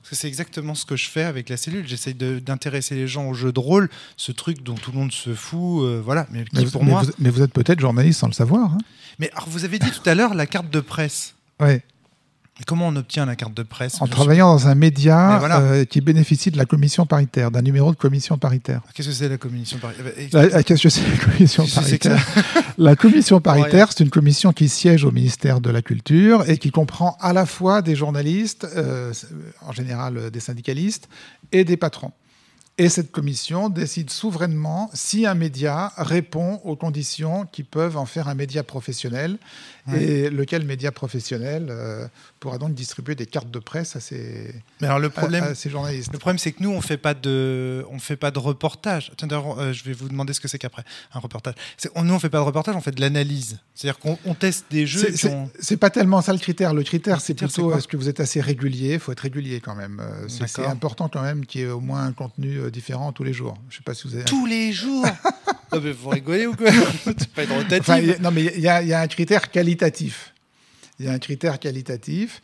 Parce 0.00 0.10
que 0.10 0.16
c'est 0.16 0.28
exactement 0.28 0.76
ce 0.76 0.86
que 0.86 0.94
je 0.96 1.08
fais 1.08 1.24
avec 1.24 1.48
la 1.48 1.56
cellule. 1.56 1.86
J'essaye 1.88 2.14
d'intéresser 2.14 2.94
les 2.94 3.08
gens 3.08 3.28
au 3.28 3.34
jeu 3.34 3.50
de 3.52 3.58
rôle, 3.58 3.90
ce 4.16 4.30
truc 4.30 4.62
dont 4.62 4.76
tout 4.76 4.92
le 4.92 4.98
monde 4.98 5.12
se 5.12 5.34
fout, 5.34 5.82
euh, 5.82 6.00
voilà. 6.02 6.28
Mais 6.30 6.44
qui 6.44 6.50
Mais, 6.54 6.64
vous- 6.64 6.70
pour 6.70 6.84
mais 6.84 6.90
moi. 6.92 7.02
vous, 7.02 7.10
mais 7.18 7.30
vous 7.30 7.42
êtes 7.42 7.52
peut-être 7.52 7.80
journaliste 7.80 8.20
sans 8.20 8.28
le 8.28 8.32
savoir. 8.32 8.72
hein. 8.74 8.78
Mais 9.18 9.28
alors, 9.32 9.48
vous 9.48 9.64
avez 9.64 9.80
dit 9.80 9.90
tout 9.90 10.08
à 10.08 10.14
l'heure 10.14 10.34
la 10.34 10.46
carte 10.46 10.70
de 10.70 10.78
presse. 10.80 11.34
Ouais. 11.58 11.82
Mais 12.58 12.64
comment 12.66 12.88
on 12.88 12.96
obtient 12.96 13.24
la 13.24 13.36
carte 13.36 13.54
de 13.54 13.62
presse 13.62 14.02
En 14.02 14.08
travaillant 14.08 14.52
dans 14.52 14.66
un 14.66 14.74
média 14.74 15.38
voilà. 15.38 15.60
euh, 15.60 15.84
qui 15.84 16.00
bénéficie 16.00 16.50
de 16.50 16.56
la 16.56 16.64
commission 16.64 17.06
paritaire, 17.06 17.52
d'un 17.52 17.62
numéro 17.62 17.92
de 17.92 17.96
commission 17.96 18.36
paritaire. 18.36 18.80
Qu'est-ce 18.94 19.08
que 19.08 19.14
c'est 19.14 19.28
la 19.28 19.36
la- 20.42 20.62
Qu'est-ce 20.64 20.82
que 20.82 20.88
c'est 20.88 21.08
la 21.08 21.16
commission 21.16 21.64
Qu'est-ce 21.64 21.78
que 21.78 21.84
c'est 21.84 21.98
que 21.98 22.08
paritaire 22.08 22.44
La 22.78 22.96
commission 22.96 23.40
paritaire, 23.40 23.92
c'est 23.92 24.02
une 24.02 24.10
commission 24.10 24.52
qui 24.52 24.68
siège 24.68 25.04
au 25.04 25.12
ministère 25.12 25.60
de 25.60 25.70
la 25.70 25.82
Culture 25.82 26.48
et 26.48 26.58
qui 26.58 26.70
comprend 26.72 27.16
à 27.20 27.32
la 27.32 27.46
fois 27.46 27.80
des 27.80 27.94
journalistes, 27.94 28.66
euh, 28.76 29.12
en 29.64 29.72
général 29.72 30.16
euh, 30.16 30.30
des 30.30 30.40
syndicalistes, 30.40 31.08
et 31.52 31.64
des 31.64 31.76
patrons. 31.76 32.12
Et 32.80 32.88
cette 32.88 33.10
commission 33.10 33.68
décide 33.68 34.08
souverainement 34.08 34.88
si 34.94 35.26
un 35.26 35.34
média 35.34 35.92
répond 35.96 36.60
aux 36.62 36.76
conditions 36.76 37.44
qui 37.50 37.64
peuvent 37.64 37.96
en 37.96 38.06
faire 38.06 38.28
un 38.28 38.36
média 38.36 38.62
professionnel 38.62 39.38
Ouais. 39.88 40.02
et 40.02 40.30
lequel 40.30 40.64
média 40.64 40.92
professionnel 40.92 41.68
euh, 41.70 42.06
pourra 42.40 42.58
donc 42.58 42.74
distribuer 42.74 43.14
des 43.14 43.26
cartes 43.26 43.50
de 43.50 43.58
presse 43.58 43.96
à 43.96 44.00
ces, 44.00 44.54
Mais 44.80 44.86
alors 44.86 44.98
le 44.98 45.10
problème, 45.10 45.44
à 45.44 45.54
ces 45.54 45.70
journalistes? 45.70 46.12
Le 46.12 46.18
problème, 46.18 46.38
c'est 46.38 46.52
que 46.52 46.62
nous, 46.62 46.70
on 46.70 46.80
fait 46.80 46.96
pas 46.98 47.14
de, 47.14 47.84
on 47.90 47.98
fait 47.98 48.16
pas 48.16 48.30
de 48.30 48.38
reportage. 48.38 49.10
Attends, 49.12 49.58
euh, 49.58 49.72
je 49.72 49.84
vais 49.84 49.92
vous 49.92 50.08
demander 50.08 50.32
ce 50.32 50.40
que 50.40 50.48
c'est 50.48 50.58
qu'après 50.58 50.84
un 51.12 51.18
reportage. 51.18 51.54
On- 51.94 52.04
nous, 52.04 52.14
on 52.14 52.18
fait 52.18 52.28
pas 52.30 52.38
de 52.38 52.42
reportage, 52.44 52.74
on 52.76 52.80
fait 52.80 52.90
de 52.94 53.00
l'analyse. 53.00 53.58
C'est-à-dire 53.74 53.98
qu'on 53.98 54.18
on 54.24 54.34
teste 54.34 54.66
des 54.70 54.86
jeux. 54.86 55.08
C'est- 55.14 55.28
on- 55.28 55.50
pas 55.78 55.90
tellement 55.90 56.20
ça 56.22 56.32
le 56.32 56.38
critère. 56.38 56.74
Le 56.74 56.82
critère, 56.82 57.20
c'est 57.20 57.34
plutôt 57.34 57.72
est-ce 57.76 57.86
que 57.88 57.96
vous 57.96 58.08
êtes 58.08 58.20
assez 58.20 58.40
régulier? 58.40 58.94
Il 58.94 58.98
faut 59.00 59.12
être 59.12 59.20
régulier 59.20 59.60
quand 59.60 59.74
même. 59.76 60.00
Euh, 60.00 60.26
C'est 60.28 60.66
important 60.66 61.08
quand 61.08 61.22
même 61.22 61.46
qu'il 61.46 61.60
y 61.60 61.64
ait 61.64 61.68
au 61.70 61.80
moins 61.80 62.04
un 62.04 62.12
contenu 62.12 62.58
euh, 62.58 62.70
différent 62.70 63.12
tous 63.12 63.24
les 63.24 63.32
jours. 63.32 63.54
Je 63.70 63.76
sais 63.76 63.82
pas 63.82 63.94
si 63.94 64.08
vous 64.08 64.14
avez. 64.16 64.24
tous 64.24 64.46
les 64.46 64.72
jours? 64.72 65.06
non, 65.72 65.80
mais 65.82 65.92
vous 65.92 66.08
rigolez 66.10 66.46
ou 66.46 66.54
quoi 66.54 66.70
C'est 67.04 67.28
pas 67.28 67.44
une 67.44 67.52
rotative. 67.52 67.80
Enfin, 67.80 67.98
il 67.98 68.06
y 68.08 68.12
a- 68.12 68.18
non, 68.18 68.30
mais 68.30 68.44
il 68.54 68.60
y, 68.60 68.68
a- 68.68 68.82
il 68.82 68.88
y 68.88 68.92
a 68.94 69.00
un 69.00 69.06
critère 69.06 69.50
qualitatif. 69.50 70.32
Il 71.00 71.06
y 71.06 71.08
a 71.08 71.12
un 71.12 71.18
critère 71.18 71.58
qualitatif. 71.60 72.40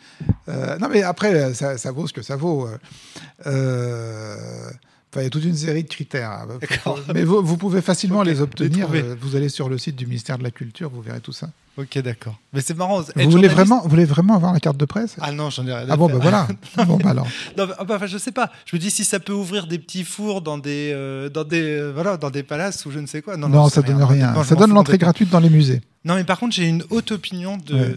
Euh, 0.48 0.78
non, 0.78 0.88
mais 0.88 1.02
après, 1.02 1.54
ça, 1.54 1.76
ça 1.76 1.90
vaut 1.90 2.06
ce 2.06 2.12
que 2.12 2.22
ça 2.22 2.36
vaut. 2.36 2.68
Euh, 3.46 4.70
enfin, 5.14 5.20
il 5.20 5.24
y 5.24 5.26
a 5.26 5.30
toute 5.30 5.44
une 5.44 5.56
série 5.56 5.82
de 5.84 5.88
critères. 5.88 6.46
Faut- 6.82 6.98
Mais 7.14 7.24
vous, 7.24 7.42
vous 7.42 7.56
pouvez 7.56 7.80
facilement 7.82 8.22
les 8.22 8.40
obtenir. 8.40 8.88
Euh, 8.92 9.14
Vous 9.20 9.36
allez 9.36 9.48
sur 9.48 9.68
le 9.68 9.78
site 9.78 9.96
du 9.96 10.06
ministère 10.06 10.38
de 10.38 10.42
la 10.42 10.50
Culture, 10.50 10.90
vous 10.90 11.00
verrez 11.02 11.20
tout 11.20 11.32
ça. 11.32 11.48
ok, 11.76 11.98
d'accord. 11.98 12.36
Mais 12.52 12.60
c'est 12.60 12.76
marrant. 12.76 13.00
Vous 13.00 13.06
voulez, 13.14 13.24
journaliste- 13.30 13.54
vraiment, 13.54 13.82
vous 13.82 13.88
voulez 13.88 14.04
vraiment 14.04 14.34
avoir 14.36 14.52
la 14.52 14.60
carte 14.60 14.76
de 14.76 14.84
presse? 14.84 15.16
Ah 15.20 15.32
non, 15.32 15.50
j'en 15.50 15.66
ai 15.66 15.72
rien 15.74 15.88
à 15.88 15.92
Ah 15.92 15.96
bon, 15.96 16.08
ben 16.08 16.18
voilà. 16.18 16.46
bon, 16.86 16.96
bah 16.98 17.10
alors. 17.10 17.26
Non, 17.56 17.66
mais, 17.66 17.72
ah 17.78 17.84
bah, 17.84 17.94
enfin, 17.96 18.06
je 18.06 18.18
sais 18.18 18.32
pas. 18.32 18.50
Je 18.66 18.74
me 18.76 18.80
dis 18.80 18.90
si 18.90 19.04
ça 19.04 19.20
peut 19.20 19.32
ouvrir 19.32 19.66
des 19.66 19.78
petits 19.78 20.04
fours 20.04 20.42
dans 20.42 20.58
des, 20.58 20.92
euh, 20.94 21.28
dans 21.28 21.44
des, 21.44 21.62
euh, 21.62 21.92
voilà, 21.92 22.16
dans 22.16 22.30
des 22.30 22.42
palaces 22.42 22.84
ou 22.86 22.90
je 22.90 22.98
ne 22.98 23.06
sais 23.06 23.22
quoi. 23.22 23.36
Non, 23.36 23.48
Non, 23.48 23.62
non, 23.62 23.68
ça 23.68 23.82
donne 23.82 24.02
rien. 24.02 24.34
Ça 24.44 24.54
donne 24.54 24.72
l'entrée 24.72 24.98
gratuite 24.98 25.30
dans 25.30 25.40
les 25.40 25.50
musées. 25.50 25.80
Non, 26.04 26.14
mais 26.16 26.24
par 26.24 26.38
contre, 26.38 26.54
j'ai 26.54 26.68
une 26.68 26.84
haute 26.90 27.12
opinion 27.12 27.56
de. 27.56 27.74
Ouais. 27.74 27.96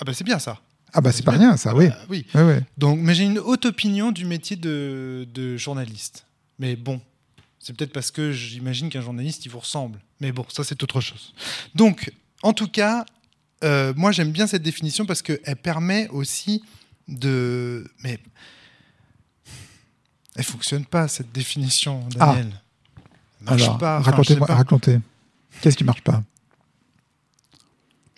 Ah 0.00 0.04
bah 0.04 0.12
c'est 0.14 0.24
bien 0.24 0.38
ça. 0.38 0.58
Ah 0.94 1.02
bah 1.02 1.12
c'est 1.12 1.22
pas 1.24 1.32
rien, 1.32 1.56
ça, 1.58 1.74
oui. 1.76 1.88
Ah, 1.92 1.96
oui. 2.08 2.24
Ouais, 2.34 2.42
ouais. 2.42 2.60
Donc, 2.78 2.98
mais 3.02 3.12
j'ai 3.14 3.24
une 3.24 3.38
haute 3.38 3.66
opinion 3.66 4.10
du 4.10 4.24
métier 4.24 4.56
de, 4.56 5.26
de 5.34 5.56
journaliste. 5.58 6.24
Mais 6.58 6.76
bon, 6.76 7.00
c'est 7.58 7.76
peut-être 7.76 7.92
parce 7.92 8.10
que 8.10 8.32
j'imagine 8.32 8.88
qu'un 8.88 9.00
journaliste, 9.00 9.44
il 9.46 9.50
vous 9.50 9.60
ressemble. 9.60 9.98
Mais 10.20 10.32
bon, 10.32 10.44
ça, 10.48 10.64
c'est 10.64 10.82
autre 10.82 11.00
chose. 11.00 11.34
Donc, 11.74 12.12
en 12.42 12.52
tout 12.52 12.68
cas, 12.68 13.04
euh, 13.64 13.92
moi, 13.96 14.12
j'aime 14.12 14.32
bien 14.32 14.46
cette 14.46 14.62
définition 14.62 15.06
parce 15.06 15.22
qu'elle 15.22 15.56
permet 15.56 16.08
aussi 16.08 16.62
de... 17.08 17.90
Mais 18.02 18.18
elle 20.36 20.44
fonctionne 20.44 20.84
pas, 20.84 21.08
cette 21.08 21.32
définition, 21.32 22.08
Daniel. 22.10 22.60
Elle 23.40 23.46
marche 23.46 23.62
Alors, 23.62 24.04
racontez-moi, 24.04 24.46
racontez. 24.46 25.00
Qu'est-ce 25.60 25.76
qui 25.76 25.84
marche 25.84 26.02
pas? 26.02 26.22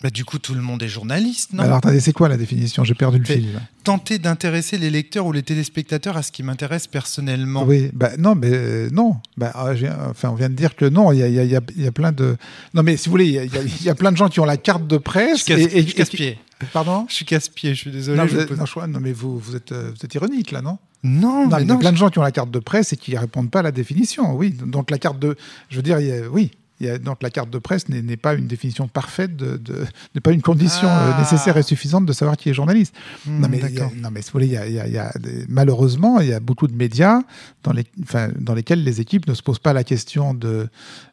Bah, 0.03 0.09
du 0.09 0.25
coup, 0.25 0.39
tout 0.39 0.55
le 0.55 0.61
monde 0.61 0.81
est 0.81 0.87
journaliste, 0.87 1.53
non 1.53 1.63
Alors 1.63 1.77
attendez, 1.77 1.99
c'est 1.99 2.11
quoi 2.13 2.27
la 2.27 2.37
définition? 2.37 2.83
J'ai 2.83 2.95
perdu 2.95 3.19
le 3.19 3.25
fil. 3.25 3.61
Tenter 3.83 4.17
d'intéresser 4.17 4.77
les 4.79 4.89
lecteurs 4.89 5.25
ou 5.27 5.31
les 5.31 5.43
téléspectateurs 5.43 6.17
à 6.17 6.23
ce 6.23 6.31
qui 6.31 6.41
m'intéresse 6.41 6.87
personnellement. 6.87 7.63
Oui, 7.65 7.91
bah, 7.93 8.11
non, 8.17 8.33
mais 8.33 8.49
euh, 8.51 8.89
non. 8.91 9.17
Bah, 9.37 9.51
ah, 9.53 9.69
enfin, 10.09 10.29
on 10.29 10.35
vient 10.35 10.49
de 10.49 10.55
dire 10.55 10.75
que 10.75 10.85
non. 10.85 11.11
Il 11.11 11.19
y 11.19 11.23
a, 11.23 11.27
y 11.27 11.39
a- 11.39 11.43
y 11.43 11.55
a- 11.55 11.61
y 11.75 11.85
a 11.87 11.91
plein 11.91 12.11
de. 12.11 12.35
Non, 12.73 12.81
mais 12.83 12.97
si 12.97 13.05
vous 13.09 13.11
voulez, 13.11 13.25
il 13.27 13.83
y 13.85 13.89
a, 13.89 13.95
plein 13.95 14.11
de 14.11 14.17
gens 14.17 14.27
qui 14.29 14.39
ont 14.39 14.45
la 14.45 14.57
carte 14.57 14.87
de 14.87 14.95
Je 14.95 14.99
presse. 15.01 15.43
casse- 15.43 15.59
et- 15.59 15.77
et- 15.77 15.81
je 15.81 15.85
suis 15.87 15.93
casse-pied. 15.95 16.39
Pardon? 16.73 17.05
Je 17.09 17.13
suis 17.15 17.25
casse-pied, 17.25 17.73
je 17.73 17.79
suis 17.79 17.91
désolé. 17.91 18.17
non, 18.17 18.27
je 18.27 18.35
vous 18.35 18.41
êtes- 18.41 18.51
non, 18.51 18.65
je 18.65 18.99
mais 18.99 19.11
vous, 19.13 19.37
vous, 19.39 19.55
êtes, 19.55 19.71
euh, 19.71 19.91
vous 19.95 20.03
êtes 20.05 20.13
ironique 20.15 20.51
là, 20.51 20.61
non? 20.61 20.77
Non, 21.03 21.47
Non, 21.47 21.57
mais 21.57 21.63
il 21.63 21.67
y 21.67 21.71
a 21.71 21.75
plein 21.77 21.91
de 21.91 21.97
gens 21.97 22.09
qui 22.09 22.19
ont 22.19 22.23
la 22.23 22.31
carte 22.31 22.51
de 22.51 22.59
presse 22.59 22.93
et 22.93 22.97
qui 22.97 23.17
répondent 23.17 23.49
pas 23.49 23.59
à 23.59 23.63
la 23.63 23.71
définition. 23.71 24.35
Oui, 24.35 24.51
donc 24.51 24.91
la 24.91 24.99
carte 24.99 25.17
de, 25.17 25.35
je 25.69 25.75
veux 25.77 25.81
dire, 25.81 25.97
a- 25.97 26.27
oui, 26.29 26.51
il 26.81 26.87
y 26.87 26.89
a- 26.89 26.97
donc 26.97 27.23
la 27.23 27.29
carte 27.29 27.49
de 27.49 27.59
presse 27.59 27.87
n'est 27.89 28.17
pas 28.17 28.33
une 28.33 28.47
définition 28.47 28.87
parfaite, 28.87 29.35
de, 29.37 29.57
de- 29.57 29.85
n'est 30.15 30.21
pas 30.21 30.31
une 30.31 30.41
condition 30.41 30.87
Ah. 30.89 31.15
euh, 31.15 31.19
nécessaire 31.19 31.55
et 31.57 31.63
suffisante 31.63 32.05
de 32.05 32.13
savoir 32.13 32.35
qui 32.37 32.49
est 32.49 32.53
journaliste. 32.53 32.93
Hmm, 33.25 33.39
non, 33.39 33.47
mais, 33.49 33.57
il 33.57 33.63
y 33.63 33.65
a- 33.65 33.69
d'accord. 33.69 33.91
non, 33.95 34.09
mais 34.11 34.21
si 34.21 34.27
vous 34.29 34.33
voulez, 34.33 34.47
il 34.47 34.53
y 34.53 34.57
a, 34.57 34.67
il 34.67 34.73
y 34.73 34.79
a- 34.79 34.87
il 34.87 34.93
y 34.93 34.97
a 34.97 35.11
des- 35.19 35.45
malheureusement, 35.47 36.19
il 36.19 36.27
y 36.29 36.33
a 36.33 36.39
beaucoup 36.39 36.67
de 36.67 36.75
médias 36.75 37.21
dans, 37.63 37.71
les, 37.71 37.85
enfin, 38.03 38.29
dans 38.37 38.53
lesquels 38.55 38.83
les 38.83 38.99
équipes 38.99 39.27
ne 39.27 39.33
se 39.33 39.41
posent 39.43 39.59
pas 39.59 39.73
la 39.73 39.83
question 39.83 40.33
de. 40.33 40.67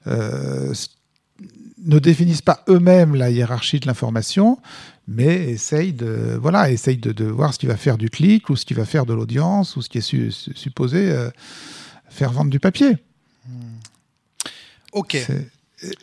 euh, 0.06 0.72
ne 1.84 1.98
définissent 2.00 2.42
pas 2.42 2.64
eux-mêmes 2.68 3.14
la 3.14 3.30
hiérarchie 3.30 3.78
de 3.78 3.86
l'information, 3.86 4.58
mais 5.06 5.48
essayent 5.50 5.92
de, 5.92 6.36
voilà, 6.42 6.70
essayent 6.72 6.96
de, 6.98 7.12
de 7.12 7.24
voir 7.24 7.54
ce 7.54 7.58
qui 7.60 7.66
va 7.66 7.76
faire 7.76 7.96
du 7.98 8.10
clic 8.10 8.50
ou 8.50 8.56
ce 8.56 8.64
qui 8.66 8.74
va 8.74 8.84
faire 8.84 9.06
de 9.06 9.14
l'audience 9.14 9.76
ou 9.76 9.82
ce 9.82 9.88
qui 9.88 9.98
est 9.98 10.02
su- 10.02 10.32
su- 10.32 10.50
supposé 10.56 11.08
euh, 11.10 11.30
faire 12.08 12.32
vendre 12.32 12.50
du 12.50 12.58
papier. 12.58 12.96
Ok. 14.92 15.16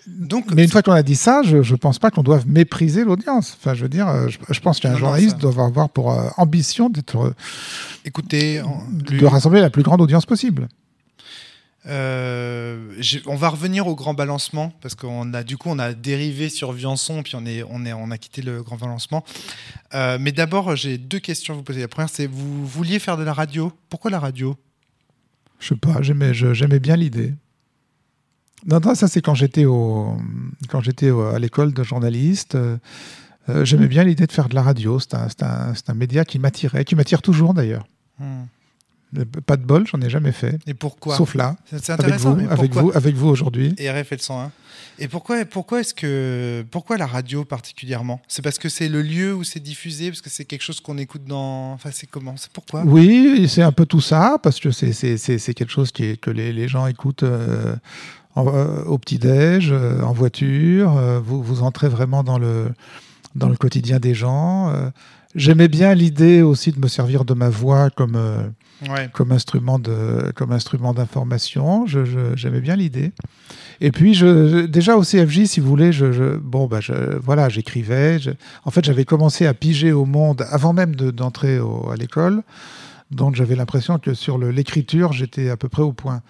Donc, 0.07 0.51
Mais 0.53 0.63
une 0.63 0.69
fois 0.69 0.81
qu'on 0.81 0.93
a 0.93 1.03
dit 1.03 1.15
ça, 1.15 1.41
je 1.43 1.57
ne 1.57 1.77
pense 1.77 1.99
pas 1.99 2.09
qu'on 2.11 2.23
doive 2.23 2.47
mépriser 2.47 3.03
l'audience. 3.03 3.57
Enfin, 3.59 3.73
je 3.73 3.83
veux 3.83 3.89
dire, 3.89 4.07
euh, 4.07 4.29
je, 4.29 4.37
je 4.49 4.59
pense 4.61 4.79
qu'un 4.79 4.95
journaliste 4.95 5.37
doit 5.37 5.65
avoir 5.65 5.89
pour 5.89 6.11
euh, 6.11 6.29
ambition 6.37 6.89
d'être, 6.89 7.17
euh, 7.17 7.35
écoutez, 8.05 8.61
de 8.91 9.25
rassembler 9.25 9.59
la 9.61 9.69
plus 9.69 9.83
grande 9.83 10.01
audience 10.01 10.25
possible. 10.25 10.67
euh, 11.87 12.77
on 13.27 13.35
va 13.35 13.49
revenir 13.49 13.85
au 13.87 13.95
grand 13.95 14.13
balancement 14.13 14.73
parce 14.81 14.95
qu'on 14.95 15.33
a 15.33 15.43
du 15.43 15.55
coup 15.57 15.69
on 15.69 15.77
a 15.77 15.93
dérivé 15.93 16.49
sur 16.49 16.71
Viançon 16.71 17.21
puis 17.21 17.35
on 17.35 17.45
est 17.45 17.61
on 17.69 17.85
est 17.85 17.93
on 17.93 18.09
a 18.11 18.17
quitté 18.17 18.41
le 18.41 18.63
grand 18.63 18.77
balancement. 18.77 19.23
Euh, 19.93 20.17
mais 20.19 20.31
d'abord 20.31 20.75
j'ai 20.75 20.97
deux 20.97 21.19
questions 21.19 21.53
à 21.53 21.57
vous 21.57 21.63
poser. 21.63 21.81
La 21.81 21.87
première 21.87 22.09
c'est 22.09 22.25
vous 22.27 22.65
vouliez 22.65 22.97
faire 22.97 23.17
de 23.17 23.23
la 23.23 23.33
radio? 23.33 23.71
Pourquoi 23.89 24.09
la 24.09 24.19
radio? 24.19 24.55
Je 25.59 25.69
sais 25.69 25.75
pas, 25.75 26.01
j'aimais, 26.01 26.33
j'aimais 26.33 26.79
bien 26.79 26.95
l'idée. 26.95 27.33
Non, 28.65 28.79
non, 28.83 28.95
ça 28.95 29.07
c'est 29.07 29.21
quand 29.21 29.35
j'étais 29.35 29.65
au, 29.65 30.17
quand 30.69 30.81
j'étais 30.81 31.09
à 31.11 31.37
l'école 31.39 31.73
de 31.73 31.83
journaliste. 31.83 32.55
euh, 32.55 32.77
euh, 33.49 33.63
j'aimais 33.63 33.87
bien 33.87 34.03
l'idée 34.03 34.25
de 34.25 34.31
faire 34.31 34.49
de 34.49 34.55
la 34.55 34.63
radio. 34.63 34.99
C'est 34.99 35.13
un, 35.13 35.27
un- 35.41 35.73
un 35.87 35.93
média 35.93 36.25
qui 36.25 36.39
m'attirait, 36.39 36.83
qui 36.83 36.95
m'attire 36.95 37.21
toujours 37.21 37.53
d'ailleurs. 37.53 37.85
Hmm. 38.19 38.43
Pas 39.45 39.55
de 39.55 39.63
bol, 39.63 39.85
j'en 39.87 40.01
ai 40.01 40.09
jamais 40.09 40.31
fait. 40.33 40.59
Et 40.67 40.73
pourquoi? 40.73 41.15
Sauf 41.15 41.35
là, 41.35 41.55
C'est 41.67 41.89
avec 41.91 42.05
intéressant. 42.05 42.31
vous, 42.33 42.41
mais 42.41 42.47
avec 42.49 42.73
vous, 42.73 42.91
avec 42.93 43.15
vous 43.15 43.27
aujourd'hui. 43.27 43.73
Et 43.77 43.89
RFL 43.89 44.19
101. 44.19 44.51
Et 44.99 45.07
pourquoi, 45.07 45.45
pourquoi 45.45 45.79
est-ce 45.81 45.93
que 45.93 46.65
pourquoi 46.71 46.97
la 46.97 47.05
radio 47.05 47.45
particulièrement? 47.45 48.19
C'est 48.27 48.41
parce 48.41 48.57
que 48.57 48.67
c'est 48.67 48.89
le 48.89 49.01
lieu 49.01 49.33
où 49.33 49.43
c'est 49.45 49.61
diffusé, 49.61 50.09
parce 50.09 50.21
que 50.21 50.29
c'est 50.29 50.43
quelque 50.43 50.63
chose 50.63 50.81
qu'on 50.81 50.97
écoute 50.97 51.23
dans. 51.25 51.71
Enfin, 51.73 51.91
c'est 51.93 52.07
comment? 52.07 52.35
C'est 52.35 52.51
pourquoi? 52.51 52.81
Oui, 52.83 53.45
c'est 53.47 53.61
un 53.61 53.71
peu 53.71 53.85
tout 53.85 54.01
ça, 54.01 54.37
parce 54.41 54.59
que 54.59 54.71
c'est- 54.71 55.53
quelque 55.53 55.71
chose 55.71 55.91
qui 55.93 56.03
est- 56.05 56.17
que 56.19 56.31
les, 56.31 56.51
les 56.51 56.67
gens 56.67 56.85
écoutent 56.87 57.23
euh, 57.23 57.75
en- 58.35 58.47
euh, 58.47 58.83
au 58.85 58.97
petit-déj, 58.97 59.69
euh, 59.71 60.01
en 60.01 60.13
voiture. 60.13 60.95
euh, 60.97 61.19
vous, 61.23 61.41
vous 61.41 61.61
entrez 61.63 61.87
vraiment 61.89 62.23
dans 62.23 62.37
le, 62.37 62.67
dans 63.35 63.49
le 63.49 63.55
quotidien 63.55 63.99
des 63.99 64.13
gens. 64.13 64.73
J'aimais 65.35 65.67
bien 65.67 65.93
l'idée 65.93 66.41
aussi 66.41 66.71
de 66.71 66.79
me 66.79 66.87
servir 66.87 67.25
de 67.25 67.33
ma 67.33 67.49
voix 67.49 67.89
comme, 67.89 68.17
Ouais. 68.89 69.09
comme 69.13 69.31
instrument 69.33 69.79
de 69.79 70.31
comme 70.35 70.51
instrument 70.53 70.93
d'information. 70.93 71.85
Je- 71.85 72.05
je- 72.05 72.35
J'aimais 72.35 72.61
bien 72.61 72.75
l'idée. 72.77 73.11
Et 73.81 73.91
puis 73.91 74.13
je, 74.13 74.65
déjà 74.65 74.95
au 74.95 75.03
CFJ, 75.03 75.45
si 75.45 75.59
vous 75.59 75.67
voulez, 75.67 75.91
je, 75.91 76.37
bon 76.37 76.67
bah 76.67 76.79
voilà, 77.21 77.49
j'écrivais. 77.49 78.17
en 78.63 78.71
fait, 78.71 78.85
j'avais 78.85 79.03
commencé 79.03 79.45
à 79.45 79.53
piger 79.53 79.91
au 79.91 80.05
monde 80.05 80.45
avant 80.49 80.71
même 80.71 80.95
de- 80.95 81.11
d'entrer 81.11 81.59
au- 81.59 81.89
à 81.89 81.95
l'école. 81.97 82.41
Donc 83.11 83.35
j'avais 83.35 83.55
l'impression 83.55 83.99
que 83.99 84.13
sur 84.13 84.37
le- 84.37 84.51
l'écriture, 84.51 85.11
j'étais 85.11 85.49
à 85.49 85.57
peu 85.57 85.67
près 85.67 85.83
au 85.83 85.91
point. 85.91 86.21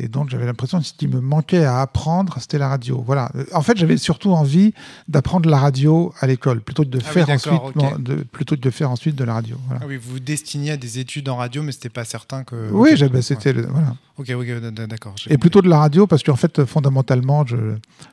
Et 0.00 0.08
donc 0.08 0.30
j'avais 0.30 0.46
l'impression 0.46 0.78
que 0.78 0.84
ce 0.86 0.92
qui 0.92 1.08
me 1.08 1.20
manquait 1.20 1.64
à 1.64 1.80
apprendre, 1.80 2.36
c'était 2.40 2.58
la 2.58 2.68
radio. 2.68 3.02
Voilà. 3.04 3.30
En 3.52 3.62
fait, 3.62 3.76
j'avais 3.76 3.96
surtout 3.96 4.30
envie 4.32 4.72
d'apprendre 5.08 5.48
la 5.50 5.58
radio 5.58 6.12
à 6.20 6.26
l'école, 6.26 6.60
plutôt 6.60 6.84
que 6.84 6.88
de 6.90 7.00
Ah 7.04 7.08
faire 7.10 7.28
ensuite, 7.28 7.52
de, 7.98 8.14
plutôt 8.22 8.54
que 8.56 8.60
de 8.60 8.70
faire 8.70 8.90
ensuite 8.90 9.16
de 9.16 9.24
la 9.24 9.34
radio. 9.34 9.56
Voilà. 9.66 9.80
Ah 9.84 9.86
oui, 9.88 9.96
vous 9.96 10.12
vous 10.12 10.20
destiniez 10.20 10.70
à 10.72 10.76
des 10.76 10.98
études 11.00 11.28
en 11.28 11.36
radio, 11.36 11.62
mais 11.62 11.72
c'était 11.72 11.88
pas 11.88 12.04
certain 12.04 12.44
que. 12.44 12.70
oui, 12.70 12.90
c'était 13.22 13.52
voilà. 13.52 13.96
Ok, 14.18 14.30
ok, 14.30 14.46
d- 14.46 14.70
d- 14.70 14.86
d'accord. 14.86 15.14
Et 15.16 15.30
compris. 15.30 15.38
plutôt 15.38 15.62
de 15.62 15.68
la 15.68 15.78
radio 15.78 16.06
parce 16.06 16.22
qu'en 16.22 16.36
fait, 16.36 16.64
fondamentalement, 16.64 17.44
je 17.46 17.56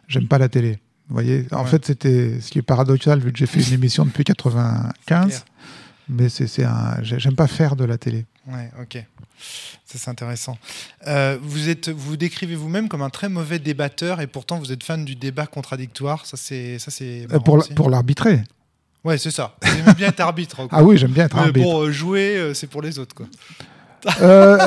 j'aime 0.08 0.28
pas 0.28 0.38
la 0.38 0.50
télé. 0.50 0.80
Vous 1.08 1.14
voyez, 1.14 1.46
en 1.52 1.62
Ouais. 1.64 1.70
fait, 1.70 1.86
c'était 1.86 2.40
ce 2.42 2.50
qui 2.50 2.58
est 2.58 2.64
paradoxal 2.64 3.20
vu 3.20 3.32
que 3.32 3.38
j'ai 3.38 3.46
fait 3.46 3.62
une 3.62 3.74
émission 3.76 4.06
depuis 4.06 4.24
95, 5.06 5.28
clair. 5.28 5.42
Mais 6.10 6.30
c'est 6.30 6.64
un, 6.64 6.98
j'ai- 7.02 7.20
j'aime 7.20 7.36
pas 7.36 7.48
faire 7.48 7.76
de 7.76 7.84
la 7.86 7.98
télé. 7.98 8.26
Ouais, 8.48 8.70
ok. 8.82 9.04
Ça, 9.86 9.98
c'est 10.00 10.10
intéressant. 10.10 10.58
Euh, 11.08 11.38
vous 11.42 11.68
êtes, 11.70 11.90
vous 11.90 12.16
décrivez 12.18 12.56
vous-même 12.56 12.88
comme 12.90 13.02
un 13.02 13.10
très 13.10 13.28
mauvais 13.30 13.60
débatteur 13.60 14.22
et 14.22 14.28
pourtant 14.28 14.60
vous 14.60 14.72
êtes 14.72 14.84
fan 14.84 15.04
du 15.06 15.16
débat 15.16 15.46
contradictoire. 15.48 16.26
Ça, 16.26 16.38
c'est, 16.38 16.80
ça, 16.80 16.92
c'est. 16.92 17.28
Euh, 17.32 17.40
pour 17.40 17.90
l'arbitrer. 17.90 18.44
Ouais, 19.04 19.18
c'est 19.20 19.32
ça. 19.32 19.56
Aimez 19.62 19.94
bien 19.96 20.08
être 20.10 20.20
arbitre. 20.22 20.56
quoi. 20.68 20.68
Ah 20.72 20.84
oui, 20.84 20.98
j'aime 20.98 21.12
bien 21.12 21.26
être 21.26 21.36
Mais 21.36 21.44
arbitre. 21.44 21.66
bon, 21.66 21.82
euh, 21.84 21.92
jouer, 21.92 22.38
euh, 22.38 22.54
c'est 22.54 22.68
pour 22.68 22.82
les 22.82 22.98
autres, 22.98 23.14
quoi. 23.14 23.28
Euh, 24.22 24.58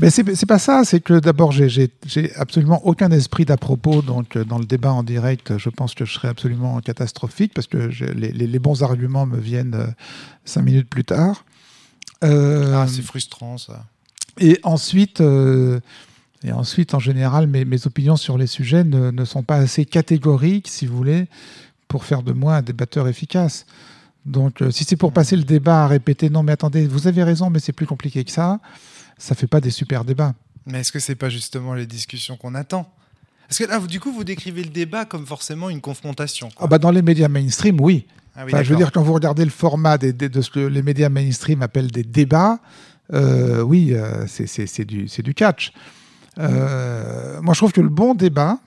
mais 0.00 0.10
c'est 0.10 0.46
pas 0.46 0.58
ça, 0.58 0.82
c'est 0.84 1.00
que 1.00 1.18
d'abord, 1.18 1.52
j'ai- 1.52 1.92
absolument 2.36 2.84
aucun 2.86 3.10
esprit 3.10 3.44
d'à 3.44 3.56
propos. 3.56 4.02
Donc, 4.02 4.36
euh, 4.36 4.44
dans 4.44 4.58
le 4.58 4.64
débat 4.64 4.92
en 4.92 5.02
direct, 5.02 5.58
je 5.58 5.68
pense 5.70 5.94
que 5.94 6.04
je 6.04 6.12
serais 6.14 6.28
absolument 6.28 6.80
catastrophique 6.80 7.52
parce 7.54 7.66
que 7.66 7.90
les, 8.14 8.32
les- 8.32 8.46
les 8.46 8.58
bons 8.58 8.82
arguments 8.82 9.26
me 9.26 9.38
viennent 9.38 9.74
euh, 9.74 9.86
cinq 10.44 10.62
minutes 10.62 10.88
plus 10.88 11.04
tard. 11.04 11.44
Euh, 12.24 12.74
Ah, 12.76 12.86
c'est 12.88 13.02
frustrant, 13.02 13.58
ça. 13.58 13.84
Et 14.40 14.58
ensuite, 14.62 15.20
euh, 15.20 15.80
et 16.44 16.52
ensuite, 16.52 16.94
en 16.94 16.98
général, 16.98 17.46
mes, 17.46 17.64
mes 17.64 17.86
opinions 17.86 18.16
sur 18.16 18.38
les 18.38 18.46
sujets 18.46 18.84
ne, 18.84 19.10
ne 19.10 19.24
sont 19.24 19.42
pas 19.42 19.56
assez 19.56 19.84
catégoriques, 19.84 20.68
si 20.68 20.86
vous 20.86 20.96
voulez, 20.96 21.26
pour 21.88 22.04
faire 22.04 22.22
de 22.22 22.32
moi 22.32 22.56
un 22.56 22.62
débatteur 22.62 23.06
efficace. 23.08 23.66
Donc, 24.24 24.62
euh, 24.62 24.70
si 24.70 24.84
c'est 24.84 24.96
pour 24.96 25.12
passer 25.12 25.36
le 25.36 25.42
débat 25.44 25.84
à 25.84 25.86
répéter 25.88 26.30
non, 26.30 26.42
mais 26.42 26.52
attendez, 26.52 26.86
vous 26.86 27.06
avez 27.08 27.22
raison, 27.24 27.50
mais 27.50 27.58
c'est 27.58 27.72
plus 27.72 27.86
compliqué 27.86 28.22
que 28.24 28.30
ça, 28.30 28.60
ça 29.18 29.34
fait 29.34 29.46
pas 29.48 29.60
des 29.60 29.70
super 29.70 30.04
débats. 30.04 30.34
Mais 30.66 30.80
est-ce 30.80 30.92
que 30.92 31.00
c'est 31.00 31.16
pas 31.16 31.28
justement 31.28 31.74
les 31.74 31.86
discussions 31.86 32.36
qu'on 32.36 32.54
attend? 32.54 32.88
Parce 33.48 33.58
que 33.58 33.64
là, 33.64 33.78
vous- 33.78 33.88
du 33.88 33.98
coup, 34.00 34.12
vous 34.12 34.24
décrivez 34.24 34.62
le 34.62 34.70
débat 34.70 35.04
comme 35.04 35.26
forcément 35.26 35.68
une 35.70 35.80
confrontation. 35.80 36.48
quoi. 36.50 36.64
Ah 36.64 36.66
bah, 36.68 36.78
dans 36.78 36.90
les 36.92 37.02
médias 37.02 37.28
mainstream, 37.28 37.80
oui. 37.80 38.06
Ah 38.36 38.44
oui, 38.46 38.52
Enfin, 38.54 38.62
je 38.62 38.70
veux 38.70 38.76
dire, 38.76 38.92
quand 38.92 39.02
vous 39.02 39.12
regardez 39.12 39.44
le 39.44 39.50
format 39.50 39.98
des- 39.98 40.12
des- 40.12 40.28
de 40.30 40.40
ce 40.40 40.50
que 40.50 40.60
les 40.60 40.82
médias 40.82 41.08
mainstream 41.10 41.60
appellent 41.60 41.90
des 41.90 42.04
débats, 42.04 42.60
euh, 43.12 43.60
oui, 43.60 43.92
euh, 43.92 44.24
c'est- 44.28 44.84
du, 44.84 45.04
du 45.06 45.34
catch. 45.34 45.72
Euh, 46.38 47.40
moi, 47.42 47.54
je 47.54 47.58
trouve 47.60 47.72
que 47.72 47.80
le 47.80 47.88
bon 47.90 48.14
débat, 48.14 48.58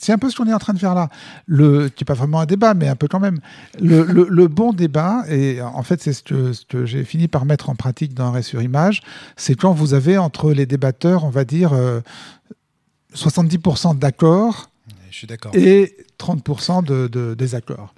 c'est 0.00 0.12
un 0.12 0.18
peu 0.18 0.28
ce 0.30 0.36
qu'on 0.36 0.46
est 0.48 0.52
en 0.54 0.58
train 0.58 0.72
de 0.74 0.78
faire 0.78 0.94
là, 0.94 1.08
le, 1.46 1.88
qui 1.88 2.02
n'est 2.02 2.06
pas 2.06 2.14
vraiment 2.14 2.40
un 2.40 2.46
débat, 2.46 2.74
mais 2.74 2.88
un 2.88 2.96
peu 2.96 3.08
quand 3.08 3.20
même. 3.20 3.40
Le, 3.80 4.04
le- 4.04 4.26
le 4.30 4.48
bon 4.48 4.72
débat, 4.72 5.22
et 5.28 5.60
en 5.62 5.82
fait, 5.82 6.02
c'est 6.02 6.12
ce 6.12 6.22
que, 6.22 6.52
ce 6.52 6.64
que 6.66 6.84
j'ai 6.86 7.04
fini 7.04 7.28
par 7.28 7.44
mettre 7.44 7.70
en 7.70 7.74
pratique 7.74 8.14
dans 8.14 8.26
Arrêt 8.28 8.42
sur 8.42 8.60
Image, 8.62 9.02
c'est 9.36 9.54
quand 9.54 9.72
vous 9.72 9.94
avez 9.94 10.18
entre 10.18 10.52
les 10.52 10.66
débatteurs, 10.66 11.24
on 11.24 11.30
va 11.30 11.44
dire, 11.44 11.72
euh, 11.72 12.00
70% 13.14 13.98
d'accord 13.98 14.70
Je 15.10 15.16
suis 15.16 15.26
d'accord. 15.26 15.52
et 15.54 15.96
30% 16.18 16.84
de, 16.84 17.06
de 17.08 17.34
désaccord. 17.34 17.94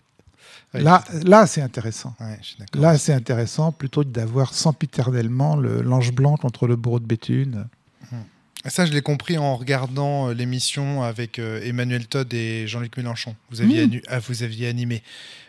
Ouais, 0.73 0.81
Là, 0.83 1.05
là 1.23 1.47
c'est 1.47 1.63
intéressant. 1.63 2.15
Ouais. 2.21 2.39
Là, 2.75 2.99
c'est 2.99 3.13
intéressant 3.13 3.71
plutôt 3.71 4.03
que 4.03 4.09
d'avoir 4.09 4.53
sempiternellement 4.55 5.55
le- 5.57 5.83
l'ange 5.83 6.13
blanc 6.13 6.37
contre 6.37 6.67
le 6.67 6.75
bourreau 6.77 6.99
de 6.99 7.07
Béthune. 7.07 7.67
Ça, 8.67 8.87
je 8.87 8.93
l'ai 8.93 9.03
compris 9.03 9.37
en 9.37 9.57
regardant 9.57 10.29
euh, 10.31 10.33
l'émission 10.35 11.03
avec 11.03 11.39
euh, 11.39 11.61
Emmanuel 11.63 12.07
Todd 12.07 12.33
et 12.33 12.67
Jean-Luc 12.67 12.97
Mélenchon. 12.97 13.37
Vous 13.51 13.61
aviez, 13.61 13.83
Mmh. 13.87 13.91
anu- 13.91 14.03
ah, 14.09 14.19
vous 14.21 14.43
aviez 14.43 14.69
animé. 14.69 15.03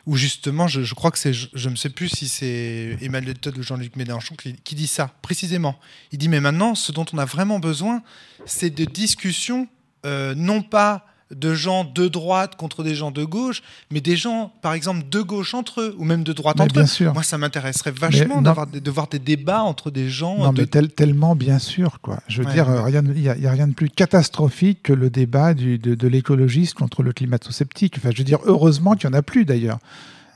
Où 0.05 0.17
justement, 0.17 0.67
je, 0.67 0.83
je 0.83 0.93
crois 0.95 1.11
que 1.11 1.17
c'est, 1.17 1.33
je, 1.33 1.47
je 1.53 1.69
ne 1.69 1.75
sais 1.77 1.89
plus 1.89 2.09
si 2.09 2.27
c'est 2.27 2.97
Emmanuel 3.01 3.35
Todd 3.37 3.57
ou 3.57 3.63
Jean-Luc 3.63 3.95
Mélenchon 3.95 4.35
qui, 4.35 4.53
qui 4.63 4.75
dit 4.75 4.87
ça, 4.87 5.13
précisément. 5.21 5.79
Il 6.11 6.17
dit, 6.17 6.27
mais 6.27 6.41
maintenant, 6.41 6.75
ce 6.75 6.91
dont 6.91 7.05
on 7.13 7.17
a 7.17 7.25
vraiment 7.25 7.59
besoin, 7.59 8.03
c'est 8.45 8.69
de 8.69 8.83
discussions, 8.83 9.67
euh, 10.05 10.35
non 10.35 10.61
pas 10.61 11.07
de 11.31 11.55
gens 11.55 11.83
de 11.85 12.07
droite 12.07 12.55
contre 12.55 12.83
des 12.83 12.93
gens 12.93 13.09
de 13.09 13.23
gauche, 13.23 13.63
mais 13.91 13.99
des 13.99 14.15
gens, 14.15 14.53
par 14.61 14.73
exemple, 14.73 15.03
de 15.09 15.21
gauche 15.21 15.53
entre 15.55 15.81
eux, 15.81 15.95
ou 15.97 16.03
même 16.03 16.23
de 16.23 16.33
droite 16.33 16.57
Mais 16.57 16.63
entre 16.65 16.73
bien 16.73 16.83
eux. 16.83 16.87
sûr. 16.87 17.13
Moi, 17.13 17.23
ça 17.23 17.37
m'intéresserait 17.39 17.91
vachement 17.91 18.41
de 18.43 18.91
voir 18.91 19.07
des 19.07 19.17
débats 19.19 19.63
entre 19.63 19.89
des 19.89 20.07
gens 20.09 20.37
Non, 20.37 20.53
de 20.53 20.61
mais 20.61 20.67
tel- 20.67 20.89
tellement 20.91 21.35
bien 21.35 21.57
sûr. 21.57 21.99
Quoi. 22.01 22.19
Je 22.27 22.41
veux 22.41 22.47
Ouais, 22.47 22.53
dire, 22.53 22.67
ouais. 22.69 22.95
euh, 22.95 23.01
il 23.15 23.21
n'y 23.21 23.47
a, 23.47 23.51
rien 23.51 23.67
de 23.67 23.73
plus 23.73 23.89
catastrophique 23.89 24.83
que 24.83 24.93
le 24.93 25.09
débat 25.09 25.53
du- 25.55 25.79
de, 25.79 25.95
de 25.95 26.07
l'écologiste 26.07 26.75
contre 26.75 27.01
le 27.01 27.11
climato-sceptique. 27.11 27.95
Enfin, 27.97 28.09
je 28.11 28.19
veux 28.19 28.23
dire, 28.23 28.39
heureusement 28.45 28.93
qu'il 28.93 29.09
n'y 29.09 29.15
en 29.15 29.19
a 29.19 29.23
plus 29.23 29.45
d'ailleurs. 29.45 29.79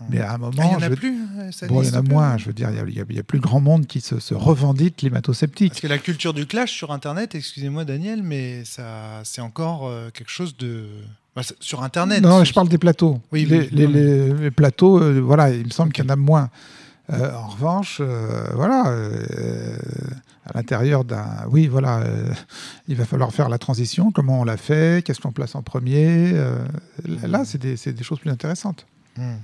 Mais 0.10 0.20
à 0.22 0.34
un 0.34 0.38
moment, 0.38 0.54
Ah, 0.60 0.66
il 0.66 0.72
y 0.72 0.76
en 0.76 0.80
je 0.80 0.86
a 0.86 0.90
veux- 0.90 0.96
plus 0.96 1.22
euh, 1.40 1.52
ça 1.52 1.68
Bon, 1.68 1.82
il 1.82 1.90
y 1.90 1.92
en 1.92 1.96
a 1.96 2.02
plus. 2.02 2.10
moins. 2.10 2.38
Je 2.38 2.46
veux 2.46 2.54
dire, 2.54 2.70
il 2.88 2.94
y 3.16 3.20
a- 3.20 3.24
plus 3.24 3.40
grand 3.40 3.60
monde 3.60 3.86
qui 3.88 4.02
se, 4.02 4.20
se 4.20 4.34
revendique 4.34 4.98
climato-sceptique. 4.98 5.70
Parce 5.74 5.82
que 5.82 5.88
la 5.88 5.98
culture 5.98 6.34
du 6.34 6.46
clash 6.46 6.72
sur 6.72 6.92
Internet, 6.92 7.36
excusez-moi 7.36 7.86
Daniel, 7.86 8.24
mais 8.24 8.64
ça, 8.66 9.22
c'est 9.24 9.42
encore 9.42 9.88
euh, 9.88 10.10
quelque 10.12 10.32
chose 10.32 10.56
de. 10.58 10.86
Bah, 11.36 11.42
sur 11.60 11.84
Internet. 11.84 12.22
Non, 12.24 12.44
je 12.44 12.54
parle 12.54 12.70
des 12.70 12.78
plateaux. 12.78 13.20
Oui, 13.32 13.46
les, 13.46 13.60
oui, 13.60 13.70
les- 13.72 13.88
non, 13.88 13.94
les- 13.94 14.34
les 14.34 14.52
plateaux, 14.52 15.00
euh, 15.02 15.20
voilà, 15.20 15.52
il 15.52 15.66
me 15.66 15.70
semble 15.72 15.92
qu'il 15.92 16.04
y 16.04 16.08
en 16.08 16.10
a 16.12 16.16
moins. 16.16 16.50
Euh, 17.12 17.34
en 17.36 17.48
revanche, 17.48 17.98
euh, 18.02 18.48
voilà, 18.54 18.88
euh, 18.90 19.78
à 20.46 20.52
l'intérieur 20.56 21.04
d'un, 21.04 21.26
oui, 21.50 21.68
voilà, 21.68 22.00
euh, 22.02 22.32
il 22.88 22.96
va 22.96 23.06
falloir 23.06 23.32
faire 23.34 23.50
la 23.50 23.58
transition. 23.58 24.12
Comment 24.12 24.42
on 24.42 24.44
l'a 24.44 24.58
fait? 24.58 25.04
Qu'est-ce 25.04 25.20
qu'on 25.20 25.32
place 25.32 25.56
en 25.56 25.62
premier? 25.64 26.32
Euh, 26.34 26.64
Là, 27.28 27.46
c'est 27.46 27.58
des, 27.58 27.78
c'est 27.78 27.94
des 27.94 28.04
choses 28.04 28.20
plus 28.20 28.30
intéressantes. 28.30 28.86
Hmm. 29.18 29.38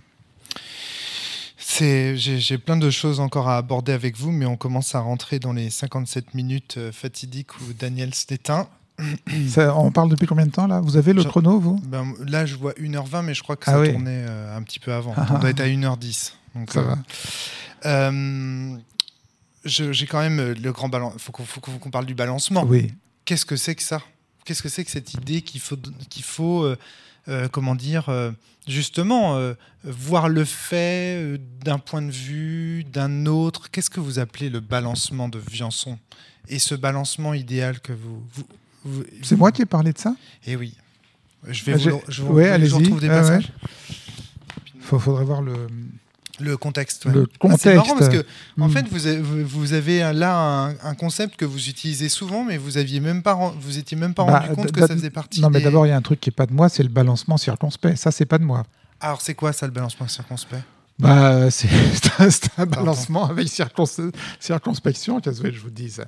J'ai, 1.80 2.58
plein 2.58 2.78
de 2.78 2.90
choses 2.90 3.20
encore 3.20 3.50
à 3.50 3.58
aborder 3.58 3.92
avec 3.92 4.18
vous, 4.18 4.32
mais 4.32 4.46
on 4.46 4.56
commence 4.56 4.96
à 4.96 5.00
rentrer 5.00 5.40
dans 5.40 5.54
les 5.54 5.70
57 5.70 6.34
minutes 6.34 6.76
euh, 6.78 6.92
fatidiques 6.92 7.60
où 7.60 7.74
Daniel 7.78 8.14
se 8.14 8.26
déteint. 8.28 8.68
Ça, 9.50 9.76
on 9.76 9.92
parle 9.92 10.10
depuis 10.10 10.26
combien 10.28 10.46
de 10.46 10.52
temps 10.52 10.68
là? 10.68 10.80
Vous 10.80 10.96
avez 10.96 11.12
le 11.14 11.22
Je- 11.22 11.28
chrono, 11.28 11.60
vous? 11.60 11.76
Ben, 11.84 12.14
là, 12.26 12.46
je 12.46 12.56
vois 12.56 12.74
1h20, 12.74 13.24
mais 13.24 13.34
je 13.34 13.44
crois 13.44 13.56
que 13.58 13.64
Ah 13.68 13.74
ça 13.74 13.80
oui. 13.82 13.92
tournait 13.92 14.26
euh, 14.28 14.58
un 14.58 14.62
petit 14.62 14.80
peu 14.80 14.94
avant. 14.94 15.14
Ah, 15.18 15.26
on 15.32 15.40
doit 15.40 15.48
ah. 15.48 15.50
être 15.50 15.60
à 15.62 15.68
1h10. 15.68 16.34
Donc, 16.56 16.72
Ça 16.72 16.80
euh, 16.80 16.84
va. 16.84 16.98
euh, 17.86 18.78
j'ai 19.66 20.06
quand 20.06 20.22
même 20.22 20.54
le 20.54 20.72
grand 20.72 20.88
balance. 20.88 21.14
Il 21.18 21.22
faut 21.22 21.32
qu'on, 21.34 21.44
faut 21.44 21.60
qu'on 21.60 21.92
parle 21.92 22.06
du 22.06 22.16
balancement. 22.16 22.64
Oui. 22.64 22.94
Qu'est-ce 23.26 23.46
que 23.46 23.58
c'est 23.58 23.76
que 23.76 23.84
ça? 23.84 24.02
Qu'est-ce 24.46 24.62
que 24.64 24.70
c'est 24.70 24.86
que 24.86 24.92
cette 24.92 25.14
idée 25.16 25.42
qu'il 25.42 25.60
faut, 25.60 25.76
qu'il 26.10 26.24
faut 26.24 26.74
euh, 27.28 27.48
comment 27.48 27.76
dire, 27.76 28.10
euh, 28.10 28.32
justement, 28.68 29.36
euh, 29.36 29.54
voir 29.84 30.30
le 30.30 30.46
fait 30.46 31.38
d'un 31.64 31.80
point 31.80 32.02
de 32.02 32.12
vue, 32.12 32.84
d'un 32.84 33.26
autre 33.26 33.70
Qu'est-ce 33.72 33.90
que 33.90 34.00
vous 34.00 34.20
appelez 34.20 34.50
le 34.50 34.60
balancement 34.60 35.30
de 35.30 35.40
Viançon 35.40 35.98
Et 36.48 36.60
ce 36.60 36.76
balancement 36.76 37.34
idéal 37.34 37.80
que 37.80 37.94
vous... 37.94 38.24
vous, 38.34 38.44
vous- 38.84 39.04
C'est 39.24 39.36
moi 39.38 39.52
qui 39.52 39.62
ai 39.62 39.66
parlé 39.66 39.92
de 39.94 39.98
ça? 39.98 40.16
Eh 40.46 40.56
oui. 40.56 40.76
Je 41.48 41.64
vais 41.64 41.74
Ah, 41.74 41.78
vous, 41.78 42.02
je 42.08 42.24
ouais, 42.24 42.56
retrouve 42.56 43.00
des 43.00 43.10
Ah, 43.10 43.20
passages. 43.22 43.52
Il 44.76 44.82
faudrait 44.82 45.26
voir 45.26 45.42
le. 45.42 45.54
Le 46.40 46.58
contexte. 46.58 47.06
ouais. 47.06 47.14
Le 47.14 47.28
Ah, 47.42 47.56
c'est 47.58 47.76
marrant 47.76 47.88
contexte. 47.94 48.12
parce 48.12 48.24
que, 48.24 48.62
en 48.62 48.68
Hmm. 48.68 48.72
fait, 48.72 48.88
vous 48.90 49.08
avez, 49.08 49.20
vous- 49.22 50.20
là 50.20 50.36
un, 50.38 50.70
un 50.84 50.96
concept 50.96 51.36
que 51.38 51.46
vous 51.46 51.70
utilisez 51.70 52.10
souvent, 52.10 52.44
mais 52.44 52.58
vous 52.58 52.78
aviez 52.78 53.00
même 53.00 53.22
pas, 53.24 53.54
vous 53.60 53.78
étiez 53.78 53.98
même 53.98 54.14
pas 54.14 54.26
Bah, 54.26 54.40
rendu 54.40 54.56
compte 54.56 54.72
que 54.72 54.82
ça 54.82 54.88
d- 54.88 54.94
faisait 54.96 55.10
partie. 55.10 55.42
Non, 55.42 55.50
mais 55.50 55.62
d'abord, 55.62 55.86
il 55.86 55.90
y 55.90 55.92
a 55.94 55.98
un 55.98 56.02
truc 56.02 56.20
qui 56.20 56.30
est 56.30 56.34
pas 56.36 56.46
de 56.46 56.54
moi, 56.54 56.70
c'est 56.70 56.84
le 56.84 56.90
balancement 56.90 57.38
circonspect. 57.38 57.98
Ça, 57.98 58.12
c'est 58.12 58.26
pas 58.26 58.38
de 58.38 58.44
moi. 58.44 58.64
Alors, 59.00 59.22
c'est 59.22 59.34
quoi 59.36 59.54
ça, 59.54 59.66
le 59.66 59.72
balancement 59.74 60.08
circonspect? 60.08 60.64
Bah, 60.98 61.52
c'est 61.52 61.68
un, 62.58 62.66
balancement 62.66 63.26
avec 63.30 63.48
circons- 63.50 64.12
circonspection, 64.40 65.20
qu'est-ce 65.20 65.42
que 65.42 65.52
je 65.52 65.60
vous 65.60 65.70
dise? 65.70 66.02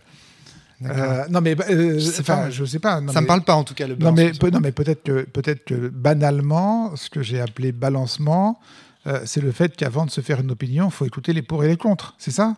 Euh, 0.86 1.26
non, 1.30 1.41
mais 1.41 1.56
bah, 1.56 1.66
euh, 1.72 1.95
Je 1.95 1.99
sais 1.99 2.22
enfin, 2.22 2.36
pas. 2.36 2.49
je 2.52 2.64
sais 2.64 2.78
pas. 2.80 3.02
non, 3.02 3.12
ça 3.12 3.20
me 3.20 3.24
mais- 3.24 3.28
parle 3.28 3.41
pas 3.44 3.56
en 3.56 3.64
tout 3.64 3.74
cas 3.74 3.88
le 3.88 3.95
Non, 3.95 4.12
mais, 4.12 4.26
balancement. 4.32 4.49
non, 4.52 4.60
mais 4.62 4.72
peut-être 4.72 5.04
que, 5.04 5.24
peut-être 5.24 5.66
que 5.66 5.90
banalement, 5.90 6.95
ce 6.95 7.10
que 7.10 7.24
j'ai 7.24 7.41
appelé 7.41 7.72
balancement, 7.72 8.60
euh, 9.07 9.21
c'est 9.25 9.41
le 9.41 9.51
fait 9.51 9.75
qu'avant 9.75 10.05
de 10.05 10.11
se 10.11 10.21
faire 10.21 10.39
une 10.41 10.51
opinion, 10.51 10.85
il 10.88 10.91
faut 10.91 11.05
écouter 11.05 11.34
les 11.34 11.41
pour 11.41 11.63
et 11.63 11.67
les 11.67 11.77
contre. 11.77 12.15
C'est 12.17 12.31
ça? 12.31 12.57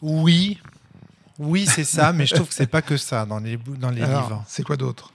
Oui, 0.00 0.58
oui, 1.38 1.66
c'est 1.66 1.84
ça, 1.84 2.12
mais 2.12 2.26
je 2.26 2.34
trouve 2.34 2.48
que 2.48 2.54
c'est 2.54 2.66
pas 2.66 2.82
que 2.82 2.96
ça 2.96 3.24
dans 3.26 3.38
les 3.38 3.56
dans 3.56 3.90
les 3.90 4.02
Alors, 4.02 4.22
livres. 4.22 4.44
C'est 4.48 4.62
quoi 4.64 4.76
d'autre? 4.76 5.12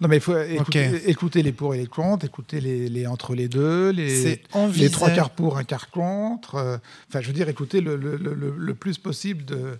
Non, 0.00 0.08
mais 0.08 0.16
il 0.16 0.22
faut 0.22 0.38
écouter, 0.40 1.10
écouter 1.10 1.42
les 1.42 1.52
pour 1.52 1.74
et 1.74 1.78
les 1.78 1.86
contre, 1.86 2.24
écouter 2.24 2.58
les, 2.60 2.88
les 2.88 3.06
entre 3.06 3.34
les 3.34 3.48
deux, 3.48 3.90
les, 3.90 4.40
les 4.74 4.90
trois 4.90 5.10
quarts 5.10 5.28
pour, 5.30 5.58
un 5.58 5.64
quart 5.64 5.90
contre. 5.90 6.54
euh, 6.54 6.78
Enfin, 7.08 7.20
je 7.20 7.26
veux 7.26 7.34
dire, 7.34 7.50
écouter 7.50 7.82
le, 7.82 7.96
le- 7.96 8.16
le- 8.16 8.32
le- 8.32 8.54
le 8.56 8.74
plus 8.74 8.96
possible 8.96 9.44
de, 9.44 9.78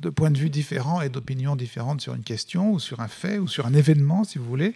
de 0.00 0.10
points 0.10 0.32
de 0.32 0.38
vue 0.38 0.50
différents 0.50 1.00
et 1.02 1.08
d'opinions 1.08 1.54
différentes 1.54 2.00
sur 2.00 2.14
une 2.14 2.24
question 2.24 2.72
ou 2.72 2.80
sur 2.80 2.98
un 2.98 3.06
fait 3.06 3.38
ou 3.38 3.46
sur 3.46 3.64
un 3.66 3.74
événement, 3.74 4.24
si 4.24 4.38
vous 4.38 4.44
voulez. 4.44 4.74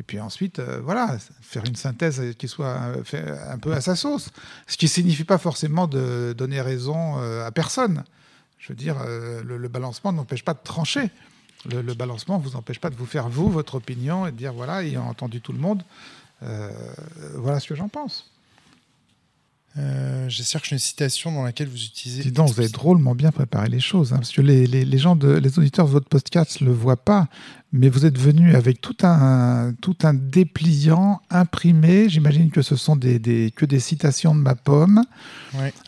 Et 0.00 0.02
puis 0.02 0.18
ensuite, 0.18 0.58
euh, 0.58 0.80
voilà, 0.82 1.18
faire 1.42 1.62
une 1.66 1.76
synthèse 1.76 2.34
qui 2.38 2.48
soit 2.48 2.74
euh, 2.80 3.04
fait 3.04 3.22
un 3.48 3.58
peu 3.58 3.72
à 3.74 3.80
sa 3.80 3.94
sauce. 3.94 4.30
Ce 4.66 4.76
qui 4.76 4.86
ne 4.86 4.90
signifie 4.90 5.24
pas 5.24 5.38
forcément 5.38 5.86
de 5.86 6.34
donner 6.36 6.60
raison 6.60 7.18
euh, 7.18 7.46
à 7.46 7.52
personne. 7.52 8.02
Je 8.58 8.68
veux 8.70 8.76
dire, 8.76 8.96
le, 9.44 9.56
le 9.56 9.68
balancement 9.68 10.12
n'empêche 10.12 10.44
pas 10.44 10.54
de 10.54 10.60
trancher. 10.64 11.10
Le, 11.70 11.82
le 11.82 11.94
balancement 11.94 12.38
ne 12.38 12.42
vous 12.42 12.56
empêche 12.56 12.78
pas 12.80 12.90
de 12.90 12.96
vous 12.96 13.06
faire, 13.06 13.28
vous, 13.28 13.50
votre 13.50 13.74
opinion 13.74 14.26
et 14.26 14.32
de 14.32 14.36
dire, 14.36 14.52
voilà, 14.54 14.82
ayant 14.82 15.04
entendu 15.06 15.40
tout 15.42 15.52
le 15.52 15.58
monde, 15.58 15.82
euh, 16.42 16.70
voilà 17.36 17.60
ce 17.60 17.68
que 17.68 17.74
j'en 17.74 17.88
pense. 17.88 18.30
Euh, 19.78 20.28
je 20.28 20.42
cherche 20.42 20.72
une 20.72 20.78
citation 20.78 21.30
dans 21.32 21.42
laquelle 21.44 21.68
vous 21.68 21.82
utilisez. 21.84 22.22
Dis 22.24 22.32
donc, 22.32 22.48
vous 22.50 22.58
avez 22.60 22.68
drôlement 22.68 23.14
bien 23.14 23.30
préparé 23.30 23.68
les 23.68 23.78
choses, 23.80 24.12
hein, 24.12 24.16
parce 24.16 24.32
que 24.32 24.40
les, 24.40 24.66
les- 24.66 24.84
les 24.84 24.98
gens, 24.98 25.14
de, 25.16 25.28
les 25.28 25.58
auditeurs 25.58 25.86
de 25.86 25.92
votre 25.92 26.08
podcast 26.08 26.60
ne 26.60 26.66
le 26.66 26.72
voient 26.72 26.96
pas, 27.04 27.28
mais 27.72 27.88
vous 27.88 28.04
êtes 28.06 28.18
venu 28.18 28.54
avec 28.56 28.80
tout 28.80 28.96
un, 29.02 29.72
tout 29.80 29.96
un 30.02 30.12
dépliant 30.14 31.20
imprimé. 31.30 32.08
J'imagine 32.08 32.50
que 32.50 32.62
ce 32.62 32.74
sont 32.76 32.96
des, 32.96 33.18
des- 33.18 33.52
que 33.54 33.64
des 33.64 33.80
citations 33.80 34.34
de 34.34 34.40
ma 34.40 34.54
pomme. 34.54 35.02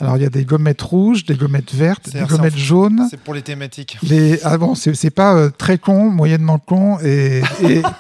Alors, 0.01 0.17
il 0.17 0.23
y 0.23 0.27
a 0.27 0.31
des 0.31 0.45
gommettes 0.45 0.83
rouges, 0.83 1.25
des 1.25 1.35
gommettes 1.35 1.75
vertes, 1.75 2.11
des 2.11 2.21
gommettes 2.23 2.57
jaunes. 2.57 3.07
C'est 3.11 3.21
pour 3.21 3.35
les 3.35 3.43
thématiques. 3.43 3.99
Les... 4.03 4.41
Ah 4.45 4.59
bon, 4.59 4.75
c'est 4.75 5.11
pas 5.11 5.35
euh, 5.35 5.51
très 5.51 5.79
con, 5.79 6.11
moyennement 6.11 6.59
con 6.59 6.99
et, 7.01 7.43
et 7.63 7.83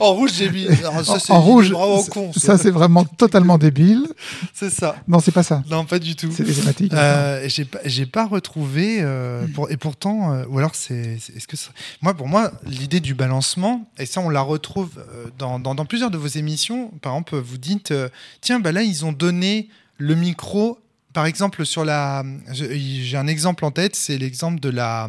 En 0.00 0.12
rouge, 0.14 0.32
j'ai 0.34 0.50
mis. 0.50 0.66
Alors, 0.66 1.04
ça, 1.04 1.34
en, 1.34 1.40
rouge. 1.40 1.70
Bravo 1.70 2.02
c- 2.02 2.10
con. 2.10 2.32
Ça, 2.36 2.58
c'est 2.58 2.70
vraiment 2.70 3.04
totalement 3.04 3.58
débile. 3.58 4.06
c'est 4.54 4.70
ça. 4.70 4.96
Non, 5.08 5.18
c'est 5.20 5.32
pas 5.32 5.42
ça. 5.42 5.62
Non, 5.70 5.84
pas 5.84 5.98
du 5.98 6.14
tout. 6.16 6.30
C'est 6.32 6.44
des 6.44 6.52
thématiques. 6.52 6.92
Euh, 6.94 7.48
j'ai 7.84 8.06
pas, 8.06 8.26
retrouvé. 8.26 8.98
euh, 9.00 9.46
pour- 9.54 9.70
et 9.70 9.76
pourtant, 9.76 10.32
euh, 10.32 10.44
ou 10.48 10.58
alors 10.58 10.74
c'est, 10.74 11.18
est-ce 11.36 11.46
que 11.48 11.56
ça- 11.56 11.70
moi, 12.02 12.14
pour 12.14 12.28
moi, 12.28 12.50
l'idée 12.66 13.00
du 13.00 13.07
balancement, 13.14 13.90
et 13.98 14.06
ça, 14.06 14.20
on 14.20 14.28
la 14.28 14.40
retrouve 14.40 14.98
euh, 14.98 15.26
dans, 15.38 15.58
dans- 15.58 15.86
plusieurs 15.86 16.10
de 16.10 16.18
vos 16.18 16.26
émissions. 16.26 16.88
Par 17.02 17.12
exemple, 17.12 17.36
vous 17.38 17.58
dites, 17.58 17.90
euh, 17.90 18.08
tiens, 18.40 18.60
bah 18.60 18.72
là, 18.72 18.82
ils 18.82 19.04
ont 19.04 19.12
donné 19.12 19.68
le 19.96 20.14
micro. 20.14 20.78
Par 21.12 21.26
exemple, 21.26 21.64
sur 21.66 21.84
la, 21.84 22.24
j'ai 22.52 22.78
j'ai 22.78 23.16
un 23.16 23.26
exemple 23.26 23.64
en 23.64 23.70
tête, 23.70 23.96
c'est 23.96 24.18
l'exemple 24.18 24.60
de 24.60 24.68
la 24.68 25.08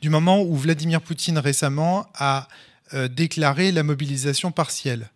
du 0.00 0.08
moment 0.10 0.40
où 0.42 0.56
Vladimir 0.56 1.00
Poutine 1.00 1.38
récemment 1.38 2.06
a 2.14 2.48
euh, 2.94 3.08
déclaré 3.08 3.70
la 3.72 3.82
mobilisation 3.82 4.50
partielle. 4.50 5.10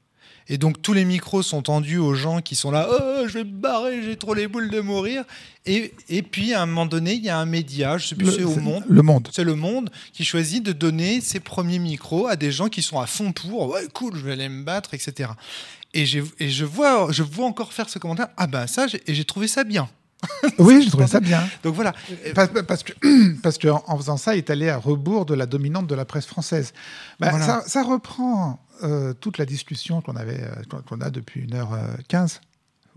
Et 0.48 0.58
donc 0.58 0.82
tous 0.82 0.92
les 0.92 1.04
micros 1.04 1.42
sont 1.42 1.62
tendus 1.62 1.98
aux 1.98 2.14
gens 2.14 2.40
qui 2.40 2.56
sont 2.56 2.70
là, 2.70 2.88
oh, 2.90 3.22
je 3.26 3.34
vais 3.34 3.44
me 3.44 3.50
barrer, 3.52 4.02
j'ai 4.02 4.16
trop 4.16 4.34
les 4.34 4.48
boules 4.48 4.70
de 4.70 4.80
mourir. 4.80 5.24
Et, 5.66 5.94
et 6.08 6.22
puis 6.22 6.52
à 6.54 6.62
un 6.62 6.66
moment 6.66 6.86
donné, 6.86 7.12
il 7.14 7.24
y 7.24 7.28
a 7.30 7.38
un 7.38 7.46
média, 7.46 7.96
je 7.98 8.08
sais 8.08 8.14
plus 8.16 8.32
c'est 8.32 8.42
au 8.42 8.56
Monde, 8.56 8.84
Le 8.88 9.02
monde. 9.02 9.28
c'est 9.32 9.44
le 9.44 9.54
Monde 9.54 9.90
qui 10.12 10.24
choisit 10.24 10.62
de 10.62 10.72
donner 10.72 11.20
ses 11.20 11.40
premiers 11.40 11.78
micros 11.78 12.26
à 12.26 12.36
des 12.36 12.50
gens 12.50 12.68
qui 12.68 12.82
sont 12.82 12.98
à 12.98 13.06
fond 13.06 13.32
pour, 13.32 13.68
ouais 13.70 13.86
cool, 13.94 14.16
je 14.16 14.24
vais 14.24 14.32
aller 14.32 14.48
me 14.48 14.64
battre, 14.64 14.94
etc. 14.94 15.30
Et, 15.94 16.02
et 16.40 16.48
je 16.50 16.64
vois, 16.64 17.08
je 17.12 17.22
vois 17.22 17.46
encore 17.46 17.72
faire 17.72 17.88
ce 17.88 17.98
commentaire, 17.98 18.28
ah 18.36 18.46
ben 18.46 18.66
ça, 18.66 18.86
et 19.06 19.14
j'ai 19.14 19.24
trouvé 19.24 19.46
ça 19.46 19.62
bien. 19.64 19.88
Oui, 20.58 20.82
j'ai 20.84 20.90
trouvé 20.90 21.06
ça 21.08 21.18
bien. 21.20 21.42
Donc 21.64 21.74
voilà. 21.74 21.92
Parce, 22.34 22.48
parce 22.66 22.82
que, 22.84 22.92
parce 23.42 23.58
que 23.58 23.68
en, 23.68 23.82
en 23.88 23.96
faisant 23.96 24.16
ça, 24.16 24.34
il 24.34 24.38
est 24.38 24.50
allé 24.50 24.68
à 24.68 24.76
rebours 24.76 25.26
de 25.26 25.34
la 25.34 25.46
dominante 25.46 25.86
de 25.88 25.94
la 25.96 26.04
presse 26.04 26.26
française. 26.26 26.72
Bah, 27.18 27.30
Voilà. 27.30 27.44
ça, 27.46 27.62
ça 27.66 27.82
reprend 27.82 28.60
euh, 28.82 29.12
toute 29.14 29.38
la 29.38 29.46
discussion 29.46 30.00
qu'on 30.00 30.16
avait, 30.16 30.40
euh, 30.42 30.80
qu'on- 30.86 31.00
a 31.00 31.10
depuis 31.10 31.46
1h15, 31.46 32.40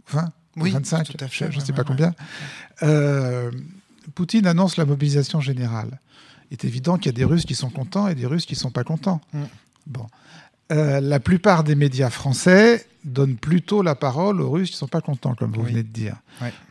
20, 0.09 0.31
Oui, 0.57 0.71
25, 0.71 1.03
tout 1.07 1.17
à 1.23 1.27
fait, 1.27 1.51
je 1.51 1.59
ne 1.59 1.63
sais 1.63 1.71
ouais, 1.71 1.75
pas 1.75 1.81
ouais. 1.81 1.87
combien. 1.87 2.13
Euh, 2.83 3.51
Poutine 4.13 4.45
annonce 4.47 4.77
la 4.77 4.85
mobilisation 4.85 5.41
générale. 5.41 5.99
Il 6.51 6.53
est 6.53 6.65
évident 6.65 6.97
qu'il 6.97 7.07
y 7.07 7.15
a 7.15 7.17
des 7.17 7.25
Russes 7.25 7.45
qui 7.45 7.55
sont 7.55 7.69
contents 7.71 8.07
et 8.07 8.15
des 8.15 8.25
Russes 8.27 8.45
qui 8.45 8.53
ne 8.53 8.59
sont 8.59 8.71
pas 8.71 8.83
contents. 8.83 9.19
Mm. 9.33 9.43
Bon. 9.87 10.05
Euh, 10.71 10.99
la 10.99 11.19
plupart 11.19 11.63
des 11.63 11.75
médias 11.75 12.09
français 12.09 12.85
donnent 13.03 13.35
plutôt 13.37 13.81
la 13.81 13.95
parole 13.95 14.41
aux 14.41 14.49
Russes 14.51 14.69
qui 14.69 14.75
ne 14.75 14.79
sont 14.79 14.87
pas 14.87 15.01
contents, 15.01 15.33
comme 15.35 15.51
vous 15.51 15.61
Oui. 15.61 15.71
venez 15.71 15.83
de 15.83 15.89
dire. 15.89 16.17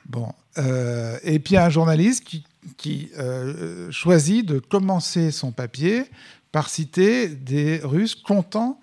Bon. 0.07 0.33
Euh, 0.59 1.19
et 1.25 1.39
puis 1.41 1.53
il 1.53 1.57
y 1.57 1.59
a 1.59 1.65
un 1.67 1.71
journaliste 1.71 2.25
qui, 2.25 2.45
qui, 2.77 3.11
euh, 3.19 3.91
choisit 3.91 4.47
de 4.47 4.59
commencer 4.61 5.31
son 5.33 5.51
papier 5.53 6.05
par 6.53 6.69
citer 6.71 7.29
des 7.29 7.81
Russes 7.83 8.15
contents 8.15 8.81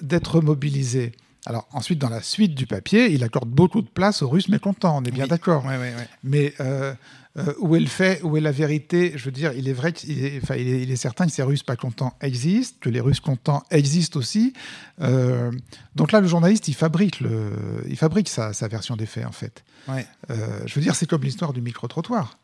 d'être 0.00 0.40
mobilisés. 0.40 1.12
Alors 1.46 1.68
ensuite, 1.72 2.00
dans 2.00 2.08
la 2.08 2.22
suite 2.22 2.54
du 2.54 2.66
papier, 2.66 3.10
il 3.12 3.22
accorde 3.22 3.48
beaucoup 3.48 3.80
de 3.80 3.88
place 3.88 4.22
aux 4.22 4.28
Russes 4.28 4.48
mécontents, 4.48 4.98
on 4.98 5.04
est 5.04 5.12
bien 5.12 5.24
Oui. 5.24 5.30
d'accord. 5.30 5.64
Ouais, 5.64 5.76
ouais, 5.76 5.94
ouais. 5.94 6.08
Mais 6.24 6.52
euh, 6.58 6.92
euh, 7.38 7.52
où 7.60 7.76
est 7.76 7.80
le 7.80 7.86
fait, 7.86 8.20
où 8.24 8.36
est 8.36 8.40
la 8.40 8.50
vérité? 8.50 9.12
Je 9.14 9.26
veux 9.26 9.30
dire, 9.30 9.52
il 9.52 9.68
est 9.68 9.72
vrai 9.72 9.92
qu'il 9.92 10.24
est, 10.24 10.40
enfin, 10.42 10.56
il 10.56 10.66
est, 10.66 10.82
il 10.82 10.90
est 10.90 10.96
certain 10.96 11.24
que 11.26 11.30
ces 11.32 11.44
Russes 11.44 11.62
pas 11.62 11.76
contents 11.76 12.14
existent, 12.20 12.78
que 12.80 12.90
les 12.90 13.00
Russes 13.00 13.20
contents 13.20 13.62
existent 13.70 14.18
aussi. 14.18 14.54
Euh, 15.00 15.52
donc 15.94 16.10
là, 16.10 16.20
le 16.20 16.26
journaliste, 16.26 16.66
il 16.66 16.74
fabrique, 16.74 17.20
le, 17.20 17.52
il 17.88 17.96
fabrique 17.96 18.28
sa, 18.28 18.52
sa 18.52 18.66
version 18.66 18.96
des 18.96 19.06
faits, 19.06 19.26
en 19.26 19.32
fait. 19.32 19.62
Je 19.88 20.74
veux 20.74 20.80
dire, 20.80 20.96
c'est 20.96 21.06
comme 21.08 21.22
l'histoire 21.22 21.52
du 21.52 21.60
micro-trottoir. 21.60 22.38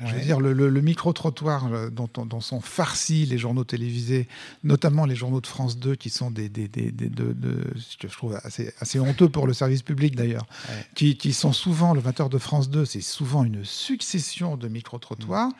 Je 0.00 0.06
veux 0.12 0.18
Ouais. 0.18 0.24
dire, 0.24 0.40
le, 0.40 0.52
le- 0.52 0.68
le 0.68 0.80
micro-trottoir 0.82 1.72
euh, 1.72 1.88
dont, 1.90 2.08
on- 2.18 2.26
dont 2.26 2.40
sont 2.42 2.60
farcis 2.60 3.24
les 3.24 3.38
journaux 3.38 3.64
télévisés, 3.64 4.28
notamment 4.62 5.06
les 5.06 5.16
journaux 5.16 5.40
de 5.40 5.46
France 5.46 5.78
2, 5.78 5.94
qui 5.94 6.10
sont 6.10 6.30
des, 6.30 6.48
des, 6.50 6.68
des- 6.68 6.90
des- 6.92 7.08
de- 7.08 7.32
de- 7.32 7.72
ce 7.78 7.96
que 7.96 8.06
je 8.06 8.12
trouve 8.12 8.38
assez, 8.44 8.74
assez 8.80 8.98
honteux 9.00 9.28
pour 9.30 9.46
le 9.46 9.54
service 9.54 9.82
public 9.82 10.14
d'ailleurs, 10.14 10.46
Ouais. 10.68 10.86
qui, 10.94 11.16
qui 11.16 11.32
sont 11.32 11.52
souvent, 11.54 11.94
le 11.94 12.00
20h 12.02 12.28
de 12.28 12.36
France 12.38 12.68
2, 12.68 12.84
c'est 12.84 13.00
souvent 13.00 13.42
une 13.44 13.64
succession 13.64 14.56
de 14.58 14.68
micro-trottoirs. 14.68 15.50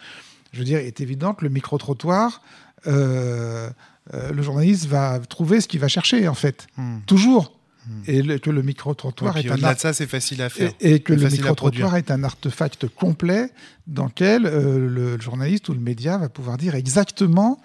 Je 0.53 0.59
veux 0.59 0.65
dire, 0.67 0.81
il 0.81 0.87
est 0.87 1.01
évident 1.01 1.33
que 1.33 1.45
le 1.45 1.51
micro-trottoir, 1.51 2.43
euh, 2.87 3.71
euh, 4.15 4.33
le 4.33 4.43
journaliste 4.43 4.87
va 4.87 5.19
trouver 5.19 5.61
ce 5.61 5.69
qu'il 5.69 5.81
va 5.81 5.89
chercher, 5.89 6.29
en 6.29 6.35
fait. 6.35 6.67
Hmm. 6.77 6.99
Toujours. 7.07 7.53
Et 8.07 8.23
le- 8.23 8.39
que 8.39 8.51
le 8.51 8.63
micro-trottoir 8.63 9.37
est 9.37 9.49
un 9.49 9.55
au-delà 9.55 9.69
art- 9.69 9.75
de 9.77 9.81
ça, 9.81 9.93
c'est 9.93 10.07
facile 10.07 10.43
à 10.43 10.49
faire. 10.49 10.73
et, 10.81 10.95
et 10.95 11.01
que 11.01 11.13
C'est 11.15 11.21
le 11.21 11.25
facile 11.27 11.41
à 11.41 11.43
micro-trottoir 11.43 11.91
produire. 11.91 11.95
est 11.97 12.11
un 12.11 12.25
artefact 12.25 12.89
complet 12.89 13.51
dans 13.87 14.07
lequel 14.07 14.47
euh, 14.47 14.79
le 14.89 15.21
journaliste 15.21 15.69
ou 15.69 15.75
le 15.75 15.81
média 15.81 16.19
va 16.19 16.29
pouvoir 16.29 16.57
dire 16.57 16.75
exactement 16.75 17.61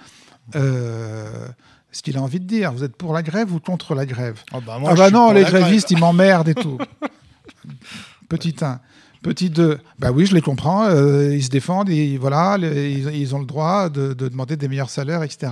euh, 0.55 1.47
ce 1.91 2.01
qu'il 2.01 2.17
a 2.17 2.21
envie 2.21 2.39
de 2.39 2.45
dire. 2.45 2.71
Vous 2.71 2.83
êtes 2.83 2.95
pour 2.95 3.13
la 3.13 3.23
grève 3.23 3.53
ou 3.53 3.59
contre 3.59 3.95
la 3.95 4.05
grève? 4.05 4.39
Oh, 4.53 4.59
bah, 4.65 4.77
moi, 4.79 4.91
Ah 4.91 4.95
bah 4.95 5.09
non, 5.11 5.31
les 5.31 5.41
grève. 5.41 5.61
grévistes, 5.63 5.89
ils 5.91 5.97
m'emmerdent 5.97 6.49
et 6.49 6.55
tout. 6.55 6.77
Petit 8.29 8.55
1. 8.61 8.79
Petit 9.23 9.49
2, 9.51 9.77
bah 9.99 10.11
oui, 10.11 10.25
je 10.25 10.33
les 10.33 10.41
comprends, 10.41 10.85
euh, 10.85 11.35
ils 11.35 11.43
se 11.43 11.49
défendent, 11.49 11.89
et 11.89 12.17
voilà, 12.17 12.57
les- 12.57 12.91
ils, 12.91 13.15
ils 13.15 13.35
ont 13.35 13.39
le 13.39 13.45
droit 13.45 13.87
de, 13.89 14.13
de 14.13 14.27
demander 14.29 14.55
des 14.57 14.67
meilleurs 14.67 14.89
salaires, 14.89 15.21
etc. 15.21 15.51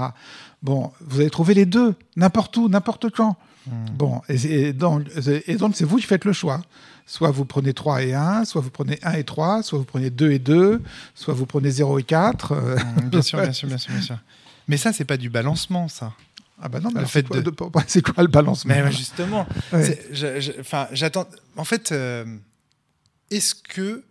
Bon, 0.63 0.91
vous 1.01 1.19
avez 1.19 1.29
trouvé 1.29 1.53
les 1.53 1.67
deux, 1.67 1.93
n'importe 2.15 2.57
où, 2.57 2.67
n'importe 2.67 3.11
quand. 3.11 3.35
Hmm. 3.67 3.85
Bon, 3.93 4.21
et, 4.29 4.69
et 4.69 4.73
donc, 4.73 5.05
c'est 5.75 5.83
vous 5.83 5.97
qui 5.97 6.03
faites 6.03 6.25
le 6.25 6.33
choix. 6.33 6.61
Soit 7.05 7.31
vous 7.31 7.43
prenez 7.45 7.73
3 7.73 8.03
et 8.03 8.13
1, 8.13 8.45
soit 8.45 8.61
vous 8.61 8.69
prenez 8.69 8.99
1 9.03 9.13
et 9.13 9.23
3, 9.23 9.63
soit 9.63 9.79
vous 9.79 9.85
prenez 9.85 10.09
2 10.11 10.31
et 10.31 10.39
2, 10.39 10.81
soit 11.15 11.33
vous 11.33 11.45
prenez 11.47 11.71
0 11.71 11.99
et 11.99 12.03
4. 12.03 12.51
euh. 12.51 12.75
Hmm, 12.77 13.09
Bien 13.09 13.21
sûr, 13.21 13.41
bien 13.41 13.51
sûr, 13.51 13.67
bien 13.67 13.77
sûr, 13.77 13.91
bien 13.93 14.01
sûr. 14.01 14.17
Mais 14.67 14.77
ça, 14.77 14.93
c'est 14.93 15.05
pas 15.05 15.17
du 15.17 15.29
balancement, 15.29 15.87
ça. 15.87 16.13
Ah 16.61 16.67
bah 16.69 16.79
non, 16.79 16.89
mais 16.89 16.95
Le 16.95 16.99
alors 16.99 17.09
fait 17.11 17.19
c'est 17.21 17.27
quoi, 17.27 17.41
de- 17.41 17.83
c'est 17.87 18.01
quoi 18.03 18.21
le 18.23 18.29
balancement? 18.29 18.73
Mais 18.75 18.91
justement, 18.91 19.47
Ouais. 19.73 19.99
j'attends. 20.91 21.25
En 21.55 21.63
fait, 21.63 21.91
euh, 21.91 22.25
est-ce 23.31 23.55
que 23.55 24.03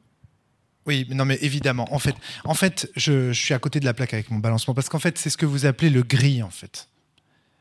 oui, 0.86 1.04
mais 1.08 1.14
non, 1.14 1.26
mais 1.26 1.38
évidemment. 1.42 1.86
En 1.94 1.98
fait, 1.98 2.14
en 2.44 2.54
fait, 2.54 2.90
je, 2.96 3.32
je 3.32 3.38
suis 3.44 3.52
à 3.52 3.58
côté 3.58 3.78
de 3.80 3.84
la 3.84 3.92
plaque 3.92 4.14
avec 4.14 4.30
mon 4.30 4.38
balancement 4.38 4.72
parce 4.74 4.88
qu'en 4.88 4.98
fait, 4.98 5.18
c'est 5.18 5.28
ce 5.30 5.36
que 5.36 5.44
vous 5.46 5.66
appelez 5.66 5.90
le 5.90 6.02
gris, 6.02 6.42
en 6.42 6.48
fait. 6.50 6.88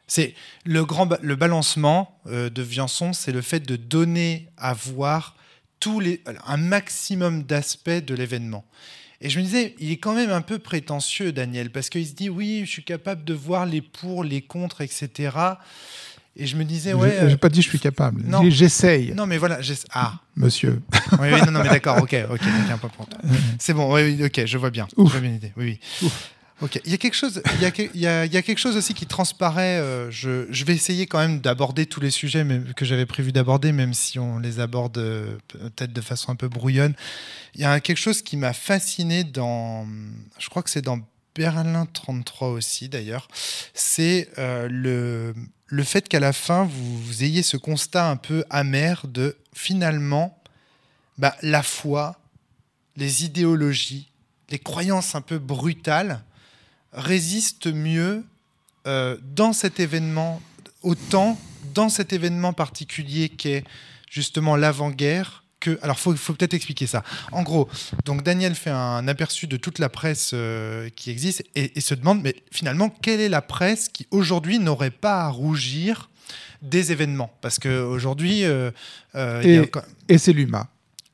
C'est 0.07 0.33
le 0.65 0.85
grand 0.85 1.09
le 1.21 1.35
balancement 1.35 2.19
euh, 2.27 2.49
de 2.49 2.61
Viançon, 2.61 3.13
c'est 3.13 3.31
le 3.33 3.41
fait 3.41 3.59
de 3.59 3.75
donner 3.75 4.47
à 4.57 4.73
voir 4.73 5.35
tous 5.79 5.99
les 5.99 6.21
un 6.45 6.57
maximum 6.57 7.43
d'aspects 7.43 7.89
de 7.89 8.15
l'événement. 8.15 8.65
Et 9.19 9.29
je 9.29 9.39
me 9.39 9.43
disais, 9.43 9.75
il 9.79 9.91
est 9.91 9.97
quand 9.97 10.13
même 10.13 10.29
un 10.29 10.41
peu 10.41 10.59
prétentieux, 10.59 11.31
Daniel, 11.31 11.71
parce 11.71 11.89
qu'il 11.89 12.05
se 12.05 12.13
dit 12.13 12.29
oui, 12.29 12.61
je 12.65 12.71
suis 12.71 12.83
capable 12.83 13.23
de 13.23 13.33
voir 13.33 13.65
les 13.65 13.81
pour, 13.81 14.23
les 14.23 14.41
contre, 14.41 14.81
etc. 14.81 15.31
Et 16.35 16.45
je 16.45 16.55
me 16.55 16.63
disais, 16.63 16.93
ouais. 16.93 17.17
J'ai 17.21 17.33
euh, 17.33 17.37
pas 17.37 17.49
dit 17.49 17.63
je 17.63 17.69
suis 17.69 17.79
capable. 17.79 18.21
non. 18.23 18.43
J'ai 18.43 18.49
dit 18.49 18.55
j'essaye, 18.55 19.13
non, 19.15 19.25
mais 19.25 19.39
voilà. 19.39 19.59
Ah, 19.91 20.19
monsieur. 20.35 20.81
oui, 21.19 21.29
oui, 21.33 21.41
non, 21.45 21.51
non, 21.51 21.63
mais 21.63 21.69
d'accord, 21.69 21.97
ok, 21.97 22.15
ok, 22.29 22.41
un 22.71 22.77
pour 22.77 22.91
toi. 22.91 23.07
C'est 23.59 23.73
bon, 23.73 23.91
oui, 23.93 24.23
ok, 24.23 24.45
je 24.45 24.57
vois 24.57 24.69
bien. 24.69 24.87
Ouf. 24.97 25.07
Je 25.07 25.17
vois 25.17 25.21
bien 25.21 25.31
l'idée, 25.31 25.51
oui, 25.57 25.79
oui. 26.03 26.09
Ok, 26.59 26.81
il 26.85 26.91
y 26.91 26.95
a 26.95 26.97
quelque 26.97 27.13
chose, 27.13 27.43
il 27.55 28.01
y 28.01 28.07
a, 28.07 28.27
quelque 28.27 28.57
chose 28.57 28.77
aussi 28.77 28.95
qui 28.95 29.05
transparaît. 29.05 29.79
euh, 29.79 30.09
je, 30.09 30.65
vais 30.65 30.73
essayer 30.73 31.05
quand 31.05 31.19
même 31.19 31.39
d'aborder 31.39 31.85
tous 31.85 31.99
les 31.99 32.09
sujets 32.09 32.43
que 32.75 32.83
j'avais 32.83 33.05
prévu 33.05 33.31
d'aborder, 33.31 33.71
même 33.71 33.93
si 33.93 34.17
on 34.17 34.39
les 34.39 34.59
aborde 34.59 34.97
euh, 34.97 35.37
peut-être 35.49 35.93
de 35.93 36.01
façon 36.01 36.31
un 36.31 36.35
peu 36.35 36.47
brouillonne. 36.47 36.95
Il 37.53 37.61
y 37.61 37.63
a 37.63 37.79
quelque 37.79 37.99
chose 37.99 38.23
qui 38.23 38.37
m'a 38.37 38.53
fasciné 38.53 39.23
dans, 39.23 39.85
je 40.39 40.49
crois 40.49 40.63
que 40.63 40.71
c'est 40.71 40.81
dans 40.81 40.99
Berlin 41.35 41.85
33 41.93 42.47
aussi 42.47 42.89
d'ailleurs, 42.89 43.27
c'est 43.75 44.27
euh, 44.39 44.67
le, 44.67 45.35
le 45.67 45.83
fait 45.83 46.09
qu'à 46.09 46.19
la 46.19 46.33
fin 46.33 46.63
vous, 46.63 46.97
vous 47.03 47.23
ayez 47.23 47.43
ce 47.43 47.57
constat 47.57 48.09
un 48.09 48.15
peu 48.15 48.43
amer 48.49 49.05
de 49.07 49.37
finalement 49.53 50.41
bah, 51.19 51.35
la 51.43 51.61
foi, 51.61 52.19
les 52.95 53.25
idéologies, 53.25 54.09
les 54.49 54.57
croyances 54.57 55.13
un 55.13 55.21
peu 55.21 55.37
brutales 55.37 56.23
résistent 56.93 57.67
mieux 57.67 58.23
euh, 58.85 59.17
dans 59.35 59.53
cet 59.53 59.79
événement, 59.79 60.41
autant 60.81 61.39
dans 61.73 61.89
cet 61.89 62.13
événement 62.13 62.53
particulier 62.53 63.29
qu'est 63.29 63.63
justement 64.09 64.55
l'avant-guerre. 64.55 65.43
Que, 65.59 65.79
alors, 65.81 65.97
il 65.97 66.01
faut, 66.01 66.15
faut 66.15 66.33
peut-être 66.33 66.53
expliquer 66.53 66.85
ça. 66.85 67.03
En 67.31 67.41
gros, 67.41 67.67
donc 68.05 68.21
Daniel 68.21 68.53
fait 68.53 68.69
un 68.69 69.07
aperçu 69.07 69.47
de 69.47 69.57
toute 69.57 69.79
la 69.79 69.89
presse 69.89 70.31
euh, 70.33 70.89
qui 70.95 71.09
existe 71.09 71.43
et, 71.55 71.77
et 71.77 71.81
se 71.81 71.95
demande, 71.95 72.21
mais 72.21 72.35
finalement, 72.51 72.89
quelle 72.89 73.19
est 73.19 73.29
la 73.29 73.41
presse 73.41 73.89
qui 73.89 74.05
aujourd'hui 74.11 74.59
n'aurait 74.59 74.91
pas 74.91 75.23
à 75.23 75.29
rougir 75.29 76.09
des 76.61 76.91
événements? 76.91 77.35
Parce 77.41 77.57
qu'aujourd'hui, 77.59 78.43
euh, 78.43 78.71
euh, 79.15 79.65
Et 80.09 80.17
c'est 80.17 80.33
l'UMA. 80.33 80.69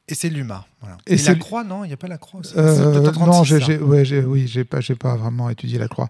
Et 0.07 0.15
c'est 0.15 0.29
l'UMA. 0.29 0.65
Voilà. 0.81 0.97
Et 1.07 1.13
Et, 1.13 1.17
la 1.17 1.35
croix, 1.35 1.63
non 1.63 1.83
Il 1.83 1.87
n'y 1.87 1.93
a 1.93 1.97
pas 1.97 2.07
la 2.07 2.17
croix 2.17 2.41
aussi 2.41 2.53
Euh, 2.57 3.01
non, 3.01 3.11
36, 3.11 3.59
j'ai, 3.65 3.77
ouais, 3.77 4.23
oui, 4.25 4.47
pas, 4.65 5.15
vraiment 5.15 5.49
étudié 5.49 5.79
la 5.79 5.87
croix. 5.87 6.09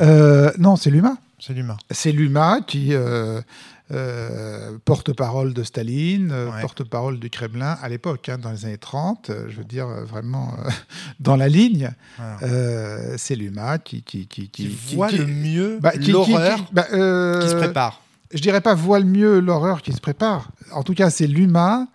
Euh, 0.00 0.50
non, 0.58 0.76
c'est 0.76 0.90
l'UMA. 0.90 1.16
C'est 1.38 1.52
l'UMA. 1.52 1.76
C'est 1.90 2.12
l'UMA 2.12 2.60
qui 2.66 2.94
euh, 2.94 4.78
porte-parole 4.84 5.52
de 5.54 5.62
Staline, 5.62 6.32
Ouais. 6.32 6.60
porte-parole 6.62 7.18
du 7.20 7.30
Kremlin 7.30 7.76
à 7.82 7.88
l'époque, 7.88 8.28
hein, 8.28 8.38
dans 8.38 8.50
les 8.50 8.64
années 8.64 8.78
30, 8.78 9.30
euh, 9.30 9.46
je 9.48 9.56
veux 9.58 9.64
dire 9.64 9.86
vraiment 9.86 10.54
dans 11.20 11.36
la 11.36 11.48
ligne. 11.48 11.90
Voilà. 12.16 13.18
C'est 13.18 13.36
l'UMA 13.36 13.78
qui, 13.78 14.02
qui, 14.02 14.26
qui, 14.26 14.48
qui, 14.48 14.68
qui- 14.68 14.94
voit 14.96 15.08
qui- 15.08 15.18
le 15.18 15.26
mieux 15.26 15.78
bah, 15.80 15.92
qui- 15.92 16.00
qui- 16.00 16.12
l'horreur 16.12 16.56
qui- 16.58 16.64
qui, 16.64 16.74
bah, 16.74 16.86
euh, 16.92 17.48
se 17.48 17.54
prépare. 17.54 18.00
Je 18.34 18.40
dirais 18.40 18.60
pas 18.60 18.74
voit 18.74 18.98
le 18.98 19.04
mieux 19.04 19.38
l'horreur 19.40 19.82
qui 19.82 19.92
se 19.92 20.00
prépare. 20.00 20.50
En 20.72 20.82
tout 20.82 20.94
cas, 20.94 21.10
c'est 21.10 21.26
l'UMA 21.28 21.86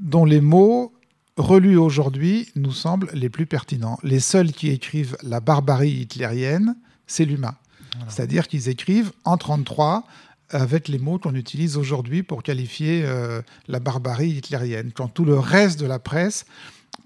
dont 0.00 0.24
les 0.24 0.40
mots 0.40 0.92
relus 1.36 1.76
aujourd'hui 1.78 2.48
nous 2.56 2.72
semblent 2.72 3.10
les 3.14 3.28
plus 3.30 3.46
pertinents. 3.46 3.98
Les 4.02 4.20
seuls 4.20 4.52
qui 4.52 4.68
écrivent 4.70 5.16
la 5.22 5.40
barbarie 5.40 5.90
hitlérienne, 5.92 6.74
c'est 7.06 7.24
l'UMA. 7.24 7.54
Voilà. 7.96 8.10
C'est-à-dire 8.10 8.48
qu'ils 8.48 8.68
écrivent 8.68 9.12
en 9.24 9.36
33 9.36 10.04
avec 10.50 10.88
les 10.88 10.98
mots 10.98 11.18
qu'on 11.18 11.34
utilise 11.34 11.76
aujourd'hui 11.76 12.22
pour 12.22 12.42
qualifier 12.42 13.02
euh, 13.04 13.40
la 13.68 13.78
barbarie 13.80 14.30
hitlérienne, 14.30 14.90
quand 14.92 15.08
tout 15.08 15.24
le 15.24 15.38
reste 15.38 15.78
de 15.78 15.86
la 15.86 15.98
presse 15.98 16.44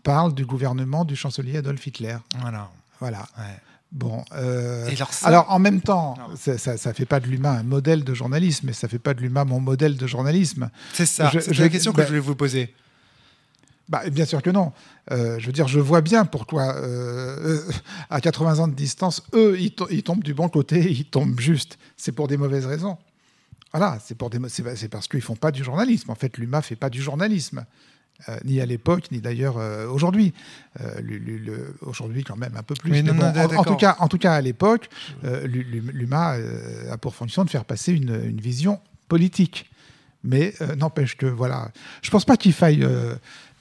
parle 0.02 0.34
du 0.34 0.46
gouvernement 0.46 1.04
du 1.04 1.14
chancelier 1.16 1.58
Adolf 1.58 1.86
Hitler. 1.86 2.16
Voilà. 2.40 2.70
Voilà. 3.00 3.26
Ouais. 3.38 3.44
Bon. 3.92 4.24
euh, 4.34 4.88
alors, 4.90 5.12
ça- 5.12 5.26
alors 5.28 5.50
en 5.52 5.58
même 5.58 5.80
temps, 5.80 6.16
Non. 6.18 6.34
ça, 6.36 6.58
ça, 6.58 6.76
ça 6.76 6.92
fait 6.94 7.04
pas 7.06 7.20
de 7.20 7.26
l'humain 7.28 7.52
un 7.52 7.62
modèle 7.62 8.02
de 8.02 8.12
journalisme, 8.14 8.66
mais 8.66 8.72
ça 8.72 8.88
fait 8.88 8.98
pas 8.98 9.14
de 9.14 9.20
l'humain 9.20 9.44
mon 9.44 9.60
modèle 9.60 9.96
de 9.96 10.06
journalisme. 10.06 10.68
c'est 10.94 11.06
ça. 11.06 11.30
je- 11.32 11.38
C'est 11.38 11.54
je- 11.54 11.62
la 11.62 11.68
question 11.68 11.92
que 11.92 11.98
bah- 11.98 12.02
je 12.04 12.08
voulais 12.08 12.20
vous 12.20 12.34
poser. 12.34 12.74
Bah, 13.88 14.02
bien 14.10 14.24
sûr 14.24 14.40
que 14.42 14.50
non. 14.50 14.72
Euh, 15.10 15.38
je 15.38 15.46
veux 15.46 15.52
dire, 15.52 15.68
je 15.68 15.78
vois 15.78 16.00
bien 16.00 16.24
pourquoi, 16.24 16.74
euh, 16.76 17.58
euh, 17.58 17.72
à 18.08 18.20
80 18.20 18.58
ans 18.60 18.68
de 18.68 18.74
distance, 18.74 19.22
eux, 19.34 19.56
ils, 19.60 19.72
to- 19.74 19.88
ils 19.90 20.02
tombent 20.02 20.24
du 20.24 20.32
bon 20.34 20.48
côté, 20.48 20.80
ils 20.90 21.04
tombent 21.04 21.38
juste. 21.38 21.78
C'est 21.96 22.12
pour 22.12 22.26
des 22.28 22.36
mauvaises 22.38 22.64
raisons. 22.66 22.96
Voilà, 23.72 23.98
c'est 24.00 24.88
parce 24.88 25.08
qu'ils 25.08 25.20
font 25.20 25.36
pas 25.36 25.50
du 25.50 25.62
journalisme. 25.64 26.10
En 26.10 26.14
fait, 26.14 26.38
l'UMA 26.38 26.62
fait 26.62 26.76
pas 26.76 26.90
du 26.90 27.02
journalisme, 27.02 27.64
Euh, 28.28 28.38
ni 28.44 28.60
à 28.60 28.64
l'époque, 28.66 29.10
ni 29.10 29.20
d'ailleurs 29.20 29.56
euh, 29.58 29.88
aujourd'hui. 29.88 30.32
Euh, 30.80 31.72
aujourd'hui, 31.80 32.22
quand 32.22 32.36
même, 32.36 32.56
un 32.56 32.62
peu 32.62 32.74
plus. 32.76 32.92
Oui, 32.92 33.02
Mais 33.02 33.12
non, 33.12 33.18
bon, 33.18 33.32
non, 33.32 33.40
en- 33.56 33.60
en, 33.60 33.64
tout 33.64 33.74
cas, 33.76 33.96
en 33.98 34.06
tout 34.08 34.18
cas, 34.18 34.34
à 34.34 34.40
l'époque, 34.40 34.88
l'U- 35.24 35.64
l'U- 35.64 35.90
l'UMA 35.92 36.36
a 36.92 36.96
pour 36.96 37.14
fonction 37.16 37.44
de 37.44 37.50
faire 37.50 37.64
passer 37.64 37.92
une, 37.92 38.14
une 38.24 38.40
vision 38.40 38.78
politique. 39.08 39.68
Mais 40.22 40.54
n'empêche 40.78 41.16
que, 41.16 41.26
voilà, 41.26 41.70
je 42.02 42.10
pense 42.10 42.24
pas 42.24 42.36
qu'il 42.36 42.52
faille 42.52 42.86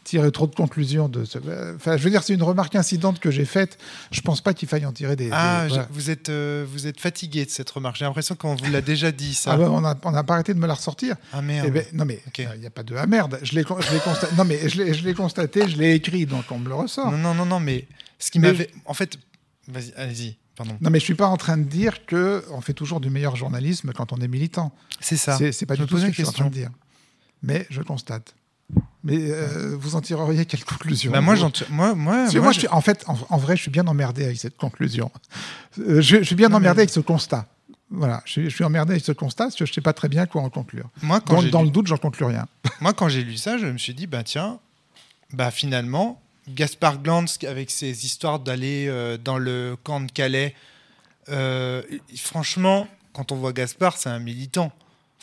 tirer 0.04 0.32
trop 0.32 0.48
de 0.48 0.56
conclusions 0.56 1.08
de 1.10 1.24
ce. 1.26 1.38
euh, 1.46 1.76
Enfin, 1.76 1.98
je 1.98 2.04
veux 2.04 2.10
dire, 2.10 2.24
c'est 2.24 2.34
une 2.34 2.44
remarque 2.44 2.76
incidente 2.76 3.20
que 3.20 3.32
j'ai 3.32 3.46
faite. 3.46 3.78
Je 4.12 4.22
pense 4.22 4.42
pas 4.42 4.54
qu'il 4.54 4.68
faille 4.68 4.86
en 4.86 4.92
tirer 4.92 5.16
des. 5.16 5.30
Ah, 5.32 5.64
des- 5.64 5.70
je- 5.70 5.74
voilà. 5.76 5.88
vous, 5.92 6.10
êtes, 6.10 6.30
euh, 6.30 6.66
vous 6.70 6.88
êtes 6.88 7.00
fatigué 7.00 7.46
de 7.46 7.50
cette 7.50 7.70
remarque. 7.70 7.96
J'ai 7.96 8.06
l'impression 8.06 8.36
qu'on 8.36 8.56
vous 8.56 8.70
l'a 8.72 8.82
déjà 8.82 9.12
dit, 9.12 9.34
ça. 9.34 9.54
Ah 9.54 9.58
bah, 9.58 9.70
on 9.72 9.82
n'a 9.82 9.98
on 10.04 10.24
pas 10.24 10.34
arrêté 10.34 10.54
de 10.54 10.60
me 10.60 10.68
la 10.68 10.74
ressortir. 10.74 11.16
Ah, 11.32 11.42
merde. 11.42 11.66
Eh 11.68 11.72
ben, 11.72 11.86
non 11.94 12.06
mais 12.06 12.22
il 12.38 12.60
n'y 12.60 12.66
a 12.66 12.70
pas 12.70 12.84
de 12.84 12.96
ah 12.96 13.06
merde. 13.08 13.40
Je 13.44 13.54
l'ai 13.56 13.64
constaté. 13.64 14.36
non 14.36 14.46
mais 14.46 14.68
je 14.70 14.82
l'ai 15.06 15.14
constaté, 15.14 15.68
je 15.70 15.78
l'ai 15.78 15.94
écrit, 15.96 16.26
donc 16.26 16.46
on 16.52 16.60
me 16.60 16.68
le 16.70 16.76
ressort. 16.76 17.10
Non, 17.12 17.18
non, 17.18 17.34
non, 17.34 17.46
non, 17.46 17.60
mais 17.60 17.88
ce 18.20 18.30
qui 18.32 18.40
m'avait. 18.40 18.70
En 18.86 18.94
fait, 18.94 19.18
vas-y, 19.68 19.94
allez-y, 19.96 20.38
pardon. 20.56 20.78
Non 20.82 20.90
mais 20.90 21.00
je 21.00 21.06
suis 21.06 21.16
pas 21.16 21.28
en 21.28 21.38
train 21.38 21.58
de 21.58 21.64
dire 21.64 22.06
que 22.06 22.44
on 22.52 22.62
fait 22.62 22.74
toujours 22.74 23.00
du 23.00 23.10
meilleur 23.10 23.36
journalisme 23.36 23.92
quand 23.96 24.12
on 24.14 24.18
est 24.18 24.28
militant. 24.28 24.74
C'est 25.00 25.18
ça. 25.18 25.38
C'est 25.52 25.66
pas 25.66 25.76
Je 25.76 25.84
du 25.84 25.88
tout 25.88 25.98
ce 25.98 26.04
que 26.06 26.10
je 26.12 26.16
suis 26.16 26.26
en 26.28 26.32
train 26.32 26.46
de 26.46 26.54
dire. 26.54 26.70
Mais 27.42 27.66
je 27.70 27.82
constate. 27.82 28.36
Mais 29.04 29.18
euh, 29.20 29.76
vous 29.78 29.96
en 29.96 30.02
tireriez 30.02 30.46
quelle 30.46 30.64
conclusion 30.64 31.12
Bah, 31.12 31.20
moi. 31.22 31.36
Moi, 31.70 31.94
moi, 31.94 32.28
je- 32.54 32.68
en 32.72 32.80
fait, 32.82 33.04
en, 33.08 33.18
en 33.30 33.38
vrai, 33.38 33.58
je 33.58 33.62
suis 33.64 33.72
bien 33.72 33.86
emmerdé 33.88 34.24
avec 34.24 34.38
cette 34.40 34.56
conclusion. 34.56 35.12
Euh, 35.80 36.02
je, 36.02 36.18
je 36.20 36.24
suis 36.24 36.36
bien 36.36 36.48
Non, 36.48 36.60
mais- 36.60 36.68
emmerdé 36.68 36.82
avec 36.82 36.90
ce 36.90 37.02
constat. 37.02 37.48
Voilà, 37.90 38.22
je, 38.26 38.32
suis- 38.32 38.50
je 38.50 38.56
suis 38.56 38.64
emmerdé 38.64 38.94
avec 38.94 39.04
ce 39.04 39.12
constat 39.12 39.46
parce 39.46 39.56
que 39.56 39.66
je 39.66 39.72
ne 39.72 39.74
sais 39.74 39.82
pas 39.82 39.94
très 39.94 40.08
bien 40.10 40.26
quoi 40.26 40.42
en 40.42 40.50
conclure. 40.50 40.90
moi, 41.02 41.20
quand 41.20 41.36
Dans, 41.36 41.42
j'ai 41.42 41.50
dans 41.52 41.60
lu- 41.62 41.66
le 41.66 41.72
doute, 41.72 41.88
j'en 41.88 41.98
conclus 41.98 42.26
rien. 42.26 42.48
Moi, 42.82 42.94
quand 42.94 43.10
j'ai 43.10 43.24
lu 43.24 43.36
ça, 43.38 43.58
je 43.58 43.66
me 43.68 43.78
suis 43.78 43.94
dit, 43.94 44.08
bah 44.08 44.24
tiens, 44.24 44.60
bah 45.34 45.52
finalement, 45.52 46.22
Gaspard 46.48 47.00
Glantz, 47.02 47.38
avec 47.48 47.72
ses 47.72 48.06
histoires 48.06 48.40
d'aller 48.40 48.88
euh, 48.88 49.18
dans 49.18 49.38
le 49.38 49.76
camp 49.84 50.00
de 50.02 50.12
Calais, 50.12 50.56
franchement, 52.16 52.88
quand 53.14 53.32
on 53.32 53.36
voit 53.36 53.54
Gaspard, 53.54 53.98
c'est 53.98 54.10
un 54.10 54.20
militant. 54.20 54.72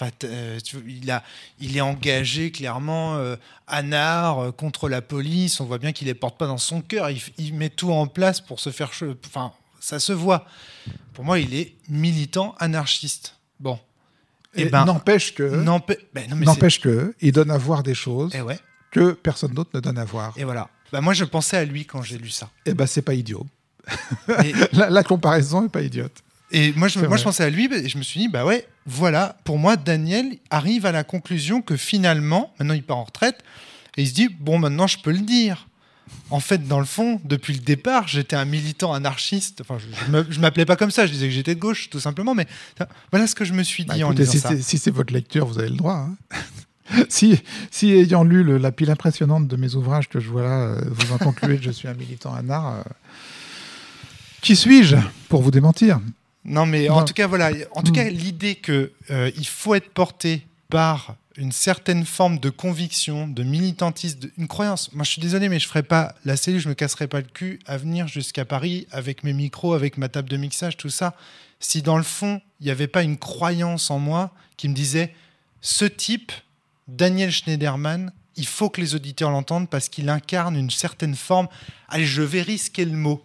Enfin, 0.01 0.13
euh, 0.25 0.59
tu 0.61 0.79
il, 0.89 1.11
a, 1.11 1.23
il 1.59 1.77
est 1.77 1.83
engagé 1.83 2.51
clairement 2.51 3.17
euh, 3.17 3.37
anard 3.67 4.39
euh, 4.39 4.51
contre 4.51 4.89
la 4.89 5.03
police. 5.03 5.61
On 5.61 5.67
voit 5.67 5.79
bien 5.79 5.93
qu'il 5.93 6.07
les 6.07 6.15
porte 6.15 6.39
pas 6.39 6.47
dans 6.47 6.59
son 6.59 6.81
cœur. 6.81 7.11
Il, 7.37 7.55
met 7.55 7.69
tout 7.69 7.93
en 7.93 8.07
place 8.07 8.41
pour 8.41 8.61
se 8.61 8.71
faire. 8.71 8.91
Enfin, 9.27 9.53
ça 9.79 9.99
se 9.99 10.13
voit. 10.13 10.47
Pour 11.13 11.25
moi, 11.25 11.39
il 11.39 11.55
est 11.55 11.75
militant 11.89 12.55
anarchiste. 12.59 13.37
Bon. 13.59 13.79
Et 14.55 14.63
Eh 14.63 14.65
ben, 14.67 14.85
n'empêche 14.87 15.35
que, 15.35 15.63
ben 16.15 16.29
n'empêche 16.35 16.81
que, 16.81 17.15
il 17.21 17.33
donne 17.33 17.51
à 17.51 17.59
voir 17.59 17.83
des 17.83 17.95
choses 17.95 18.33
Eh 18.35 18.41
ouais. 18.41 18.59
que 18.91 19.13
personne 19.13 19.53
d'autre 19.53 19.71
ne 19.75 19.81
donne 19.81 19.99
à 19.99 20.05
voir. 20.05 20.33
Et 20.37 20.45
voilà. 20.45 20.69
Bah, 20.93 21.01
moi, 21.01 21.13
je 21.13 21.25
pensais 21.25 21.57
à 21.59 21.65
lui 21.65 21.85
quand 21.85 22.03
j'ai 22.03 22.19
lu 22.19 22.31
ça. 22.31 22.49
Et 22.65 22.75
ben, 22.75 22.87
c'est 22.87 23.03
pas 23.03 23.15
idiot. 23.15 23.47
Et, 24.45 24.53
La, 24.73 24.89
la 24.89 25.05
comparaison 25.05 25.67
est 25.67 25.69
pas 25.69 25.83
idiote. 25.83 26.23
et 26.51 26.73
moi, 26.73 26.89
je, 26.89 26.99
moi, 27.01 27.17
je 27.17 27.23
pensais 27.23 27.45
à 27.45 27.51
lui 27.51 27.73
et 27.73 27.89
je 27.89 27.99
me 27.99 28.03
suis 28.03 28.19
dit, 28.19 28.29
bah 28.29 28.45
ouais, 28.45 28.67
voilà. 28.91 29.37
Pour 29.45 29.59
moi, 29.59 29.77
Daniel 29.77 30.37
arrive 30.51 30.85
à 30.85 30.93
la 30.93 31.05
conclusion 31.05 31.63
que 31.63 31.77
finalement, 31.77 32.53
maintenant, 32.59 32.75
il 32.75 32.83
part 32.83 32.99
en 32.99 33.05
retraite 33.05 33.39
et 33.97 34.03
il 34.03 34.09
se 34.09 34.15
dit, 34.15 34.29
bon, 34.29 34.59
maintenant, 34.59 34.87
je 34.87 34.99
peux 34.99 35.13
le 35.13 35.19
dire. 35.21 35.67
En 36.31 36.41
fait, 36.41 36.67
dans 36.67 36.81
le 36.81 36.85
fond, 36.87 37.21
depuis 37.25 37.53
le 37.55 37.61
départ, 37.61 38.09
j'étais 38.09 38.35
un 38.35 38.45
militant 38.45 38.93
anarchiste. 38.93 39.61
Enfin, 39.61 39.79
je, 39.79 40.25
je 40.29 40.41
m'appelais 40.41 40.65
pas 40.65 40.75
comme 40.75 40.91
ça. 40.91 41.07
Je 41.07 41.13
disais 41.13 41.27
que 41.29 41.33
j'étais 41.33 41.55
de 41.55 41.61
gauche, 41.61 41.89
tout 41.89 42.01
simplement. 42.01 42.35
Mais 42.35 42.49
voilà 43.13 43.29
ce 43.29 43.37
que 43.37 43.45
je 43.45 43.53
me 43.53 43.63
suis 43.63 43.85
dit 43.85 44.01
Bah, 44.01 44.07
en 44.09 44.11
lisant 44.11 44.33
si 44.33 44.41
ça. 44.41 44.49
c'est 44.49 44.61
si 44.63 44.79
c'est 44.79 44.91
votre 44.91 45.13
lecture, 45.13 45.47
vous 45.47 45.59
avez 45.61 45.69
le 45.69 45.77
droit. 45.77 46.09
hein. 46.09 46.17
si, 47.09 47.39
si, 47.71 47.93
ayant 47.93 48.25
lu 48.25 48.43
le- 48.43 48.59
la 48.59 48.73
pile 48.73 48.91
impressionnante 48.91 49.47
de 49.47 49.57
mes 49.57 49.77
ouvrages 49.77 50.09
que 50.09 50.19
je 50.19 50.29
vois 50.31 50.43
là, 50.43 50.61
euh, 50.63 50.81
vous 50.91 51.13
en 51.13 51.19
concluez 51.19 51.59
que 51.59 51.63
je 51.65 51.71
suis 51.71 51.87
un 51.87 51.95
militant 51.95 52.35
anard, 52.35 52.75
euh, 52.79 52.83
qui 54.41 54.57
suis-je 54.57 54.97
pour 55.29 55.43
vous 55.43 55.53
démentir? 55.53 56.01
Non, 56.45 56.67
mais 56.67 56.89
en 56.89 57.05
tout 57.05 57.13
cas, 57.15 57.27
voilà. 57.27 57.51
En 57.73 57.83
tout 57.83 57.91
Mm. 57.93 57.95
cas, 57.95 58.05
l'idée 58.09 58.55
que 58.57 58.93
euh, 59.11 59.31
il 59.37 59.47
faut 59.47 59.75
être 59.75 59.91
porté 59.91 60.47
par 60.69 61.17
une 61.37 61.53
certaine 61.53 62.05
forme 62.05 62.39
de 62.39 62.51
conviction, 62.51 63.29
de 63.29 63.43
militantisme, 63.43 64.19
de- 64.21 64.33
une 64.39 64.49
croyance. 64.49 64.93
Moi, 64.93 65.05
je 65.05 65.11
suis 65.13 65.23
désolé, 65.23 65.49
mais 65.49 65.59
je 65.59 65.67
ferai 65.69 65.83
pas 65.83 66.15
la 66.25 66.37
cellule, 66.37 66.61
je 66.61 66.69
me 66.69 66.75
casserai 66.75 67.07
pas 67.09 67.19
le 67.21 67.27
cul 67.27 67.59
à 67.67 67.77
venir 67.77 68.09
jusqu'à 68.09 68.45
Paris 68.45 68.87
avec 68.91 69.23
mes 69.25 69.33
micros, 69.33 69.75
avec 69.75 69.97
ma 69.99 70.09
table 70.09 70.29
de 70.29 70.37
mixage, 70.37 70.77
tout 70.77 70.91
ça. 70.91 71.15
Si 71.61 71.83
dans 71.83 71.97
le 71.97 72.03
fond, 72.03 72.41
il 72.61 72.65
n'y 72.65 72.71
avait 72.71 72.87
pas 72.89 73.03
une 73.03 73.17
croyance 73.19 73.91
en 73.91 73.99
moi 73.99 74.33
qui 74.57 74.69
me 74.69 74.75
disait, 74.75 75.15
ce 75.61 75.85
type, 75.85 76.33
Daniel 76.89 77.31
Schneiderman, 77.31 78.13
il 78.37 78.47
faut 78.47 78.71
que 78.71 78.81
les 78.81 78.95
auditeurs 78.95 79.31
l'entendent 79.31 79.69
parce 79.69 79.89
qu'il 79.89 80.09
incarne 80.09 80.57
une 80.57 80.71
certaine 80.71 81.15
forme. 81.15 81.49
Allez, 81.89 82.07
je 82.07 82.23
vais 82.23 82.43
risquer 82.43 82.85
le 82.85 82.93
mot, 82.97 83.23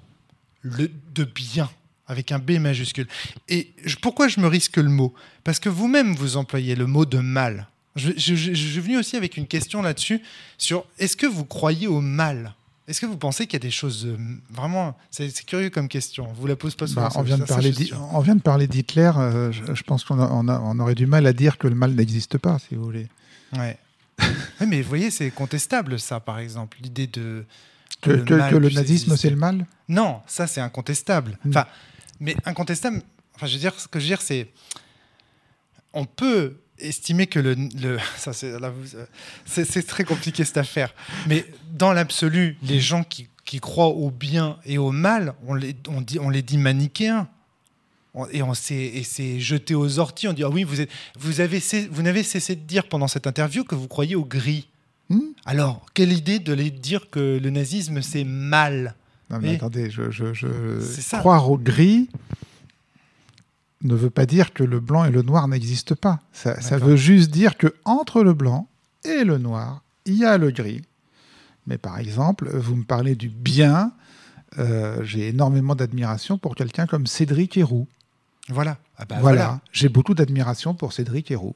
le 0.61 0.91
de 1.13 1.23
bien 1.23 1.69
avec 2.07 2.31
un 2.31 2.39
B 2.39 2.51
majuscule. 2.59 3.07
Et 3.49 3.71
je- 3.83 3.95
pourquoi 3.97 4.27
je 4.27 4.39
me 4.39 4.47
risque 4.47 4.77
le 4.77 4.89
mot? 4.89 5.13
Parce 5.43 5.59
que 5.59 5.69
vous-même, 5.69 6.15
vous 6.15 6.37
employez 6.37 6.75
le 6.75 6.85
mot 6.87 7.05
de 7.05 7.17
mal. 7.19 7.67
Je, 7.95 8.11
je- 8.17 8.35
je- 8.35 8.53
je 8.53 8.67
suis 8.71 8.79
venu 8.79 8.97
aussi 8.97 9.15
avec 9.15 9.37
une 9.37 9.47
question 9.47 9.81
là-dessus, 9.81 10.21
sur 10.57 10.85
est-ce 10.99 11.15
que 11.15 11.25
vous 11.25 11.45
croyez 11.45 11.87
au 11.87 12.01
mal? 12.01 12.53
Est-ce 12.87 13.01
que 13.01 13.07
vous 13.07 13.17
pensez 13.17 13.47
qu'il 13.47 13.53
y 13.53 13.55
a 13.55 13.65
des 13.67 13.71
choses 13.71 14.05
euh, 14.05 14.15
vraiment... 14.51 14.95
C'est 15.09 15.31
curieux 15.45 15.71
comme 15.71 15.87
question, 15.87 16.27
on 16.29 16.33
vous 16.33 16.45
la 16.45 16.55
pose 16.55 16.75
pas 16.75 16.85
souvent. 16.85 17.01
Bah, 17.07 17.09
on, 17.15 17.23
vient 17.23 17.37
de 17.39 17.45
ça, 17.47 17.55
parler 17.55 17.73
on 18.11 18.19
vient 18.19 18.35
de 18.35 18.41
parler 18.41 18.67
d'Hitler. 18.67 19.11
euh, 19.17 19.51
je, 19.51 19.81
pense 19.83 20.03
qu'on 20.03 20.19
on 20.19 20.47
on 20.47 20.79
aurait 20.79 20.93
du 20.93 21.07
mal 21.07 21.25
à 21.25 21.33
dire 21.33 21.57
que 21.57 21.67
le 21.67 21.73
mal 21.73 21.95
n'existe 21.95 22.37
pas, 22.37 22.59
si 22.59 22.75
vous 22.75 22.83
voulez. 22.83 23.07
Ouais. 23.57 23.77
Ouais, 24.61 24.67
mais 24.67 24.81
vous 24.83 24.87
voyez, 24.89 25.09
c'est 25.09 25.29
contestable 25.31 25.99
ça, 25.99 26.19
par 26.19 26.37
exemple, 26.39 26.77
l'idée 26.81 27.07
de... 27.07 27.43
Que, 28.01 28.11
que- 28.17 28.33
mal 28.35 28.51
que 28.51 28.57
le 28.57 28.69
nazisme, 28.69 29.17
c'est 29.17 29.29
le 29.31 29.35
mal? 29.35 29.65
Non, 29.89 30.19
ça 30.27 30.45
c'est 30.47 30.61
incontestable. 30.61 31.37
Mm. 31.43 31.51
Mais 32.19 32.35
incontestable. 32.45 33.01
Enfin, 33.35 33.47
je 33.47 33.53
veux 33.53 33.59
dire, 33.59 33.77
ce 33.79 33.87
que 33.87 33.99
je 33.99 34.05
veux 34.05 34.09
dire, 34.09 34.21
c'est, 34.21 34.47
on 35.93 36.05
peut 36.05 36.57
estimer 36.79 37.27
que 37.27 37.39
le, 37.39 37.55
le- 37.55 37.97
ça 38.17 38.33
c'est, 38.33 38.59
là, 38.59 38.69
vous- 38.69 38.97
c'est, 39.45 39.65
c'est 39.65 39.83
très 39.83 40.03
compliqué 40.03 40.43
cette 40.43 40.57
affaire. 40.57 40.93
Mais 41.27 41.45
dans 41.73 41.93
l'absolu, 41.93 42.57
les 42.63 42.79
gens 42.79 43.03
qui, 43.03 43.27
qui 43.45 43.59
croient 43.59 43.87
au 43.89 44.09
bien 44.11 44.57
et 44.65 44.77
au 44.77 44.91
mal, 44.91 45.33
on 45.47 45.53
les, 45.53 45.75
on 45.87 46.01
dit, 46.01 46.19
on 46.19 46.29
les 46.29 46.41
dit 46.41 46.57
manichéens. 46.57 47.27
Et 48.31 48.41
on 48.43 48.53
s'est, 48.53 49.03
jeté 49.39 49.75
aux 49.75 49.99
orties. 49.99 50.29
On 50.29 50.33
dit 50.33 50.43
ah 50.45 50.49
oui, 50.49 50.63
vous 50.63 50.79
êtes, 50.79 50.89
vous 51.19 51.41
avez, 51.41 51.61
vous 51.91 52.01
n'avez 52.01 52.23
cessé 52.23 52.55
de 52.55 52.61
dire 52.61 52.87
pendant 52.87 53.09
cette 53.09 53.27
interview 53.27 53.65
que 53.65 53.75
vous 53.75 53.89
croyez 53.89 54.15
au 54.15 54.23
gris. 54.23 54.69
Hmm? 55.09 55.19
Alors, 55.45 55.85
quelle 55.93 56.13
idée 56.13 56.39
de 56.39 56.53
les 56.53 56.71
dire 56.71 57.09
que 57.09 57.37
le 57.43 57.49
nazisme 57.49 58.01
c'est 58.01 58.23
mal? 58.23 58.95
Non, 59.29 59.39
mais 59.41 59.49
Oui. 59.49 59.55
attendez, 59.55 59.89
je, 59.89 61.17
croire 61.17 61.49
au 61.49 61.57
gris 61.57 62.09
ne 63.81 63.95
veut 63.95 64.09
pas 64.09 64.25
dire 64.25 64.53
que 64.53 64.63
le 64.63 64.79
blanc 64.79 65.05
et 65.05 65.11
le 65.11 65.21
noir 65.21 65.47
n'existent 65.47 65.95
pas. 65.95 66.19
Ça, 66.33 66.77
veut 66.77 66.95
juste 66.95 67.29
dire 67.31 67.57
que 67.57 67.73
entre 67.85 68.23
le 68.23 68.33
blanc 68.33 68.67
et 69.03 69.23
le 69.23 69.37
noir, 69.37 69.83
il 70.05 70.15
y 70.15 70.25
a 70.25 70.37
le 70.37 70.49
gris. 70.51 70.81
Mais 71.67 71.77
par 71.77 71.99
exemple, 71.99 72.49
vous 72.55 72.75
me 72.75 72.83
parlez 72.83 73.15
du 73.15 73.29
bien. 73.29 73.91
euh, 74.59 75.03
J'ai 75.03 75.29
énormément 75.29 75.75
d'admiration 75.75 76.37
pour 76.37 76.55
quelqu'un 76.55 76.85
comme 76.87 77.05
Cédric 77.07 77.57
Héroux. 77.57 77.87
Voilà. 78.49 78.77
Ah 78.97 79.05
bah 79.05 79.17
voilà, 79.19 79.59
j'ai 79.71 79.89
beaucoup 79.89 80.13
d'admiration 80.13 80.73
pour 80.73 80.93
Cédric 80.93 81.29
Héroux. 81.29 81.55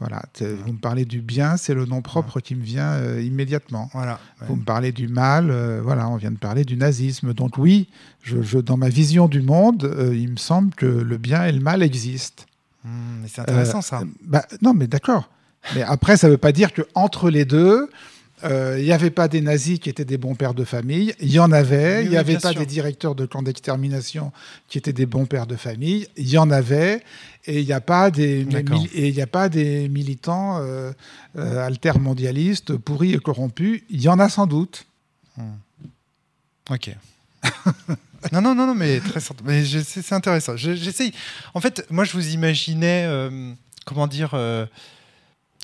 Voilà, 0.00 0.22
vous 0.40 0.72
me 0.72 0.78
parlez 0.78 1.04
du 1.04 1.20
bien, 1.20 1.56
c'est 1.56 1.72
le 1.74 1.86
nom 1.86 2.02
propre 2.02 2.40
qui 2.40 2.54
me 2.54 2.62
vient 2.62 2.92
euh, 2.94 3.22
immédiatement. 3.22 3.88
Voilà. 3.94 4.18
ouais. 4.40 4.46
Vous 4.48 4.56
me 4.56 4.64
parlez 4.64 4.92
du 4.92 5.08
mal, 5.08 5.50
euh, 5.50 5.80
voilà, 5.82 6.08
on 6.08 6.16
vient 6.16 6.30
de 6.32 6.36
parler 6.36 6.64
du 6.64 6.76
nazisme. 6.76 7.32
Donc 7.32 7.58
oui, 7.58 7.88
je, 8.22 8.42
je- 8.42 8.58
dans 8.58 8.76
ma 8.76 8.88
vision 8.88 9.28
du 9.28 9.40
monde, 9.40 9.84
euh, 9.84 10.14
il 10.14 10.30
me 10.30 10.36
semble 10.36 10.74
que 10.74 10.86
le 10.86 11.16
bien 11.16 11.44
et 11.44 11.52
le 11.52 11.60
mal 11.60 11.82
existent. 11.82 12.44
Mais 12.84 13.28
c'est 13.28 13.40
intéressant 13.40 13.80
ça. 13.80 14.02
Bah, 14.26 14.44
non, 14.60 14.74
mais 14.74 14.86
d'accord. 14.86 15.30
Mais 15.74 15.82
après, 15.82 16.18
ça 16.18 16.26
ne 16.26 16.32
veut 16.32 16.38
pas 16.38 16.52
dire 16.52 16.70
qu'entre 16.74 17.30
les 17.30 17.46
deux, 17.46 17.88
euh, 18.42 18.76
il 18.78 18.84
n'y 18.84 18.92
avait 18.92 19.10
pas 19.10 19.28
des 19.28 19.40
nazis 19.40 19.78
qui 19.78 19.88
étaient 19.88 20.04
des 20.04 20.18
bons 20.18 20.34
pères 20.34 20.54
de 20.54 20.64
famille. 20.64 21.14
Il 21.20 21.30
y 21.32 21.38
en 21.38 21.52
avait. 21.52 22.02
Il 22.02 22.06
oui, 22.06 22.10
n'y 22.10 22.16
avait 22.16 22.36
pas 22.38 22.50
sûr. 22.50 22.60
des 22.60 22.66
directeurs 22.66 23.14
de 23.14 23.26
camps 23.26 23.42
d'extermination 23.42 24.32
qui 24.68 24.76
étaient 24.78 24.92
des 24.92 25.06
bons 25.06 25.24
pères 25.26 25.46
de 25.46 25.56
famille. 25.56 26.08
Il 26.16 26.28
y 26.28 26.36
en 26.36 26.50
avait. 26.50 27.02
Et 27.46 27.60
il 27.60 27.66
n'y 27.66 27.72
a 27.72 27.80
pas 27.80 28.10
des 28.10 28.46
et 28.94 29.22
a 29.22 29.26
pas 29.26 29.48
militants 29.88 30.58
euh, 30.60 30.92
euh, 31.36 31.66
altermondialistes 31.66 32.76
pourris 32.76 33.12
et 33.14 33.18
corrompus. 33.18 33.82
Il 33.90 34.00
y 34.00 34.08
en 34.08 34.18
a 34.18 34.28
sans 34.28 34.46
doute. 34.46 34.86
Ok. 36.70 36.90
non, 38.32 38.40
non, 38.40 38.54
non, 38.54 38.66
non, 38.66 38.74
mais 38.74 39.00
très 39.00 39.20
mais 39.44 39.64
c'est 39.64 40.12
intéressant. 40.14 40.56
Je- 40.56 40.74
J'essaye. 40.74 41.12
En 41.52 41.60
fait, 41.60 41.86
moi, 41.90 42.04
je 42.04 42.12
vous 42.12 42.28
imaginais, 42.32 43.04
euh, 43.06 43.52
comment 43.84 44.06
dire, 44.06 44.30
euh, 44.32 44.64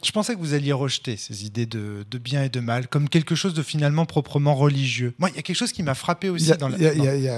je 0.02 0.10
pensais 0.12 0.34
que 0.34 0.38
vous 0.40 0.54
alliez 0.54 0.72
rejeter 0.72 1.16
ces 1.16 1.44
idées 1.44 1.66
de, 1.66 2.04
de 2.10 2.18
bien 2.18 2.42
et 2.44 2.48
de 2.48 2.60
mal 2.60 2.88
comme 2.88 3.08
quelque 3.08 3.34
chose 3.34 3.54
de 3.54 3.62
finalement 3.62 4.06
proprement 4.06 4.54
religieux. 4.54 5.14
Moi, 5.18 5.30
il 5.30 5.36
y 5.36 5.38
a 5.38 5.42
quelque 5.42 5.56
chose 5.56 5.72
qui 5.72 5.82
m'a 5.82 5.94
frappé 5.94 6.28
aussi 6.28 6.52
a, 6.52 6.56
dans 6.56 6.68
la. 6.68 6.76
il 6.78 6.82
y 6.82 6.86
a- 6.86 6.94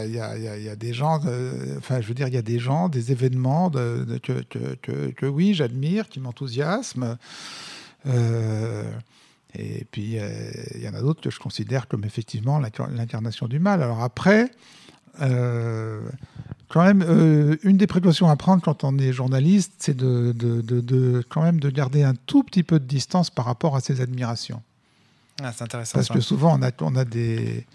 y 0.07 0.11
y 0.63 0.69
y 0.73 0.77
des 0.77 0.93
gens, 0.95 1.21
euh, 1.27 1.77
enfin, 1.79 2.01
je 2.01 2.07
veux 2.09 2.15
dire, 2.15 2.29
il 2.29 2.35
y 2.35 2.39
a 2.39 2.43
des 2.43 2.59
gens, 2.59 2.89
des 2.89 3.13
événements 3.13 3.71
de- 3.71 4.05
de- 4.09 4.19
que, 4.19 4.43
que, 4.43 4.75
que- 4.83 5.11
que 5.11 5.27
oui, 5.27 5.55
j'admire, 5.55 6.09
qui 6.09 6.21
m'enthousiasment. 6.21 7.17
Euh, 8.07 8.91
et 9.55 9.85
puis, 9.91 10.19
euh, 10.19 10.51
il 10.75 10.81
y 10.83 10.89
en 10.89 10.95
a 10.95 11.01
d'autres 11.01 11.21
que 11.21 11.31
je 11.31 11.39
considère 11.39 11.87
comme 11.89 12.05
effectivement 12.05 12.59
l'incar- 12.59 12.91
l'incarnation 12.91 13.49
du 13.49 13.59
mal. 13.59 13.83
Alors 13.83 14.03
après, 14.03 14.51
euh, 15.21 16.01
quand 16.73 16.83
même, 16.83 17.05
euh, 17.07 17.57
une 17.65 17.77
des 17.77 17.87
précautions 17.87 18.29
à 18.31 18.37
prendre 18.37 18.63
quand 18.63 18.83
on 18.83 18.97
est 18.99 19.13
journaliste, 19.13 19.73
c'est 19.79 19.97
de, 19.97 20.33
de- 20.35 20.63
de- 20.63 20.81
de- 20.81 21.23
quand 21.29 21.43
même 21.43 21.61
de 21.61 21.69
garder 21.69 22.03
un 22.03 22.15
tout 22.15 22.43
petit 22.43 22.63
peu 22.63 22.81
de 22.81 22.85
distance 22.87 23.29
par 23.29 23.45
rapport 23.45 23.77
à 23.77 23.81
ses 23.81 24.01
admirations. 24.01 24.63
Ah, 25.43 25.53
c'est 25.53 25.65
intéressant. 25.65 25.95
Parce 25.99 26.09
ça. 26.09 26.15
que 26.15 26.21
souvent, 26.21 26.59
on 26.59 26.63
a, 26.63 26.71
on, 26.81 26.97
a 26.97 27.05
des, 27.05 27.67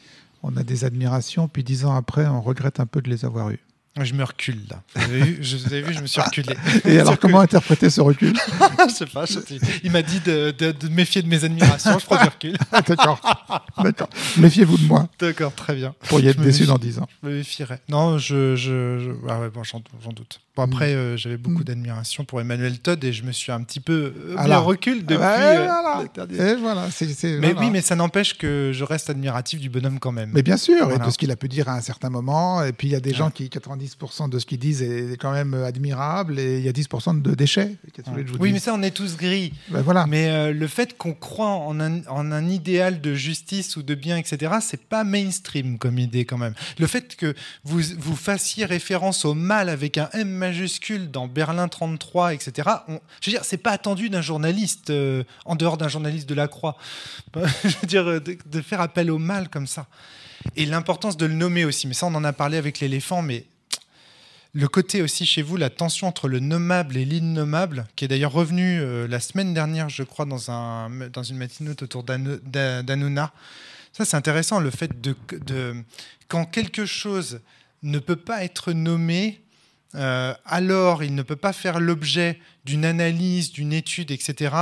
on 0.41 0.57
a 0.57 0.63
des 0.63 0.83
admirations, 0.83 1.47
puis 1.47 1.63
dix 1.63 1.85
ans 1.85 1.93
après, 1.95 2.25
on 2.25 2.41
regrette 2.41 2.79
un 2.79 2.87
peu 2.87 3.01
de 3.01 3.09
les 3.09 3.23
avoir 3.23 3.51
eues. 3.51 3.59
Je 4.03 4.13
me 4.13 4.23
recule 4.23 4.59
là. 4.69 4.81
Vous 4.95 5.01
avez 5.03 5.21
vu, 5.23 5.37
je, 5.41 5.57
vous 5.57 5.65
avez 5.67 5.81
vu, 5.81 5.93
je 5.93 5.99
me 6.01 6.07
suis 6.07 6.21
reculé. 6.21 6.55
Et 6.85 6.99
alors, 6.99 7.17
comment 7.19 7.39
interpréter 7.39 7.89
ce 7.89 8.01
recul 8.01 8.33
Je 8.89 8.93
sais 8.93 9.05
pas. 9.05 9.25
je- 9.25 9.39
il 9.83 9.91
m'a 9.91 10.01
dit 10.01 10.19
de, 10.19 10.51
de- 10.57 10.71
de 10.71 10.87
méfier 10.89 11.21
de 11.21 11.27
mes 11.27 11.43
admirations. 11.43 11.97
Je 11.99 12.05
prends 12.05 12.17
du 12.21 12.29
recul. 12.29 12.57
Ah, 12.71 12.81
D'accord. 12.81 13.19
D'accord. 13.83 14.09
Méfiez-vous 14.37 14.77
de 14.77 14.83
moi. 14.85 15.07
D'accord, 15.19 15.53
très 15.53 15.75
bien. 15.75 15.95
Vous 16.01 16.07
pourriez 16.09 16.29
être 16.29 16.37
déçu 16.41 16.61
méfie. 16.61 16.67
dans 16.71 16.77
dix 16.77 16.99
ans. 16.99 17.07
Je 17.23 17.29
me 17.29 17.35
méfierais. 17.37 17.81
Non, 17.89 18.17
je. 18.17 18.55
je, 18.55 18.99
je- 18.99 19.11
ah 19.29 19.39
ouais, 19.39 19.49
bon, 19.49 19.63
j'en 19.63 19.79
doute. 20.11 20.39
Bon, 20.57 20.63
après, 20.63 20.93
euh, 20.95 21.15
j'avais 21.17 21.37
beaucoup 21.37 21.61
Mm. 21.61 21.65
d'admiration 21.65 22.25
pour 22.25 22.41
Emmanuel 22.41 22.79
Todd 22.79 23.03
et 23.03 23.13
je 23.13 23.23
me 23.23 23.31
suis 23.31 23.51
un 23.51 23.61
petit 23.61 23.79
peu 23.79 24.11
euh, 24.17 24.35
Alors. 24.37 24.63
en 24.63 24.65
recul 24.65 25.05
depuis. 25.05 25.15
Euh, 25.23 25.67
voilà. 25.67 26.03
Et 26.31 26.55
voilà. 26.55 26.89
c'est- 26.91 27.07
c'est- 27.13 27.37
Mais 27.37 27.51
voilà. 27.53 27.59
oui, 27.67 27.71
mais 27.71 27.81
ça 27.81 27.95
n'empêche 27.95 28.37
que 28.37 28.71
je 28.73 28.83
reste 28.83 29.09
admiratif 29.11 29.59
du 29.59 29.69
bonhomme 29.69 29.99
quand 29.99 30.11
même. 30.11 30.31
Mais 30.33 30.41
bien 30.41 30.57
sûr, 30.57 30.91
et 30.91 30.97
de 30.97 31.09
ce 31.11 31.17
qu'il 31.19 31.29
a 31.31 31.35
pu 31.35 31.47
dire 31.47 31.69
à 31.69 31.75
un 31.75 31.81
certain 31.81 32.09
moment. 32.09 32.63
Et 32.63 32.73
puis, 32.73 32.87
il 32.87 32.91
y 32.91 32.95
a 32.95 32.99
des 32.99 33.13
gens 33.13 33.27
Ouais. 33.27 33.31
qui, 33.33 33.49
90% 33.49 34.27
de 34.29 34.39
ce 34.39 34.45
qu'ils 34.47 34.57
disent 34.57 34.81
est 34.81 35.15
quand 35.19 35.31
même 35.31 35.53
admirable, 35.53 36.39
et 36.39 36.57
il 36.57 36.65
y 36.65 36.69
a 36.69 36.71
10% 36.73 37.13
de 37.13 37.35
déchets. 37.35 37.75
Je 37.95 38.31
vous 38.33 38.37
oui, 38.39 38.51
mais 38.51 38.59
ça, 38.59 38.73
on 38.73 38.81
est 38.81 38.91
tous 38.91 39.15
gris. 39.15 39.53
Ben 39.69 39.81
voilà. 39.81 40.07
Mais 40.07 40.27
euh, 40.29 40.51
le 40.53 40.67
fait 40.67 40.97
qu'on 40.97 41.13
croit 41.13 41.49
en 41.49 41.79
un, 41.79 42.03
en 42.07 42.31
un 42.31 42.47
idéal 42.49 42.99
de 42.99 43.13
justice 43.13 43.77
ou 43.77 43.83
de 43.83 43.93
bien, 43.93 44.17
etc., 44.17 44.53
c'est 44.61 44.81
pas 44.83 45.03
mainstream 45.03 45.77
comme 45.77 45.99
idée 45.99 46.25
quand 46.25 46.37
même. 46.39 46.53
Le 46.79 46.87
fait 46.87 47.15
que 47.15 47.35
vous, 47.63 47.79
vous 47.99 48.15
fassiez 48.15 48.65
référence 48.65 49.23
au 49.25 49.33
mal 49.35 49.69
avec 49.69 49.97
un 49.99 50.09
M 50.13 50.46
dans 51.11 51.27
Berlin 51.27 51.67
33, 51.67 52.33
etc., 52.33 52.69
je 53.21 53.29
veux 53.29 53.37
dire, 53.37 53.45
c'est 53.45 53.57
pas 53.57 53.71
attendu 53.71 54.09
d'un 54.09 54.21
journaliste, 54.21 54.89
euh, 54.89 55.23
en 55.45 55.55
dehors 55.55 55.77
d'un 55.77 55.87
journaliste 55.87 56.27
de 56.27 56.35
la 56.35 56.47
Croix. 56.47 56.77
je 57.35 57.77
veux 57.81 57.87
dire, 57.87 58.07
euh, 58.07 58.19
de, 58.19 58.61
faire 58.61 58.81
appel 58.81 59.11
au 59.11 59.17
mal 59.17 59.49
comme 59.49 59.67
ça. 59.67 59.87
Et 60.55 60.65
l'importance 60.65 61.17
de 61.17 61.25
le 61.25 61.33
nommer 61.33 61.65
aussi. 61.65 61.87
Mais 61.87 61.93
ça, 61.93 62.05
on 62.05 62.15
en 62.15 62.23
a 62.23 62.33
parlé 62.33 62.57
avec 62.57 62.79
l'éléphant, 62.79 63.21
mais 63.21 63.45
le 64.53 64.67
côté 64.67 65.01
aussi 65.01 65.25
chez 65.25 65.41
vous, 65.41 65.57
la 65.57 65.69
tension 65.69 66.07
entre 66.07 66.27
le 66.27 66.39
nommable 66.39 66.97
et 66.97 67.05
l'innommable, 67.05 67.87
qui 67.95 68.05
est 68.05 68.07
d'ailleurs 68.07 68.31
revenu 68.31 68.79
euh, 68.79 69.07
la 69.07 69.19
semaine 69.19 69.53
dernière, 69.53 69.89
je 69.89 70.03
crois, 70.03 70.25
dans, 70.25 70.51
un, 70.51 70.89
dans 71.09 71.23
une 71.23 71.37
matinote 71.37 71.83
autour 71.83 72.03
d'Anouna. 72.03 73.33
Ça, 73.93 74.05
c'est 74.05 74.17
intéressant, 74.17 74.59
le 74.59 74.69
fait 74.69 75.01
de 75.01 75.15
quand 76.27 76.45
quelque 76.45 76.85
chose 76.85 77.39
ne 77.83 77.99
peut 77.99 78.15
pas 78.15 78.43
être 78.43 78.73
nommé, 78.73 79.41
euh, 79.95 80.33
alors 80.45 81.03
il 81.03 81.15
ne 81.15 81.21
peut 81.21 81.35
pas 81.35 81.53
faire 81.53 81.79
l'objet 81.79 82.39
d'une 82.65 82.85
analyse, 82.85 83.51
d'une 83.51 83.73
étude, 83.73 84.11
etc. 84.11 84.55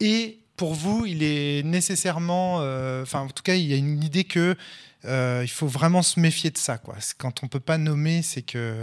Et 0.00 0.38
pour 0.56 0.74
vous, 0.74 1.04
il 1.06 1.22
est 1.22 1.62
nécessairement, 1.64 2.58
euh, 2.60 3.02
enfin, 3.02 3.20
en 3.20 3.28
tout 3.28 3.42
cas, 3.42 3.54
il 3.54 3.66
y 3.66 3.74
a 3.74 3.76
une 3.76 4.02
idée 4.02 4.24
que 4.24 4.56
euh, 5.04 5.42
il 5.44 5.50
faut 5.50 5.66
vraiment 5.66 6.02
se 6.02 6.18
méfier 6.18 6.50
de 6.50 6.58
ça. 6.58 6.78
Quoi. 6.78 6.96
Quand 7.18 7.42
on 7.42 7.48
peut 7.48 7.60
pas 7.60 7.78
nommer, 7.78 8.22
c'est 8.22 8.42
que 8.42 8.74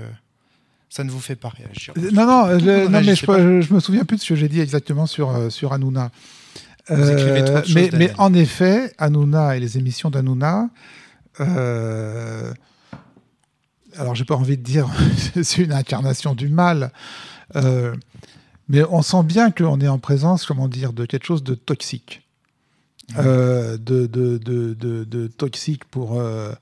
ça 0.89 1.03
ne 1.03 1.09
vous 1.09 1.19
fait 1.19 1.35
pas 1.35 1.49
réagir. 1.49 1.93
Non, 1.97 2.25
non, 2.27 2.89
non 2.89 3.01
mais 3.01 3.15
je, 3.15 3.25
pas 3.25 3.39
je, 3.39 3.73
me 3.73 3.79
souviens 3.79 4.05
plus 4.05 4.17
de 4.17 4.21
ce 4.21 4.29
que 4.29 4.35
j'ai 4.35 4.49
dit 4.49 4.59
exactement 4.59 5.07
sur, 5.07 5.51
sur 5.51 5.73
Hanouna. 5.73 6.11
Mais, 6.89 8.11
en 8.17 8.33
effet, 8.33 8.93
Hanouna 8.97 9.55
et 9.55 9.59
les 9.59 9.77
émissions 9.77 10.09
d'Hanouna, 10.09 10.69
euh, 11.39 12.53
alors 13.97 14.15
j'ai 14.15 14.25
pas 14.25 14.35
envie 14.35 14.57
de 14.57 14.63
dire 14.63 14.87
c'est 15.43 15.61
une 15.61 15.73
incarnation 15.73 16.35
du 16.35 16.49
mal, 16.49 16.91
euh, 17.55 17.95
mais 18.69 18.83
on 18.89 19.01
sent 19.01 19.23
bien 19.23 19.51
qu'on 19.51 19.79
est 19.81 19.87
en 19.87 19.99
présence, 19.99 20.45
comment 20.45 20.67
dire, 20.67 20.93
de 20.93 21.05
quelque 21.05 21.25
chose 21.25 21.43
de 21.43 21.55
toxique. 21.55 22.21
Euh, 23.17 23.77
de, 23.77 24.07
de, 24.07 24.37
de, 24.37 24.73
de, 24.73 25.27
toxique 25.27 25.83
pour, 25.85 26.19
euh, 26.19 26.53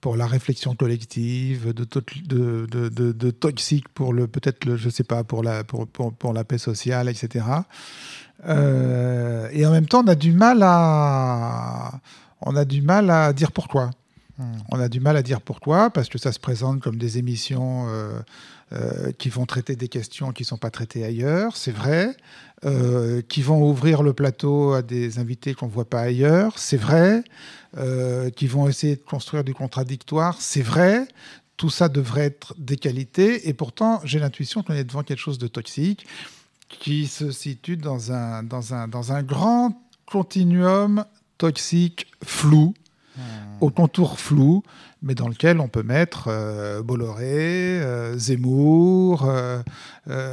pour 0.00 0.16
la 0.16 0.26
réflexion 0.28 0.76
collective, 0.76 1.74
de, 1.74 1.82
to- 1.84 2.00
de, 2.24 3.30
toxique 3.32 3.88
pour 3.88 4.12
le 4.12 4.28
peut-être 4.28 4.64
le 4.64 4.76
je 4.76 4.88
sais 4.90 5.02
pas 5.02 5.24
pour 5.24 5.42
la 5.42 5.64
pour, 5.64 5.88
pour, 5.88 6.14
pour 6.14 6.32
la 6.32 6.44
paix 6.44 6.56
sociale, 6.56 7.08
etc. 7.08 7.44
Et 8.46 9.66
en 9.66 9.72
même 9.72 9.86
temps, 9.86 10.02
on 10.04 10.08
a 10.08 10.14
du 10.14 10.32
mal 10.32 10.60
à 10.62 12.00
on 12.42 12.54
a 12.54 12.64
du 12.64 12.80
mal 12.80 13.10
à 13.10 13.32
dire 13.32 13.50
pourquoi. 13.50 13.90
On 14.70 14.78
a 14.78 14.88
du 14.88 15.00
mal 15.00 15.16
à 15.16 15.22
dire 15.22 15.40
pourquoi, 15.40 15.90
parce 15.90 16.08
que 16.08 16.18
ça 16.18 16.30
se 16.30 16.38
présente 16.38 16.80
comme 16.80 16.96
des 16.96 17.18
émissions 17.18 17.86
euh, 17.88 18.20
euh, 18.72 19.10
qui 19.18 19.30
vont 19.30 19.46
traiter 19.46 19.74
des 19.74 19.88
questions 19.88 20.30
qui 20.30 20.44
ne 20.44 20.46
sont 20.46 20.58
pas 20.58 20.70
traitées 20.70 21.04
ailleurs, 21.04 21.56
c'est 21.56 21.72
vrai, 21.72 22.16
euh, 22.64 23.20
qui 23.28 23.42
vont 23.42 23.68
ouvrir 23.68 24.02
le 24.02 24.12
plateau 24.12 24.74
à 24.74 24.82
des 24.82 25.18
invités 25.18 25.54
qu'on 25.54 25.66
ne 25.66 25.72
voit 25.72 25.88
pas 25.88 26.00
ailleurs, 26.00 26.58
c'est 26.58 26.76
vrai, 26.76 27.24
qui 28.36 28.46
vont 28.46 28.68
essayer 28.68 28.96
de 28.96 29.02
construire 29.02 29.44
du 29.44 29.54
contradictoire, 29.54 30.40
c'est 30.40 30.62
vrai. 30.62 31.06
Tout 31.56 31.70
ça 31.70 31.88
devrait 31.88 32.26
être 32.26 32.54
des 32.58 32.76
qualités, 32.76 33.48
et 33.48 33.52
pourtant 33.52 34.00
j'ai 34.04 34.20
l'intuition 34.20 34.62
qu'on 34.62 34.74
est 34.74 34.84
devant 34.84 35.02
quelque 35.02 35.18
chose 35.18 35.38
de 35.38 35.48
toxique 35.48 36.06
qui 36.68 37.06
se 37.06 37.32
situe 37.32 37.76
dans 37.76 38.12
un, 38.12 38.42
dans 38.44 38.74
un, 38.74 38.86
dans 38.86 39.12
un 39.12 39.22
grand 39.22 39.82
continuum 40.06 41.04
toxique 41.38 42.06
flou 42.24 42.74
Hmm. 43.18 43.64
au 43.64 43.70
contour 43.70 44.20
flou, 44.20 44.62
mais 45.02 45.16
dans 45.16 45.28
lequel 45.28 45.58
on 45.58 45.66
peut 45.66 45.82
mettre 45.82 46.28
euh, 46.28 46.82
Bolloré, 46.82 47.80
euh, 47.80 48.16
Zemmour, 48.16 49.24
euh, 49.24 49.62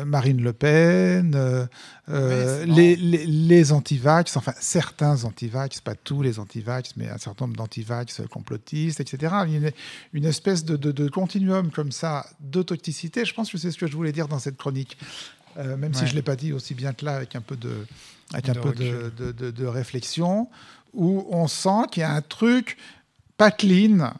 Marine 0.05 0.39
Le 0.43 0.53
Pen, 0.53 1.67
les, 2.07 2.95
les, 2.95 3.25
les 3.25 3.71
antivax, 3.71 4.37
enfin 4.37 4.53
certains 4.59 5.23
antivax, 5.23 5.81
pas 5.81 5.95
tous 5.95 6.21
les 6.21 6.37
antivax, 6.37 6.91
mais 6.95 7.09
un 7.09 7.17
certain 7.17 7.45
nombre 7.45 7.57
d'antivax 7.57 8.21
complotistes, 8.29 8.99
etc. 8.99 9.33
Il 9.47 9.53
y 9.53 9.65
a 9.65 9.71
une, 10.13 10.25
espèce 10.25 10.63
de, 10.63 10.77
de, 10.77 11.09
continuum 11.09 11.71
comme 11.71 11.91
ça 11.91 12.27
de 12.39 12.61
toxicité. 12.61 13.25
Je 13.25 13.33
pense 13.33 13.51
que 13.51 13.57
c'est 13.57 13.71
ce 13.71 13.79
que 13.79 13.87
je 13.87 13.95
voulais 13.95 14.11
dire 14.11 14.27
dans 14.27 14.39
cette 14.39 14.57
chronique. 14.57 14.95
même 15.57 15.95
si 15.95 16.05
je 16.05 16.11
ne 16.11 16.17
l'ai 16.17 16.21
pas 16.21 16.35
dit 16.35 16.53
aussi 16.53 16.75
bien 16.75 16.93
que 16.93 17.03
là, 17.03 17.15
avec 17.15 17.35
un 17.35 17.41
peu 17.41 17.55
de, 17.55 17.87
avec 18.33 18.49
un 18.49 18.53
peu 18.53 18.73
de, 18.73 19.31
de, 19.31 19.65
réflexion 19.65 20.47
où 20.95 21.25
on 21.29 21.47
sent 21.47 21.87
qu'il 21.91 22.01
y 22.01 22.03
a 22.03 22.11
un 22.11 22.21
truc 22.21 22.77
pas 23.37 23.51
clean 23.51 24.13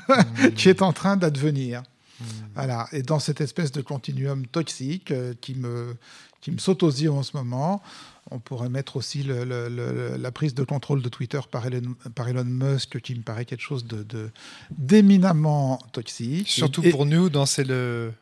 qui 0.56 0.68
est 0.68 0.82
en 0.82 0.92
train 0.92 1.16
d'advenir. 1.16 1.82
Hmm. 2.20 2.24
Voilà. 2.54 2.88
Et 2.92 3.02
dans 3.02 3.18
cette 3.18 3.40
espèce 3.40 3.72
de 3.72 3.82
continuum 3.82 4.46
toxique 4.46 5.10
euh, 5.10 5.34
qui 5.40 5.54
me, 5.54 5.96
qui 6.40 6.50
me 6.50 6.58
saute 6.58 6.82
aux 6.82 6.90
yeux 6.90 7.12
en 7.12 7.22
ce 7.22 7.36
moment, 7.36 7.82
on 8.30 8.38
pourrait 8.38 8.68
mettre 8.68 8.96
aussi 8.96 9.24
la 9.24 10.30
prise 10.30 10.54
de 10.54 10.64
contrôle 10.64 11.02
de 11.02 11.08
Twitter 11.08 11.40
par 11.50 11.66
Elon, 11.66 11.94
par 12.14 12.28
Elon 12.28 12.44
Musk, 12.44 13.00
qui 13.00 13.14
me 13.14 13.22
paraît 13.22 13.44
quelque 13.44 13.62
chose 13.62 13.84
de, 13.84 14.30
d'éminemment 14.70 15.78
toxique. 15.92 16.48
Surtout 16.48 16.82
pour 16.82 17.04
nous, 17.04 17.28
dans 17.28 17.46
c'est 17.46 17.64
le, 17.64 18.12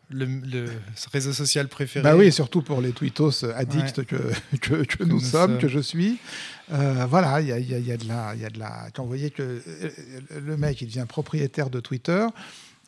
réseau 1.13 1.33
social 1.33 1.69
préféré. 1.69 2.03
Bah 2.03 2.17
oui, 2.17 2.33
surtout 2.33 2.63
pour 2.63 2.81
les 2.81 2.93
tweetos 2.93 3.45
addicts 3.55 4.05
que, 4.05 4.17
que, 4.59 5.05
nous, 5.05 5.21
sommes, 5.21 5.59
que 5.59 5.69
je 5.69 5.81
suis. 5.81 6.19
Euh, 6.73 7.07
voilà, 7.09 7.41
il 7.41 7.49
y 7.49 7.53
a, 7.53 7.59
y 7.59 7.93
a, 7.93 7.97
de 7.97 8.07
la, 8.07 8.35
y 8.35 8.45
a 8.45 8.51
de 8.51 8.59
la. 8.59 8.89
Quand 8.95 9.03
vous 9.03 9.09
voyez 9.09 9.31
que 9.31 9.43
euh, 9.43 9.91
le 10.41 10.57
mec, 10.57 10.81
il 10.83 10.87
devient 10.87 11.07
propriétaire 11.09 11.71
de 11.71 11.81
Twitter, 11.81 12.27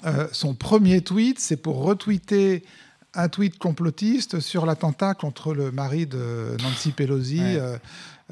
euh, 0.04 0.26
son 0.32 0.54
premier 0.54 1.00
tweet, 1.00 1.38
c'est 1.38 1.56
pour 1.56 1.82
retweeter 1.82 2.64
un 3.14 3.28
tweet 3.28 3.58
complotiste 3.58 4.40
sur 4.40 4.66
l'attentat 4.66 5.14
contre 5.14 5.54
le 5.54 5.70
mari 5.70 6.06
de 6.06 6.56
Nancy 6.62 6.92
Pelosi. 6.92 7.40
Euh, 7.42 7.78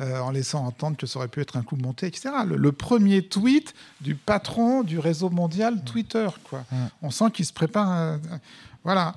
euh, 0.00 0.18
en 0.20 0.30
laissant 0.30 0.64
entendre 0.64 0.96
que 0.96 1.04
ça 1.04 1.18
aurait 1.18 1.28
pu 1.28 1.42
être 1.42 1.58
un 1.58 1.62
coup 1.62 1.76
monté, 1.76 2.06
etc. 2.06 2.30
Le, 2.46 2.72
premier 2.72 3.20
tweet 3.20 3.74
du 4.00 4.14
patron 4.14 4.82
du 4.82 4.98
réseau 4.98 5.28
mondial 5.28 5.84
Twitter. 5.84 6.26
Quoi. 6.44 6.64
On 7.02 7.10
sent 7.10 7.32
qu'il 7.34 7.44
se 7.44 7.52
prépare. 7.52 8.18
voilà. 8.82 9.16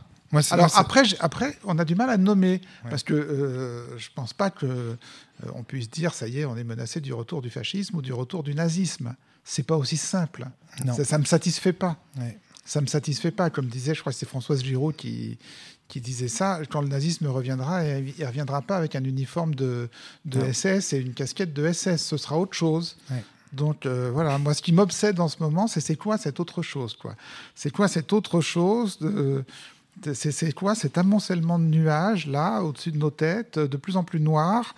Alors 0.51 0.69
après, 0.75 1.03
après, 1.19 1.57
on 1.63 1.77
a 1.77 1.85
du 1.85 1.95
mal 1.95 2.09
à 2.09 2.17
nommer 2.17 2.61
parce 2.89 3.03
que 3.03 3.13
euh, 3.13 3.97
je 3.97 4.09
pense 4.15 4.33
pas 4.33 4.49
que 4.49 4.97
on 5.55 5.63
puisse 5.63 5.89
dire 5.89 6.13
ça 6.13 6.27
y 6.27 6.39
est, 6.39 6.45
on 6.45 6.57
est 6.57 6.63
menacé 6.63 7.01
du 7.01 7.13
retour 7.13 7.41
du 7.41 7.49
fascisme 7.49 7.97
ou 7.97 8.01
du 8.01 8.13
retour 8.13 8.43
du 8.43 8.55
nazisme. 8.55 9.15
C'est 9.43 9.63
pas 9.63 9.75
aussi 9.75 9.97
simple. 9.97 10.47
Ça, 10.95 11.03
ça 11.03 11.17
me 11.17 11.25
satisfait 11.25 11.73
pas 11.73 11.97
ça 12.65 12.79
ne 12.79 12.85
me 12.85 12.87
satisfait 12.87 13.31
pas. 13.31 13.49
Comme 13.49 13.67
disait, 13.67 13.93
je 13.93 14.01
crois 14.01 14.11
que 14.11 14.17
c'est 14.17 14.27
Françoise 14.27 14.63
Giraud 14.63 14.91
qui, 14.91 15.37
qui 15.87 16.01
disait 16.01 16.27
ça. 16.27 16.61
Quand 16.69 16.81
le 16.81 16.87
nazisme 16.87 17.27
reviendra, 17.27 17.83
il 17.85 18.13
ne 18.17 18.25
reviendra 18.25 18.61
pas 18.61 18.77
avec 18.77 18.95
un 18.95 19.03
uniforme 19.03 19.55
de, 19.55 19.89
de 20.25 20.51
SS 20.51 20.93
et 20.93 20.97
une 20.97 21.13
casquette 21.13 21.53
de 21.53 21.71
SS. 21.71 22.01
Ce 22.03 22.17
sera 22.17 22.37
autre 22.37 22.53
chose. 22.53 22.97
Donc 23.51 23.85
euh, 23.85 24.09
voilà, 24.11 24.37
moi, 24.37 24.53
ce 24.53 24.61
qui 24.61 24.73
m'obsède 24.73 25.19
en 25.19 25.27
ce 25.27 25.37
moment, 25.39 25.67
c'est 25.67 25.81
c'est 25.81 25.95
quoi 25.95 26.17
cette 26.17 26.39
autre 26.39 26.63
chose 26.63 26.95
quoi? 26.95 27.15
C'est 27.53 27.69
quoi 27.69 27.87
cette 27.87 28.11
autre 28.11 28.41
chose 28.41 28.97
de, 28.97 29.43
c'est 30.13 30.53
quoi 30.55 30.73
cet 30.73 30.97
amoncellement 30.97 31.59
de 31.59 31.65
nuages 31.65 32.25
là 32.25 32.61
au-dessus 32.63 32.91
de 32.91 32.97
nos 32.97 33.11
têtes, 33.11 33.59
de 33.59 33.77
plus 33.77 33.95
en 33.95 34.03
plus 34.03 34.19
noirs 34.19 34.73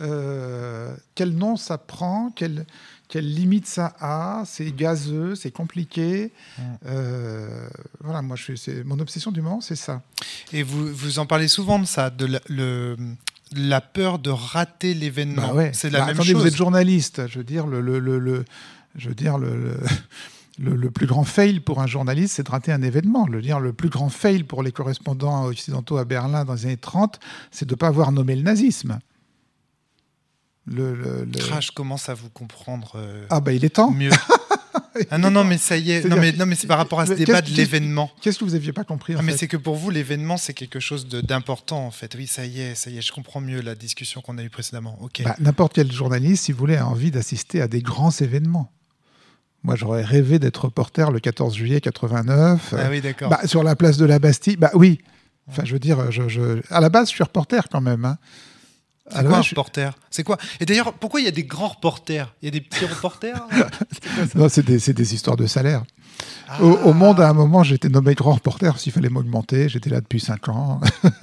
euh, 0.00 0.94
Quel 1.14 1.30
nom 1.34 1.56
ça 1.56 1.78
prend? 1.78 2.30
Quel, 2.34 2.66
quelle 3.08 3.32
limite 3.32 3.66
ça 3.66 3.94
a, 4.00 4.42
c'est 4.46 4.70
gazeux, 4.70 5.34
c'est 5.34 5.50
compliqué. 5.50 6.32
Mm. 6.58 6.62
Euh, 6.86 7.68
voilà, 8.00 8.22
moi, 8.22 8.36
je 8.36 8.54
suis, 8.54 8.72
mon 8.84 8.98
obsession 8.98 9.32
du 9.32 9.40
moment, 9.40 9.60
c'est 9.60 9.76
ça. 9.76 10.02
Et 10.52 10.62
vous, 10.62 10.92
vous 10.92 11.18
en 11.18 11.26
parlez 11.26 11.48
souvent 11.48 11.78
de 11.78 11.86
ça, 11.86 12.10
de 12.10 12.26
la, 12.26 12.40
le, 12.48 12.96
la 13.56 13.80
peur 13.80 14.18
de 14.18 14.30
rater 14.30 14.94
l'événement. 14.94 15.54
Bah 15.54 15.72
c'est 15.72 15.90
la 15.90 16.00
bah, 16.00 16.06
même 16.06 16.14
attendez, 16.14 16.32
chose. 16.32 16.42
Vous 16.42 16.48
êtes 16.48 16.56
journaliste, 16.56 17.26
je 17.28 17.38
veux 17.38 17.44
dire, 17.44 17.66
le, 17.66 17.80
le, 17.80 17.98
le 17.98 18.44
je 18.96 19.08
veux 19.08 19.14
dire, 19.14 19.38
le, 19.38 19.78
le, 20.58 20.90
plus 20.90 21.06
grand 21.06 21.24
fail 21.24 21.60
pour 21.60 21.80
un 21.80 21.86
journaliste, 21.86 22.34
c'est 22.34 22.42
de 22.42 22.50
rater 22.50 22.72
un 22.72 22.82
événement. 22.82 23.26
Le, 23.26 23.40
dire, 23.40 23.60
le 23.60 23.72
plus 23.72 23.88
grand 23.88 24.08
fail 24.08 24.42
pour 24.42 24.62
les 24.62 24.72
correspondants 24.72 25.44
occidentaux 25.46 25.96
à 25.98 26.04
Berlin 26.04 26.44
dans 26.44 26.54
les 26.54 26.66
années 26.66 26.76
30, 26.76 27.20
c'est 27.50 27.66
de 27.66 27.72
ne 27.72 27.76
pas 27.76 27.88
avoir 27.88 28.12
nommé 28.12 28.36
le 28.36 28.42
nazisme. 28.42 28.98
Le, 30.70 30.94
le, 30.94 31.26
je 31.60 31.72
commence 31.72 32.08
à 32.08 32.14
vous 32.14 32.28
comprendre. 32.28 32.92
Euh, 32.96 33.26
ah 33.30 33.40
bah 33.40 33.52
il 33.52 33.64
est 33.64 33.70
temps. 33.70 33.90
Mieux. 33.90 34.10
ah 35.10 35.18
non 35.18 35.30
non 35.30 35.44
mais 35.44 35.58
ça 35.58 35.76
y 35.76 35.92
est. 35.92 36.04
Non 36.04 36.16
mais 36.16 36.32
non 36.32 36.46
mais 36.46 36.54
c'est 36.54 36.66
par 36.66 36.78
rapport 36.78 37.00
à 37.00 37.06
ce 37.06 37.14
débat 37.14 37.40
de 37.40 37.50
l'événement. 37.50 38.10
Qu'est-ce 38.20 38.38
que 38.38 38.44
vous 38.44 38.54
aviez 38.54 38.72
pas 38.72 38.84
compris 38.84 39.14
ah, 39.18 39.22
Mais 39.22 39.36
c'est 39.36 39.48
que 39.48 39.56
pour 39.56 39.76
vous 39.76 39.90
l'événement 39.90 40.36
c'est 40.36 40.54
quelque 40.54 40.80
chose 40.80 41.08
d'important 41.08 41.86
en 41.86 41.90
fait. 41.90 42.14
Oui 42.16 42.26
ça 42.26 42.44
y 42.44 42.60
est 42.60 42.74
ça 42.74 42.90
y 42.90 42.98
est 42.98 43.02
je 43.02 43.12
comprends 43.12 43.40
mieux 43.40 43.60
la 43.60 43.74
discussion 43.74 44.20
qu'on 44.20 44.36
a 44.38 44.42
eue 44.42 44.50
précédemment. 44.50 44.98
Ok. 45.00 45.22
Bah, 45.24 45.36
n'importe 45.40 45.74
quel 45.74 45.90
journaliste 45.90 46.44
si 46.44 46.52
vous 46.52 46.58
voulez 46.58 46.76
a 46.76 46.86
envie 46.86 47.10
d'assister 47.10 47.60
à 47.62 47.68
des 47.68 47.80
grands 47.80 48.10
événements. 48.10 48.72
Moi, 49.64 49.74
j'aurais 49.74 50.04
rêvé 50.04 50.38
d'être 50.38 50.66
reporter 50.66 51.10
le 51.10 51.18
14 51.18 51.54
juillet 51.54 51.80
89. 51.80 52.74
Ah 52.76 52.88
oui, 52.90 53.00
d'accord. 53.00 53.28
Bah, 53.28 53.40
sur 53.44 53.64
la 53.64 53.74
place 53.74 53.96
de 53.96 54.04
la 54.04 54.18
Bastille. 54.18 54.56
Bah 54.56 54.70
oui. 54.74 55.00
Enfin, 55.48 55.64
je 55.64 55.72
veux 55.72 55.78
dire, 55.78 56.12
je, 56.12 56.28
je... 56.28 56.60
à 56.70 56.80
la 56.80 56.88
base, 56.88 57.08
je 57.08 57.14
suis 57.14 57.24
reporter 57.24 57.68
quand 57.68 57.80
même. 57.80 58.04
Hein. 58.04 58.18
C'est 59.10 59.24
quoi 59.24 59.38
un 59.38 59.42
reporter? 59.42 59.98
C'est 60.10 60.24
quoi? 60.24 60.38
Et 60.60 60.66
d'ailleurs, 60.66 60.92
pourquoi 60.92 61.20
il 61.20 61.24
y 61.24 61.28
a 61.28 61.32
des 61.32 61.44
grands 61.44 61.68
reporters? 61.68 62.34
Il 62.42 62.46
y 62.46 62.48
a 62.48 62.50
des 62.50 62.60
petits 62.60 62.84
reporters? 62.84 63.46
Non, 64.34 64.48
c'est 64.48 64.64
des, 64.64 64.78
des, 64.92 65.14
histoires 65.14 65.36
de 65.36 65.46
salaire. 65.46 65.84
Au, 66.60 66.92
Monde, 66.92 67.20
à 67.20 67.28
un 67.28 67.32
moment, 67.34 67.62
j'étais 67.62 67.88
nommé 67.88 68.14
grand 68.14 68.32
reporter 68.32 68.78
s'il 68.78 68.92
fallait 68.92 69.10
m'augmenter. 69.10 69.68
J'étais 69.68 69.90
là 69.90 70.00
depuis 70.00 70.18
5 70.18 70.48
ans. 70.48 70.80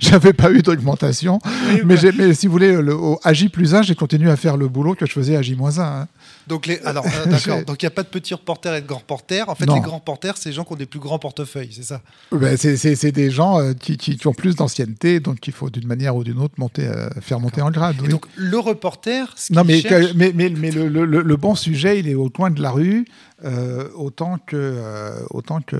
J'avais 0.00 0.32
pas 0.32 0.50
eu 0.50 0.62
d'augmentation. 0.62 1.38
mais, 1.84 1.96
si 2.34 2.46
vous 2.46 2.52
voulez, 2.52 2.72
le, 2.72 2.94
au 2.94 3.20
AJ 3.22 3.48
plus 3.50 3.74
1, 3.74 3.82
j'ai 3.82 3.94
continué 3.94 4.30
à 4.30 4.36
faire 4.36 4.56
le 4.56 4.68
boulot 4.68 4.94
que 4.94 5.06
je 5.06 5.12
faisais 5.12 5.36
à 5.36 5.42
J 5.42 5.54
moins 5.54 5.78
1. 5.78 5.82
Hein. 5.82 6.08
Donc, 6.46 6.66
les, 6.66 6.78
alors, 6.84 7.04
euh, 7.06 7.26
d'accord. 7.26 7.64
Donc, 7.64 7.82
il 7.82 7.86
n'y 7.86 7.88
a 7.88 7.90
pas 7.90 8.02
de 8.02 8.08
petits 8.08 8.34
reporters 8.34 8.74
et 8.74 8.80
de 8.80 8.86
grands 8.86 8.98
reporters. 8.98 9.48
En 9.48 9.54
fait, 9.54 9.66
les 9.66 9.80
grands 9.80 9.96
reporters, 9.96 10.36
c'est 10.36 10.50
les 10.50 10.54
gens 10.54 10.64
qui 10.64 10.72
ont 10.72 10.76
des 10.76 10.86
plus 10.86 11.00
grands 11.00 11.18
portefeuilles, 11.18 11.70
c'est 11.72 11.84
ça? 11.84 12.02
Ben, 12.30 12.56
C'est 12.56 13.12
des 13.12 13.30
gens 13.30 13.60
euh, 13.60 13.72
qui, 13.74 13.96
qui, 13.96 14.26
ont 14.26 14.34
plus 14.34 14.56
d'ancienneté, 14.56 15.20
donc 15.20 15.46
il 15.46 15.52
faut 15.52 15.70
d'une 15.70 15.86
manière 15.86 16.16
ou 16.16 16.24
d'une 16.24 16.38
autre 16.38 16.54
monter, 16.58 16.86
euh, 16.86 17.08
faire 17.20 17.40
monter 17.40 17.62
en 17.62 17.70
grade. 17.70 17.96
donc, 18.08 18.26
le 18.36 18.58
reporter, 18.58 19.34
ce 19.36 19.52
non, 19.52 19.64
mais, 19.64 19.82
mais, 20.14 20.32
mais, 20.34 20.50
mais 20.50 20.70
le, 20.70 20.88
le, 20.88 21.04
le, 21.04 21.36
bon 21.36 21.54
sujet, 21.54 21.98
il 21.98 22.08
est 22.08 22.14
au 22.14 22.30
coin 22.30 22.50
de 22.50 22.62
la 22.62 22.70
rue. 22.70 23.04
Euh, 23.44 23.88
autant 23.96 24.38
que 24.38 24.56
euh, 24.56 25.20
autant 25.30 25.60
que 25.60 25.76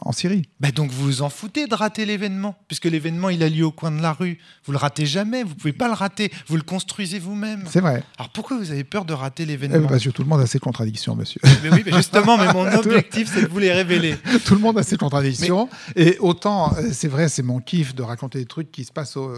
en 0.00 0.12
Syrie. 0.12 0.48
Bah 0.60 0.70
donc 0.70 0.90
vous 0.90 1.04
vous 1.04 1.22
en 1.22 1.28
foutez 1.28 1.66
de 1.66 1.74
rater 1.74 2.06
l'événement, 2.06 2.56
puisque 2.68 2.86
l'événement 2.86 3.28
il 3.28 3.42
a 3.42 3.50
lieu 3.50 3.66
au 3.66 3.70
coin 3.70 3.90
de 3.90 4.00
la 4.00 4.14
rue. 4.14 4.38
Vous 4.64 4.72
le 4.72 4.78
ratez 4.78 5.04
jamais, 5.04 5.44
vous 5.44 5.54
pouvez 5.54 5.74
pas 5.74 5.88
le 5.88 5.94
rater, 5.94 6.32
vous 6.46 6.56
le 6.56 6.62
construisez 6.62 7.18
vous-même. 7.18 7.64
C'est 7.68 7.80
vrai. 7.80 8.02
Alors 8.16 8.30
pourquoi 8.30 8.56
vous 8.56 8.70
avez 8.70 8.84
peur 8.84 9.04
de 9.04 9.12
rater 9.12 9.44
l'événement 9.44 9.76
eh 9.76 9.80
ben, 9.80 9.88
Parce 9.88 10.04
que 10.04 10.08
tout 10.08 10.22
le 10.22 10.28
monde 10.28 10.40
a 10.40 10.46
ses 10.46 10.58
contradictions, 10.58 11.14
monsieur. 11.14 11.40
Mais 11.62 11.70
oui, 11.70 11.82
mais 11.84 11.92
justement, 11.92 12.38
mais 12.38 12.50
mon 12.50 12.66
objectif 12.78 13.30
c'est 13.30 13.42
de 13.42 13.48
vous 13.48 13.58
les 13.58 13.72
révéler. 13.72 14.16
tout 14.46 14.54
le 14.54 14.60
monde 14.60 14.78
a 14.78 14.82
ses 14.82 14.96
contradictions, 14.96 15.68
et 15.94 16.16
autant 16.18 16.74
euh, 16.78 16.88
c'est 16.92 17.08
vrai, 17.08 17.28
c'est 17.28 17.42
mon 17.42 17.60
kiff 17.60 17.94
de 17.94 18.02
raconter 18.02 18.38
des 18.38 18.46
trucs 18.46 18.72
qui 18.72 18.84
se 18.84 18.92
passent 18.92 19.18
au, 19.18 19.30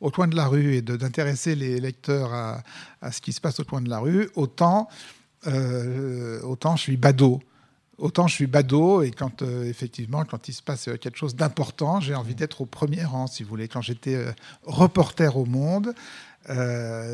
au 0.00 0.10
coin 0.10 0.26
de 0.26 0.34
la 0.34 0.48
rue 0.48 0.74
et 0.74 0.82
d'intéresser 0.82 1.54
les 1.54 1.78
lecteurs 1.78 2.34
à, 2.34 2.62
à 3.00 3.12
ce 3.12 3.20
qui 3.20 3.32
se 3.32 3.40
passe 3.40 3.60
au 3.60 3.64
coin 3.64 3.80
de 3.80 3.88
la 3.88 4.00
rue, 4.00 4.28
autant 4.34 4.88
euh, 5.46 6.40
autant 6.42 6.76
je 6.76 6.82
suis 6.82 6.96
badaud. 6.96 7.40
Autant 7.98 8.26
je 8.26 8.34
suis 8.34 8.46
badaud 8.46 9.02
et 9.02 9.10
quand 9.10 9.42
euh, 9.42 9.64
effectivement 9.64 10.24
quand 10.24 10.48
il 10.48 10.52
se 10.52 10.62
passe 10.62 10.88
euh, 10.88 10.96
quelque 10.96 11.18
chose 11.18 11.36
d'important, 11.36 12.00
j'ai 12.00 12.14
envie 12.14 12.34
d'être 12.34 12.60
au 12.60 12.66
premier 12.66 13.04
rang, 13.04 13.26
si 13.26 13.42
vous 13.42 13.48
voulez. 13.48 13.68
Quand 13.68 13.82
j'étais 13.82 14.18
reporter 14.64 15.36
au 15.36 15.44
Monde, 15.44 15.94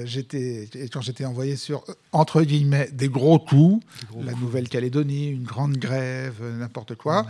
j'étais 0.04 0.68
quand 0.92 1.00
j'étais 1.00 1.24
envoyé 1.24 1.56
sur 1.56 1.84
entre 2.12 2.42
guillemets 2.42 2.88
des 2.92 3.08
gros 3.08 3.38
coups, 3.38 3.84
la 4.18 4.32
Nouvelle-Calédonie, 4.32 5.28
une 5.28 5.44
grande 5.44 5.76
grève, 5.76 6.42
n'importe 6.58 6.94
quoi. 6.94 7.26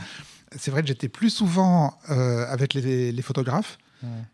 C'est 0.57 0.71
vrai 0.71 0.83
que 0.83 0.89
j'étais 0.89 1.09
plus 1.09 1.31
souvent 1.31 1.99
avec 2.07 2.75
les, 2.75 3.23
photographes 3.23 3.79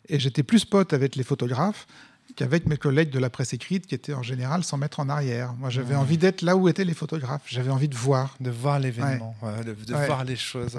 et 0.09 0.21
j'étais 0.21 0.43
plus 0.43 0.65
pote 0.65 0.93
avec 0.93 1.17
les 1.17 1.25
photographes 1.25 1.87
qu'avec 2.37 2.67
mes 2.67 2.77
collègues 2.77 3.11
de 3.11 3.19
la 3.19 3.31
presse 3.31 3.53
écrite 3.53 3.87
qui 3.87 3.95
étaient 3.95 4.15
en 4.15 4.23
général 4.23 4.65
sans 4.65 4.77
mettre 4.77 5.01
en 5.01 5.09
arrière. 5.09 5.53
Moi, 5.55 5.71
j'avais 5.71 5.95
Ouais. 5.95 6.01
envie 6.01 6.19
d'être 6.19 6.43
là 6.43 6.57
où 6.57 6.69
étaient 6.69 6.85
les 6.85 6.95
photographes. 6.95 7.43
J'avais 7.47 7.71
envie 7.71 7.89
de 7.89 7.95
voir. 7.97 8.37
De 8.41 8.51
voir 8.51 8.79
l'événement, 8.81 9.37
ouais, 9.43 9.65
de, 9.65 9.77
voir 10.07 10.25
les 10.25 10.37
choses. 10.37 10.79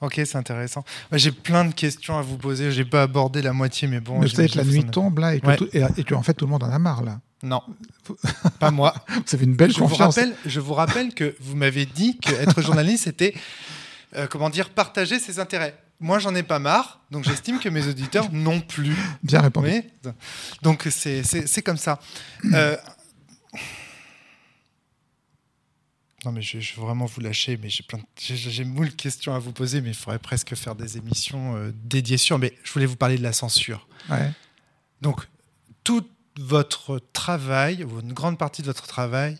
Ok, 0.00 0.14
c'est 0.24 0.36
intéressant. 0.36 0.82
J'ai 1.12 1.30
plein 1.32 1.66
de 1.66 1.74
questions 1.74 2.16
à 2.16 2.22
vous 2.22 2.38
poser. 2.38 2.72
J'ai 2.72 2.86
pas 2.86 3.02
abordé 3.02 3.42
la 3.42 3.52
moitié, 3.52 3.86
mais 3.86 4.00
bon. 4.00 4.18
Mais 4.20 4.28
j'imagine 4.28 4.56
la 4.56 4.64
nuit 4.64 4.84
tombe 4.84 5.18
là 5.18 5.34
et 5.34 5.40
que, 5.40 5.56
tout- 5.56 5.68
et, 5.74 5.82
et 5.98 6.04
que, 6.04 6.14
en 6.14 6.22
fait 6.22 6.32
tout 6.32 6.46
le 6.46 6.50
monde 6.50 6.62
en 6.62 6.70
a 6.70 6.78
marre 6.78 7.02
là. 7.02 7.20
Non, 7.42 7.62
pas 8.58 8.70
moi. 8.70 8.94
Vous 9.08 9.34
avez 9.34 9.44
une 9.44 9.54
belle 9.54 9.72
Je 9.72 9.78
vous, 9.78 9.88
confiance. 9.88 10.14
rappelle, 10.16 10.34
je 10.46 10.60
vous 10.60 10.74
rappelle 10.74 11.12
que 11.14 11.34
vous 11.40 11.56
m'avez 11.56 11.86
dit 11.86 12.18
qu'être 12.18 12.60
journaliste, 12.62 13.04
c'était, 13.04 13.34
euh, 14.16 14.26
comment 14.26 14.50
dire, 14.50 14.70
partager 14.70 15.18
ses 15.18 15.38
intérêts. 15.38 15.74
Moi, 16.00 16.18
j'en 16.18 16.34
ai 16.34 16.42
pas 16.42 16.58
marre, 16.58 17.00
donc 17.10 17.24
j'estime 17.24 17.58
que 17.60 17.68
mes 17.68 17.86
auditeurs 17.86 18.28
non 18.32 18.60
plus. 18.60 18.96
Bien 19.22 19.42
répondu. 19.42 19.82
donc 20.62 20.88
c'est 20.90 21.62
comme 21.62 21.76
ça. 21.76 22.00
Euh, 22.54 22.76
Non 26.24 26.32
mais 26.32 26.42
je, 26.42 26.58
vais 26.58 26.64
vraiment 26.76 27.06
vous 27.06 27.20
lâcher, 27.22 27.58
mais 27.62 27.70
j'ai 27.70 27.82
plein, 27.82 27.98
de- 27.98 28.04
j'ai 28.18 28.36
j'ai 28.36 28.64
moult 28.64 28.94
questions 28.94 29.34
à 29.34 29.38
vous 29.38 29.52
poser, 29.52 29.80
mais 29.80 29.88
il 29.88 29.94
faudrait 29.94 30.18
presque 30.18 30.54
faire 30.54 30.74
des 30.74 30.98
émissions 30.98 31.56
euh, 31.56 31.72
dédiées 31.84 32.18
sur. 32.18 32.38
Mais 32.38 32.52
je 32.62 32.70
voulais 32.72 32.84
vous 32.84 32.96
parler 32.96 33.16
de 33.16 33.22
la 33.22 33.32
censure. 33.32 33.88
Ouais. 34.10 34.30
Donc, 35.00 35.26
tout 35.82 36.06
votre 36.38 36.98
travail, 37.14 37.84
ou 37.84 38.00
une 38.00 38.12
grande 38.12 38.36
partie 38.36 38.60
de 38.60 38.66
votre 38.66 38.86
travail, 38.86 39.38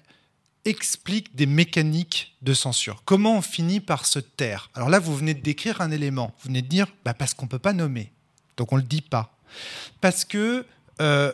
explique 0.64 1.34
des 1.34 1.46
mécaniques 1.46 2.36
de 2.42 2.54
censure. 2.54 3.02
Comment 3.04 3.38
on 3.38 3.42
finit 3.42 3.80
par 3.80 4.06
se 4.06 4.18
taire? 4.18 4.70
Alors 4.74 4.90
là, 4.90 4.98
vous 4.98 5.16
venez 5.16 5.34
de 5.34 5.40
décrire 5.40 5.80
un 5.80 5.90
élément. 5.90 6.34
Vous 6.40 6.48
venez 6.48 6.62
de 6.62 6.68
dire, 6.68 6.86
bah, 7.04 7.14
parce 7.14 7.34
qu'on 7.34 7.46
ne 7.46 7.50
peut 7.50 7.58
pas 7.58 7.72
nommer. 7.72 8.12
Donc 8.56 8.72
on 8.72 8.76
ne 8.76 8.82
le 8.82 8.86
dit 8.86 9.02
pas. 9.02 9.38
Parce 10.00 10.24
que 10.24 10.66
euh, 11.00 11.32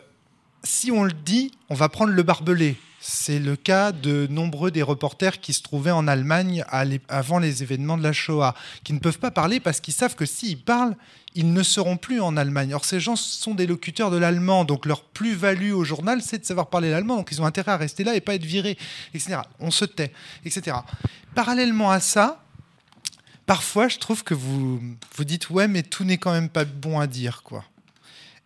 si 0.63 0.91
on 0.91 1.03
le 1.03 1.13
dit, 1.13 1.51
on 1.69 1.75
va 1.75 1.89
prendre 1.89 2.13
le 2.13 2.23
barbelé. 2.23 2.77
C'est 2.99 3.39
le 3.39 3.55
cas 3.55 3.91
de 3.91 4.27
nombreux 4.29 4.71
des 4.71 4.81
reporters 4.81 5.39
qui 5.39 5.53
se 5.53 5.61
trouvaient 5.61 5.91
en 5.91 6.07
Allemagne 6.07 6.65
avant 7.07 7.39
les 7.39 7.63
événements 7.63 7.97
de 7.97 8.03
la 8.03 8.11
Shoah, 8.11 8.55
qui 8.83 8.91
ne 8.91 8.99
peuvent 8.99 9.19
pas 9.19 9.31
parler 9.31 9.59
parce 9.59 9.79
qu'ils 9.79 9.93
savent 9.93 10.15
que 10.15 10.25
s'ils 10.25 10.59
parlent, 10.59 10.95
ils 11.37 11.53
ne 11.53 11.61
seront 11.61 11.97
plus 11.97 12.19
en 12.19 12.35
Allemagne. 12.35 12.73
Or, 12.73 12.83
ces 12.83 12.99
gens 12.99 13.15
sont 13.15 13.53
des 13.53 13.67
locuteurs 13.67 14.09
de 14.09 14.17
l'allemand, 14.17 14.65
donc 14.65 14.87
leur 14.87 15.03
plus-value 15.03 15.71
au 15.71 15.83
journal, 15.83 16.19
c'est 16.23 16.39
de 16.39 16.45
savoir 16.45 16.67
parler 16.67 16.89
l'allemand, 16.89 17.17
donc 17.17 17.29
ils 17.31 17.39
ont 17.39 17.45
intérêt 17.45 17.73
à 17.73 17.77
rester 17.77 18.03
là 18.03 18.15
et 18.15 18.21
pas 18.21 18.33
être 18.33 18.43
virés, 18.43 18.75
etc. 19.13 19.41
On 19.59 19.69
se 19.69 19.85
tait, 19.85 20.11
etc. 20.45 20.77
Parallèlement 21.35 21.91
à 21.91 21.99
ça, 21.99 22.43
parfois, 23.45 23.87
je 23.87 23.99
trouve 23.99 24.23
que 24.23 24.33
vous 24.33 24.81
vous 25.15 25.23
dites 25.25 25.51
ouais, 25.51 25.67
mais 25.67 25.83
tout 25.83 26.03
n'est 26.03 26.17
quand 26.17 26.31
même 26.31 26.49
pas 26.49 26.65
bon 26.65 26.99
à 26.99 27.05
dire, 27.05 27.43
quoi. 27.43 27.63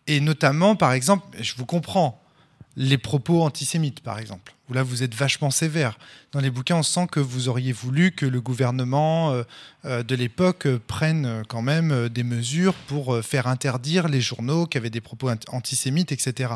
Et 0.06 0.20
notamment, 0.20 0.76
par 0.76 0.92
exemple, 0.92 1.26
je 1.40 1.54
vous 1.56 1.64
comprends, 1.64 2.22
les 2.76 2.98
propos 2.98 3.42
antisémites, 3.42 4.00
par 4.00 4.18
exemple, 4.18 4.51
où 4.68 4.74
là 4.74 4.82
vous 4.82 5.02
êtes 5.02 5.14
vachement 5.14 5.50
sévère. 5.50 5.98
Dans 6.32 6.40
les 6.40 6.50
bouquins, 6.50 6.76
on 6.76 6.82
sent 6.82 7.06
que 7.10 7.20
vous 7.20 7.48
auriez 7.48 7.72
voulu 7.72 8.12
que 8.12 8.26
le 8.26 8.40
gouvernement 8.40 9.30
euh, 9.32 9.42
euh, 9.84 10.02
de 10.02 10.14
l'époque 10.14 10.66
euh, 10.66 10.78
prenne 10.86 11.42
quand 11.48 11.62
même 11.62 12.08
des 12.08 12.22
mesures 12.22 12.74
pour 12.74 13.18
faire 13.24 13.46
interdire 13.48 14.08
les 14.08 14.20
journaux 14.20 14.66
qui 14.66 14.78
avaient 14.78 14.90
des 14.90 15.00
propos 15.00 15.30
ant- 15.30 15.36
antisémites, 15.48 16.12
etc. 16.12 16.54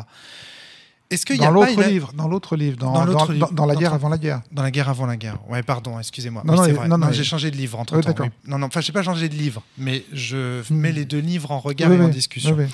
Est-ce 1.09 1.25
qu'il 1.25 1.37
y 1.37 1.41
a 1.41 1.45
Dans 1.45 1.51
l'autre 1.51 1.71
une- 1.81 1.87
livre, 1.87 2.11
dans 2.13 2.27
l'autre 2.27 2.57
livre, 2.57 2.75
dans, 2.77 2.91
Dans 2.91 3.05
livre. 3.31 3.51
dans 3.53 3.65
la 3.65 3.75
guerre 3.75 3.93
avant 3.93 4.09
la 4.09 4.17
guerre. 4.17 4.41
Dans 4.51 4.63
la 4.63 4.71
guerre 4.71 4.89
avant 4.89 5.05
la 5.05 5.15
guerre. 5.15 5.37
Ouais, 5.49 5.63
pardon, 5.63 5.97
excusez-moi. 5.99 6.43
Non, 6.45 6.61
Oui, 6.61 6.73
non, 6.73 6.87
non, 6.89 6.97
Non, 6.97 7.11
j'ai 7.13 7.23
changé 7.23 7.49
de 7.49 7.55
livre 7.55 7.79
entre 7.79 7.93
temps. 8.01 8.07
d'accord. 8.09 8.27
Non, 8.45 8.57
non, 8.57 8.67
enfin, 8.67 8.81
j'ai 8.81 8.91
pas 8.91 9.03
changé 9.03 9.29
de 9.29 9.35
livre, 9.35 9.63
mais 9.77 10.03
je 10.11 10.61
mets 10.73 10.91
les 10.91 11.05
deux 11.05 11.19
livres 11.19 11.51
en 11.51 11.59
regard 11.59 11.89
Oui, 11.91 11.95
et 11.97 12.01
en 12.01 12.05
oui, 12.07 12.11
discussion. 12.11 12.55
oui, 12.57 12.65
oui. 12.65 12.71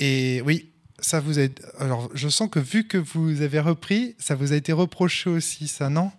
Et 0.00 0.42
oui, 0.44 0.66
ça 1.00 1.20
vous 1.20 1.38
a. 1.38 1.42
Alors, 1.78 2.08
je 2.14 2.28
sens 2.28 2.48
que 2.50 2.58
vu 2.58 2.86
que 2.86 2.98
vous 2.98 3.42
avez 3.42 3.60
repris, 3.60 4.14
ça 4.18 4.34
vous 4.34 4.52
a 4.52 4.56
été 4.56 4.72
reproché 4.72 5.30
aussi, 5.30 5.68
ça, 5.68 5.88
non? 5.88 6.10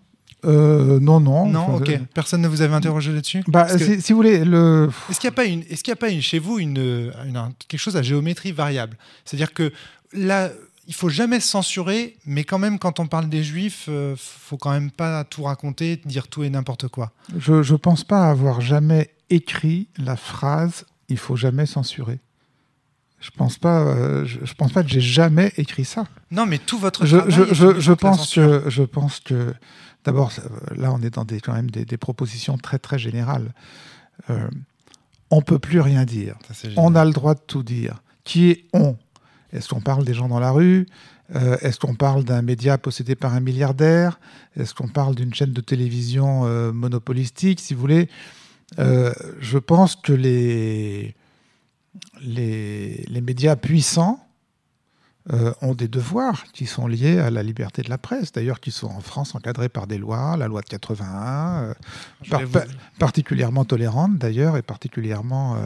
Euh, 0.43 0.99
non, 0.99 1.19
non. 1.19 1.45
Non, 1.47 1.59
enfin, 1.59 1.73
ok. 1.83 1.89
euh, 1.89 1.97
Personne 2.15 2.41
ne 2.41 2.47
vous 2.47 2.61
avait 2.63 2.73
interrogé 2.73 3.11
là-dessus? 3.11 3.43
Bah, 3.47 3.65
que- 3.65 3.99
si, 3.99 4.11
vous 4.11 4.17
voulez, 4.17 4.43
le. 4.43 4.89
Est-ce 5.09 5.19
qu'il 5.19 5.27
n'y 5.29 5.33
a 5.33 5.35
pas, 5.35 5.45
une, 5.45 5.61
est-ce 5.69 5.83
qu'il 5.83 5.91
y 5.91 5.93
a 5.93 5.97
pas 5.97 6.09
une, 6.09 6.21
chez 6.21 6.39
vous 6.39 6.57
une, 6.59 6.77
une- 7.25 7.37
un- 7.37 7.53
quelque 7.67 7.79
chose 7.79 7.95
à 7.95 8.01
géométrie 8.01 8.51
variable? 8.51 8.97
C'est-à-dire 9.23 9.53
que 9.53 9.71
là, 10.13 10.49
il 10.87 10.95
faut 10.95 11.09
jamais 11.09 11.39
se 11.39 11.47
censurer, 11.47 12.17
mais 12.25 12.43
quand 12.43 12.57
même, 12.57 12.79
quand 12.79 12.99
on 12.99 13.05
parle 13.05 13.29
des 13.29 13.43
juifs, 13.43 13.85
euh, 13.87 14.15
faut 14.17 14.57
quand 14.57 14.71
même 14.71 14.89
pas 14.89 15.23
tout 15.25 15.43
raconter, 15.43 16.01
dire 16.05 16.27
tout 16.27 16.43
et 16.43 16.49
n'importe 16.49 16.87
quoi. 16.87 17.11
Je 17.37 17.53
ne 17.71 17.77
pense 17.77 18.03
pas 18.03 18.29
avoir 18.29 18.61
jamais 18.61 19.11
écrit 19.29 19.89
la 19.97 20.15
phrase 20.17 20.85
il 21.07 21.17
faut 21.17 21.35
jamais 21.35 21.65
censurer. 21.65 22.19
Je 23.21 23.29
pense 23.29 23.57
pas. 23.57 23.81
euh, 23.81 24.25
je, 24.25 24.39
je 24.43 24.53
pense 24.55 24.71
pas 24.73 24.83
que 24.83 24.89
j'ai 24.89 24.99
jamais 25.01 25.53
écrit 25.57 25.85
ça. 25.85 26.05
Non, 26.31 26.45
mais 26.45 26.57
tout 26.57 26.77
votre 26.79 27.05
Je, 27.05 27.17
travail 27.17 27.31
je, 27.79 27.93
pense 27.93 28.33
que 28.33 28.63
je 28.67 28.83
pense 28.83 29.19
que 29.19 29.53
d'abord 30.03 30.31
là 30.75 30.91
on 30.91 31.01
est 31.01 31.11
dans 31.11 31.25
des 31.25 31.39
quand 31.39 31.53
même 31.53 31.69
des, 31.69 31.85
des 31.85 31.97
propositions 31.97 32.57
très 32.57 32.79
très 32.79 32.97
générales. 32.97 33.53
Euh, 34.29 34.49
on 35.29 35.41
peut 35.41 35.59
plus 35.59 35.79
rien 35.81 36.03
dire. 36.03 36.35
Ça, 36.51 36.67
On 36.77 36.95
a 36.95 37.05
le 37.05 37.11
droit 37.11 37.35
de 37.35 37.39
tout 37.45 37.63
dire. 37.63 38.01
Qui 38.23 38.49
est 38.51 38.65
on? 38.73 38.97
Est-ce 39.53 39.69
qu'on 39.69 39.81
parle 39.81 40.03
des 40.03 40.13
gens 40.13 40.27
dans 40.27 40.39
la 40.39 40.51
rue? 40.51 40.87
Euh, 41.35 41.57
Est-ce 41.61 41.79
qu'on 41.79 41.95
parle 41.95 42.23
d'un 42.23 42.41
média 42.41 42.77
possédé 42.77 43.15
par 43.15 43.33
un 43.33 43.39
milliardaire? 43.39 44.19
Est-ce 44.57 44.73
qu'on 44.73 44.89
parle 44.89 45.15
d'une 45.15 45.33
chaîne 45.33 45.53
de 45.53 45.61
télévision 45.61 46.45
euh, 46.45 46.71
monopolistique, 46.73 47.59
si 47.61 47.73
vous 47.73 47.79
voulez? 47.81 48.09
Je 48.77 49.57
pense 49.57 49.95
que 49.95 50.13
les, 50.13 51.15
les, 52.21 53.03
les 53.07 53.21
médias 53.21 53.55
puissants 53.55 54.25
euh, 55.33 55.53
ont 55.61 55.75
des 55.75 55.87
devoirs 55.87 56.45
qui 56.51 56.65
sont 56.65 56.87
liés 56.87 57.19
à 57.19 57.29
la 57.29 57.43
liberté 57.43 57.81
de 57.83 57.89
la 57.89 57.97
presse, 57.97 58.31
d'ailleurs 58.31 58.59
qui 58.59 58.71
sont 58.71 58.87
en 58.87 59.01
France 59.01 59.35
encadrés 59.35 59.69
par 59.69 59.85
des 59.87 59.97
lois, 59.99 60.35
la 60.37 60.47
loi 60.47 60.61
de 60.61 60.67
81, 60.67 61.63
euh, 61.63 61.73
par- 62.29 62.41
vous- 62.41 62.59
particulièrement 62.97 63.63
tolérante 63.65 64.17
d'ailleurs 64.17 64.57
et 64.57 64.61
particulièrement 64.63 65.55
euh, 65.57 65.59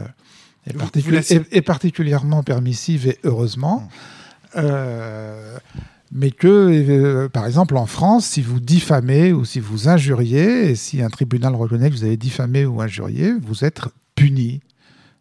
et, 0.66 0.72
Vous- 0.74 0.78
particu- 0.80 1.04
vous 1.04 1.10
laissez- 1.12 1.36
et- 1.50 1.56
et 1.58 1.62
particulièrement 1.62 2.42
permissive 2.42 3.06
et 3.06 3.18
heureusement. 3.24 3.88
Euh, 4.56 5.58
mais 6.12 6.30
que 6.30 7.26
par 7.32 7.46
exemple 7.46 7.76
en 7.76 7.86
France 7.86 8.26
si 8.26 8.40
vous 8.42 8.60
diffamez 8.60 9.32
ou 9.32 9.44
si 9.44 9.58
vous 9.60 9.88
injuriez 9.88 10.70
et 10.70 10.74
si 10.76 11.02
un 11.02 11.08
tribunal 11.10 11.54
reconnaît 11.54 11.90
que 11.90 11.94
vous 11.96 12.04
avez 12.04 12.16
diffamé 12.16 12.64
ou 12.64 12.80
injurié 12.80 13.32
vous 13.42 13.64
êtes 13.64 13.80
puni 14.14 14.60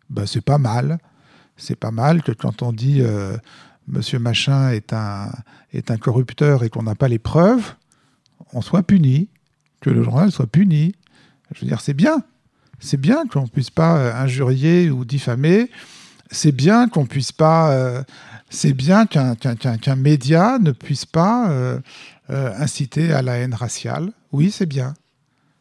ben, 0.10 0.26
c'est 0.26 0.42
pas 0.42 0.58
mal 0.58 0.98
c'est 1.58 1.76
pas 1.80 1.92
mal 1.92 2.22
que 2.22 2.32
quand 2.34 2.62
on 2.64 2.74
dit 2.74 3.02
euh, 3.02 3.38
monsieur 3.88 4.20
machin 4.20 4.70
est 4.72 4.92
un 4.94 5.32
est 5.74 5.90
un 5.92 5.98
corrupteur 5.98 6.64
et 6.64 6.70
qu'on 6.70 6.84
n'a 6.84 6.96
pas 6.96 7.08
les 7.08 7.20
preuves 7.20 7.76
on 8.54 8.62
soit 8.62 8.84
puni 8.84 9.30
que 9.82 9.90
le 9.90 10.04
journal 10.04 10.32
soit 10.32 10.48
puni 10.48 10.96
je 11.54 11.62
veux 11.62 11.68
dire, 11.68 11.80
c'est 11.80 11.94
bien. 11.94 12.24
C'est 12.80 12.98
bien 13.00 13.28
qu'on 13.28 13.44
ne 13.44 13.48
puisse 13.48 13.70
pas 13.70 13.98
euh, 14.00 14.14
injurier 14.16 14.90
ou 14.90 15.06
diffamer. 15.06 15.70
C'est 16.32 16.52
bien 16.52 16.90
qu'on 16.90 17.06
puisse 17.06 17.32
pas. 17.32 17.72
euh, 17.72 18.04
c'est 18.50 18.74
bien 18.74 19.06
qu'un 19.06 19.36
qu'un- 19.36 19.56
qu'un- 19.56 19.78
qu'un 19.78 19.96
média 19.96 20.58
ne 20.60 20.72
puisse 20.72 21.06
pas 21.06 21.50
euh, 21.52 21.80
euh, 22.32 22.52
inciter 22.58 23.14
à 23.14 23.22
la 23.22 23.36
haine 23.38 23.54
raciale. 23.54 24.12
Oui, 24.32 24.50
c'est 24.50 24.66
bien. 24.66 24.96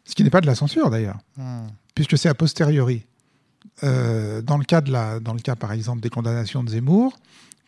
Ce 0.06 0.14
qui 0.14 0.24
n'est 0.24 0.30
pas 0.30 0.40
de 0.40 0.46
la 0.46 0.54
censure 0.54 0.88
d'ailleurs, 0.90 1.18
Hmm. 1.36 1.66
puisque 1.94 2.16
c'est 2.16 2.30
a 2.30 2.34
posteriori. 2.34 3.04
Euh, 3.82 4.40
dans 4.40 4.56
le 4.56 4.64
cas 4.64 4.80
de 4.80 4.92
la, 4.92 5.18
dans 5.20 5.34
le 5.34 5.40
cas 5.40 5.56
par 5.56 5.72
exemple 5.72 6.00
des 6.00 6.10
condamnations 6.10 6.62
de 6.62 6.70
Zemmour, 6.70 7.18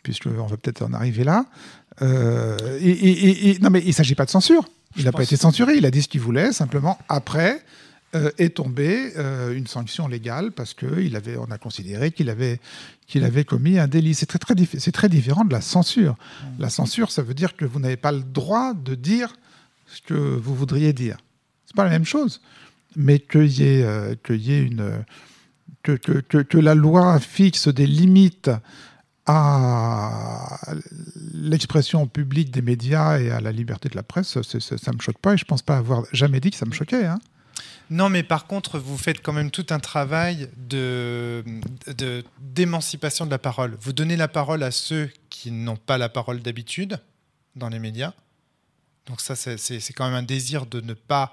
puisqu'on 0.02 0.46
va 0.46 0.56
peut-être 0.56 0.82
en 0.82 0.92
arriver 0.92 1.24
là. 1.24 1.46
euh, 2.02 2.56
et, 2.80 2.90
et- 2.90 3.28
et- 3.28 3.50
et- 3.50 3.58
non 3.58 3.70
mais 3.70 3.82
il 3.84 3.92
s'agit 3.92 4.14
pas 4.14 4.24
de 4.24 4.30
censure. 4.30 4.64
Il 4.96 5.04
n'a 5.04 5.12
pas 5.12 5.24
été 5.24 5.36
censuré. 5.36 5.76
Il 5.76 5.84
a 5.84 5.90
dit 5.90 6.02
ce 6.02 6.08
qu'il 6.08 6.20
voulait. 6.20 6.52
Simplement 6.52 6.96
après 7.08 7.62
euh, 8.14 8.30
est 8.38 8.54
tombée 8.56 9.12
une 9.52 9.66
sanction 9.66 10.06
légale 10.06 10.52
parce 10.52 10.74
que 10.74 11.00
il 11.00 11.16
avait, 11.16 11.36
on 11.36 11.50
a 11.50 11.58
considéré 11.58 12.12
qu'il 12.12 12.30
avait 12.30 12.60
qu'il 13.08 13.24
avait 13.24 13.44
commis 13.44 13.78
un 13.78 13.88
délit. 13.88 14.14
C'est 14.14 14.26
très 14.26 14.38
très 14.38 14.54
diffé- 14.54 14.78
c'est 14.78 14.92
très 14.92 15.08
différent 15.08 15.44
de 15.44 15.52
la 15.52 15.60
censure. 15.60 16.12
Mmh. 16.12 16.46
La 16.60 16.70
censure, 16.70 17.10
ça 17.10 17.22
veut 17.22 17.34
dire 17.34 17.56
que 17.56 17.64
vous 17.64 17.80
n'avez 17.80 17.96
pas 17.96 18.12
le 18.12 18.22
droit 18.22 18.74
de 18.74 18.94
dire 18.94 19.34
ce 19.86 20.00
que 20.02 20.14
vous 20.14 20.54
voudriez 20.54 20.92
dire. 20.92 21.16
C'est 21.66 21.76
pas 21.76 21.84
la 21.84 21.90
même 21.90 22.04
chose. 22.06 22.40
Mais 22.94 23.18
qu'il 23.18 23.48
y 23.60 23.64
ait, 23.64 23.84
qu'il 24.24 24.40
y 24.40 24.52
ait 24.54 24.62
une 24.62 25.04
que, 25.94 26.58
la 26.58 26.74
loi 26.74 27.18
fixe 27.20 27.68
des 27.68 27.86
limites 27.86 28.50
à 29.26 30.58
l'expression 31.34 32.06
publique 32.06 32.50
des 32.50 32.62
médias 32.62 33.18
et 33.18 33.30
à 33.30 33.40
la 33.40 33.50
liberté 33.50 33.88
de 33.88 33.96
la 33.96 34.02
presse, 34.02 34.40
ça 34.40 34.58
ne 34.58 34.96
me 34.96 35.02
choque 35.02 35.18
pas 35.18 35.34
et 35.34 35.36
je 35.36 35.44
ne 35.44 35.48
pense 35.48 35.62
pas 35.62 35.76
avoir 35.76 36.04
jamais 36.12 36.40
dit 36.40 36.50
que 36.50 36.56
ça 36.56 36.66
me 36.66 36.72
choquait. 36.72 37.06
hein. 37.06 37.18
Non, 37.88 38.08
mais 38.08 38.22
par 38.24 38.46
contre, 38.46 38.78
vous 38.78 38.98
faites 38.98 39.22
quand 39.22 39.32
même 39.32 39.50
tout 39.50 39.66
un 39.70 39.78
travail 39.78 40.48
d'émancipation 42.40 43.26
de 43.26 43.30
la 43.30 43.38
parole. 43.38 43.76
Vous 43.80 43.92
donnez 43.92 44.16
la 44.16 44.28
parole 44.28 44.62
à 44.64 44.72
ceux 44.72 45.10
qui 45.30 45.52
n'ont 45.52 45.76
pas 45.76 45.98
la 45.98 46.08
parole 46.08 46.40
d'habitude 46.40 46.98
dans 47.54 47.68
les 47.68 47.78
médias. 47.78 48.12
Donc 49.06 49.20
ça, 49.20 49.36
c'est 49.36 49.92
quand 49.92 50.06
même 50.06 50.14
un 50.14 50.24
désir 50.24 50.66
de 50.66 50.80
ne 50.80 50.94
pas 50.94 51.32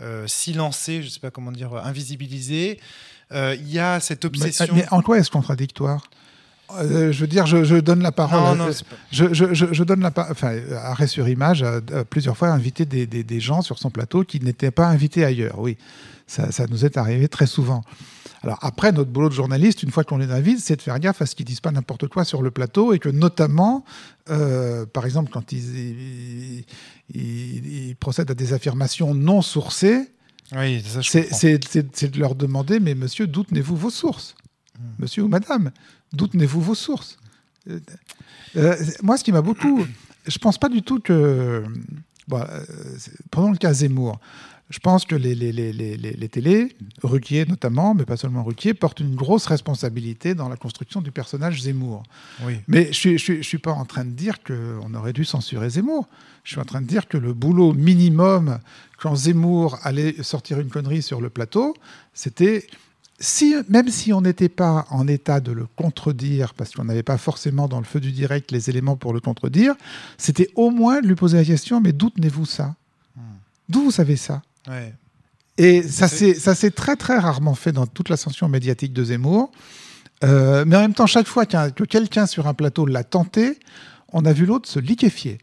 euh, 0.00 0.26
silencer, 0.26 1.00
je 1.00 1.06
ne 1.06 1.10
sais 1.10 1.20
pas 1.20 1.30
comment 1.30 1.52
dire, 1.52 1.74
invisibiliser. 1.74 2.80
Euh, 3.32 3.56
Il 3.58 3.70
y 3.72 3.78
a 3.78 4.00
cette 4.00 4.24
obsession. 4.24 4.66
mais 4.74 4.86
en 4.90 5.02
quoi 5.02 5.18
est-ce 5.18 5.30
contradictoire? 5.30 6.02
Euh, 6.78 7.12
je 7.12 7.20
veux 7.20 7.26
dire, 7.26 7.46
je, 7.46 7.62
je 7.62 7.76
donne 7.76 8.02
la 8.02 8.10
parole. 8.12 8.56
Non, 8.58 8.66
non, 8.66 8.72
pas- 8.72 8.96
je, 9.12 9.32
je- 9.32 9.52
je- 9.54 9.72
je 9.72 9.84
donne 9.84 10.00
la 10.00 10.10
parole. 10.10 10.32
Enfin, 10.32 10.56
Arrêt 10.82 11.06
sur 11.06 11.28
Image 11.28 11.62
a, 11.62 11.76
a 11.92 12.04
plusieurs 12.04 12.36
fois 12.36 12.48
invité 12.48 12.84
des, 12.86 13.06
des- 13.06 13.22
des 13.22 13.40
gens 13.40 13.60
sur 13.62 13.78
son 13.78 13.90
plateau 13.90 14.24
qui 14.24 14.40
n'étaient 14.40 14.70
pas 14.70 14.86
invités 14.88 15.24
ailleurs. 15.24 15.58
Oui, 15.58 15.76
ça, 16.26 16.50
ça 16.52 16.66
nous 16.66 16.84
est 16.84 16.96
arrivé 16.96 17.28
très 17.28 17.46
souvent. 17.46 17.82
Alors 18.42 18.58
après, 18.62 18.92
notre 18.92 19.10
boulot 19.10 19.28
de 19.28 19.34
journaliste, 19.34 19.82
une 19.82 19.90
fois 19.90 20.04
qu'on 20.04 20.18
les 20.18 20.30
invite, 20.30 20.58
c'est 20.60 20.76
de 20.76 20.82
faire 20.82 20.98
gaffe 20.98 21.22
à 21.22 21.26
ce 21.26 21.34
qu'ils 21.34 21.46
disent 21.46 21.60
pas 21.60 21.70
n'importe 21.70 22.08
quoi 22.08 22.24
sur 22.24 22.42
le 22.42 22.50
plateau 22.50 22.92
et 22.92 22.98
que 22.98 23.08
notamment, 23.08 23.84
euh, 24.30 24.84
par 24.86 25.04
exemple, 25.06 25.30
quand 25.32 25.52
ils, 25.52 25.78
ils, 25.78 26.64
ils- 27.14 27.88
ils 27.90 27.96
procèdent 27.96 28.30
à 28.30 28.34
des 28.34 28.52
affirmations 28.52 29.14
non 29.14 29.42
sourcées, 29.42 30.10
Oui, 30.52 30.82
c'est 31.02 32.10
de 32.10 32.18
leur 32.18 32.34
demander, 32.34 32.80
mais 32.80 32.94
monsieur, 32.94 33.26
d'où 33.26 33.44
tenez-vous 33.44 33.76
vos 33.76 33.90
sources 33.90 34.34
Monsieur 34.98 35.22
ou 35.22 35.28
madame, 35.28 35.70
d'où 36.12 36.26
tenez-vous 36.26 36.60
vos 36.60 36.74
sources 36.74 37.18
Euh, 37.68 37.80
euh, 38.56 38.76
Moi, 39.02 39.16
ce 39.16 39.24
qui 39.24 39.32
m'a 39.32 39.42
beaucoup... 39.42 39.86
Je 40.26 40.38
pense 40.38 40.58
pas 40.58 40.68
du 40.68 40.82
tout 40.82 41.00
que... 41.00 41.64
Bon, 42.28 42.40
euh, 42.40 42.64
prenons 43.30 43.50
le 43.50 43.58
cas 43.58 43.72
Zemmour. 43.72 44.18
Je 44.74 44.80
pense 44.80 45.04
que 45.04 45.14
les, 45.14 45.36
les, 45.36 45.52
les, 45.52 45.72
les, 45.72 45.96
les- 45.96 46.28
télés, 46.28 46.74
Ruquier 47.04 47.44
notamment, 47.46 47.94
mais 47.94 48.04
pas 48.04 48.16
seulement 48.16 48.42
Ruquier, 48.42 48.74
portent 48.74 48.98
une 48.98 49.14
grosse 49.14 49.46
responsabilité 49.46 50.34
dans 50.34 50.48
la 50.48 50.56
construction 50.56 51.00
du 51.00 51.12
personnage 51.12 51.62
Zemmour. 51.62 52.02
Oui. 52.44 52.54
Mais 52.66 52.92
je 52.92 53.10
ne 53.10 53.16
suis, 53.18 53.44
suis 53.44 53.58
pas 53.58 53.70
en 53.70 53.84
train 53.84 54.04
de 54.04 54.10
dire 54.10 54.42
qu'on 54.42 54.92
aurait 54.94 55.12
dû 55.12 55.24
censurer 55.24 55.70
Zemmour. 55.70 56.08
Je 56.42 56.50
suis 56.50 56.60
en 56.60 56.64
train 56.64 56.80
de 56.80 56.88
dire 56.88 57.06
que 57.06 57.16
le 57.16 57.32
boulot 57.32 57.72
minimum, 57.72 58.58
quand 58.98 59.14
Zemmour 59.14 59.78
allait 59.84 60.20
sortir 60.24 60.58
une 60.58 60.70
connerie 60.70 61.02
sur 61.02 61.20
le 61.20 61.30
plateau, 61.30 61.76
c'était, 62.12 62.66
si, 63.20 63.54
même 63.68 63.88
si 63.90 64.12
on 64.12 64.22
n'était 64.22 64.48
pas 64.48 64.86
en 64.90 65.06
état 65.06 65.38
de 65.38 65.52
le 65.52 65.66
contredire, 65.76 66.52
parce 66.52 66.72
qu'on 66.74 66.84
n'avait 66.86 67.04
pas 67.04 67.16
forcément 67.16 67.68
dans 67.68 67.78
le 67.78 67.84
feu 67.84 68.00
du 68.00 68.10
direct 68.10 68.50
les 68.50 68.70
éléments 68.70 68.96
pour 68.96 69.12
le 69.12 69.20
contredire, 69.20 69.76
c'était 70.18 70.50
au 70.56 70.72
moins 70.72 71.00
de 71.00 71.06
lui 71.06 71.14
poser 71.14 71.36
la 71.36 71.44
question, 71.44 71.80
mais 71.80 71.92
d'où 71.92 72.10
tenez-vous 72.10 72.44
ça? 72.44 72.74
D'où 73.68 73.82
vous 73.84 73.92
savez 73.92 74.16
ça? 74.16 74.42
Ouais. 74.68 74.94
et 75.58 75.82
ça 75.82 76.08
s'est 76.08 76.70
très 76.70 76.96
très 76.96 77.18
rarement 77.18 77.54
fait 77.54 77.72
dans 77.72 77.86
toute 77.86 78.08
l'ascension 78.08 78.48
médiatique 78.48 78.92
de 78.92 79.04
Zemmour. 79.04 79.52
Euh, 80.22 80.64
mais 80.66 80.76
en 80.76 80.80
même 80.80 80.94
temps, 80.94 81.06
chaque 81.06 81.26
fois 81.26 81.44
que 81.46 81.84
quelqu'un 81.84 82.26
sur 82.26 82.46
un 82.46 82.54
plateau 82.54 82.86
l'a 82.86 83.04
tenté, 83.04 83.58
on 84.12 84.24
a 84.24 84.32
vu 84.32 84.46
l'autre 84.46 84.68
se 84.68 84.78
liquéfier 84.78 85.38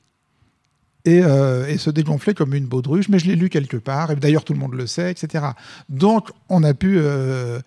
et, 1.06 1.22
euh, 1.24 1.68
et 1.68 1.78
se 1.78 1.90
dégonfler 1.90 2.34
comme 2.34 2.54
une 2.54 2.66
baudruche. 2.66 3.10
Mais 3.10 3.20
je 3.20 3.28
l'ai 3.28 3.36
lu 3.36 3.50
quelque 3.50 3.78
part, 3.78 4.12
et 4.12 4.16
d'ailleurs 4.16 4.44
tout 4.44 4.54
le 4.54 4.60
monde 4.60 4.74
le 4.74 4.88
sait, 4.88 5.12
etc. 5.12 5.46
Donc 5.90 6.30
on 6.50 6.64
a 6.64 6.74
pu, 6.74 6.98
euh, 6.98 7.60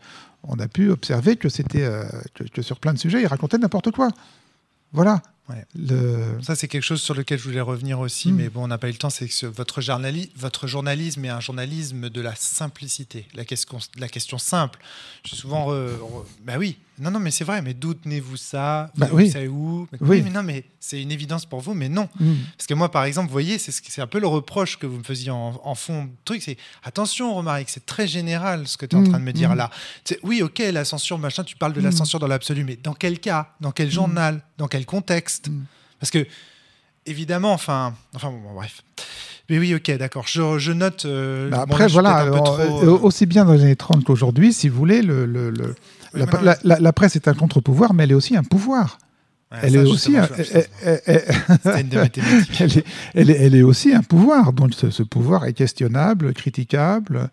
on 0.43 0.59
a 0.59 0.67
pu 0.67 0.91
observer 0.91 1.37
que, 1.37 1.49
c'était, 1.49 1.89
que, 2.35 2.45
que 2.45 2.63
sur 2.63 2.81
plein 2.81 2.95
de 2.95 2.99
sujets, 2.99 3.21
il 3.21 3.27
racontait 3.27 3.59
n'importe 3.59 3.91
quoi. 3.91 4.09
Voilà. 4.93 5.23
Ouais. 5.49 5.65
Le... 5.75 6.39
Ça, 6.43 6.55
c'est 6.55 6.69
quelque 6.69 6.83
chose 6.83 7.03
sur 7.03 7.13
lequel 7.15 7.39
je 7.39 7.45
voulais 7.45 7.61
revenir 7.61 8.01
aussi, 8.01 8.33
Mm. 8.33 8.37
mais 8.37 8.49
bon, 8.49 8.65
on 8.65 8.69
n'a 8.69 8.79
pas 8.79 8.89
eu 8.89 8.93
le 8.93 8.97
temps. 8.97 9.11
C'est 9.11 9.29
que 9.29 9.35
ce- 9.35 9.45
votre, 9.45 9.83
journali- 9.83 10.31
votre 10.37 10.67
journalisme 10.67 11.23
est 11.27 11.29
un 11.29 11.41
journalisme 11.41 12.09
de 12.09 12.21
la 12.23 12.35
simplicité, 12.35 13.27
la 13.35 13.45
question, 13.45 13.79
la 13.99 14.09
question 14.09 14.39
simple. 14.39 14.79
J'ai 15.25 15.37
souvent. 15.37 15.71
re- 15.71 15.99
re- 15.99 16.25
bah 16.45 16.55
oui, 16.59 16.79
non, 17.01 17.11
non, 17.11 17.19
mais 17.21 17.31
c'est 17.31 17.45
vrai, 17.45 17.61
mais 17.63 17.75
d'où 17.75 17.95
tenez-vous 17.95 18.37
ça 18.37 18.91
Bah 18.97 19.09
Vous 19.11 19.17
oui. 19.17 19.31
savez 19.31 19.49
où 19.49 19.87
Mais- 19.93 19.99
Oui. 20.01 20.23
mais 20.23 20.31
non, 20.31 20.43
mais 20.43 20.65
c'est 20.79 21.03
une 21.03 21.11
évidence 21.11 21.45
pour 21.45 21.61
vous, 21.61 21.75
mais 21.75 21.89
non. 21.89 22.09
Mm. 22.21 22.33
Parce 22.57 22.67
que 22.69 22.75
moi, 22.75 22.91
par 22.91 23.05
exemple, 23.05 23.27
vous 23.29 23.33
voyez, 23.33 23.59
c'est 23.59 23.73
c'est 23.73 24.01
un 24.01 24.07
peu 24.07 24.21
le 24.21 24.27
reproche 24.29 24.79
que 24.79 24.87
vous 24.87 24.99
me 24.99 25.03
faisiez 25.03 25.31
en, 25.31 25.61
en 25.65 25.75
fond 25.75 26.09
truc. 26.25 26.43
C'est 26.43 26.57
attention, 26.85 27.35
Romaric, 27.35 27.69
c'est 27.69 27.85
très 27.87 28.07
général 28.07 28.69
ce 28.69 28.77
que 28.77 28.87
tu 28.87 28.95
es 28.95 28.99
en 28.99 29.03
Mm, 29.03 29.09
train 29.09 29.19
de 29.19 29.25
me 29.25 29.33
dire 29.33 29.51
mm. 29.55 29.57
là. 29.57 29.71
C'est- 30.05 30.21
oui, 30.23 30.43
ok, 30.43 30.59
la 30.73 30.85
censure, 30.85 31.19
machin, 31.19 31.43
tu 31.45 31.57
parles 31.57 31.73
de 31.73 31.81
la 31.81 31.91
censure 31.91 32.19
dans 32.21 32.29
l'absolu, 32.29 32.63
mais 32.65 32.77
dans 32.83 32.95
quel 32.95 33.19
cas? 33.19 33.49
Dans 33.61 33.73
quel 33.73 33.91
journal? 33.91 34.41
Dans 34.59 34.69
quel 34.69 34.87
contexte? 34.87 35.49
Parce 35.99 36.11
que, 36.11 36.27
évidemment, 37.07 37.53
enfin, 37.53 37.95
enfin 38.15 38.31
bon, 38.31 38.39
bon, 38.41 38.55
bref. 38.55 38.83
Mais 39.51 39.59
oui, 39.59 39.75
ok, 39.75 39.91
d'accord. 39.99 40.27
Je, 40.27 40.59
je 40.59 40.73
note. 40.73 41.05
euh, 41.05 41.51
Bah 41.51 41.59
bon, 41.67 41.75
après, 41.75 41.79
là, 41.81 41.89
je 41.89 41.93
suis 41.93 42.01
voilà, 42.01 42.23
euh, 42.25 42.31
trop, 42.41 42.59
euh, 42.83 42.99
aussi 43.03 43.27
bien 43.27 43.45
dans 43.45 43.53
les 43.53 43.63
années 43.63 43.77
30 43.77 44.03
qu'aujourd'hui, 44.05 44.55
si 44.55 44.69
vous 44.71 44.77
voulez, 44.79 45.03
le, 45.03 45.27
le- 45.27 45.51
le- 45.51 45.75
oui, 45.75 45.75
la, 46.15 46.27
mais 46.27 46.33
non, 46.33 46.41
la- 46.43 46.59
la- 46.65 46.81
la 46.81 46.93
presse 46.93 47.17
est 47.17 47.29
un 47.29 47.35
contre-pouvoir, 47.35 47.95
mais 47.95 48.05
elle 48.05 48.11
est 48.13 48.15
aussi 48.15 48.37
un 48.37 48.43
pouvoir. 48.45 48.99
ouais, 49.53 49.59
elle 49.63 49.73
ça, 49.73 49.79
est 49.79 49.83
aussi, 49.83 50.17
un- 50.17 50.29
elle- 53.15 53.31
est, 53.31 53.37
elle 53.41 53.55
est- 53.55 53.63
aussi 53.63 53.93
un 53.95 54.03
pouvoir. 54.03 54.53
Donc 54.53 54.75
ce, 54.75 54.91
ce 54.91 55.03
pouvoir 55.03 55.45
est 55.45 55.53
questionnable, 55.53 56.33
critiquable. 56.35 57.31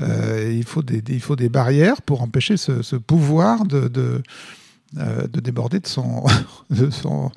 Euh, 0.00 0.52
il, 0.56 0.64
faut 0.64 0.82
des, 0.82 1.00
des- 1.02 1.14
il 1.14 1.20
faut 1.20 1.36
des 1.36 1.48
barrières 1.48 2.02
pour 2.02 2.22
empêcher 2.22 2.56
ce, 2.56 2.82
ce 2.82 2.96
pouvoir 2.96 3.64
de, 3.64 3.88
de, 3.88 4.22
euh, 4.98 5.26
de 5.26 5.40
déborder 5.40 5.80
de 5.80 5.86
son, 5.86 6.24
de 6.70 6.90
son, 6.90 7.30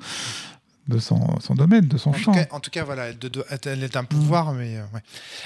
de 0.88 0.98
son, 0.98 1.38
son 1.40 1.54
domaine, 1.54 1.86
de 1.88 1.96
son 1.96 2.10
En 2.10 2.12
tout, 2.14 2.20
champ. 2.20 2.32
cas, 2.32 2.46
en 2.50 2.60
tout 2.60 2.70
cas, 2.70 2.84
voilà, 2.84 3.06
elle 3.08 3.82
est 3.84 3.96
un 3.96 4.04
pouvoir, 4.04 4.52
mais 4.52 4.76
euh, 4.76 4.82
ouais. 4.94 5.00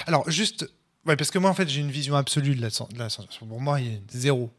Alors, 0.07 0.29
juste, 0.29 0.69
ouais, 1.05 1.15
parce 1.15 1.31
que 1.31 1.37
moi, 1.39 1.49
en 1.49 1.53
fait, 1.53 1.69
j'ai 1.69 1.79
une 1.81 1.91
vision 1.91 2.15
absolue 2.15 2.55
de 2.55 2.61
la, 2.61 2.69
de 2.69 2.99
la 2.99 3.09
censure. 3.09 3.45
Pour 3.47 3.61
moi, 3.61 3.79
il 3.79 3.87
y 3.87 3.95
a 3.95 3.99
zéro. 4.11 4.49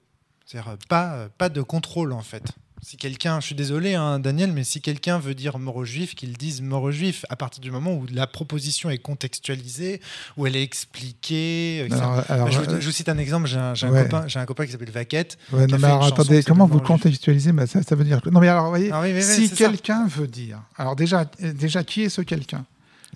C'est-à-dire 0.51 0.73
euh, 0.73 0.77
pas, 0.89 1.13
euh, 1.15 1.29
pas 1.39 1.49
de 1.49 1.63
contrôle, 1.63 2.13
en 2.13 2.23
fait. 2.23 2.43
Si 2.83 2.97
quelqu'un, 2.97 3.41
je 3.41 3.47
suis 3.47 3.55
désolé, 3.55 3.95
hein, 3.95 4.19
Daniel, 4.19 4.53
mais 4.53 4.65
si 4.65 4.81
quelqu'un 4.81 5.19
veut 5.19 5.35
dire 5.35 5.59
mort 5.59 5.77
aux 5.77 5.85
juifs, 5.85 6.15
qu'il 6.15 6.33
dise 6.33 6.63
mort 6.63 6.83
aux 6.83 6.91
juifs, 6.91 7.27
à 7.29 7.37
partir 7.37 7.61
du 7.61 7.71
moment 7.71 7.93
où 7.93 8.07
la 8.11 8.27
proposition 8.27 8.89
est 8.89 8.99
contextualisée, 8.99 10.01
où 10.37 10.47
elle 10.47 10.57
est 10.57 10.63
expliquée. 10.63 11.85
etc. 11.85 12.01
Alors, 12.01 12.25
alors, 12.31 12.51
je, 12.51 12.59
vous, 12.59 12.71
euh, 12.71 12.81
je 12.81 12.87
vous 12.87 12.93
cite 12.93 13.11
un 13.11 13.19
exemple, 13.19 13.47
j'ai 13.47 13.59
un, 13.59 13.75
j'ai 13.75 13.87
un 13.87 13.93
ouais. 13.93 14.09
un 14.35 14.47
copain 14.47 14.65
qui 14.65 14.73
s'appelle 14.73 14.91
Vaquette. 14.91 15.39
ouais, 15.53 15.67
non, 15.67 15.79
mais 15.79 15.85
alors, 15.85 16.05
attendez, 16.05 16.43
comment 16.43 16.67
vous 16.67 16.81
contextualisez 16.81 17.53
mais 17.53 17.67
ça, 17.67 17.83
ça 17.83 17.95
veut 17.95 18.05
dire 18.05 18.23
que... 18.23 18.31
Non, 18.31 18.41
mais 18.41 18.49
alors, 18.49 18.65
vous 18.65 18.71
voyez, 18.71 18.91
Ah 18.93 19.03
oui, 19.03 19.23
si 19.23 19.51
quelqu'un 19.51 20.07
veut 20.09 20.27
dire... 20.27 20.63
Alors 20.77 20.97
déjà, 20.97 21.27
déjà, 21.39 21.85
qui 21.85 22.03
est 22.03 22.09
ce 22.09 22.23
quelqu'un? 22.23 22.65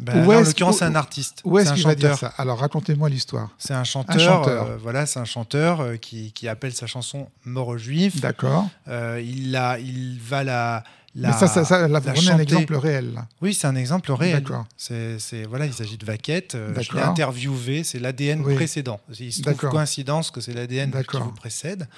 Là, 0.04 0.16
en 0.16 0.40
l'occurrence, 0.40 0.78
c'est 0.78 0.84
un 0.84 0.94
artiste. 0.96 1.40
Où 1.44 1.58
est-ce 1.58 1.66
C'est 1.68 1.72
un 1.72 1.74
qu'il 1.76 1.84
va 1.84 1.94
dire 1.94 2.18
ça 2.18 2.32
Alors 2.38 2.58
racontez-moi 2.58 3.08
l'histoire. 3.08 3.50
C'est 3.58 3.74
un 3.74 3.84
chanteur, 3.84 4.18
chanteur. 4.20 4.66
euh, 4.66 4.76
voilà, 4.76 5.06
c'est 5.06 5.20
un 5.20 5.24
chanteur 5.24 5.80
euh, 5.80 5.96
qui, 5.96 6.32
qui 6.32 6.48
appelle 6.48 6.72
sa 6.74 6.86
chanson 6.86 7.28
Mort 7.44 7.68
aux 7.68 7.78
Juifs. 7.78 8.20
D'accord. 8.20 8.68
Euh, 8.88 9.22
il, 9.24 9.52
la, 9.52 9.78
il 9.78 10.18
va 10.20 10.42
la. 10.42 10.82
la 11.14 11.28
Mais 11.30 11.34
ça, 11.46 11.46
ça, 11.64 11.86
la 11.86 12.00
prenez 12.00 12.28
un 12.30 12.38
exemple 12.40 12.74
réel. 12.74 13.22
Oui, 13.40 13.54
c'est 13.54 13.68
un 13.68 13.76
exemple 13.76 14.10
réel. 14.12 14.42
D'accord. 14.42 14.66
C'est, 14.76 15.16
voilà, 15.48 15.66
il 15.66 15.72
s'agit 15.72 15.96
de 15.96 16.04
Vaquette. 16.04 16.56
euh, 16.56 16.74
je 16.80 16.92
l'ai 16.92 17.00
interviewé, 17.02 17.84
c'est 17.84 18.00
l'ADN 18.00 18.40
Oui. 18.44 18.56
précédent. 18.56 18.98
Il 19.20 19.32
se 19.32 19.42
trouve 19.42 19.54
coïncidence 19.56 20.32
que 20.32 20.40
c'est 20.40 20.54
l'ADN 20.54 20.90
qui 21.08 21.16
vous 21.18 21.30
précède. 21.32 21.88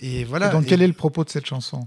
Et 0.00 0.24
voilà. 0.24 0.48
Donc 0.48 0.64
Et- 0.64 0.66
quel 0.70 0.82
est 0.82 0.88
le 0.88 0.92
propos 0.92 1.22
de 1.22 1.30
cette 1.30 1.46
chanson? 1.46 1.86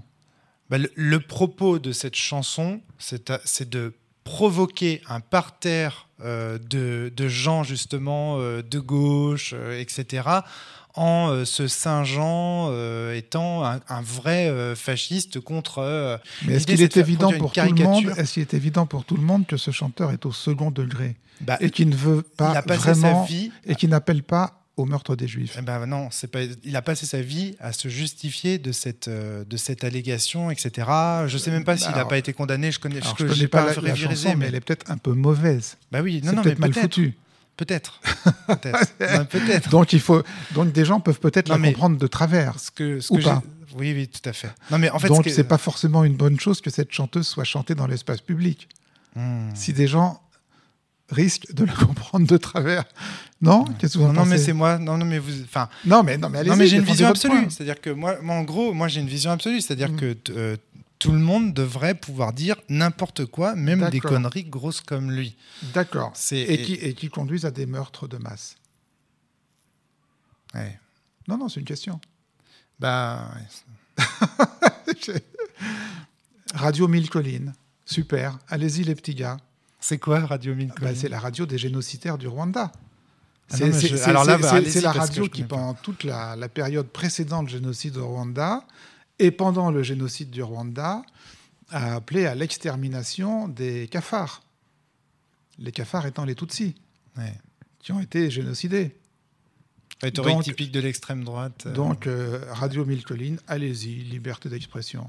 Bah, 0.70 0.78
le, 0.78 0.90
le 0.94 1.20
propos 1.20 1.78
de 1.78 1.92
cette 1.92 2.14
chanson, 2.16 2.80
c'est 2.98 3.68
de 3.68 3.94
provoquer 4.28 5.00
un 5.08 5.20
parterre 5.20 6.06
euh, 6.22 6.58
de, 6.58 7.10
de 7.16 7.28
gens 7.28 7.62
justement 7.62 8.36
euh, 8.38 8.62
de 8.62 8.78
gauche, 8.78 9.54
euh, 9.56 9.80
etc., 9.80 10.28
en 10.94 11.44
se 11.44 11.68
singeant 11.68 12.70
euh, 12.72 13.14
étant 13.14 13.64
un, 13.64 13.78
un 13.88 14.02
vrai 14.02 14.52
fasciste 14.74 15.38
contre. 15.38 16.18
Mais 16.44 16.54
est-ce 16.54 16.66
qu'il 16.66 16.82
est 16.82 16.96
évident 16.96 17.30
pour 17.38 17.52
tout 17.52 17.60
le 17.60 17.84
monde. 17.84 18.12
Est-ce 18.16 18.32
qu'il 18.34 18.42
est 18.42 18.54
évident 18.54 18.84
pour 18.84 19.04
tout 19.04 19.16
le 19.16 19.22
monde 19.22 19.46
que 19.46 19.56
ce 19.56 19.70
chanteur 19.70 20.10
est 20.10 20.26
au 20.26 20.32
second 20.32 20.72
degré 20.72 21.16
bah, 21.40 21.56
et 21.60 21.70
qui 21.70 21.86
ne 21.86 21.94
veut 21.94 22.24
il 22.28 22.36
pas 22.36 22.50
a 22.50 22.62
passé 22.62 22.80
vraiment 22.94 23.24
sa 23.24 23.32
vie. 23.32 23.52
et 23.64 23.76
qui 23.76 23.86
n'appelle 23.86 24.24
pas 24.24 24.57
au 24.78 24.84
meurtre 24.84 25.16
des 25.16 25.28
Juifs 25.28 25.56
Eh 25.58 25.62
ben 25.62 25.84
non, 25.86 26.08
c'est 26.10 26.28
pas. 26.30 26.40
Il 26.64 26.76
a 26.76 26.82
passé 26.82 27.04
sa 27.06 27.20
vie 27.20 27.56
à 27.60 27.72
se 27.72 27.88
justifier 27.88 28.58
de 28.58 28.72
cette 28.72 29.08
euh, 29.08 29.44
de 29.44 29.56
cette 29.56 29.84
allégation, 29.84 30.50
etc. 30.50 30.88
Je 31.26 31.36
sais 31.38 31.50
même 31.50 31.64
pas 31.64 31.76
s'il 31.76 31.90
n'a 31.90 32.04
pas 32.04 32.18
été 32.18 32.32
condamné. 32.32 32.70
Je 32.72 32.78
connais. 32.80 33.00
Alors, 33.02 33.16
je, 33.18 33.26
je 33.26 33.32
connais 33.32 33.48
pas, 33.48 33.66
la, 33.66 33.74
la 33.74 33.80
révisé, 33.94 34.06
chanson, 34.06 34.28
mais 34.30 34.36
mais 34.36 34.46
elle 34.46 34.54
est 34.54 34.60
peut-être 34.60 34.90
un 34.90 34.96
peu 34.98 35.12
mauvaise. 35.12 35.76
bah 35.92 36.00
oui, 36.02 36.20
non, 36.22 36.30
C'est 36.30 36.36
non, 36.36 36.42
peut-être 36.42 36.58
mal 36.60 36.70
peut-être, 36.70 36.82
foutu. 36.82 37.14
peut-être, 37.56 38.00
peut-être. 39.30 39.68
Donc 39.70 39.92
il 39.92 40.00
faut, 40.00 40.22
donc 40.54 40.72
des 40.72 40.84
gens 40.84 41.00
peuvent 41.00 41.20
peut-être 41.20 41.48
la 41.48 41.58
comprendre 41.58 41.98
de 41.98 42.06
travers. 42.06 42.58
Ce 42.58 42.70
que, 42.70 43.00
ce 43.00 43.12
Ou 43.12 43.18
que 43.18 43.24
pas. 43.24 43.42
Oui, 43.76 43.92
oui, 43.92 44.08
tout 44.08 44.26
à 44.28 44.32
fait. 44.32 44.48
Non, 44.70 44.78
mais 44.78 44.90
en 44.90 44.98
fait, 44.98 45.08
donc 45.08 45.18
ce 45.24 45.28
que- 45.28 45.30
c'est 45.34 45.44
pas 45.44 45.58
forcément 45.58 46.04
une 46.04 46.16
bonne 46.16 46.40
chose 46.40 46.60
que 46.60 46.70
cette 46.70 46.92
chanteuse 46.92 47.26
soit 47.26 47.44
chantée 47.44 47.74
dans 47.74 47.86
l'espace 47.86 48.20
public. 48.20 48.68
Hmm. 49.14 49.50
Si 49.54 49.72
des 49.72 49.86
gens 49.86 50.22
risquent 51.10 51.52
de 51.52 51.64
la 51.64 51.72
comprendre 51.86 52.26
de 52.26 52.36
travers, 52.36 52.84
non 53.40 53.64
Qu'est-ce 53.78 53.94
que 53.94 53.98
vous 53.98 54.04
en 54.04 54.12
Non, 54.12 54.20
non, 54.20 54.26
mais 54.26 54.38
c'est 54.38 54.52
moi. 54.52 54.78
Non, 54.78 54.98
non, 54.98 55.04
mais 55.06 55.18
vous. 55.18 55.42
Enfin, 55.44 55.68
Non, 55.84 56.02
mais 56.02 56.18
non, 56.18 56.28
mais 56.28 56.38
allez-y. 56.40 56.50
non, 56.50 56.56
mais 56.56 56.66
j'ai 56.66 56.76
une 56.78 56.84
vision 56.84 57.06
absolue. 57.08 57.50
C'est-à-dire 57.50 57.80
que 57.80 57.90
moi, 57.90 58.16
moi, 58.20 58.34
en 58.36 58.42
gros, 58.42 58.72
moi, 58.74 58.88
j'ai 58.88 59.00
une 59.00 59.08
vision 59.08 59.30
absolue. 59.30 59.60
C'est-à-dire 59.60 59.90
Mm. 59.92 59.96
que 59.96 60.16
euh, 60.30 60.56
tout 60.98 61.12
le 61.12 61.18
monde 61.20 61.54
devrait 61.54 61.94
pouvoir 61.94 62.32
dire 62.32 62.56
n'importe 62.68 63.24
quoi, 63.26 63.54
même 63.54 63.88
des 63.90 64.00
conneries 64.00 64.44
grosses 64.44 64.80
comme 64.80 65.12
lui. 65.12 65.36
D'accord. 65.74 66.12
Et 66.32 66.62
qui, 66.62 66.74
et 66.74 66.94
qui 66.94 67.08
conduisent 67.08 67.44
à 67.46 67.52
des 67.52 67.66
meurtres 67.66 68.08
de 68.08 68.16
masse. 68.16 68.56
Ouais. 70.54 70.78
Non, 71.28 71.38
non, 71.38 71.48
c'est 71.48 71.60
une 71.60 71.66
question. 71.66 72.00
Bah, 72.80 73.30
ouais. 73.98 75.22
Radio 76.54 76.88
Mille 76.88 77.10
Collines, 77.10 77.52
super. 77.84 78.38
Allez-y 78.48 78.82
les 78.84 78.94
petits 78.94 79.14
gars. 79.14 79.36
c'est 79.80 79.98
quoi 79.98 80.20
Radio 80.20 80.54
1000 80.54 80.72
Bah, 80.80 80.94
c'est 80.94 81.08
la 81.08 81.20
radio 81.20 81.46
des 81.46 81.58
génocidaires 81.58 82.18
du 82.18 82.26
Rwanda. 82.26 82.72
C'est 83.48 84.80
la 84.80 84.92
radio 84.92 85.28
qui, 85.28 85.42
pendant 85.42 85.74
toute 85.74 86.04
la, 86.04 86.36
la 86.36 86.48
période 86.48 86.88
précédente 86.88 87.46
le 87.46 87.50
génocide 87.52 87.96
au 87.96 88.06
Rwanda, 88.06 88.64
et 89.18 89.30
pendant 89.30 89.70
le 89.70 89.82
génocide 89.82 90.30
du 90.30 90.42
Rwanda, 90.42 91.02
a 91.70 91.94
appelé 91.96 92.26
à 92.26 92.34
l'extermination 92.34 93.48
des 93.48 93.88
cafards. 93.88 94.42
Les 95.58 95.72
cafards 95.72 96.06
étant 96.06 96.24
les 96.24 96.34
Tutsis, 96.34 96.74
Ouais. 97.16 97.34
qui 97.80 97.92
ont 97.92 98.00
été 98.00 98.30
génocidés. 98.30 98.94
Rhétorique 100.02 100.34
Donc- 100.34 100.44
typique 100.44 100.70
de 100.70 100.78
l'extrême 100.80 101.24
droite. 101.24 101.64
euh, 101.66 101.72
Donc, 101.72 102.06
euh, 102.06 102.40
Radio 102.52 102.84
Mille 102.84 103.02
Collines, 103.02 103.40
allez-y, 103.48 104.04
liberté 104.04 104.48
d'expression. 104.48 105.08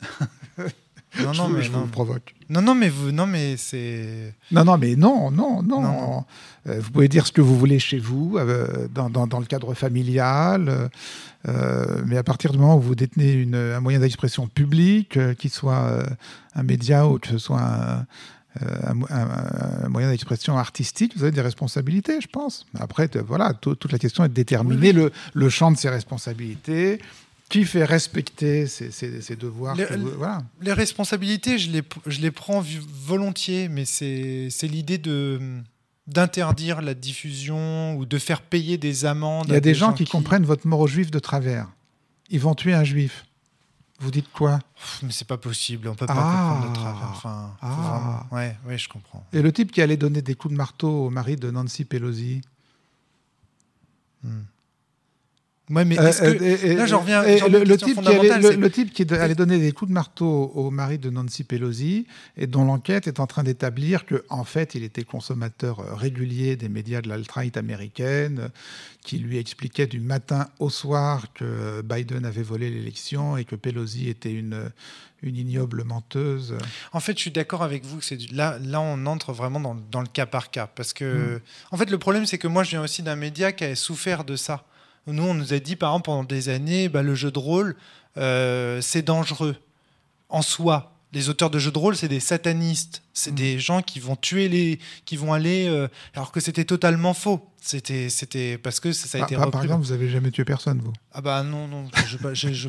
non, 1.22 1.32
non, 1.34 1.48
mais 1.48 1.62
je 1.62 1.70
non. 1.72 1.80
vous 1.80 1.86
provoque. 1.86 2.34
non, 2.50 2.60
non, 2.62 2.74
mais 2.74 2.88
vous, 2.88 3.12
non, 3.12 3.26
mais 3.26 3.56
c'est. 3.56 4.34
Non, 4.52 4.64
non, 4.64 4.76
mais 4.78 4.94
non, 4.96 5.30
non, 5.30 5.62
non. 5.62 5.80
Non. 5.82 6.24
Euh, 6.66 6.80
vous 6.80 6.90
pouvez 6.90 7.08
dire 7.08 7.26
ce 7.26 7.32
que 7.32 7.40
vous 7.40 7.58
voulez 7.58 7.78
chez 7.78 7.98
vous, 7.98 8.36
euh, 8.36 8.88
dans, 8.94 9.08
dans- 9.08 9.26
dans 9.26 9.40
le 9.40 9.46
cadre 9.46 9.72
familial, 9.74 10.90
euh, 11.48 12.02
mais 12.06 12.16
à 12.18 12.22
partir 12.22 12.52
du 12.52 12.58
moment 12.58 12.76
où 12.76 12.80
vous 12.80 12.94
détenez 12.94 13.32
une- 13.32 13.54
un 13.54 13.80
moyen 13.80 14.00
d'expression 14.00 14.48
public, 14.48 15.16
euh, 15.16 15.34
qu'il 15.34 15.50
soit 15.50 16.04
un 16.54 16.62
média 16.62 17.06
ou 17.06 17.18
que 17.18 17.28
ce 17.28 17.38
soit 17.38 17.60
un, 17.62 18.06
un 18.60 18.94
mo- 18.94 19.06
un- 19.08 19.84
un 19.84 19.88
moyen 19.88 20.10
d'expression 20.10 20.58
artistique, 20.58 21.12
vous 21.16 21.22
avez 21.22 21.32
des 21.32 21.40
responsabilités, 21.40 22.20
je 22.20 22.26
pense. 22.26 22.66
Après, 22.78 23.08
voilà, 23.26 23.54
tout- 23.54 23.76
toute 23.76 23.92
la 23.92 23.98
question 23.98 24.24
est 24.24 24.28
de 24.28 24.34
déterminer 24.34 24.92
Le, 24.92 25.12
le 25.34 25.48
champ 25.48 25.70
de 25.70 25.76
ses 25.76 25.88
responsabilités, 25.88 27.00
qui 27.48 27.64
fait 27.64 27.84
respecter 27.84 28.66
ses, 28.66 28.90
ses- 28.90 29.22
ses 29.22 29.36
devoirs. 29.36 29.74
Le- 29.76 29.86
que 29.86 29.94
vous- 29.94 30.10
voilà. 30.18 30.42
Les 30.60 30.72
responsabilités, 30.72 31.58
je 31.58 31.70
les, 31.70 31.82
je 32.06 32.20
les 32.20 32.30
prends 32.30 32.62
volontiers, 33.06 33.68
mais 33.68 33.84
c'est 33.84 34.48
l'idée 34.62 34.98
de 34.98 35.40
d'interdire 36.06 36.80
la 36.80 36.94
diffusion 36.94 37.94
ou 37.96 38.06
de 38.06 38.16
faire 38.18 38.40
payer 38.40 38.78
des 38.78 39.04
amendes. 39.04 39.44
Il 39.48 39.52
y 39.52 39.56
a 39.56 39.60
des 39.60 39.74
gens 39.74 39.92
qui 39.92 40.06
comprennent 40.06 40.44
votre 40.46 40.66
mort 40.66 40.80
aux 40.80 40.86
juifs 40.86 41.10
de 41.10 41.18
travers. 41.18 41.68
Ils 42.30 42.40
vont 42.40 42.54
tuer 42.54 42.72
un 42.72 42.84
juif. 42.84 43.26
Vous 44.00 44.10
dites 44.10 44.30
quoi? 44.32 44.58
Mais 45.02 45.10
c'est 45.10 45.26
pas 45.26 45.36
possible, 45.36 45.86
on 45.88 45.94
peut 45.94 46.06
pas 46.06 46.14
Ah. 46.16 46.54
comprendre 46.54 46.70
de 46.70 46.74
travers. 46.74 47.10
Enfin, 47.10 47.54
Ah. 47.60 47.66
vraiment- 47.68 48.26
Ouais, 48.40 48.56
ouais, 48.66 48.78
je 48.78 48.88
comprends. 48.88 49.26
Et 49.34 49.42
le 49.42 49.52
type 49.52 49.70
qui 49.70 49.82
allait 49.82 49.96
donner 49.98 50.22
des 50.22 50.34
coups 50.34 50.52
de 50.52 50.56
marteau 50.56 50.88
au 51.06 51.10
mari 51.10 51.36
de 51.36 51.50
Nancy 51.50 51.84
Pelosi? 51.84 52.40
Ouais, 55.70 55.84
mais 55.84 55.98
Euh, 55.98 56.10
que- 56.12 56.66
euh, 56.66 56.74
là, 56.76 56.86
j'en 56.86 57.00
reviens- 57.00 57.22
le, 57.22 57.62
le 57.64 57.76
type 57.76 58.00
qui 58.00 58.08
allait, 58.08 58.56
le, 58.56 58.70
type 58.70 58.92
qui 58.92 59.02
allait 59.14 59.34
donner 59.34 59.58
des 59.58 59.72
coups 59.72 59.90
de 59.90 59.92
marteau 59.94 60.50
au 60.54 60.70
mari 60.70 60.98
de 60.98 61.10
Nancy 61.10 61.44
Pelosi 61.44 62.06
et 62.38 62.46
dont 62.46 62.64
l'enquête 62.64 63.06
est 63.06 63.20
en 63.20 63.26
train 63.26 63.42
d'établir 63.42 64.06
que 64.06 64.24
en 64.30 64.44
fait 64.44 64.74
il 64.74 64.82
était 64.82 65.04
consommateur 65.04 65.80
euh, 65.80 65.94
régulier 65.94 66.56
des 66.56 66.68
médias 66.70 67.02
de 67.02 67.08
l'alt-right 67.08 67.56
américaine, 67.56 68.48
qui 69.04 69.18
lui 69.18 69.36
expliquait 69.38 69.86
du 69.86 70.00
matin 70.00 70.48
au 70.58 70.70
soir 70.70 71.32
que 71.34 71.82
Biden 71.82 72.24
avait 72.24 72.42
volé 72.42 72.70
l'élection 72.70 73.36
et 73.36 73.44
que 73.44 73.56
Pelosi 73.56 74.08
était 74.08 74.32
une 74.32 74.70
une 75.20 75.36
ignoble 75.36 75.82
menteuse. 75.82 76.54
En 76.92 77.00
fait, 77.00 77.16
je 77.16 77.22
suis 77.22 77.32
d'accord 77.32 77.64
avec 77.64 77.84
vous 77.84 77.98
que 77.98 78.04
c'est 78.04 78.16
du- 78.16 78.32
là, 78.32 78.56
là, 78.64 78.80
on 78.80 79.04
entre 79.06 79.32
vraiment 79.32 79.58
dans, 79.58 79.76
dans 79.90 80.00
le 80.00 80.06
cas 80.06 80.26
par 80.26 80.52
cas, 80.52 80.68
parce 80.68 80.92
Mm. 80.92 80.94
que, 80.94 81.40
en 81.72 81.76
fait, 81.76 81.90
le 81.90 81.98
problème, 81.98 82.24
c'est 82.24 82.38
que 82.38 82.46
moi, 82.46 82.62
je 82.62 82.70
viens 82.70 82.82
aussi 82.82 83.02
d'un 83.02 83.16
média 83.16 83.50
qui 83.50 83.64
a 83.64 83.74
souffert 83.74 84.22
de 84.24 84.36
ça. 84.36 84.64
Nous, 85.12 85.22
on 85.22 85.34
nous 85.34 85.52
a 85.52 85.58
dit, 85.58 85.74
par 85.76 85.90
exemple, 85.90 86.04
pendant 86.06 86.24
des 86.24 86.48
années, 86.48 86.88
bah, 86.88 87.02
le 87.02 87.14
jeu 87.14 87.30
de 87.30 87.38
rôle, 87.38 87.74
euh, 88.16 88.80
c'est 88.80 89.02
dangereux 89.02 89.56
en 90.28 90.42
soi. 90.42 90.94
Les 91.14 91.30
auteurs 91.30 91.48
de 91.48 91.58
jeux 91.58 91.70
de 91.70 91.78
rôle, 91.78 91.96
c'est 91.96 92.08
des 92.08 92.20
satanistes, 92.20 93.02
c'est 93.14 93.30
Mm. 93.30 93.34
des 93.34 93.58
gens 93.58 93.80
qui 93.82 93.98
vont 93.98 94.14
tuer 94.16 94.48
les, 94.50 94.78
qui 95.06 95.16
vont 95.16 95.32
aller, 95.32 95.66
euh, 95.66 95.88
alors 96.14 96.30
que 96.32 96.40
c'était 96.40 96.64
totalement 96.66 97.14
faux. 97.14 97.48
C'était, 97.62 98.10
c'était 98.10 98.58
parce 98.58 98.78
que 98.78 98.92
ça 98.92 99.06
a 99.16 99.20
Par, 99.20 99.26
été 99.28 99.36
repris. 99.36 99.50
par 99.50 99.62
exemple, 99.62 99.84
vous 99.84 99.92
avez 99.92 100.10
jamais 100.10 100.30
tué 100.30 100.44
personne, 100.44 100.80
vous 100.84 100.92
ah 101.12 101.20
bah 101.22 101.42
non, 101.42 101.66
non, 101.66 101.86
je, 102.06 102.16
je, 102.34 102.52
je, 102.52 102.68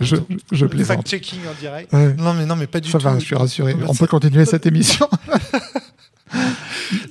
Je, 0.00 0.16
je 0.52 0.66
plaisante. 0.66 0.98
fact-checking 0.98 1.40
en 1.48 1.54
direct. 1.58 1.92
Ouais. 1.92 2.14
Non 2.14 2.34
mais 2.34 2.46
non 2.46 2.54
mais 2.56 2.66
pas 2.66 2.80
du 2.80 2.90
Ça 2.90 2.98
tout. 2.98 3.04
va, 3.04 3.18
je 3.18 3.24
suis 3.24 3.34
rassuré. 3.34 3.74
On 3.86 3.94
peut 3.94 4.06
continuer 4.06 4.44
cette 4.44 4.66
émission. 4.66 5.08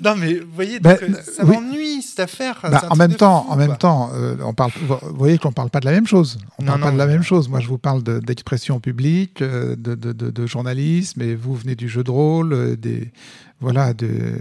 Non, 0.06 0.16
mais 0.16 0.36
vous 0.36 0.46
voyez, 0.54 0.80
donc, 0.80 1.02
euh, 1.02 1.08
ça 1.24 1.44
oui. 1.44 1.56
m'ennuie 1.56 2.02
cette 2.02 2.20
affaire. 2.20 2.60
Bah, 2.64 2.84
en 2.90 2.96
même 2.96 3.16
temps, 3.16 3.44
fou, 3.46 3.52
en 3.52 3.56
même 3.56 3.76
temps, 3.78 4.12
euh, 4.14 4.36
on 4.44 4.54
parle. 4.54 4.72
Vous 4.88 4.98
voyez 5.16 5.38
qu'on 5.40 5.52
parle 5.52 5.70
pas 5.72 5.80
de 5.80 5.86
la 5.86 5.92
même 5.94 6.06
chose. 6.08 6.38
On 6.60 6.64
Non, 6.64 6.74
parle 6.74 6.82
pas 6.82 6.92
de 6.92 6.98
la 6.98 7.08
même 7.08 7.24
chose. 7.24 7.50
Moi, 7.50 7.60
je 7.60 7.68
vous 7.68 7.78
parle 7.80 8.04
de- 8.04 8.20
d'expression 8.20 8.80
publique, 8.80 9.42
euh, 9.42 9.76
de, 9.76 9.96
de- 9.96 10.14
de- 10.14 10.30
de 10.30 10.46
journalisme, 10.48 11.22
et 11.22 11.34
vous 11.36 11.56
venez 11.56 11.76
du 11.76 11.90
jeu 11.90 12.04
de 12.04 12.12
rôle, 12.12 12.54
euh, 12.54 12.76
des 12.76 13.12
voilà, 13.60 13.94
de. 13.94 14.38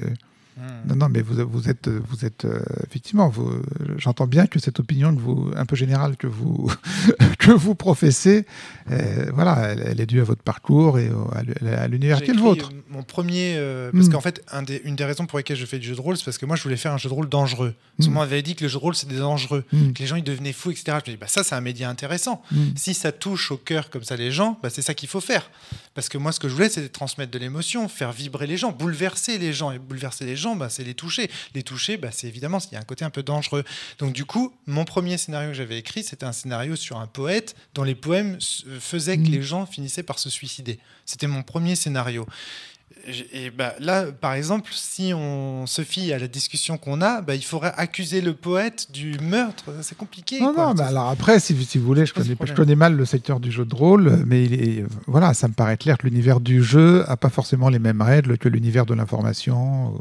Hmm. 0.57 0.89
Non, 0.89 0.95
non, 0.97 1.09
mais 1.09 1.21
vous, 1.21 1.35
vous 1.49 1.69
êtes, 1.69 1.89
vous 1.89 2.25
êtes 2.25 2.45
euh, 2.45 2.61
effectivement. 2.87 3.33
J'entends 3.99 4.29
bien 4.29 4.47
que 4.47 4.61
cette 4.61 4.79
opinion 4.79 5.13
que 5.15 5.21
vous, 5.21 5.51
un 5.57 5.67
peu 5.67 5.75
générale 5.75 6.17
que 6.17 6.29
vous 6.29 6.71
que 7.39 7.51
vous 7.51 7.75
professez, 7.75 8.47
euh, 8.91 9.31
voilà, 9.35 9.57
elle, 9.73 9.83
elle 9.87 10.01
est 10.01 10.07
due 10.07 10.21
à 10.21 10.25
votre 10.25 10.43
parcours 10.43 10.99
et 11.01 11.11
au- 11.11 11.29
à 11.33 11.43
à 11.83 11.89
l'univers 11.89 12.23
qui 12.23 12.31
est 12.31 12.35
le 12.35 12.41
vôtre. 12.41 12.71
Mon 12.89 13.03
premier, 13.03 13.55
euh, 13.57 13.91
parce 13.93 14.07
Mm. 14.07 14.13
qu'en 14.13 14.21
fait, 14.21 14.45
un 14.53 14.63
des- 14.63 14.81
une 14.85 14.95
des 14.95 15.05
raisons 15.05 15.27
pour 15.27 15.39
lesquelles 15.39 15.57
je 15.57 15.67
fais 15.67 15.79
du 15.81 15.89
jeu 15.89 15.97
de 15.97 16.01
rôle, 16.01 16.17
c'est 16.17 16.25
parce 16.25 16.39
que 16.39 16.47
moi, 16.47 16.55
je 16.57 16.63
voulais 16.63 16.77
faire 16.77 16.93
un 16.93 16.99
jeu 16.99 17.09
de 17.09 17.15
rôle 17.15 17.29
dangereux. 17.29 17.75
Parce 17.99 18.09
Mm. 18.09 18.13
moi, 18.13 18.23
on 18.23 18.27
m'avait 18.27 18.43
dit 18.43 18.55
que 18.55 18.63
le 18.63 18.69
jeu 18.69 18.75
de 18.79 18.83
rôle, 18.83 18.95
c'était 18.95 19.17
dangereux, 19.17 19.65
Mm. 19.73 19.93
que 19.93 19.99
les 20.03 20.07
gens, 20.07 20.17
ils 20.17 20.23
devenaient 20.25 20.53
fous, 20.53 20.71
etc. 20.71 20.99
Je 21.05 21.11
me 21.11 21.17
dis, 21.17 21.21
bah, 21.21 21.27
ça, 21.27 21.43
c'est 21.43 21.55
un 21.57 21.61
média 21.61 21.89
intéressant. 21.91 22.43
Si 22.77 22.95
ça 22.95 23.11
touche 23.11 23.51
au 23.51 23.57
cœur 23.57 23.91
comme 23.91 24.05
ça 24.05 24.15
les 24.17 24.31
gens, 24.31 24.59
bah, 24.63 24.71
c'est 24.71 24.83
ça 24.83 24.95
qu'il 24.95 25.09
faut 25.09 25.21
faire. 25.21 25.51
Parce 25.95 26.09
que 26.09 26.19
moi, 26.19 26.31
ce 26.33 26.39
que 26.41 26.49
je 26.49 26.55
voulais, 26.55 26.69
c'était 26.69 26.89
transmettre 26.89 27.33
de 27.33 27.39
l'émotion, 27.39 27.89
faire 27.89 28.13
vibrer 28.13 28.47
les 28.47 28.57
gens, 28.57 28.71
bouleverser 28.73 29.39
les 29.39 29.53
gens. 29.53 29.71
Et 29.73 29.79
bouleverser 29.79 30.25
les 30.25 30.37
gens, 30.37 30.44
bah, 30.57 30.69
c'est 30.69 30.85
les 30.85 30.95
toucher. 30.95 31.31
Les 31.55 31.63
toucher, 31.63 31.97
bah, 31.97 32.11
c'est 32.13 32.27
évidemment, 32.29 32.59
il 32.71 32.75
y 32.75 32.77
a 32.77 32.81
un 32.81 32.85
côté 32.85 33.05
un 33.05 33.11
peu 33.11 33.23
dangereux. 33.23 33.65
Donc, 33.99 34.13
du 34.13 34.25
coup, 34.25 34.53
mon 34.67 34.85
premier 34.85 35.17
scénario 35.19 35.49
que 35.51 35.55
j'avais 35.57 35.79
écrit, 35.79 36.05
c'était 36.05 36.27
un 36.27 36.33
scénario 36.33 36.77
sur 36.77 36.99
un 36.99 37.07
poète 37.07 37.57
dont 37.75 37.83
les 37.85 37.95
poèmes 37.95 38.37
s- 38.37 38.65
faisaient 38.81 39.17
que 39.17 39.29
Mm. 39.29 39.33
les 39.33 39.43
gens 39.43 39.67
finissaient 39.67 40.03
par 40.03 40.19
se 40.19 40.29
suicider. 40.31 40.79
C'était 41.07 41.27
mon 41.27 41.43
premier 41.43 41.75
scénario. 41.77 42.27
Et 43.33 43.51
bah, 43.51 43.75
là, 43.81 44.07
par 44.13 44.35
exemple, 44.35 44.71
si 44.73 45.13
on 45.15 45.67
se 45.67 45.83
fie 45.83 46.13
à 46.13 46.19
la 46.19 46.29
discussion 46.29 46.79
qu'on 46.79 47.01
a, 47.03 47.21
bah, 47.21 47.35
il 47.35 47.45
faudrait 47.45 47.73
accuser 47.77 48.21
le 48.21 48.35
poète 48.35 48.91
du 48.93 49.19
meurtre. 49.21 49.65
C'est 49.83 49.97
compliqué. 49.97 50.41
Non, 50.41 50.55
quoi. 50.55 50.69
non, 50.69 50.75
mais 50.75 50.85
alors 50.85 51.09
après, 51.09 51.41
si, 51.41 51.55
si 51.65 51.79
vous 51.79 51.87
voulez, 51.87 52.07
je 52.07 52.15
connais, 52.15 52.29
je 52.29 52.35
problème. 52.35 52.57
connais 52.57 52.77
mal 52.77 52.97
le 52.97 53.05
secteur 53.05 53.41
du 53.41 53.51
jeu 53.51 53.65
de 53.65 53.75
rôle, 53.75 54.23
mais 54.27 54.45
il 54.45 54.55
est, 54.55 54.85
voilà, 55.07 55.35
ça 55.35 55.49
me 55.49 55.55
paraît 55.55 55.77
clair 55.77 55.99
que 55.99 56.07
l'univers 56.07 56.41
du 56.41 56.63
jeu 56.63 57.05
a 57.09 57.17
pas 57.17 57.31
forcément 57.31 57.69
les 57.69 57.79
mêmes 57.79 58.03
règles 58.03 58.39
que 58.39 58.49
l'univers 58.49 58.87
de 58.87 58.95
l'information. 58.95 59.95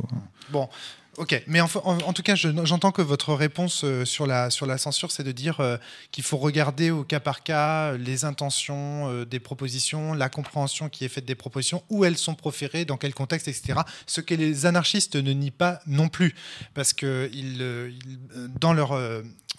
Bon, 0.52 0.70
ok. 1.18 1.44
Mais 1.48 1.62
en, 1.62 1.68
tout 1.68 2.24
cas, 2.24 2.36
je- 2.36 2.50
j'entends 2.66 2.92
que 2.92 3.02
votre 3.02 3.34
réponse 3.34 3.84
euh, 3.84 4.06
sur, 4.06 4.26
la, 4.28 4.50
sur 4.50 4.66
la 4.66 4.78
censure, 4.78 5.12
c'est 5.12 5.24
de 5.24 5.32
dire 5.32 5.60
euh, 5.60 5.78
qu'il 6.12 6.24
faut 6.24 6.38
regarder 6.38 6.92
au 6.92 7.04
cas 7.04 7.20
par 7.20 7.44
cas 7.44 7.94
les 7.94 8.26
intentions 8.26 9.10
euh, 9.10 9.26
des 9.26 9.40
propositions, 9.40 10.14
la 10.14 10.30
compréhension 10.30 10.90
qui 10.90 11.06
est 11.06 11.10
faite 11.10 11.26
des 11.26 11.36
propositions, 11.36 11.84
où 11.90 12.06
elles 12.06 12.18
sont 12.18 12.36
proférées, 12.36 12.86
dans 12.86 12.98
quel 12.98 13.14
contexte, 13.14 13.48
etc. 13.48 13.80
Ce 14.08 14.22
que 14.22 14.34
les 14.34 14.66
anarchistes 14.66 15.16
ne 15.16 15.32
nient 15.34 15.52
pas 15.52 15.80
non 15.88 16.10
plus, 16.10 16.36
parce 16.74 16.94
que 16.94 17.30
ils, 17.34 17.62
euh, 17.62 17.92
euh, 18.36 18.48
dans 18.60 18.74
leur 18.74 18.94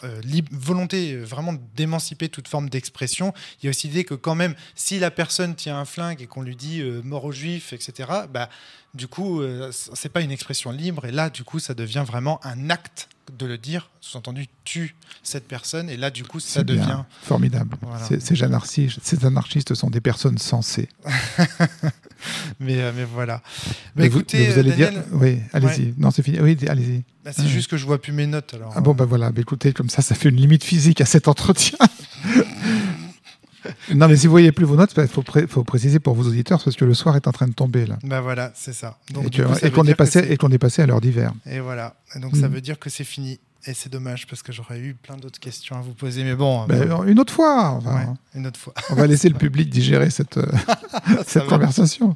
euh, 0.05 0.21
volonté 0.51 1.13
euh, 1.13 1.25
vraiment 1.25 1.55
d'émanciper 1.75 2.29
toute 2.29 2.49
forme 2.49 2.69
d'expression, 2.69 3.33
il 3.63 3.67
y 3.67 3.69
a 3.69 3.71
aussi 3.71 3.89
l'idée 3.89 4.05
que 4.05 4.15
quand 4.15 4.35
même, 4.35 4.55
si 4.75 4.99
la 4.99 5.11
personne 5.11 5.55
tient 5.55 5.79
un 5.79 5.85
flingue 5.85 6.23
et 6.23 6.27
qu'on 6.27 6.43
lui 6.43 6.57
dit 6.57 6.81
euh, 6.81 7.03
mort 7.03 7.25
aux 7.25 7.33
juifs, 7.33 7.73
etc., 7.73 8.11
bah, 8.31 8.49
du 8.95 9.09
coup, 9.09 9.41
euh, 9.41 9.71
c'est 9.73 10.09
pas 10.09 10.21
une 10.21 10.31
expression 10.31 10.71
libre, 10.71 11.05
et 11.05 11.13
là, 11.13 11.31
du 11.31 11.45
coup, 11.45 11.59
ça 11.59 11.75
devient 11.75 12.05
vraiment 12.07 12.45
un 12.45 12.71
acte 12.71 13.09
de 13.39 13.47
le 13.47 13.59
dire, 13.59 13.91
sous-entendu, 14.01 14.47
tue 14.65 14.95
cette 15.23 15.47
personne, 15.49 15.89
et 15.89 15.97
là, 15.97 16.11
du 16.11 16.25
coup, 16.25 16.41
ça 16.41 16.63
bien, 16.63 16.77
devient. 16.77 16.99
formidable. 17.23 17.77
Voilà. 17.83 18.05
Ces, 18.21 18.43
anarchistes, 18.43 18.99
ces 19.03 19.25
anarchistes 19.25 19.75
sont 19.75 19.91
des 19.91 20.01
personnes 20.01 20.39
sensées. 20.39 20.89
Mais, 22.61 22.81
euh, 22.81 22.91
mais 22.97 23.05
voilà. 23.05 23.43
Bah, 23.45 23.73
Mais 23.97 24.09
vous- 24.09 24.19
écoutez, 24.21 24.39
mais 24.39 24.53
vous, 24.53 24.59
allez 24.59 24.71
Daniel, 24.71 24.93
dire, 24.95 25.03
oui, 25.13 25.41
allez-y. 25.53 25.95
Non, 25.99 26.11
c'est 26.11 26.23
fini. 26.23 26.41
Oui, 26.41 26.57
allez-y. 26.67 27.03
bah, 27.23 27.33
c'est 27.37 27.47
juste 27.47 27.71
que 27.71 27.77
je 27.77 27.85
vois 27.85 28.01
plus 28.01 28.13
mes 28.13 28.27
notes. 28.27 28.55
Alors, 28.55 28.73
Ah 28.75 28.81
bon, 28.81 28.95
bah 28.95 29.05
voilà. 29.05 29.31
Écoutez, 29.37 29.75
comme 29.75 29.91
ça, 29.91 30.01
ça 30.01 30.15
fait 30.15 30.31
une 30.31 30.37
limite 30.37 30.65
physique 30.65 31.03
à 31.03 31.05
cet 31.07 31.29
entretien. 31.29 31.77
non, 33.95 34.09
mais 34.09 34.17
si 34.17 34.27
vous 34.27 34.31
voyez 34.33 34.53
plus 34.53 34.65
vos 34.65 34.77
notes, 34.77 34.93
il 34.97 35.09
faut, 35.09 35.23
pré- 35.23 35.47
faut 35.47 35.65
préciser 35.65 35.99
pour 36.01 36.15
vos 36.15 36.25
auditeurs, 36.29 36.63
parce 36.63 36.77
que 36.77 36.85
le 36.85 36.95
soir 36.95 37.17
est 37.17 37.27
en 37.27 37.33
train 37.33 37.49
de 37.49 37.53
tomber 37.55 37.87
là. 37.87 37.99
bah 38.05 38.21
voilà, 38.21 38.53
c'est 38.55 38.73
ça. 38.73 38.99
Donc, 39.13 39.27
et 39.27 39.71
qu'on 39.71 39.85
est 39.85 40.37
qu'on 40.37 40.51
est 40.51 40.59
passé 40.59 40.83
à 40.83 40.87
l'heure 40.87 41.01
d'hiver. 41.01 41.33
Et 41.51 41.61
voilà. 41.61 41.95
Donc, 42.21 42.37
ça 42.37 42.49
Mm. 42.49 42.53
veut 42.53 42.61
dire 42.61 42.79
que 42.79 42.91
c'est 42.91 43.05
fini. 43.05 43.39
Et 43.67 43.73
c'est 43.73 43.89
dommage 43.89 44.27
parce 44.27 44.43
que 44.43 44.53
j'aurais 44.53 44.79
eu 44.79 44.93
plein 44.95 45.17
d'autres 45.17 45.41
questions 45.41 45.75
à 45.77 45.81
vous 45.81 45.95
poser. 45.95 46.23
Mais 46.23 46.35
bon, 46.35 46.67
Ben, 46.67 46.83
euh, 46.91 47.05
une 47.05 47.19
autre 47.19 47.33
fois. 47.33 47.79
ouais, 47.79 48.07
une 48.35 48.47
autre 48.47 48.61
fois. 48.61 48.75
On 48.91 48.95
va 48.95 49.07
laisser 49.07 49.31
le 49.31 49.39
public 49.39 49.71
digérer 49.71 50.11
cette, 50.11 50.37
euh, 50.37 50.47
cette 51.27 51.47
conversation. 51.47 52.15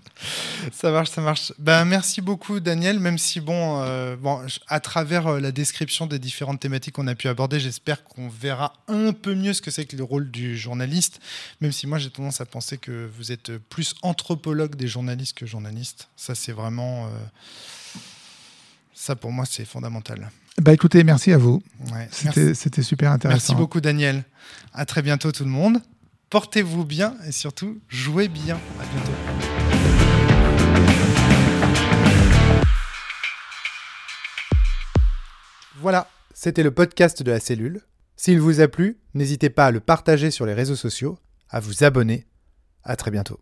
Ça 0.73 0.91
marche, 0.91 1.09
ça 1.11 1.23
marche. 1.23 1.53
Ben, 1.59 1.87
merci 1.87 2.21
beaucoup, 2.21 2.61
Daniel. 2.61 3.01
Même 3.01 3.17
si, 3.17 3.41
bon, 3.41 3.81
euh, 3.83 4.15
bon 4.17 4.43
à 4.67 4.81
travers 4.81 5.41
la 5.41 5.51
description 5.51 6.07
des 6.07 6.19
différentes 6.19 6.61
thématiques 6.61 6.95
qu'on 6.97 7.07
a 7.07 7.15
pu 7.15 7.29
aborder, 7.29 7.59
j'espère 7.61 8.05
qu'on 8.05 8.29
verra 8.29 8.75
un 8.87 9.13
peu 9.13 9.35
mieux 9.35 9.55
ce 9.55 9.63
que 9.63 9.71
c'est 9.71 9.87
que 9.87 9.97
le 9.97 10.05
rôle 10.05 10.31
du 10.31 10.57
journaliste. 10.59 11.19
Même 11.63 11.73
si 11.73 11.87
moi, 11.87 11.99
j'ai 11.99 12.11
tendance 12.11 12.43
à 12.43 12.47
penser 12.47 12.77
que 12.77 13.09
vous 13.17 13.33
êtes 13.33 13.57
plus 13.57 13.95
anthropologue 14.03 14.77
des 14.77 14.87
journalistes 14.89 15.37
que 15.39 15.47
journaliste. 15.47 16.09
Ça, 16.15 16.35
c'est 16.35 16.53
vraiment. 16.53 17.07
euh, 17.07 17.11
Ça, 18.93 19.17
pour 19.17 19.33
moi, 19.33 19.47
c'est 19.47 19.65
fondamental. 19.65 20.31
Bah 20.61 20.73
écoutez, 20.73 21.05
merci 21.05 21.33
à 21.33 21.39
vous. 21.39 21.63
Ouais, 21.93 22.09
c'était 22.11 22.83
super 22.83 23.13
intéressant. 23.13 23.37
Merci 23.37 23.55
beaucoup 23.55 23.81
Daniel. 23.81 24.25
À 24.73 24.85
très 24.87 25.03
bientôt 25.03 25.31
tout 25.31 25.45
le 25.45 25.51
monde. 25.51 25.79
Portez-vous 26.31 26.85
bien 26.85 27.15
et 27.27 27.33
surtout 27.33 27.81
jouez 27.89 28.29
bien. 28.29 28.57
À 28.57 28.85
bientôt. 28.93 29.13
Voilà, 35.81 36.11
c'était 36.35 36.65
le 36.65 36.73
podcast 36.73 37.23
de 37.23 37.31
la 37.31 37.39
cellule. 37.39 37.83
S'il 38.17 38.41
vous 38.41 38.61
a 38.61 38.67
plu, 38.67 38.99
n'hésitez 39.15 39.51
pas 39.51 39.67
à 39.67 39.71
le 39.71 39.79
partager 39.79 40.33
sur 40.33 40.45
les 40.45 40.55
réseaux 40.55 40.75
sociaux, 40.75 41.19
à 41.49 41.61
vous 41.61 41.85
abonner. 41.85 42.27
À 42.83 42.97
très 42.97 43.13
bientôt. 43.13 43.39